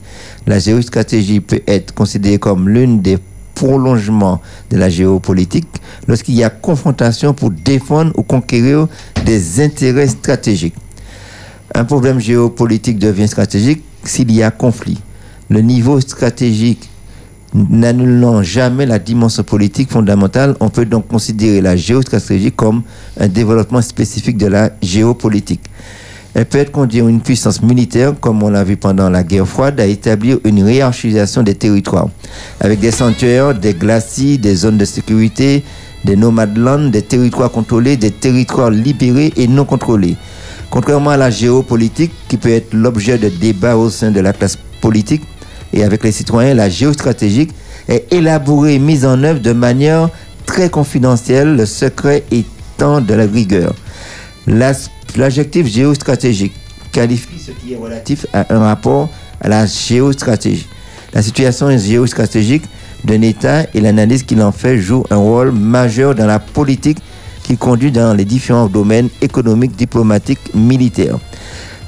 La 0.46 0.60
géostratégie 0.60 1.40
peut 1.40 1.64
être 1.66 1.96
considérée 1.96 2.38
comme 2.38 2.70
l'une 2.70 3.02
des 3.02 3.18
prolongements 3.56 4.40
de 4.70 4.78
la 4.78 4.88
géopolitique 4.88 5.68
lorsqu'il 6.08 6.36
y 6.36 6.44
a 6.44 6.52
confrontation 6.52 7.34
pour 7.34 7.50
défendre 7.50 8.12
ou 8.16 8.22
conquérir 8.22 8.88
des 9.26 9.64
intérêts 9.64 10.06
stratégiques. 10.10 10.76
Un 11.74 11.86
problème 11.86 12.20
géopolitique 12.20 13.00
devient 13.00 13.28
stratégique 13.28 13.84
s'il 14.04 14.32
y 14.32 14.44
a 14.44 14.52
conflit. 14.52 15.00
Le 15.50 15.62
niveau 15.62 16.00
stratégique 16.02 16.88
n'annulant 17.56 18.44
jamais 18.44 18.86
la 18.86 19.00
dimension 19.00 19.42
politique 19.42 19.90
fondamentale, 19.90 20.56
on 20.60 20.70
peut 20.70 20.86
donc 20.86 21.08
considérer 21.08 21.62
la 21.62 21.76
géostratégie 21.76 22.52
comme 22.52 22.84
un 23.20 23.28
développement 23.28 23.82
spécifique 23.82 24.38
de 24.38 24.46
la 24.46 24.70
géopolitique. 24.84 25.64
Elle 26.38 26.46
peut 26.46 26.60
être 26.60 26.72
conduire 26.72 27.08
une 27.08 27.20
puissance 27.20 27.64
militaire, 27.64 28.14
comme 28.22 28.44
on 28.44 28.50
l'a 28.52 28.64
vu 28.64 28.78
pendant 28.78 29.10
la 29.10 29.24
guerre 29.24 29.48
froide, 29.48 29.80
à 29.80 29.88
établir 29.88 30.38
une 30.44 30.68
hiérarchisation 30.68 31.42
des 31.42 31.56
territoires, 31.56 32.10
avec 32.60 32.80
des 32.80 32.92
sanctuaires, 32.92 33.56
des 33.56 33.74
glacis, 33.74 34.38
des 34.38 34.54
zones 34.54 34.78
de 34.78 34.86
sécurité, 34.86 35.64
des 36.06 36.16
nomadlands, 36.16 36.90
des 36.90 37.02
territoires 37.02 37.50
contrôlés, 37.50 37.98
des 37.98 38.12
territoires 38.12 38.70
libérés 38.70 39.34
et 39.36 39.48
non 39.48 39.66
contrôlés. 39.66 40.16
Contrairement 40.70 41.10
à 41.10 41.18
la 41.18 41.32
géopolitique, 41.32 42.12
qui 42.28 42.38
peut 42.38 42.52
être 42.52 42.72
l'objet 42.72 43.18
de 43.18 43.30
débats 43.30 43.76
au 43.76 43.90
sein 43.90 44.12
de 44.12 44.20
la 44.20 44.32
classe 44.32 44.60
politique 44.80 45.24
et 45.74 45.84
avec 45.84 46.04
les 46.04 46.12
citoyens, 46.12 46.54
la 46.54 46.70
géostratégique 46.70 47.50
est 47.90 48.14
élaborée 48.14 48.76
et 48.76 48.80
mise 48.80 49.08
en 49.08 49.24
œuvre 49.24 49.40
de 49.40 49.54
manière 49.54 50.12
très 50.46 50.70
confidentielle, 50.70 51.56
le 51.56 51.66
secret 51.66 52.26
étant 52.30 53.02
de 53.02 53.16
la 53.16 53.26
rigueur. 53.26 53.74
L'adjectif 55.18 55.66
géostratégique 55.66 56.54
qualifie 56.92 57.40
ce 57.40 57.52
qui 57.52 57.74
est 57.74 57.76
relatif 57.76 58.28
à 58.34 58.54
un 58.54 58.60
rapport 58.60 59.10
à 59.42 59.50
la 59.50 59.66
géostratégie. 59.66 60.68
La 61.12 61.24
situation 61.24 61.76
géostratégique 61.76 62.64
d'un 63.04 63.24
État 63.24 63.66
et 63.74 63.82
l'analyse 63.82 64.22
qu'il 64.22 64.42
en 64.44 64.52
fait 64.52 64.78
jouent 64.78 65.06
un 65.10 65.18
rôle 65.18 65.52
majeur 65.52 66.14
dans 66.14 66.28
la 66.28 66.38
politique 66.38 67.00
qui 67.42 67.58
conduit 67.58 67.92
dans 67.92 68.14
les 68.14 68.26
différents 68.26 68.68
domaines 68.68 69.10
économiques, 69.22 69.76
diplomatiques, 69.76 70.54
militaires. 70.54 71.18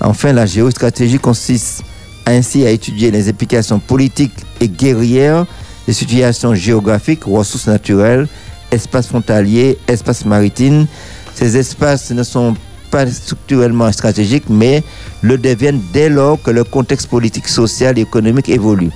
Enfin, 0.02 0.34
la 0.34 0.48
géostratégie 0.48 1.20
consiste 1.20 1.84
ainsi 2.26 2.66
à 2.66 2.72
étudier 2.72 3.12
les 3.12 3.30
implications 3.30 3.78
politiques 3.78 4.34
et 4.60 4.68
guerrières 4.68 5.46
des 5.86 5.94
situations 5.94 6.56
géographiques, 6.56 7.26
ressources 7.26 7.68
naturelles, 7.68 8.28
espaces 8.72 9.08
frontaliers, 9.08 9.78
espaces 9.88 10.26
maritimes. 10.26 10.88
Ces 11.36 11.58
espaces 11.58 12.12
ne 12.12 12.24
sont 12.24 12.56
pas 12.90 13.08
structurellement 13.08 13.92
stratégiques, 13.92 14.50
mais 14.50 14.84
le 15.22 15.38
deviennent 15.38 15.82
dès 15.94 16.10
lors 16.10 16.42
que 16.42 16.52
le 16.52 16.64
contexte 16.64 17.08
politique, 17.08 17.48
social 17.48 17.98
et 17.98 18.02
économique 18.02 18.50
évolue. 18.50 18.90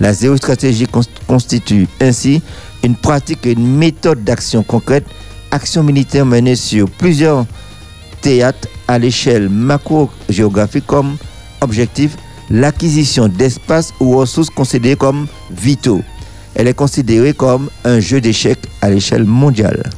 La 0.00 0.12
géostratégie 0.12 0.86
cons- 0.86 1.02
constitue 1.26 1.86
ainsi 2.00 2.42
une 2.84 2.96
pratique 2.96 3.46
et 3.46 3.52
une 3.52 3.76
méthode 3.76 4.24
d'action 4.24 4.62
concrète, 4.62 5.04
action 5.50 5.82
militaire 5.82 6.24
menée 6.26 6.56
sur 6.56 6.88
plusieurs 6.90 7.44
théâtres 8.20 8.68
à 8.86 8.98
l'échelle 8.98 9.48
macro-géographique 9.48 10.86
comme 10.86 11.16
objectif 11.60 12.16
l'acquisition 12.50 13.28
d'espaces 13.28 13.92
ou 14.00 14.16
ressources 14.16 14.50
considérées 14.50 14.96
comme 14.96 15.26
vitaux. 15.50 16.02
Elle 16.58 16.66
est 16.66 16.74
considérée 16.74 17.32
comme 17.32 17.70
un 17.84 18.00
jeu 18.00 18.20
d'échecs 18.20 18.58
à 18.82 18.90
l'échelle 18.90 19.24
mondiale. 19.24 19.88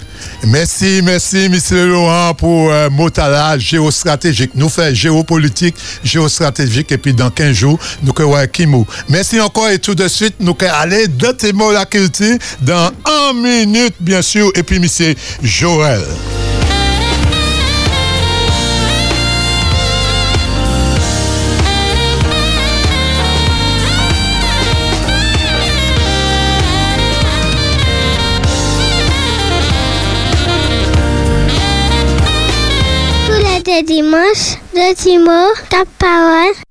Merci, 0.46 1.00
merci, 1.02 1.48
monsieur 1.48 1.86
Laurent, 1.86 2.34
pour 2.34 2.70
euh, 2.70 2.90
Motala 2.90 3.58
géostratégique. 3.58 4.50
Nous 4.54 4.68
faisons 4.68 4.94
géopolitique, 4.94 5.74
géostratégique, 6.04 6.92
et 6.92 6.98
puis 6.98 7.14
dans 7.14 7.30
15 7.30 7.52
jours, 7.52 7.78
nous 8.02 8.12
allons 8.18 8.46
Kimou. 8.52 8.86
Merci 9.08 9.40
encore, 9.40 9.70
et 9.70 9.78
tout 9.78 9.94
de 9.94 10.06
suite, 10.06 10.34
nous 10.38 10.54
allons 10.60 10.74
aller 10.74 11.08
dans 11.08 11.34
tes 11.34 11.54
mots 11.54 11.72
la 11.72 11.86
culture 11.86 12.36
dans 12.60 12.90
un 13.06 13.32
minute, 13.32 13.94
bien 13.98 14.20
sûr, 14.20 14.52
et 14.54 14.62
puis 14.62 14.78
monsieur 14.78 15.14
Joël. 15.42 16.02
Dimanches, 33.82 34.58
de 34.72 34.94
Timo, 34.94 35.52
ta 35.68 35.84
parole. 35.98 36.69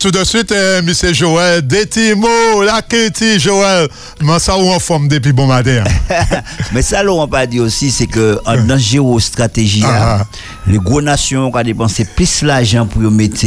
Tout 0.00 0.10
de 0.10 0.24
suite, 0.24 0.50
euh, 0.52 0.80
monsieur 0.82 1.12
Joël, 1.12 1.60
des 1.66 1.84
petits 1.84 2.14
mots, 2.14 2.62
la 2.64 2.80
critique, 2.80 3.38
Joël. 3.38 3.86
Mais 4.22 4.38
ça, 4.38 4.56
ou 4.56 4.68
en 4.70 4.78
forme 4.78 5.08
depuis 5.08 5.32
bon 5.32 5.46
matin. 5.46 5.84
Mais 6.72 6.80
ça, 6.82 7.02
on 7.06 7.28
pas 7.28 7.46
dit 7.46 7.60
aussi, 7.60 7.90
c'est 7.90 8.06
que 8.06 8.38
en 8.46 8.56
dans 8.56 8.74
la 8.74 8.78
géostratégie, 8.78 9.82
Ah, 9.84 10.24
les 10.66 10.78
gros 10.78 11.02
nations 11.02 11.50
ont 11.54 11.62
dépensé 11.62 12.06
plus 12.16 12.42
l'argent 12.42 12.86
pour 12.86 13.02
mettre 13.10 13.44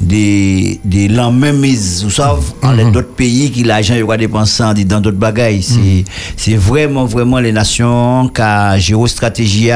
des, 0.00 0.80
des 0.84 1.08
lendemains 1.08 1.52
mises, 1.52 2.04
vous 2.04 2.10
savez, 2.10 2.40
en 2.62 2.72
les 2.72 2.84
d'autres 2.90 3.14
pays 3.14 3.50
qui 3.50 3.62
l'argent 3.64 3.94
ils 3.94 4.04
ont 4.04 4.16
dépensé 4.16 4.62
en- 4.62 4.74
dans 4.74 5.00
d'autres 5.00 5.16
bagailles. 5.16 5.62
C'est, 5.62 6.04
c'est 6.36 6.54
vraiment, 6.56 7.06
vraiment 7.06 7.38
les 7.38 7.52
nations 7.52 8.28
qui 8.28 8.42
ont 8.42 8.78
géostratégie 8.78 9.70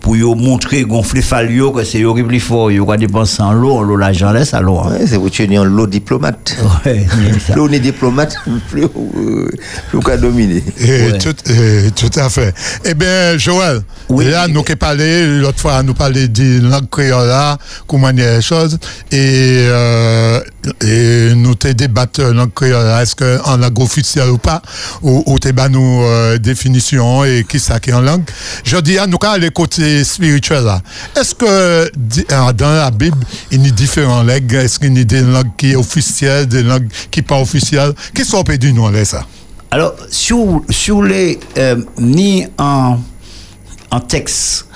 pour 0.00 0.16
montrer, 0.36 0.82
gonfler 0.82 1.22
falio, 1.22 1.70
que 1.70 1.84
c'est 1.84 2.04
horrible 2.04 2.38
fort. 2.40 2.70
Ils 2.72 2.80
ont 2.80 2.96
dépensé 2.96 3.40
en 3.42 3.52
l'eau, 3.52 3.76
en 3.76 3.82
l'eau, 3.82 3.96
l'argent 3.96 4.32
laisse 4.32 4.54
à 4.54 4.60
l'eau. 4.60 4.78
hein. 4.78 4.90
Ouais, 4.98 5.06
c'est 5.06 5.18
vous 5.56 5.64
tenir 5.64 5.64
l'eau 5.64 5.86
diplomate. 5.86 6.56
L'eau 7.56 7.68
n'est 7.68 7.80
diplomate, 7.80 8.36
plus 8.70 8.84
euh, 8.84 9.48
plus 9.88 10.00
qu'à 10.00 10.16
dominer. 10.16 10.62
Et 10.80 11.18
tout, 11.18 11.34
et 11.50 11.90
tout 11.90 12.10
à 12.18 12.28
fait. 12.28 12.54
Eh 12.84 12.94
bien, 12.94 13.36
Joël, 13.38 13.82
là, 14.10 14.48
nous 14.48 14.62
qui 14.62 14.76
parlé, 14.76 15.40
l'autre 15.40 15.60
fois, 15.60 15.82
nous 15.82 15.94
parlé 15.94 16.28
de 16.28 16.60
langue 16.60 16.88
créole 16.90 17.28
là, 17.28 17.58
comment 17.86 18.10
il 18.10 18.20
y 18.20 18.22
a 18.22 18.36
les 18.36 18.42
choses, 18.42 18.78
et, 19.10 19.66
euh, 19.68 20.40
et 20.80 21.34
nous 21.34 21.54
te 21.54 21.68
débattre 21.68 22.22
langue 22.22 22.52
créole 22.54 22.86
est-ce 23.00 23.16
qu'en 23.16 23.56
langue 23.56 23.80
officielle 23.80 24.30
ou 24.30 24.38
pas, 24.38 24.62
ou, 25.02 25.22
ou 25.26 25.38
te 25.38 25.50
bat 25.50 25.68
nous 25.68 26.02
euh, 26.02 26.38
définition 26.38 27.24
et 27.24 27.44
qui 27.48 27.58
ça 27.58 27.80
qui 27.80 27.90
est 27.90 27.94
en 27.94 28.00
langue? 28.00 28.24
Je 28.64 28.76
dis, 28.78 28.98
à 28.98 29.06
nous, 29.06 29.18
quand 29.18 29.36
les 29.36 29.50
côtés 29.50 30.04
spirituels 30.04 30.64
là, 30.64 30.80
est-ce 31.18 31.34
que 31.34 31.44
euh, 31.46 31.88
dans 32.52 32.72
la 32.72 32.90
Bible, 32.90 33.18
il 33.50 33.64
y 33.64 33.68
a 33.68 33.72
différentes 33.72 34.26
langues, 34.26 34.54
est-ce 34.54 34.78
qu'il 34.78 34.96
y 34.96 35.00
a 35.00 35.04
des 35.04 35.20
langues 35.22 35.41
qui 35.56 35.72
sont 35.72 35.80
officielles, 35.80 36.46
des 36.46 36.62
langues 36.62 36.88
qui 37.10 37.22
pas 37.22 37.40
officielles? 37.40 37.92
Qu'est-ce 38.14 38.32
qu'on 38.32 38.44
peut 38.44 38.58
dire 38.58 38.74
nous 38.74 38.88
là, 38.90 39.04
ça? 39.04 39.26
Alors, 39.70 39.94
sur, 40.10 40.62
sur 40.68 41.02
les, 41.02 41.40
euh, 41.56 41.76
ni 41.98 42.46
en, 42.58 42.98
texte 44.08 44.66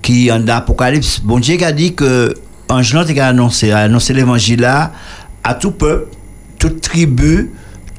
qui 0.00 0.30
en 0.30 0.46
Apocalypse, 0.46 1.20
bon 1.20 1.38
Dieu 1.38 1.62
a 1.64 1.72
dit 1.72 1.94
que 1.94 2.34
ange 2.68 2.94
là, 2.94 3.04
a 3.18 3.26
annoncé, 3.26 3.72
a 3.72 3.78
annoncé 3.78 4.12
l'évangile 4.12 4.64
à 4.64 5.54
tout 5.54 5.72
peuple, 5.72 6.08
toute 6.58 6.80
tribu, 6.80 7.50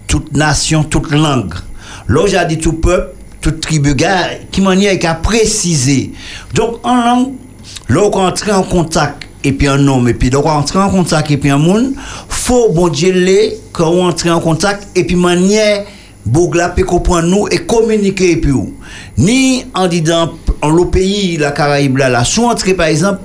toute 0.07 0.33
nation, 0.33 0.83
toute 0.83 1.11
langue. 1.11 1.53
Là, 2.07 2.25
j'ai 2.27 2.45
dit 2.47 2.57
tout 2.57 2.73
peuple, 2.73 3.15
toute 3.41 3.59
tribu, 3.61 3.95
qui 4.51 4.61
manière 4.61 4.97
qu'à 4.97 5.15
préciser. 5.15 6.13
Donc, 6.53 6.79
en 6.83 6.95
langue, 6.95 7.33
là, 7.89 8.01
on 8.01 8.17
entrer 8.17 8.51
en 8.51 8.63
contact 8.63 9.24
et 9.45 9.53
puis 9.53 9.67
un 9.67 9.87
homme, 9.87 10.07
et 10.09 10.13
puis 10.13 10.29
donc 10.29 10.45
on 10.45 10.49
entrer 10.49 10.79
en 10.79 10.89
contact 10.89 11.31
et 11.31 11.37
puis 11.37 11.49
un 11.49 11.57
monde, 11.57 11.93
faut 12.27 12.69
bon 12.73 12.89
Dieu 12.89 13.11
les, 13.13 13.57
quand 13.71 13.89
on 13.89 14.07
entre 14.07 14.29
en 14.29 14.39
contact 14.39 14.87
et 14.95 15.03
puis 15.05 15.15
manière, 15.15 15.85
Bougla 16.25 16.69
peut 16.69 16.83
comprendre 16.83 17.27
nous 17.27 17.47
et 17.51 17.59
communiquer 17.59 18.31
et 18.31 18.37
puis. 18.37 18.51
Ni 19.17 19.65
en 19.73 19.87
disant, 19.87 20.31
en 20.61 20.69
le 20.71 20.85
pays, 20.85 21.37
la 21.37 21.51
Caraïbe 21.51 21.97
là, 21.97 22.09
là, 22.09 22.23
soit 22.25 22.49
entrer 22.51 22.73
par 22.73 22.87
exemple, 22.87 23.19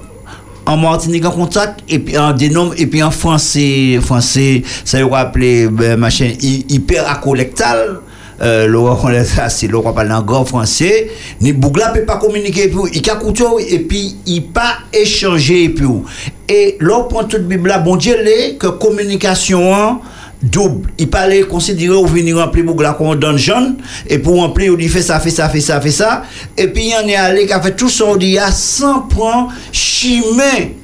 en 0.67 0.77
Martinique 0.77 1.25
en 1.25 1.31
contact 1.31 1.81
et 1.89 1.99
puis 1.99 2.17
en 2.19 2.33
dénomme 2.33 2.75
et 2.77 2.87
puis 2.87 3.03
en 3.03 3.11
français 3.11 3.99
français 4.03 4.63
ça 4.85 5.01
y 5.01 5.03
appeler 5.15 5.67
ben, 5.69 5.97
machin 5.99 6.27
hy- 6.39 6.67
hyper 6.69 7.11
accollectal 7.11 8.01
euh, 8.43 8.67
le 8.67 8.79
roi 8.79 8.99
ça 9.25 9.49
c'est 9.49 9.67
le 9.67 9.81
parle 9.81 10.13
en 10.13 10.23
grand 10.23 10.45
français. 10.45 11.11
Ni 11.41 11.53
Bougla 11.53 11.91
peut 11.91 12.05
pas 12.05 12.17
communiquer 12.17 12.69
puis 12.69 12.79
il 12.93 13.11
a 13.11 13.19
et 13.69 13.79
puis 13.81 14.17
il 14.27 14.45
pas 14.45 14.79
échanger 14.93 15.69
puis 15.69 15.87
et 16.49 16.77
là 16.81 17.05
prend 17.05 17.25
toute 17.25 17.47
bible 17.47 17.73
bon 17.85 17.97
Dieu 17.97 18.17
les 18.23 18.57
que 18.57 18.69
communication 18.69 19.75
hein, 19.75 20.01
double. 20.43 20.91
Il 20.99 21.09
parlait 21.09 21.43
considéré 21.43 21.95
ou 21.95 22.07
venir 22.07 22.37
remplir 22.37 22.65
Bougla 22.65 22.95
comme 22.95 23.09
un 23.09 23.17
dungeon, 23.17 23.77
et 24.09 24.19
pour 24.19 24.37
remplir, 24.37 24.75
il 24.79 24.89
fait 24.89 25.03
ça, 25.03 25.21
fait 25.21 25.31
ça, 25.31 25.49
fait 25.49 25.61
ça, 25.61 25.81
fait 25.81 25.91
ça, 25.91 26.23
et 26.57 26.69
puis 26.69 26.89
il 26.89 26.95
en 26.95 27.07
est 27.07 27.17
allé, 27.17 27.47
qui 27.47 27.53
a 27.53 27.61
fait 27.61 27.77
tout 27.77 27.89
ça, 27.89 28.05
on 28.07 28.17
dit, 28.17 28.39
à 28.39 28.51
100 28.51 29.03
points, 29.03 29.49
chimé 29.73 30.77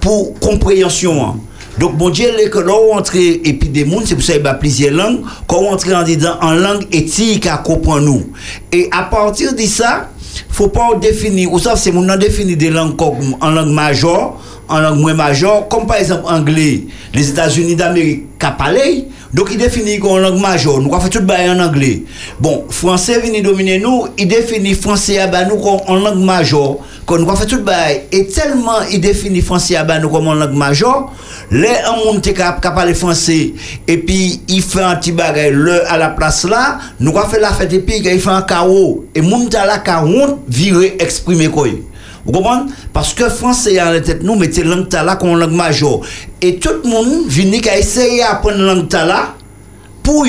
pour 0.00 0.38
compréhension. 0.38 1.40
Donc, 1.78 1.96
bon 1.96 2.10
Dieu, 2.10 2.26
que 2.50 2.58
là, 2.58 2.72
on 2.72 2.96
entre, 2.96 3.16
et 3.16 3.52
puis 3.54 3.68
des 3.68 3.84
mondes, 3.84 4.04
c'est 4.06 4.14
pour 4.14 4.24
ça 4.24 4.34
qu'il 4.34 4.44
y 4.44 4.46
a 4.46 4.54
plusieurs 4.54 4.94
langues, 4.94 5.20
quand 5.46 5.58
on 5.58 5.72
entre 5.72 5.92
en 5.92 6.02
disant 6.02 6.36
en 6.40 6.52
langue 6.52 6.86
éthique 6.92 7.46
à 7.46 7.56
comprendre 7.58 8.02
nous. 8.02 8.32
Et 8.70 8.88
à 8.92 9.02
partir 9.02 9.54
de 9.54 9.62
ça, 9.62 10.10
faut 10.48 10.68
pas 10.68 10.94
définir, 11.00 11.52
ou 11.52 11.58
ça, 11.58 11.76
c'est 11.76 11.92
mon 11.92 12.02
nom 12.02 12.16
définir 12.16 12.56
des 12.56 12.70
langues 12.70 12.96
comme 12.96 13.36
en 13.40 13.50
langue 13.50 13.72
majeure, 13.72 14.40
en 14.68 14.78
langue 14.78 14.98
moins 15.00 15.14
majeure, 15.14 15.68
comme 15.68 15.86
par 15.86 15.96
exemple 15.96 16.24
anglais, 16.26 16.84
les 17.12 17.28
États-Unis 17.28 17.76
d'Amérique, 17.76 18.38
qu'a 18.38 18.52
parlé, 18.52 19.08
Donc 19.34 19.48
il 19.50 19.58
définit 19.58 19.98
qu'on 19.98 20.18
langue 20.18 20.40
majeure, 20.40 20.80
nous 20.80 20.94
avons 20.94 21.00
fait 21.00 21.10
tout 21.10 21.24
bail 21.24 21.50
en 21.50 21.58
anglais. 21.58 22.04
Bon, 22.38 22.66
français 22.70 23.20
vient 23.20 23.42
dominer 23.42 23.80
nous, 23.80 24.06
il 24.16 24.28
définit 24.28 24.74
français 24.74 25.18
à 25.18 25.44
nous 25.44 25.60
en 25.60 25.96
langue 25.96 26.22
majeure, 26.22 26.76
qu'on 27.04 27.18
nous 27.18 27.34
fait 27.34 27.46
tout 27.46 27.60
bail. 27.60 28.02
Et 28.12 28.28
tellement 28.28 28.82
il 28.92 29.00
définit 29.00 29.40
français 29.40 29.74
à 29.74 29.98
nous 29.98 30.08
comme 30.08 30.28
en 30.28 30.34
langue 30.34 30.54
majeure, 30.54 31.10
les 31.50 31.66
un 31.66 32.04
monde 32.04 32.20
qui 32.20 32.32
parle 32.32 32.94
français 32.94 33.54
et 33.88 33.98
puis 33.98 34.40
il 34.46 34.62
fait 34.62 34.82
un 34.82 34.94
petit 34.94 35.10
bagage 35.10 35.52
le 35.52 35.84
à 35.90 35.98
la 35.98 36.10
place 36.10 36.44
là, 36.44 36.78
nous 37.00 37.10
avons 37.18 37.28
fait 37.28 37.40
la 37.40 37.52
fête 37.52 37.72
et 37.72 37.80
puis 37.80 37.96
il 38.04 38.20
fait 38.20 38.30
un 38.30 38.42
chaos 38.42 39.04
et 39.16 39.20
monde 39.20 39.52
à 39.56 39.66
la 39.66 39.78
e 39.78 40.04
honte 40.04 40.38
virer 40.48 40.94
exprimer 41.00 41.48
quoi. 41.48 41.66
Vous 42.24 42.32
comprenez? 42.32 42.70
Parce 42.92 43.14
que 43.14 43.28
français 43.28 43.80
en 43.80 43.90
la 43.90 44.00
tête 44.00 44.22
nous 44.22 44.34
mettez 44.36 44.62
langue 44.62 44.88
tala 44.88 45.16
comme 45.16 45.38
langue 45.38 45.52
majeure. 45.52 46.00
Et 46.40 46.56
tout 46.56 46.70
le 46.82 46.88
monde 46.88 47.26
vient 47.26 47.60
qu'à 47.60 47.78
essayer 47.78 48.20
d'apprendre 48.20 48.62
langue 48.62 48.88
pour 50.04 50.26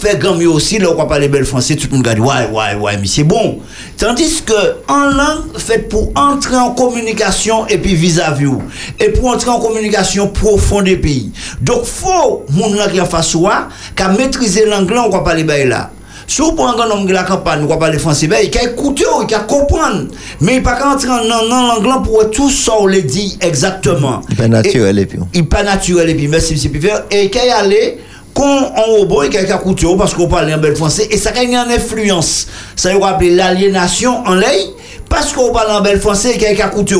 faire 0.00 0.18
comme 0.18 0.40
yo 0.40 0.54
aussi 0.54 0.78
là 0.78 0.88
on 0.96 1.06
parler 1.06 1.28
bel 1.28 1.44
français 1.44 1.76
tout 1.76 1.86
le 1.90 1.98
monde 1.98 2.08
dit 2.14 2.20
ouais 2.20 2.48
ouais 2.50 2.80
ouais 2.80 2.96
mais 2.96 3.06
c'est 3.06 3.24
bon. 3.24 3.58
Tandis 3.98 4.42
que 4.42 4.52
en 4.88 5.10
langue 5.10 5.58
faite 5.58 5.90
pour 5.90 6.10
entrer 6.14 6.56
en 6.56 6.70
communication 6.70 7.66
et 7.66 7.76
puis 7.76 7.94
vis-à-vis 7.94 8.54
et 8.98 9.10
pour 9.10 9.28
entrer 9.28 9.50
en 9.50 9.60
communication 9.60 10.28
profonde 10.28 10.84
des 10.84 10.96
pays. 10.96 11.30
Donc 11.60 11.84
faut 11.84 12.46
là 12.74 12.88
qui 12.88 13.00
en 13.02 13.04
face 13.04 13.28
soi 13.28 13.68
qu'à 13.94 14.08
maîtriser 14.08 14.64
l'anglais 14.64 15.00
on 15.04 15.10
va 15.10 15.20
parler 15.20 15.44
bail 15.44 15.68
là 15.68 15.90
si 16.28 16.42
vous 16.42 16.52
prenez 16.52 16.82
un 16.82 16.90
homme 16.90 17.06
de 17.06 17.12
la 17.14 17.22
campagne, 17.22 17.62
vous 17.62 17.76
parler 17.78 17.98
français, 17.98 18.26
ben, 18.26 18.38
il 18.42 18.56
a 18.58 18.64
écouter, 18.64 19.04
il 19.26 19.34
a 19.34 19.40
comprendre. 19.40 20.08
Mais 20.42 20.56
il 20.56 20.58
ne 20.58 20.60
peut 20.60 20.70
pas 20.78 20.94
entrer 20.94 21.08
dans 21.08 21.48
l'anglais 21.48 21.90
pour 22.04 22.30
tout 22.30 22.50
ça, 22.50 22.72
on 22.78 22.86
le 22.86 23.00
dit 23.00 23.38
exactement. 23.40 24.20
Il 24.28 24.36
pas 24.36 24.46
naturel 24.46 24.98
et 24.98 25.06
puis. 25.06 25.18
Il 25.32 25.40
n'est 25.40 25.46
pas 25.46 25.62
naturel 25.62 26.10
et 26.10 26.14
puis, 26.14 26.28
merci, 26.28 26.52
M. 26.52 26.70
Pifer. 26.70 26.94
Et 27.10 27.24
il 27.24 27.34
y 27.34 27.50
aller 27.50 27.98
quand 28.34 28.72
on 28.76 28.96
robot, 28.98 29.24
il 29.24 29.32
y 29.32 29.38
a 29.38 29.56
écouter 29.56 29.86
parce 29.96 30.12
qu'on 30.12 30.28
parle 30.28 30.52
en 30.52 30.58
bel 30.58 30.76
français. 30.76 31.08
Et 31.10 31.16
ça 31.16 31.30
a 31.34 31.42
une 31.42 31.54
influence. 31.54 32.46
Ça 32.76 32.92
veut 32.92 33.02
appeler 33.02 33.34
l'aliénation 33.34 34.18
en 34.26 34.34
l'air 34.34 34.66
parce 35.08 35.32
qu'on 35.32 35.50
parle 35.50 35.72
en 35.72 35.80
bel 35.80 35.98
français, 35.98 36.32
il 36.34 36.42
y 36.42 36.46
a 36.46 36.66
écouter. 36.66 36.94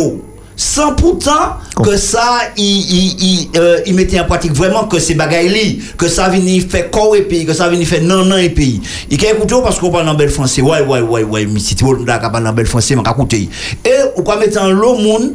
Sans 0.58 0.92
pourtant 0.96 1.56
que 1.84 1.96
ça, 1.96 2.40
il, 2.56 2.64
il, 2.64 3.16
il, 3.22 3.48
euh, 3.56 3.78
il 3.86 3.94
mettait 3.94 4.18
en 4.18 4.24
pratique 4.24 4.52
vraiment 4.52 4.88
que 4.88 4.98
c'est 4.98 5.14
bagaille 5.14 5.48
li, 5.48 5.80
que 5.96 6.08
ça 6.08 6.28
vini 6.28 6.60
fait 6.60 6.90
corps 6.90 7.14
et 7.14 7.22
pays, 7.22 7.46
que 7.46 7.54
ça 7.54 7.68
vini 7.68 7.84
fait 7.84 8.00
non 8.00 8.24
non 8.24 8.36
et 8.36 8.50
pays. 8.50 8.80
Il 9.08 9.24
a 9.24 9.30
écouté 9.30 9.54
parce 9.62 9.78
qu'on 9.78 9.90
parle 9.90 10.08
en 10.08 10.14
bel 10.14 10.28
français. 10.30 10.60
Ouais, 10.60 10.80
ouais, 10.82 11.00
ouais, 11.00 11.22
ouais, 11.22 11.46
mais 11.46 11.60
si 11.60 11.76
tu 11.76 11.84
veux 11.84 12.04
parler 12.04 12.48
en 12.48 12.52
bel 12.52 12.66
français, 12.66 12.96
mais 12.96 13.08
écouter. 13.08 13.48
Et 13.84 13.90
ou 14.16 14.22
quoi 14.22 14.36
mettre 14.36 14.60
en 14.60 14.70
l'eau 14.70 14.96
monde, 14.98 15.34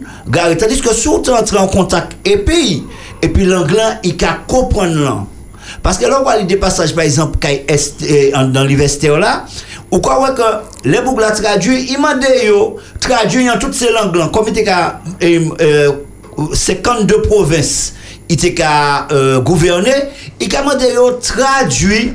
tandis 0.59 0.81
que 0.81 0.93
si 0.93 1.07
on 1.07 1.15
entre 1.15 1.57
en 1.57 1.67
contact 1.67 2.17
et 2.25 2.37
pays, 2.37 2.83
et 3.21 3.29
puis 3.29 3.45
l'anglais, 3.45 3.99
il 4.03 4.17
peut 4.17 4.25
comprendre 4.45 4.95
l'anglais. 4.95 5.32
Parce 5.83 5.97
que 5.97 6.05
là, 6.05 6.17
on 6.19 6.23
voit 6.23 6.41
des 6.41 6.55
passages, 6.55 6.95
par 6.95 7.03
exemple, 7.03 7.37
en- 8.33 8.45
dans 8.47 8.63
l'université 8.63 9.09
là, 9.09 9.45
ou 9.91 9.99
quoi 9.99 10.21
ouais 10.21 10.33
que 10.33 10.87
les 10.89 11.01
boucles 11.01 11.25
traduits, 11.35 11.87
ils 11.91 11.97
m'ont 11.99 12.17
dit, 12.17 12.49
traduit 13.01 13.45
dans 13.45 13.59
toutes 13.59 13.73
ces 13.75 13.91
langues 13.91 14.15
là, 14.15 14.29
comme 14.33 14.45
il 14.47 14.51
était 14.51 14.63
qu'à, 14.63 15.01
eh, 15.21 15.41
euh, 15.61 15.91
52 16.53 17.21
provinces, 17.23 17.93
il 18.29 18.33
était 18.35 18.53
euh, 19.11 19.39
gouverner, 19.41 19.93
il 20.39 20.47
a 20.55 20.63
traduit, 21.19 22.13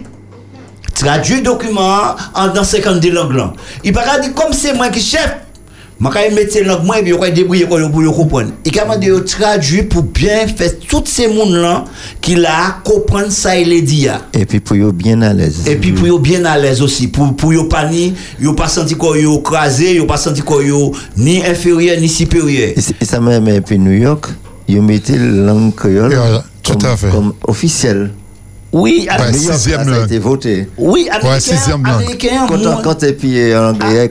traduit 0.94 1.42
document 1.42 2.16
en, 2.34 2.48
dans 2.48 2.64
52 2.64 3.10
langues 3.12 3.36
là. 3.36 3.52
Il 3.84 3.92
pas 3.92 4.18
dire, 4.18 4.34
comme 4.34 4.52
c'est 4.52 4.72
moi 4.72 4.88
qui 4.88 5.00
chef, 5.00 5.36
je 6.00 6.34
mets 6.34 6.48
ces 6.48 6.62
langues, 6.62 6.84
moi, 6.84 6.96
je 7.04 7.12
vais 7.12 7.30
débrouiller 7.32 7.66
pour 7.66 7.78
le 7.78 8.10
comprendre. 8.12 8.50
Et 8.64 8.70
quand 8.70 8.82
je 9.02 9.08
de 9.08 9.18
traduire 9.20 9.88
pour 9.88 10.04
bien 10.04 10.46
faire 10.46 10.70
tous 10.88 11.02
ces 11.06 11.26
mondes-là 11.26 11.84
qui 12.20 12.36
la 12.36 12.76
comprendre 12.84 13.30
ça 13.32 13.56
et 13.56 13.64
les 13.64 13.82
dire. 13.82 14.20
Et 14.32 14.46
puis 14.46 14.60
pour 14.60 14.76
eux 14.76 14.92
bien 14.92 15.20
à 15.22 15.32
l'aise. 15.32 15.66
Et 15.66 15.74
puis 15.76 15.90
pour 15.92 16.06
eux 16.06 16.20
bien 16.20 16.44
à 16.44 16.56
l'aise 16.56 16.80
aussi. 16.82 17.08
Pour, 17.08 17.34
pour 17.34 17.52
eux 17.52 17.68
pas 17.68 17.86
ni, 17.88 18.14
yo 18.40 18.52
pas 18.52 18.68
senti 18.68 18.94
quoi 18.94 19.18
yo 19.18 19.38
crasé, 19.40 19.96
yo 19.96 20.06
pas 20.06 20.16
senti 20.18 20.40
quoi 20.42 20.62
yo 20.62 20.92
ni 21.16 21.44
inférieur 21.44 22.00
ni 22.00 22.08
supérieur. 22.08 22.70
Et, 22.76 22.80
c'est- 22.80 22.94
et 23.00 23.04
ça 23.04 23.20
même, 23.20 23.48
et 23.48 23.60
puis 23.60 23.76
New 23.78 23.90
York, 23.92 24.26
mettaient 24.82 25.16
la 25.18 25.52
langue 25.52 25.74
créole 25.74 26.14
tout 26.62 26.74
comme, 26.74 26.90
à 26.90 26.96
fait. 26.96 27.08
comme 27.10 27.32
officielle. 27.46 28.10
Oui, 28.70 29.08
à 29.10 29.18
Ouais, 29.20 29.32
sixième 29.32 29.56
ça, 29.56 29.58
ça 29.58 29.80
a 29.80 29.84
langue. 29.84 30.04
été 30.04 30.18
voté. 30.18 30.68
Oui, 30.76 31.08
américain, 31.10 31.40
sixième 31.40 31.82
langue. 31.82 32.16
Quand, 32.48 32.82
quand 32.84 33.02
et 33.02 33.14
puis 33.14 33.54
en 33.56 33.70
anglais, 33.70 34.08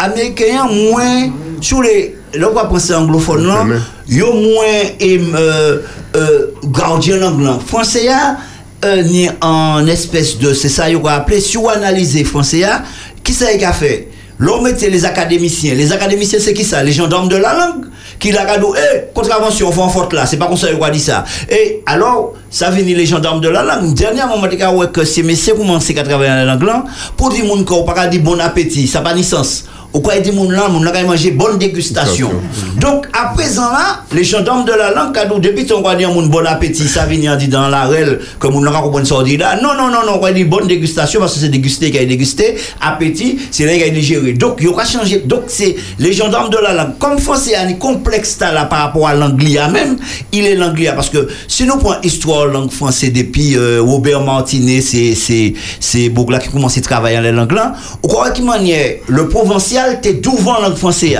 ils 0.00 0.34
comprennent. 0.34 0.58
américain 0.58 0.66
moins 0.70 1.30
sur 1.60 1.82
les 1.82 2.16
là 2.34 2.48
on 2.52 2.68
penser 2.68 2.94
anglophone 2.94 3.46
là. 3.46 3.64
Yo 4.08 4.32
moins 4.32 4.64
euh, 5.02 5.82
euh, 6.14 6.46
gardien 6.64 7.22
anglais 7.22 7.50
français 7.66 8.04
ya 8.04 8.36
euh, 8.84 9.02
ni 9.02 9.28
en 9.40 9.86
espèce 9.86 10.38
de 10.38 10.52
c'est 10.52 10.68
ça 10.68 10.88
yo 10.90 11.00
va 11.00 11.14
appeler 11.14 11.40
sur 11.40 11.68
analyser 11.70 12.24
français 12.24 12.58
ya. 12.58 12.82
Qui 13.24 13.32
ça 13.32 13.52
y 13.52 13.64
a 13.64 13.72
fait? 13.72 14.08
L'on 14.38 14.60
mettait 14.60 14.90
les 14.90 15.04
académiciens. 15.04 15.74
Les 15.74 15.90
académiciens 15.92 16.38
c'est 16.40 16.52
qui 16.52 16.62
ça? 16.62 16.82
Les 16.82 16.92
gendarmes 16.92 17.28
de 17.28 17.36
la 17.36 17.54
langue 17.54 17.86
qui 18.18 18.32
la 18.32 18.42
regardent 18.42 18.76
eh 18.76 19.12
contravention 19.14 19.72
font 19.72 19.88
faute 19.88 20.12
là. 20.12 20.26
C'est 20.26 20.36
pas 20.36 20.46
comme 20.46 20.56
ça 20.56 20.68
va 20.72 20.90
dire 20.90 21.00
ça. 21.00 21.24
Et 21.50 21.82
alors 21.86 22.34
ça 22.50 22.70
vient 22.70 22.84
les 22.84 23.06
gendarmes 23.06 23.40
de 23.40 23.48
la 23.48 23.62
langue. 23.62 23.94
Dernièrement 23.94 24.34
on 24.36 24.40
m'a 24.40 24.70
ouais 24.72 24.88
que 24.92 25.04
ces 25.04 25.22
messieurs 25.22 25.54
commencent 25.54 25.90
à 25.90 26.02
travailler 26.02 26.44
la 26.44 26.44
langue 26.44 26.84
pour 27.16 27.30
dire 27.30 27.44
qu'on 27.64 27.82
pas 27.82 28.06
dire 28.06 28.22
bon 28.22 28.38
appétit. 28.38 28.86
Ça 28.86 29.00
pas 29.00 29.14
ni 29.14 29.24
sens 29.24 29.64
ou 29.96 30.00
quoi 30.00 30.18
dit 30.18 30.30
moun 30.30 30.52
là 30.52 30.68
moun 30.68 30.84
là 30.84 31.02
manger 31.04 31.30
bonne 31.30 31.56
dégustation. 31.56 32.30
Donc 32.78 33.06
à 33.14 33.32
présent 33.34 33.72
là 33.72 34.02
les 34.12 34.24
gendarmes 34.24 34.66
de 34.66 34.72
la 34.72 34.90
langue 34.90 35.14
kadou 35.14 35.38
depuis 35.38 35.64
ton 35.64 35.80
quoi 35.80 35.94
dire 35.94 36.12
moun 36.12 36.28
bon 36.28 36.44
appétit 36.44 36.86
ça 36.86 37.06
vient 37.06 37.34
dit 37.36 37.48
dans 37.48 37.68
la 37.68 37.84
règle 37.84 38.20
que 38.38 38.46
moun 38.46 38.62
là 38.62 38.72
comprendre 38.72 39.06
ça 39.06 39.14
on 39.14 39.22
dit 39.22 39.38
là. 39.38 39.58
Non 39.62 39.72
non 39.74 39.88
non 39.88 40.04
non 40.06 40.18
quoi 40.18 40.32
dit 40.32 40.44
bonne 40.44 40.66
dégustation 40.66 41.18
parce 41.18 41.32
que 41.32 41.40
c'est 41.40 41.48
déguster 41.48 41.90
qui 41.90 41.98
a 41.98 42.04
dégusté. 42.04 42.56
Appétit 42.78 43.38
c'est 43.50 43.64
là 43.64 43.74
qui 43.74 43.84
a 43.84 43.88
digéré. 43.88 44.34
Donc 44.34 44.56
il 44.58 44.66
y 44.66 44.68
aura 44.68 44.84
changé. 44.84 45.22
Donc 45.24 45.44
c'est 45.46 45.76
les 45.98 46.12
gendarmes 46.12 46.50
de 46.50 46.58
la 46.58 46.74
langue. 46.74 46.98
Comme 46.98 47.18
français 47.18 47.54
a 47.54 47.62
un 47.62 47.72
complexe 47.72 48.38
là 48.38 48.66
par 48.66 48.80
rapport 48.80 49.08
à 49.08 49.14
l'anglais 49.14 49.58
même 49.72 49.96
il 50.30 50.44
est 50.44 50.56
l'anglais 50.56 50.92
parce 50.94 51.08
que 51.08 51.26
si 51.48 51.64
nous 51.64 51.78
prenons 51.78 52.02
histoire 52.02 52.44
langue 52.44 52.70
française 52.70 53.14
depuis 53.14 53.56
euh, 53.56 53.80
Robert 53.80 54.20
Martinet 54.20 54.82
c'est 54.82 55.14
c'est 55.14 55.54
c'est 55.80 56.10
Bougla 56.10 56.38
qui 56.38 56.50
commence 56.50 56.76
à 56.76 56.82
travailler 56.82 57.16
en 57.16 57.22
la 57.22 57.32
langue 57.32 57.52
là 57.52 57.72
ou 58.02 58.08
quoi 58.08 58.30
qui 58.30 58.42
manière 58.42 58.96
le 59.06 59.28
provincial 59.28 59.85
t'es 59.94 60.14
devant 60.14 60.54
la 60.54 60.68
langue 60.68 60.76
française. 60.76 61.18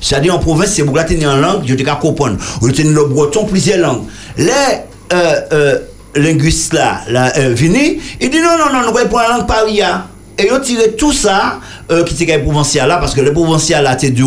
C'est-à-dire 0.00 0.34
en 0.34 0.38
province, 0.38 0.70
c'est 0.74 0.82
beaucoup 0.82 0.98
tenir 1.06 1.30
en 1.30 1.36
langue, 1.36 1.62
je 1.64 1.74
te 1.74 2.00
comprendre. 2.00 2.36
Ou 2.60 2.70
tenir 2.70 2.92
le 2.92 3.04
breton, 3.04 3.44
plusieurs 3.44 3.78
langues. 3.78 4.04
Les 4.36 4.50
euh, 5.12 5.40
euh, 5.52 5.78
linguistes 6.16 6.72
là, 6.72 7.00
là 7.08 7.32
euh, 7.38 7.50
vini, 7.54 8.00
il 8.20 8.30
dit 8.30 8.40
non, 8.40 8.58
non, 8.58 8.72
non, 8.72 8.86
nous 8.86 9.08
prendre 9.08 9.28
la 9.28 9.36
langue 9.36 9.46
paria. 9.46 10.06
Et 10.38 10.46
ils 10.46 10.52
ont 10.52 10.60
tiré 10.60 10.92
tout 10.92 11.12
ça, 11.12 11.60
euh, 11.90 12.04
qui 12.04 12.20
était 12.22 12.38
provincial 12.38 12.88
là, 12.88 12.96
parce 12.96 13.14
que 13.14 13.20
le 13.20 13.32
provincial 13.32 13.84
là, 13.84 13.96
c'était 13.98 14.22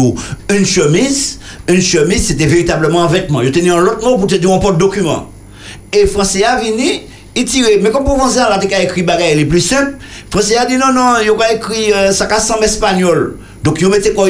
une 0.49 0.66
chemise, 0.66 1.40
une 1.68 1.82
chemise, 1.82 2.28
c'était 2.28 2.45
véritablement 2.45 3.03
un 3.03 3.07
vêtement. 3.07 3.41
Ils 3.41 3.49
ont 3.49 3.52
tenu 3.52 3.72
un 3.72 3.82
autre 3.82 4.03
mot 4.03 4.18
pour 4.18 4.28
te 4.28 4.36
dire 4.36 4.52
un 4.52 4.60
porte 4.60 4.78
document. 4.78 5.30
Et 5.91 6.06
français 6.06 6.44
a 6.44 6.60
vini, 6.60 7.02
il 7.36 7.45
tire. 7.45 7.66
Mais 7.82 7.91
comme 7.91 8.06
tu 8.06 8.74
as 8.74 8.84
écrit 8.84 9.03
bagaille 9.03 9.36
les 9.36 9.45
plus 9.45 9.62
simple, 9.62 9.95
français 10.30 10.57
a 10.57 10.66
dit 10.66 10.78
non, 10.78 10.94
non, 10.94 11.14
il 11.22 11.30
a 11.41 11.53
écrit 11.53 11.91
ça 12.14 12.26
casse 12.26 12.49
en 12.52 12.62
espagnol. 12.62 13.38
Donc, 13.64 13.80
ils 13.82 13.88
mettez 13.88 14.14
quoi 14.14 14.30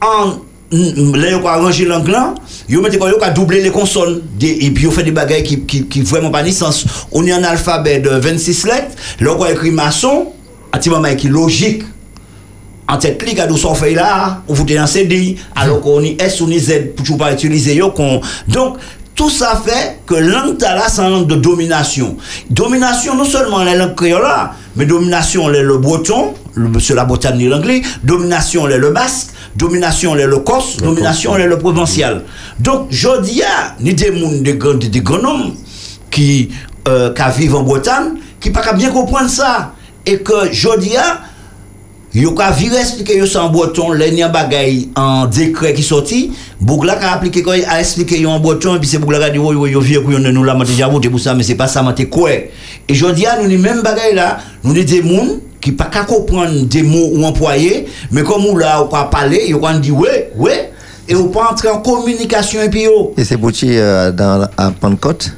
en 0.00 0.40
là 0.72 1.30
yo 1.30 1.46
arranger 1.46 1.84
l'angle 1.84 2.12
là. 2.12 2.34
Yo 2.68 2.80
mettez 2.80 2.98
quoi 2.98 3.10
doubler 3.30 3.60
les 3.60 3.70
consonnes. 3.70 4.22
Et 4.40 4.70
puis 4.70 4.84
yo 4.84 4.90
fait 4.90 5.02
des 5.02 5.10
bagages 5.10 5.42
qui 5.42 5.64
qui 5.64 6.00
vraiment 6.02 6.30
pas 6.30 6.42
ni 6.42 6.52
sens 6.52 6.84
on 7.12 7.26
est 7.26 7.32
un 7.32 7.42
alphabet 7.42 7.98
de 7.98 8.10
26 8.10 8.66
lettres. 8.66 8.96
Là 9.20 9.34
on 9.36 9.46
écrit 9.46 9.70
maçon. 9.70 10.28
Un 10.72 10.78
petit 10.78 10.90
moment 10.90 11.14
qui 11.16 11.28
logique. 11.28 11.82
En 12.88 12.98
tête 12.98 13.22
li 13.22 13.34
kadou 13.34 13.56
son 13.56 13.74
feuille 13.74 13.94
là 13.94 14.42
on 14.48 14.54
vous 14.54 14.64
dans 14.64 14.86
CD 14.86 15.36
alors 15.54 15.80
qu'on 15.80 16.02
y 16.02 16.16
S 16.18 16.40
ou 16.40 16.46
ni 16.48 16.58
Z 16.58 16.94
pour 16.96 17.18
pas 17.18 17.32
utiliser 17.32 17.76
yo 17.76 17.94
donc 18.48 18.78
tout 19.20 19.28
ça 19.28 19.60
fait 19.62 19.98
que 20.06 20.14
langue 20.14 20.58
là 20.62 20.86
c'est 20.88 21.02
une 21.02 21.10
langue 21.10 21.26
de 21.26 21.34
domination. 21.34 22.16
Domination 22.48 23.14
non 23.14 23.26
seulement 23.26 23.62
la 23.62 23.74
langue 23.74 23.94
créole 23.94 24.22
là 24.22 24.52
mais 24.76 24.86
domination 24.86 25.46
le, 25.48 25.62
le 25.62 25.76
breton 25.76 26.32
le 26.54 26.68
monsieur 26.70 26.94
la 26.94 27.04
Bretagne 27.04 27.36
ni 27.36 27.46
l'anglais 27.46 27.82
domination 28.02 28.64
le, 28.64 28.78
le 28.78 28.90
basque 28.92 29.32
domination 29.56 30.14
le, 30.14 30.24
le 30.24 30.38
corse 30.38 30.78
domination 30.78 31.34
le, 31.34 31.46
le 31.46 31.58
provincial. 31.58 32.22
Donc 32.60 32.86
je 32.88 33.20
dis 33.20 33.42
à 33.42 33.76
ni 33.80 33.92
des 33.92 34.10
des 34.40 35.00
grands 35.02 35.52
qui 36.10 36.48
euh, 36.88 37.12
qui 37.12 37.40
vivent 37.40 37.56
en 37.56 37.62
Bretagne 37.62 38.12
qui 38.40 38.48
pas 38.48 38.62
qu'à 38.62 38.72
bien 38.72 38.90
comprendre 38.90 39.28
ça. 39.28 39.74
Et 40.06 40.20
que 40.20 40.50
je 40.50 40.78
dis 40.78 40.96
à 40.96 41.20
Yo 42.12 42.32
ka 42.34 42.50
vire 42.50 42.74
expliquer 42.74 43.18
yo 43.18 43.26
en 43.38 43.50
breton, 43.50 43.92
les 43.92 44.10
n'y 44.10 44.20
a 44.24 44.28
bagay 44.28 44.88
en 44.96 45.26
décret 45.26 45.74
qui 45.74 45.84
sorti, 45.84 46.32
Bougla 46.60 46.96
ka 46.96 47.12
appliquer 47.12 47.44
quoi 47.44 47.54
a 47.68 47.78
expliquer 47.78 48.18
yo 48.18 48.30
en 48.30 48.40
breton 48.40 48.74
et 48.74 48.80
puis 48.80 48.88
c'est 48.88 48.98
Bougla 48.98 49.24
qui 49.26 49.34
dit 49.34 49.38
oui 49.38 49.70
yo 49.70 49.80
vieux 49.80 50.02
yo 50.02 50.18
nous 50.18 50.42
la 50.42 50.54
mate 50.54 50.66
déjà 50.66 50.88
voté 50.88 51.08
pour 51.08 51.20
ça 51.20 51.34
mais 51.34 51.44
c'est 51.44 51.54
pas 51.54 51.68
ça 51.68 51.84
mate 51.84 52.10
quoi. 52.10 52.30
Et 52.88 52.94
je 52.94 53.06
dis 53.12 53.26
à 53.26 53.40
nous 53.40 53.48
les 53.48 53.58
mêmes 53.58 53.82
bagay 53.82 54.12
là, 54.12 54.38
nous 54.64 54.72
des 54.72 54.82
des 54.82 55.02
moun 55.02 55.38
qui 55.60 55.70
pas 55.70 55.84
qu'à 55.84 56.02
comprendre 56.02 56.66
des 56.66 56.82
mots 56.82 57.10
ou 57.12 57.24
employés, 57.24 57.86
mais 58.10 58.24
comme 58.24 58.44
ou 58.44 58.58
là 58.58 58.82
ou 58.82 58.88
pas 58.88 59.04
parler, 59.04 59.44
yo 59.46 59.60
quand 59.60 59.78
dit 59.78 59.92
ouais 59.92 60.32
ouais 60.36 60.72
et 61.08 61.14
ou 61.14 61.28
pas 61.28 61.52
entrer 61.52 61.68
en 61.68 61.78
communication 61.78 62.60
et 62.60 62.70
puis 62.70 62.82
yo 62.82 63.14
Et 63.16 63.22
c'est 63.22 63.36
pour 63.36 63.52
euh, 63.62 64.10
dans 64.10 64.48
à 64.56 64.72
Pentecôte, 64.72 65.32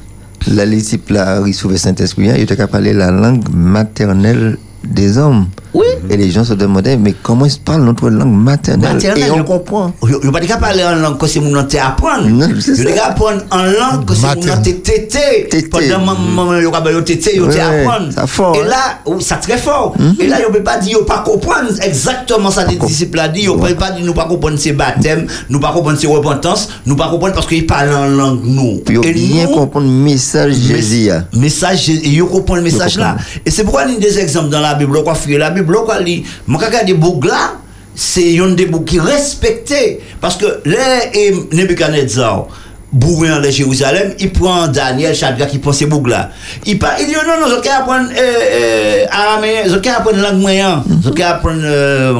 la 0.47 0.65
disciple 0.65 1.17
a 1.17 1.39
reçu 1.39 1.67
Saint-Esprit, 1.77 2.31
hein, 2.31 2.33
il 2.35 2.43
était 2.43 2.55
capable 2.55 2.71
parler 2.71 2.93
la 2.93 3.11
langue 3.11 3.43
maternelle 3.53 4.57
des 4.83 5.19
hommes. 5.19 5.45
Oui. 5.73 5.85
Et 6.09 6.17
les 6.17 6.29
gens 6.29 6.43
se 6.43 6.53
demandaient, 6.53 6.97
mais 6.97 7.13
comment 7.23 7.45
ils 7.45 7.59
parlent 7.59 7.83
notre 7.83 8.09
langue 8.09 8.31
maternelle, 8.31 8.93
maternelle. 8.93 9.27
Et 9.27 9.31
on 9.31 9.37
yo- 9.37 9.43
comprend. 9.43 9.91
Yo 10.03 10.21
yo 10.23 10.31
pas 10.31 10.39
parler 10.57 10.83
en 10.83 10.95
langue 10.95 11.17
que 11.17 11.25
c'est 11.27 11.39
mon 11.39 11.63
te 11.63 11.77
apprendre. 11.77 12.29
Yo 12.29 12.59
ça. 12.61 12.83
de 12.83 12.99
apprendre 12.99 13.41
en 13.49 13.63
langue 13.63 14.05
que 14.05 14.13
c'est 14.13 14.35
mon 14.35 14.61
te 14.61 14.69
tété. 14.69 15.49
Pendant 15.71 16.05
maman 16.05 16.71
ka 16.71 16.81
ba 16.81 16.91
yo 16.91 17.01
tété 17.01 17.37
yo 17.37 17.47
te 17.47 17.57
apprendre. 17.57 18.13
ça 18.13 18.27
fort, 18.27 18.55
Et 18.55 18.59
hein. 18.61 18.65
là, 18.69 18.99
oh, 19.05 19.19
ça 19.19 19.37
très 19.37 19.57
fort. 19.57 19.95
Et 20.19 20.27
là 20.27 20.41
yo 20.41 20.51
peut 20.51 20.63
pas 20.63 20.77
dire 20.77 20.93
yo 20.99 21.05
pas 21.05 21.19
comprendre 21.25 21.71
exactement 21.81 22.51
ça 22.51 22.65
des 22.65 22.75
disciples 22.75 23.19
a 23.19 23.27
dit, 23.27 23.43
yo 23.43 23.55
peut 23.55 23.73
pas 23.75 23.91
dire 23.91 24.05
nous 24.05 24.13
pas 24.13 24.25
comprendre 24.25 24.59
ces 24.59 24.73
baptêmes, 24.73 25.25
nous 25.49 25.59
pas 25.59 25.71
comprendre 25.71 25.97
ces 25.97 26.07
repentance, 26.07 26.69
nous 26.85 26.95
pas 26.95 27.09
comprendre 27.09 27.33
parce 27.33 27.47
qu'ils 27.47 27.65
parlent 27.65 27.93
en 27.93 28.07
langue 28.07 28.41
nous. 28.43 28.81
Et 28.87 29.11
bien 29.13 29.45
nous, 29.45 29.55
comprendre 29.55 29.87
le 29.87 29.91
message 29.93 30.53
Jésus. 30.53 31.09
hein. 31.09 31.25
message 31.33 31.89
yo 31.89 32.27
comprend 32.27 32.55
le 32.55 32.61
message 32.61 32.97
là 32.97 33.17
et 33.45 33.49
c'est 33.49 33.63
pourquoi 33.63 33.85
il 33.85 33.93
y 33.93 33.97
a 33.97 33.99
des 33.99 34.19
exemples 34.19 34.49
dans 34.49 34.59
la 34.59 34.75
Bible 34.75 34.93
la 35.37 35.49
Bible 35.49 35.62
quoi 35.65 35.99
li 35.99 36.23
mon 36.47 36.59
kaka 36.59 36.83
des 36.83 36.93
boucs 36.93 37.25
là 37.25 37.55
c'est 37.95 38.39
un 38.39 38.49
des 38.49 38.65
boucs 38.65 38.85
qui 38.85 38.99
respecté 38.99 39.99
parce 40.19 40.37
que 40.37 40.61
les 40.65 40.77
et 41.13 41.33
Nebuchadnezzar 41.51 42.47
bourré 42.93 43.31
en 43.31 43.41
Jérusalem, 43.41 44.13
il 44.19 44.31
prend 44.31 44.67
Daniel, 44.67 45.15
Shadrach, 45.15 45.49
qui 45.49 45.57
prend 45.57 45.73
ces 45.73 45.87
boucs 45.87 46.07
là. 46.07 46.29
Il, 46.65 46.77
pas, 46.77 46.95
il 46.99 47.07
dit 47.07 47.13
non, 47.13 47.41
non, 47.41 47.47
je 47.49 47.61
vais 47.61 47.69
apprendre 47.69 48.07
euh, 48.15 48.21
euh, 48.21 49.05
araméen, 49.09 49.63
je 49.65 49.75
vais 49.75 49.89
apprendre 49.89 50.17
langue 50.21 50.39
moyenne, 50.39 50.83
je 51.03 51.09
vais 51.09 51.23
apprendre, 51.23 51.61
euh, 51.63 52.13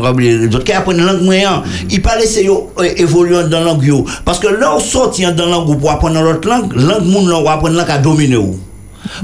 je 0.51 0.57
vais 0.57 0.73
apprendre 0.73 1.01
langue 1.03 1.21
moyenne. 1.21 1.61
Il 1.91 2.01
pas 2.01 2.17
laisser 2.17 2.49
euh, 2.49 2.83
évoluer 2.97 3.43
dans 3.49 3.61
langue. 3.61 4.03
Parce 4.25 4.39
que 4.39 4.47
là, 4.47 4.75
on 4.75 4.79
sortit 4.79 5.25
dans 5.31 5.45
langue 5.45 5.79
pour 5.79 5.91
apprendre 5.91 6.19
l'autre 6.21 6.49
langue, 6.49 6.73
langue 6.73 7.05
moun 7.05 7.31
on 7.31 7.43
va 7.43 7.53
apprendre 7.53 7.75
langue 7.75 7.91
à 7.91 7.99
dominer 7.99 8.37
ou. 8.37 8.57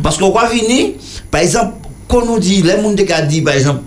Parce 0.03 0.17
qu'on 0.17 0.31
va 0.31 0.45
venir, 0.47 0.91
par 1.31 1.41
exemple, 1.41 1.73
quand 2.09 2.23
on 2.27 2.39
dit, 2.39 2.63
les 2.63 2.81
gens 2.81 2.95
qui 2.95 3.27
dit, 3.27 3.41
par 3.41 3.53
exemple, 3.53 3.81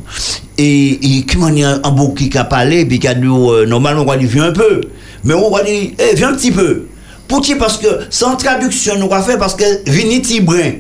et, 0.57 1.19
et 1.19 1.27
comment 1.31 1.49
il 1.49 1.59
y 1.59 1.65
a 1.65 1.81
un 1.83 1.91
bouc 1.91 2.15
qui 2.15 2.39
a 2.39 2.45
parlé, 2.45 2.87
puis 2.87 3.01
qui 3.01 3.09
a 3.09 3.15
dit, 3.15 3.27
euh, 3.27 3.67
normalement, 3.67 4.03
on 4.03 4.05
va 4.07 4.17
dire, 4.17 4.29
viens 4.31 4.45
un 4.45 4.53
peu. 4.53 4.81
Mais 5.25 5.35
on 5.35 5.51
va 5.51 5.65
dire, 5.65 5.91
eh, 5.99 6.15
viens 6.15 6.31
un 6.31 6.35
petit 6.35 6.53
peu. 6.53 6.87
Pour 7.27 7.41
qui? 7.41 7.57
Parce 7.57 7.79
que 7.79 7.87
sans 8.11 8.37
traduction, 8.37 8.97
nous 8.99 9.09
va 9.09 9.23
faire 9.23 9.39
parce 9.39 9.57
que 9.57 9.65
vini 9.91 10.23
tibrin. 10.23 10.73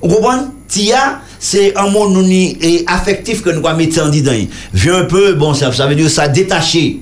Vous 0.00 0.08
comprenez? 0.08 0.42
Tia, 0.66 1.20
c'est 1.38 1.76
un 1.76 1.90
mot 1.90 2.08
et 2.22 2.84
affectif 2.86 3.42
que 3.42 3.50
nous 3.50 3.60
va 3.60 3.74
mettre 3.74 4.02
en 4.02 4.08
dedans. 4.08 4.32
Viens 4.72 4.96
un 4.96 5.04
peu, 5.04 5.34
bon, 5.34 5.52
ça, 5.52 5.68
veut 5.68 5.94
dire 5.94 6.08
ça 6.08 6.28
détaché. 6.28 7.00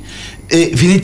Et 0.50 0.70
vini. 0.74 1.00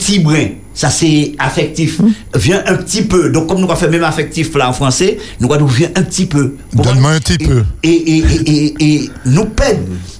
Ça 0.77 0.91
c'est 0.91 1.33
affectif. 1.39 1.99
Viens 2.35 2.61
un 2.67 2.75
petit 2.75 3.01
peu. 3.01 3.31
Donc 3.31 3.47
comme 3.47 3.59
nous 3.59 3.67
va 3.67 3.75
faire 3.75 3.89
même 3.89 4.03
affectif 4.03 4.53
là 4.55 4.69
en 4.69 4.73
français, 4.73 5.17
nous 5.39 5.47
va 5.49 5.57
nous 5.57 5.65
viens 5.65 5.89
un 5.95 6.03
petit 6.03 6.27
peu. 6.27 6.53
Donne-moi 6.71 7.13
un 7.13 7.19
petit 7.19 7.39
peu. 7.39 7.63
Et, 7.81 7.89
et, 7.89 8.17
et, 8.19 8.51
et, 8.51 8.75
et 8.79 9.09
nous 9.25 9.45
pède. 9.45 9.79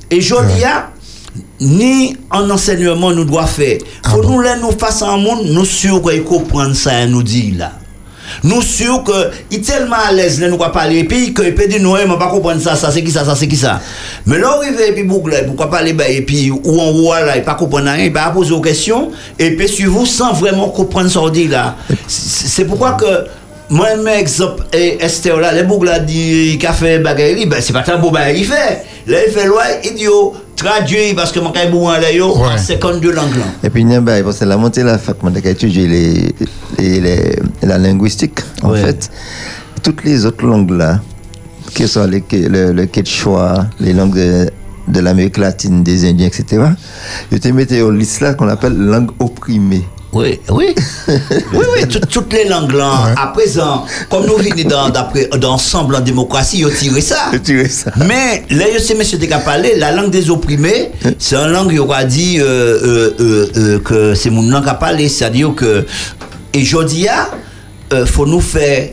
Et 0.10 0.20
je 0.20 0.34
dis, 0.34 0.64
ah, 0.66 0.90
ni 1.62 2.18
en 2.32 2.50
enseignement 2.50 3.12
nous 3.12 3.26
doit 3.26 3.46
faire. 3.46 3.78
Faut 4.10 4.24
nous 4.24 4.42
là 4.42 4.58
nous 4.58 4.72
face 4.72 5.04
en 5.04 5.20
monde, 5.20 5.46
nous 5.46 5.64
sûr 5.64 6.02
qu'on 6.02 6.24
comprendre 6.24 6.76
ça 6.76 7.04
et 7.04 7.08
nous 7.08 7.22
dit 7.22 7.52
là. 7.52 7.74
Nous 8.44 8.62
sûr 8.62 9.04
que 9.04 9.32
il 9.52 9.58
est 9.58 9.62
tellement 9.62 9.96
à 10.08 10.12
l'aise 10.12 10.40
là 10.40 10.50
nous 10.50 10.58
va 10.58 10.70
parler 10.70 11.00
et 11.00 11.04
puis 11.04 11.34
que 11.34 11.44
il 11.44 11.56
peut 11.56 11.68
dire 11.68 11.82
non, 11.82 11.94
mais 11.94 12.18
pas 12.18 12.28
comprendre 12.28 12.62
ça, 12.62 12.76
ça 12.76 12.92
c'est 12.92 13.04
qui 13.04 13.12
ça, 13.12 13.26
ça 13.26 13.36
c'est 13.36 13.48
qui 13.48 13.56
ça. 13.56 13.82
Mais 14.26 14.38
là 14.38 14.50
arrive 14.58 14.80
et 14.80 14.94
puis 14.94 15.04
boucle 15.04 15.44
pourquoi 15.46 15.70
parler 15.70 15.94
ben 15.94 16.08
et 16.10 16.22
puis 16.22 16.52
ou 16.52 16.80
en 16.80 16.90
haut 16.90 17.14
là, 17.14 17.38
il 17.38 17.44
pas 17.44 17.56
comprendre 17.56 17.90
rien, 17.92 18.06
il 18.06 18.14
va 18.14 18.30
poser 18.30 18.54
aux 18.54 18.62
questions 18.62 19.12
et 19.38 19.52
puis 19.52 19.68
suivre 19.68 20.06
sans 20.06 20.34
vraiment 20.34 20.70
comprendre 20.70 21.10
ce 21.10 21.20
qu'on 21.20 21.30
dit 21.30 21.48
là. 21.48 21.76
C'est 22.08 22.66
pourquoi 22.66 22.94
que 22.94 23.06
moi, 23.70 23.88
un 23.98 24.06
exemple, 24.06 24.64
et 24.74 24.98
Esther 25.04 25.38
là, 25.40 25.52
les 25.52 25.64
boucles 25.64 25.88
là, 25.88 26.00
dit 26.00 26.58
qu'il 26.60 26.68
a 26.68 26.74
fait 26.74 27.00
bagaille, 27.00 27.46
ben 27.48 27.60
c'est 27.62 27.74
pas 27.74 27.84
tant 27.84 28.00
beau 28.00 28.12
bagaille, 28.12 28.40
il 28.40 28.46
fait. 28.46 28.84
Là, 29.08 29.18
il 29.28 29.32
fait 29.34 29.46
loi, 29.48 29.64
idiot, 29.84 30.34
traduit, 30.56 31.14
parce 31.16 31.32
que 31.32 31.40
mon 31.40 31.52
caille 31.52 31.70
bouin 31.70 32.00
là, 32.00 32.12
yo, 32.12 32.28
en 32.34 32.58
52 32.58 33.12
langues 33.12 33.36
là. 33.38 33.46
Et 33.64 33.70
puis, 33.70 33.82
il 33.82 33.90
y 33.92 33.94
a 33.96 33.98
un 33.98 34.02
bail, 34.02 34.24
parce 34.24 34.40
que 34.40 34.46
la 34.46 34.58
montée 34.58 34.82
de 34.82 34.88
la 34.88 34.98
j'ai 35.44 35.50
étudié 35.50 35.88
les, 35.88 36.36
les, 36.80 37.00
les- 37.02 37.40
la 37.62 37.78
linguistique, 37.78 38.40
en 38.64 38.72
Ouais. 38.72 38.82
fait. 38.82 39.10
Toutes 39.84 40.04
les 40.04 40.26
autres 40.26 40.46
langues 40.46 40.72
là, 40.72 41.00
que 41.74 41.82
ce 41.86 41.88
soit 41.88 42.08
les, 42.08 42.24
le, 42.32 42.72
le 42.72 42.86
quechua, 42.86 43.68
les 43.80 43.94
langues 43.94 44.16
de, 44.16 44.50
de 44.88 45.00
l'Amérique 45.00 45.38
latine, 45.38 45.84
des 45.84 46.06
Indiens, 46.10 46.28
etc., 46.28 46.64
je 47.32 47.38
te 47.38 47.48
mettais 47.50 47.82
au 47.82 47.92
liste 47.92 48.22
là 48.22 48.34
qu'on 48.34 48.48
appelle 48.48 48.76
langue 48.78 49.12
opprimée. 49.20 49.84
Oui, 50.18 50.40
oui. 50.50 50.74
oui, 51.54 51.66
oui, 51.74 51.88
tout- 51.88 52.00
toutes 52.10 52.34
les 52.34 52.46
langues 52.46 52.72
là. 52.74 53.14
À 53.18 53.28
présent, 53.28 53.86
comme 54.10 54.26
nous 54.26 54.36
venons 54.38 54.68
dans, 54.70 54.90
d'après, 54.90 55.26
d'ensemble 55.38 55.96
en 55.96 56.00
démocratie, 56.02 56.60
ils 56.60 56.66
ont 56.66 56.70
tiré 56.78 57.02
ça. 57.02 57.30
ça. 57.70 57.92
Mais 57.98 58.44
là, 58.50 58.66
je 58.74 58.80
sais, 58.80 58.96
monsieur 58.96 59.18
Deka 59.18 59.40
parlé, 59.40 59.76
la 59.78 59.92
langue 59.92 60.10
des 60.10 60.30
opprimés, 60.30 60.92
c'est 61.20 61.36
une 61.36 61.52
langue, 61.52 61.70
il 61.72 61.80
aura 61.80 62.04
dit 62.04 62.40
euh, 62.40 62.44
euh, 62.46 63.14
euh, 63.20 63.48
euh, 63.58 63.80
que 63.80 64.14
c'est 64.16 64.30
mon 64.32 64.42
langue 64.50 64.68
à 64.68 64.74
parler. 64.74 65.08
C'est-à-dire 65.10 65.54
que, 65.56 65.86
et 66.54 66.64
je 66.64 66.84
dis, 66.84 67.08
il 67.92 68.06
faut 68.06 68.26
nous 68.26 68.42
faire 68.42 68.90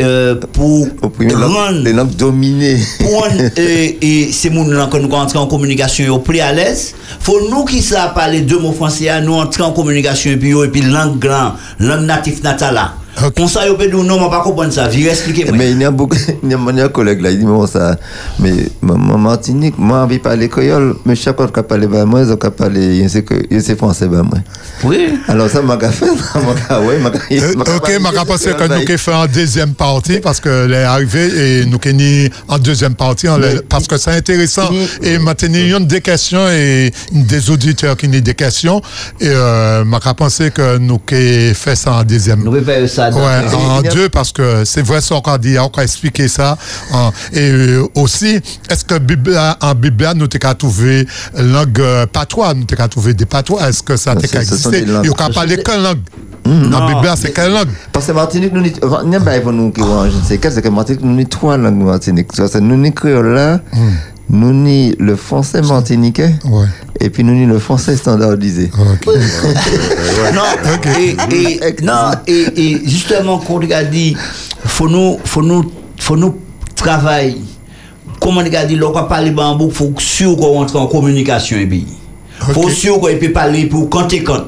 euh, 0.00 0.36
pour 0.52 0.86
rendre 1.02 1.80
les 1.82 1.92
langues 1.92 2.14
dominées. 2.14 2.78
pour 3.00 3.26
et, 3.56 3.98
et 4.00 4.32
c'est 4.32 4.50
mon 4.50 4.64
langue 4.64 4.90
que 4.90 4.96
nous 4.98 5.10
entrons 5.10 5.40
en 5.40 5.46
communication 5.46 6.14
au 6.14 6.18
plus 6.18 6.40
à 6.40 6.52
l'aise. 6.52 6.94
Faut 7.20 7.48
nous 7.50 7.64
qui 7.64 7.82
savent 7.82 8.14
parler 8.14 8.42
deux 8.42 8.58
mots 8.58 8.72
français, 8.72 9.20
nous 9.22 9.34
entrer 9.34 9.62
en 9.62 9.72
communication 9.72 10.30
et 10.30 10.36
puis 10.36 10.50
et 10.50 10.68
puis 10.68 10.82
langue 10.82 11.18
grand, 11.18 11.52
langue 11.80 12.04
natif 12.06 12.42
natala. 12.42 12.94
Ça, 13.48 13.66
peut 13.76 13.88
dire 13.88 14.04
non, 14.04 14.20
mais 14.20 14.30
pas 14.30 14.42
comprendre 14.42 14.72
ça. 14.72 14.88
Viens 14.88 15.10
expliquer. 15.10 15.50
Mais 15.52 15.70
il 15.72 15.80
y 15.80 15.84
a 15.84 15.90
beaucoup, 15.90 16.16
il 16.42 16.50
y 16.50 16.54
a 16.54 16.58
un 16.84 16.88
collègue 16.88 17.20
là, 17.20 17.30
il 17.30 17.38
dit, 17.38 17.44
bon, 17.44 17.66
ça, 17.66 17.96
mais, 18.38 18.52
ma- 18.82 18.94
ma 18.94 19.16
Martinique, 19.16 19.74
moi, 19.78 20.06
je 20.10 20.18
parle 20.18 20.48
créole, 20.48 20.94
mais 21.04 21.14
chaque 21.14 21.36
fois 21.36 21.48
que 21.48 21.60
je 21.60 21.62
parle, 21.62 21.86
bah, 21.86 22.04
moi, 22.04 22.24
je 22.24 22.34
parle, 22.34 22.74
je 22.74 23.20
je 23.50 23.74
français, 23.74 24.06
bah, 24.08 24.22
moi. 24.22 24.38
Oui. 24.84 25.18
Alors, 25.26 25.48
ça, 25.48 25.62
m'a 25.62 25.78
fait, 25.78 26.06
m'a 26.34 27.08
Ok, 27.08 27.40
je 27.40 27.52
pense 27.52 27.80
que 27.80 27.98
nous 27.98 28.72
avons 28.72 28.96
fait 28.98 29.14
en 29.14 29.26
deuxième 29.26 29.74
partie 29.74 30.18
parce 30.20 30.40
que 30.40 30.70
est 30.72 30.84
arrivé 30.84 31.60
et 31.60 31.64
nous 31.66 31.78
avons 31.84 31.96
mis 31.96 32.30
en 32.48 32.58
deuxième 32.58 32.94
partie 32.94 33.28
en 33.28 33.38
parce 33.68 33.86
que 33.86 33.96
c'est 33.96 34.12
intéressant. 34.12 34.70
Et 35.02 35.18
maintenant, 35.18 35.48
il 35.58 35.68
y 35.68 35.74
a 35.74 35.80
des 35.80 36.00
questions 36.00 36.46
et 36.48 36.92
des 37.12 37.50
auditeurs 37.50 37.96
qui 37.96 38.06
ont 38.06 38.10
des 38.10 38.34
questions. 38.34 38.80
Et 39.20 39.28
euh, 39.28 39.84
je 39.84 40.10
pense 40.12 40.38
que 40.54 40.78
nous 40.78 40.94
avons 41.10 41.54
fait 41.54 41.74
ça 41.74 41.92
en 41.92 42.04
deuxième. 42.04 42.42
Nous 42.44 42.64
fait 42.64 42.86
ça 42.86 43.07
dans- 43.10 43.18
Ouais, 43.18 43.54
en 43.54 43.82
deux 43.82 44.08
parce 44.08 44.32
que 44.32 44.64
c'est 44.64 44.82
vrai 44.82 45.00
ce 45.00 45.14
qu'on 45.14 45.38
dit, 45.38 45.56
on 45.58 45.68
a 45.68 45.82
expliqué 45.82 46.28
ça. 46.28 46.56
hein. 46.92 47.10
Et 47.32 47.50
euh, 47.50 47.86
aussi, 47.94 48.40
est-ce 48.70 48.84
que 48.84 48.94
en 48.94 49.74
Bible, 49.74 50.08
nous 50.16 50.26
avons 50.42 50.54
trouvé 50.54 51.06
langue 51.36 51.80
euh, 51.80 52.06
patois, 52.06 52.54
nous 52.54 52.64
avons 52.76 52.88
trouvé 52.88 53.14
des 53.14 53.26
patois, 53.26 53.68
est-ce 53.68 53.82
que 53.82 53.96
ça 53.96 54.12
a 54.12 54.14
existé? 54.40 54.84
Et 55.04 55.08
on 55.10 55.12
a 55.12 55.30
parlé 55.30 55.56
quelle 55.62 55.82
langue? 55.82 56.00
Hmm. 56.46 56.72
En 56.74 56.86
Bible, 56.88 57.14
c'est 57.16 57.32
quelle 57.32 57.52
langue? 57.52 57.68
Parce 57.92 58.06
que 58.06 58.12
Martinique, 58.12 58.52
nous, 58.52 58.62
enfin, 58.82 59.02
il 59.04 59.12
y 59.12 59.16
a 59.16 59.20
pas 59.20 59.38
pour 59.40 59.52
nous 59.52 59.70
qui 59.70 59.82
je 59.82 60.16
ne 60.16 60.22
sais 60.24 60.38
quel, 60.38 60.52
c'est 60.52 60.62
que 60.62 60.68
Martinique, 60.68 61.02
nous, 61.02 61.14
avons 61.18 61.24
trois 61.28 61.56
langues 61.56 61.82
Martinique. 61.82 62.28
Ça, 62.34 62.48
C'est 62.48 62.60
nous, 62.60 62.76
ni 62.76 62.92
créole 62.92 63.34
là, 63.34 63.60
nous, 64.30 64.52
ni 64.52 64.94
le 64.98 65.16
français 65.16 65.62
martiniquais, 65.62 66.34
et 67.00 67.08
puis 67.10 67.24
nous, 67.24 67.34
ni 67.34 67.46
le 67.46 67.58
français 67.58 67.96
standardisé. 67.96 68.70
non, 70.34 70.42
et, 70.98 71.16
et- 71.34 71.82
non, 71.82 72.10
et, 72.26 72.46
et 72.56 72.80
justement, 72.88 73.38
quand 73.38 73.54
on 73.64 73.70
a 73.70 73.84
dit, 73.84 74.16
faut 74.66 74.88
nous, 74.88 75.18
faut 75.24 75.42
nous, 75.42 75.70
faut 75.98 76.16
nous 76.16 76.36
travailler. 76.74 77.40
Comme 78.20 78.36
on 78.38 78.40
a 78.40 78.64
dit, 78.64 78.76
l'on 78.76 78.92
parler 78.92 79.30
bambou, 79.30 79.70
faut 79.70 79.90
que 79.90 80.02
sûr 80.02 80.36
qu'on 80.36 80.54
rentre 80.54 80.76
en 80.76 80.86
communication 80.86 81.56
et 81.58 81.66
puis. 81.66 81.86
Faut 82.38 82.68
sûr 82.70 83.00
qu'on 83.00 83.16
peut 83.18 83.32
parler 83.32 83.66
pour 83.66 83.88
quand 83.88 84.12
et 84.12 84.22
quand. 84.22 84.44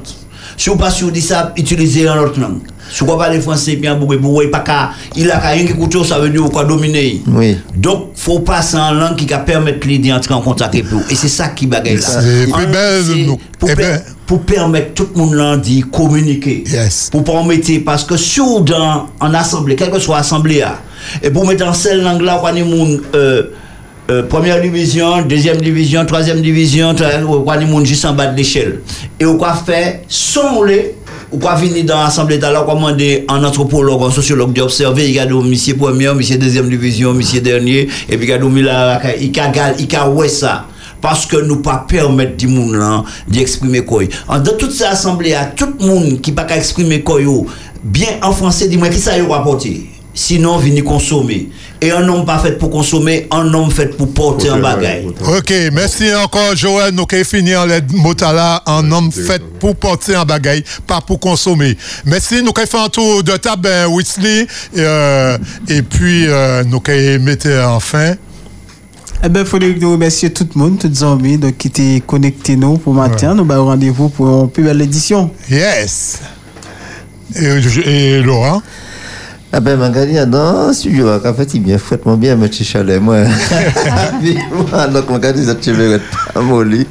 Si 0.56 0.68
on 0.70 0.76
pas 0.76 0.90
sûr 0.90 1.10
de 1.10 1.20
ça, 1.20 1.52
utiliser 1.56 2.08
en 2.08 2.18
autre 2.18 2.38
langue. 2.40 2.60
Si 2.92 3.02
on 3.02 3.06
parle 3.16 3.40
français, 3.40 3.76
bien 3.76 3.94
beaucoup, 3.94 4.16
pour 4.18 4.42
pas 4.50 4.60
qu'à, 4.60 4.90
il 5.16 5.30
a 5.30 5.38
qu'à 5.38 5.56
qui 5.56 5.72
écoute 5.72 6.04
ça 6.04 6.18
veut 6.18 6.28
dire 6.30 6.42
qu'on 6.50 6.64
dominer. 6.64 7.22
Oui. 7.28 7.56
Donc, 7.76 8.10
faut 8.14 8.40
passer 8.40 8.76
en 8.76 8.92
langue 8.92 9.16
qui 9.16 9.26
va 9.26 9.38
permettre 9.38 9.86
lui 9.86 9.98
d'entrer 9.98 10.34
en 10.34 10.40
contact 10.40 10.74
avec 10.74 10.90
nous. 10.90 11.00
Et 11.10 11.14
c'est 11.14 11.28
ça 11.28 11.48
qui 11.48 11.66
bagaille 11.66 11.96
là. 11.96 12.20
Pour, 13.58 13.68
Eh 13.70 13.74
ben- 13.74 14.00
pour 14.26 14.40
permettre 14.42 14.94
tout 14.94 15.08
le 15.14 15.20
monde 15.24 15.60
d'y 15.60 15.80
communiquer. 15.82 16.64
Pour 17.10 17.24
pas 17.24 17.42
mettre, 17.42 17.70
parce 17.84 18.04
que 18.04 18.16
si 18.16 18.40
on 18.40 18.60
dans 18.60 19.06
en 19.20 19.34
assemblée, 19.34 19.76
quelle 19.76 19.90
que 19.90 19.98
soit 19.98 20.18
l'assemblée, 20.18 20.62
et 21.22 21.30
pour 21.30 21.46
mettre 21.46 21.66
en 21.66 21.72
cette 21.72 22.02
langue 22.02 22.22
là, 22.22 22.40
on 22.42 22.64
monde, 22.64 23.02
euh, 23.14 23.42
euh, 24.10 24.22
première 24.24 24.60
division, 24.60 25.22
deuxième 25.22 25.58
division, 25.60 26.04
troisième 26.04 26.40
division, 26.42 26.94
on 27.28 27.40
monde 27.66 27.86
juste 27.86 28.04
en 28.04 28.12
bas 28.12 28.26
de 28.26 28.36
l'échelle. 28.36 28.80
Et 29.18 29.24
on 29.26 29.36
va 29.36 29.54
faire 29.54 30.00
son 30.08 30.62
lait, 30.62 30.96
ou 31.32 31.38
quoi 31.38 31.54
venir 31.54 31.84
dans 31.84 32.02
l'assemblée 32.02 32.38
d'alors, 32.38 32.66
on 32.68 32.74
demander 32.74 33.24
un 33.28 33.42
anthropologue, 33.44 34.02
un 34.02 34.10
sociologue 34.10 34.52
d'observer, 34.52 35.08
il 35.08 35.14
y 35.14 35.18
a 35.18 35.26
des 35.26 35.34
monsieur 35.34 35.76
première, 35.76 36.14
monsieur 36.14 36.38
deuxième 36.38 36.68
division, 36.68 37.14
monsieur 37.14 37.40
dernier, 37.40 37.88
et 38.08 38.16
puis 38.16 38.26
il 38.26 38.30
y 38.30 38.32
a 38.32 39.74
il 39.78 39.96
a 39.96 40.28
ça. 40.28 40.66
Parce 41.00 41.24
que 41.24 41.38
nous 41.38 41.62
pas 41.62 41.86
permettre 41.88 42.36
du 42.36 42.46
monde 42.46 42.74
là 42.74 43.02
d'exprimer 43.26 43.80
quoi. 43.80 44.02
Dans 44.28 44.56
toute 44.58 44.72
cette 44.72 44.88
assemblée, 44.88 45.32
à 45.32 45.46
tout 45.46 45.68
le 45.80 45.86
monde 45.86 46.20
qui 46.20 46.32
pas 46.32 46.46
exprimer 46.54 47.00
quoi, 47.00 47.20
bien 47.82 48.08
en 48.22 48.32
français, 48.32 48.68
dis-moi 48.68 48.90
qui 48.90 48.98
ça 48.98 49.16
y 49.16 49.22
rapporter. 49.22 49.88
Sinon, 50.12 50.58
venir 50.58 50.84
consommer. 50.84 51.48
Et 51.82 51.90
un 51.90 52.06
homme 52.08 52.26
pas 52.26 52.38
fait 52.38 52.58
pour 52.58 52.68
consommer, 52.70 53.26
un 53.30 53.54
homme 53.54 53.70
fait 53.70 53.96
pour 53.96 54.12
porter 54.12 54.50
un 54.50 54.58
bagage. 54.58 55.04
Ok, 55.26 55.50
merci 55.72 56.14
encore 56.14 56.54
Joël. 56.54 56.92
Nous 56.92 57.06
avons 57.10 57.24
fini 57.24 57.56
en 57.56 57.64
les 57.64 57.80
mots 57.94 58.12
là 58.20 58.62
en 58.66 58.92
homme 58.92 59.10
fait 59.10 59.42
pour 59.58 59.74
porter 59.76 60.14
un 60.14 60.26
bagaille, 60.26 60.62
pas 60.86 61.00
pour 61.00 61.18
consommer. 61.18 61.76
Merci, 62.04 62.42
nous 62.42 62.52
avons 62.54 62.66
fait 62.66 62.78
un 62.78 62.88
tour 62.90 63.22
de 63.22 63.34
table, 63.38 63.68
Whitley, 63.88 64.42
et, 64.42 64.46
euh, 64.76 65.38
et 65.68 65.80
puis 65.80 66.26
euh, 66.26 66.64
nous 66.64 66.82
avons 66.86 67.24
mis 67.24 67.38
enfin. 67.64 68.14
Eh 69.22 69.28
ben, 69.28 69.44
Frédéric, 69.44 69.80
nous 69.80 69.92
remercier 69.92 70.30
tout 70.32 70.48
le 70.54 70.60
monde, 70.60 70.78
toutes 70.78 70.92
les 70.92 71.02
amis 71.02 71.38
donc, 71.38 71.56
qui 71.56 71.68
étaient 71.68 72.02
connectés 72.06 72.56
nous 72.56 72.76
pour 72.76 72.92
matin. 72.92 73.34
Nous 73.34 73.50
avons 73.50 73.66
rendez-vous 73.66 74.08
pour 74.10 74.44
une 74.44 74.50
plus 74.50 74.64
belle 74.64 74.80
édition. 74.82 75.30
Yes. 75.50 76.20
Et, 77.36 77.46
et 77.86 78.22
Laurent? 78.22 78.62
Ah 79.52 79.58
ben, 79.58 79.76
Magali, 79.76 80.14
dans 80.28 80.72
studio, 80.72 81.08
en 81.08 81.34
fait, 81.34 81.54
il 81.54 81.62
bien 81.62 81.76
moi 82.04 82.16
bien, 82.16 82.36
mettre 82.36 82.62
chalet, 82.62 83.00
moi. 83.00 83.24
Donc, 84.94 85.10
Magali, 85.10 85.44
ça 85.44 85.56
te 85.56 85.70
verrait 85.70 86.00
pas 86.32 86.40
molli. 86.40 86.86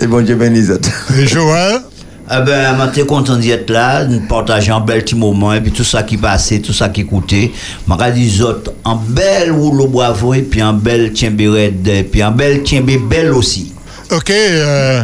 Et 0.00 0.06
bon 0.06 0.24
Dieu 0.24 0.34
bénisse. 0.34 0.72
Et 1.18 1.26
Joël? 1.26 1.82
Ah 2.26 2.40
ben, 2.40 2.74
je 2.88 3.00
suis 3.00 3.06
content 3.06 3.36
d'être 3.36 3.68
là, 3.68 4.06
de 4.06 4.18
partager 4.26 4.72
un 4.72 4.80
bel 4.80 5.04
petit 5.04 5.14
moment, 5.14 5.52
et 5.52 5.60
puis 5.60 5.72
tout 5.72 5.84
ça 5.84 6.02
qui 6.02 6.16
passait, 6.16 6.60
tout 6.60 6.72
ça 6.72 6.88
qui 6.88 7.02
écoutait. 7.02 7.52
Je 7.86 8.10
dis 8.12 8.40
autres, 8.42 8.72
un 8.86 8.98
bel 9.08 9.52
rouleau 9.52 9.86
bravo, 9.86 10.32
et 10.32 10.40
puis 10.40 10.62
un 10.62 10.72
bel 10.72 11.12
tiembé 11.12 11.48
red, 11.48 11.86
et 11.86 12.02
puis 12.02 12.22
un 12.22 12.30
bel 12.30 12.62
tiembé 12.62 12.96
belle 12.96 13.34
aussi. 13.34 13.74
Ok. 14.10 14.30
euh, 14.30 15.02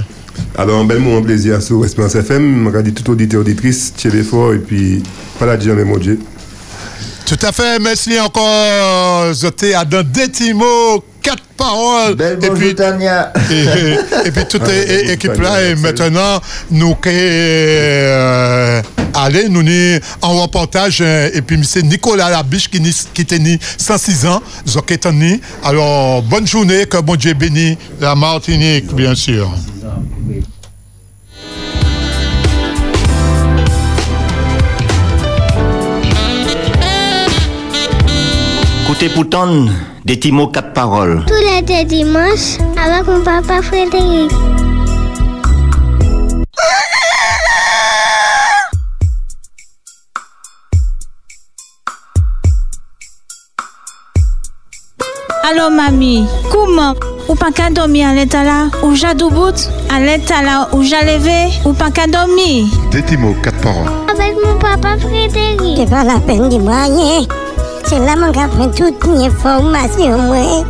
Alors, 0.57 0.81
un 0.81 0.85
bel 0.86 0.98
moment 0.98 1.20
plaisir 1.20 1.61
sur 1.61 1.85
Espérance 1.85 2.15
FM. 2.15 2.70
Je 2.74 2.81
dis 2.81 2.94
tout 2.94 3.11
auditeur, 3.12 3.43
auditrice, 3.43 3.93
Tchébé 3.98 4.23
fort, 4.23 4.55
et 4.55 4.59
puis, 4.59 5.02
pas 5.39 5.44
la 5.44 5.61
jamais 5.61 5.85
mon 5.85 5.98
Dieu. 5.98 6.19
Tout 7.31 7.47
à 7.47 7.52
fait, 7.52 7.78
merci 7.78 8.19
encore. 8.19 9.32
J'étais 9.35 9.73
à 9.73 9.85
dans 9.85 10.02
des 10.02 10.27
petits 10.27 10.52
mots, 10.52 11.05
quatre 11.23 11.44
paroles. 11.57 12.16
et 12.20 12.51
puis, 12.51 12.74
Tania. 12.74 13.32
Et, 13.52 14.27
et 14.27 14.31
puis 14.32 14.44
toute 14.48 14.66
l'équipe 14.66 15.36
là, 15.40 15.62
et 15.62 15.77
maintenant, 15.77 16.40
nous 16.73 16.97
euh, 17.07 18.82
allez, 19.15 19.48
nous 19.48 19.62
ni 19.62 20.01
en 20.23 20.43
reportage, 20.43 20.98
euh, 21.02 21.31
et 21.32 21.40
puis 21.40 21.61
c'est 21.62 21.85
Nicolas 21.85 22.31
Labiche 22.31 22.69
qui, 22.69 22.81
qui 23.15 23.23
était 23.23 23.39
né 23.39 23.61
106 23.78 24.27
ans, 24.27 24.43
né. 25.12 25.40
Alors, 25.62 26.23
bonne 26.23 26.48
journée, 26.48 26.85
que 26.86 26.97
bon 26.97 27.15
Dieu 27.15 27.35
bénisse 27.35 27.77
la 28.01 28.16
Martinique, 28.16 28.93
bien 28.93 29.15
sûr. 29.15 29.48
Écoutez 38.91 39.09
pourtant 39.11 39.67
des 40.05 40.17
petits 40.17 40.33
mots, 40.33 40.49
quatre 40.49 40.73
paroles. 40.73 41.25
Tous 41.29 41.35
les 41.35 41.62
deux 41.62 41.85
dimanches 41.85 42.59
avec 42.77 43.07
mon 43.07 43.23
papa 43.23 43.62
Frédéric. 43.62 44.33
Allô, 55.45 55.71
mamie, 55.71 56.27
comment? 56.51 56.95
Ou 57.29 57.37
pas 57.37 57.53
qu'à 57.53 57.71
dormir 57.71 58.09
à 58.09 58.15
l'état 58.15 58.43
là 58.43 58.71
Ou 58.83 58.97
j'ai 58.97 59.15
bout 59.15 59.71
À 59.89 60.01
l'état 60.01 60.43
là 60.43 60.69
Ou 60.73 60.83
j'ai 60.83 61.01
levé 61.03 61.53
Ou 61.65 61.73
pas 61.75 61.93
qu'à 61.93 62.09
dormir? 62.09 62.67
Des 62.91 63.03
petits 63.03 63.17
mots, 63.17 63.37
quatre 63.41 63.61
paroles. 63.61 63.87
Avec 64.12 64.35
mon 64.45 64.59
papa 64.59 64.99
Frédéric. 64.99 65.77
C'est 65.77 65.89
pas 65.89 66.03
la 66.03 66.19
peine 66.19 66.49
de 66.49 66.59
moi 66.59 66.89
se 67.91 67.99
la 67.99 68.15
man 68.15 68.31
ka 68.33 68.45
pren 68.53 68.71
tout 68.79 69.07
nye 69.11 69.29
formasyon 69.43 70.21
mwen. 70.29 70.62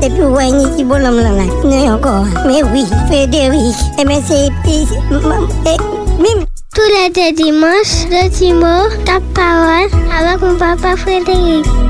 Depi 0.00 0.26
wè 0.34 0.46
ni 0.56 0.64
ki 0.74 0.86
bolom 0.90 1.20
lan 1.22 1.36
la, 1.38 1.44
nou 1.62 1.82
yon 1.84 2.00
kon. 2.02 2.26
Mè 2.48 2.64
wè, 2.72 2.82
Frédéric, 3.10 3.84
e 4.00 4.06
mè 4.08 4.16
se 4.26 4.40
pis, 4.64 4.90
mè, 5.12 5.20
mè. 5.28 5.76
E, 5.76 5.76
Tous 6.72 6.90
les 6.94 7.10
deux 7.10 7.32
dimanches, 7.36 8.06
le 8.10 8.28
Timo, 8.30 8.88
ta 9.04 9.18
parole, 9.34 9.90
avec 10.18 10.40
mon 10.40 10.56
papa 10.56 10.96
Frédéric. 10.96 11.89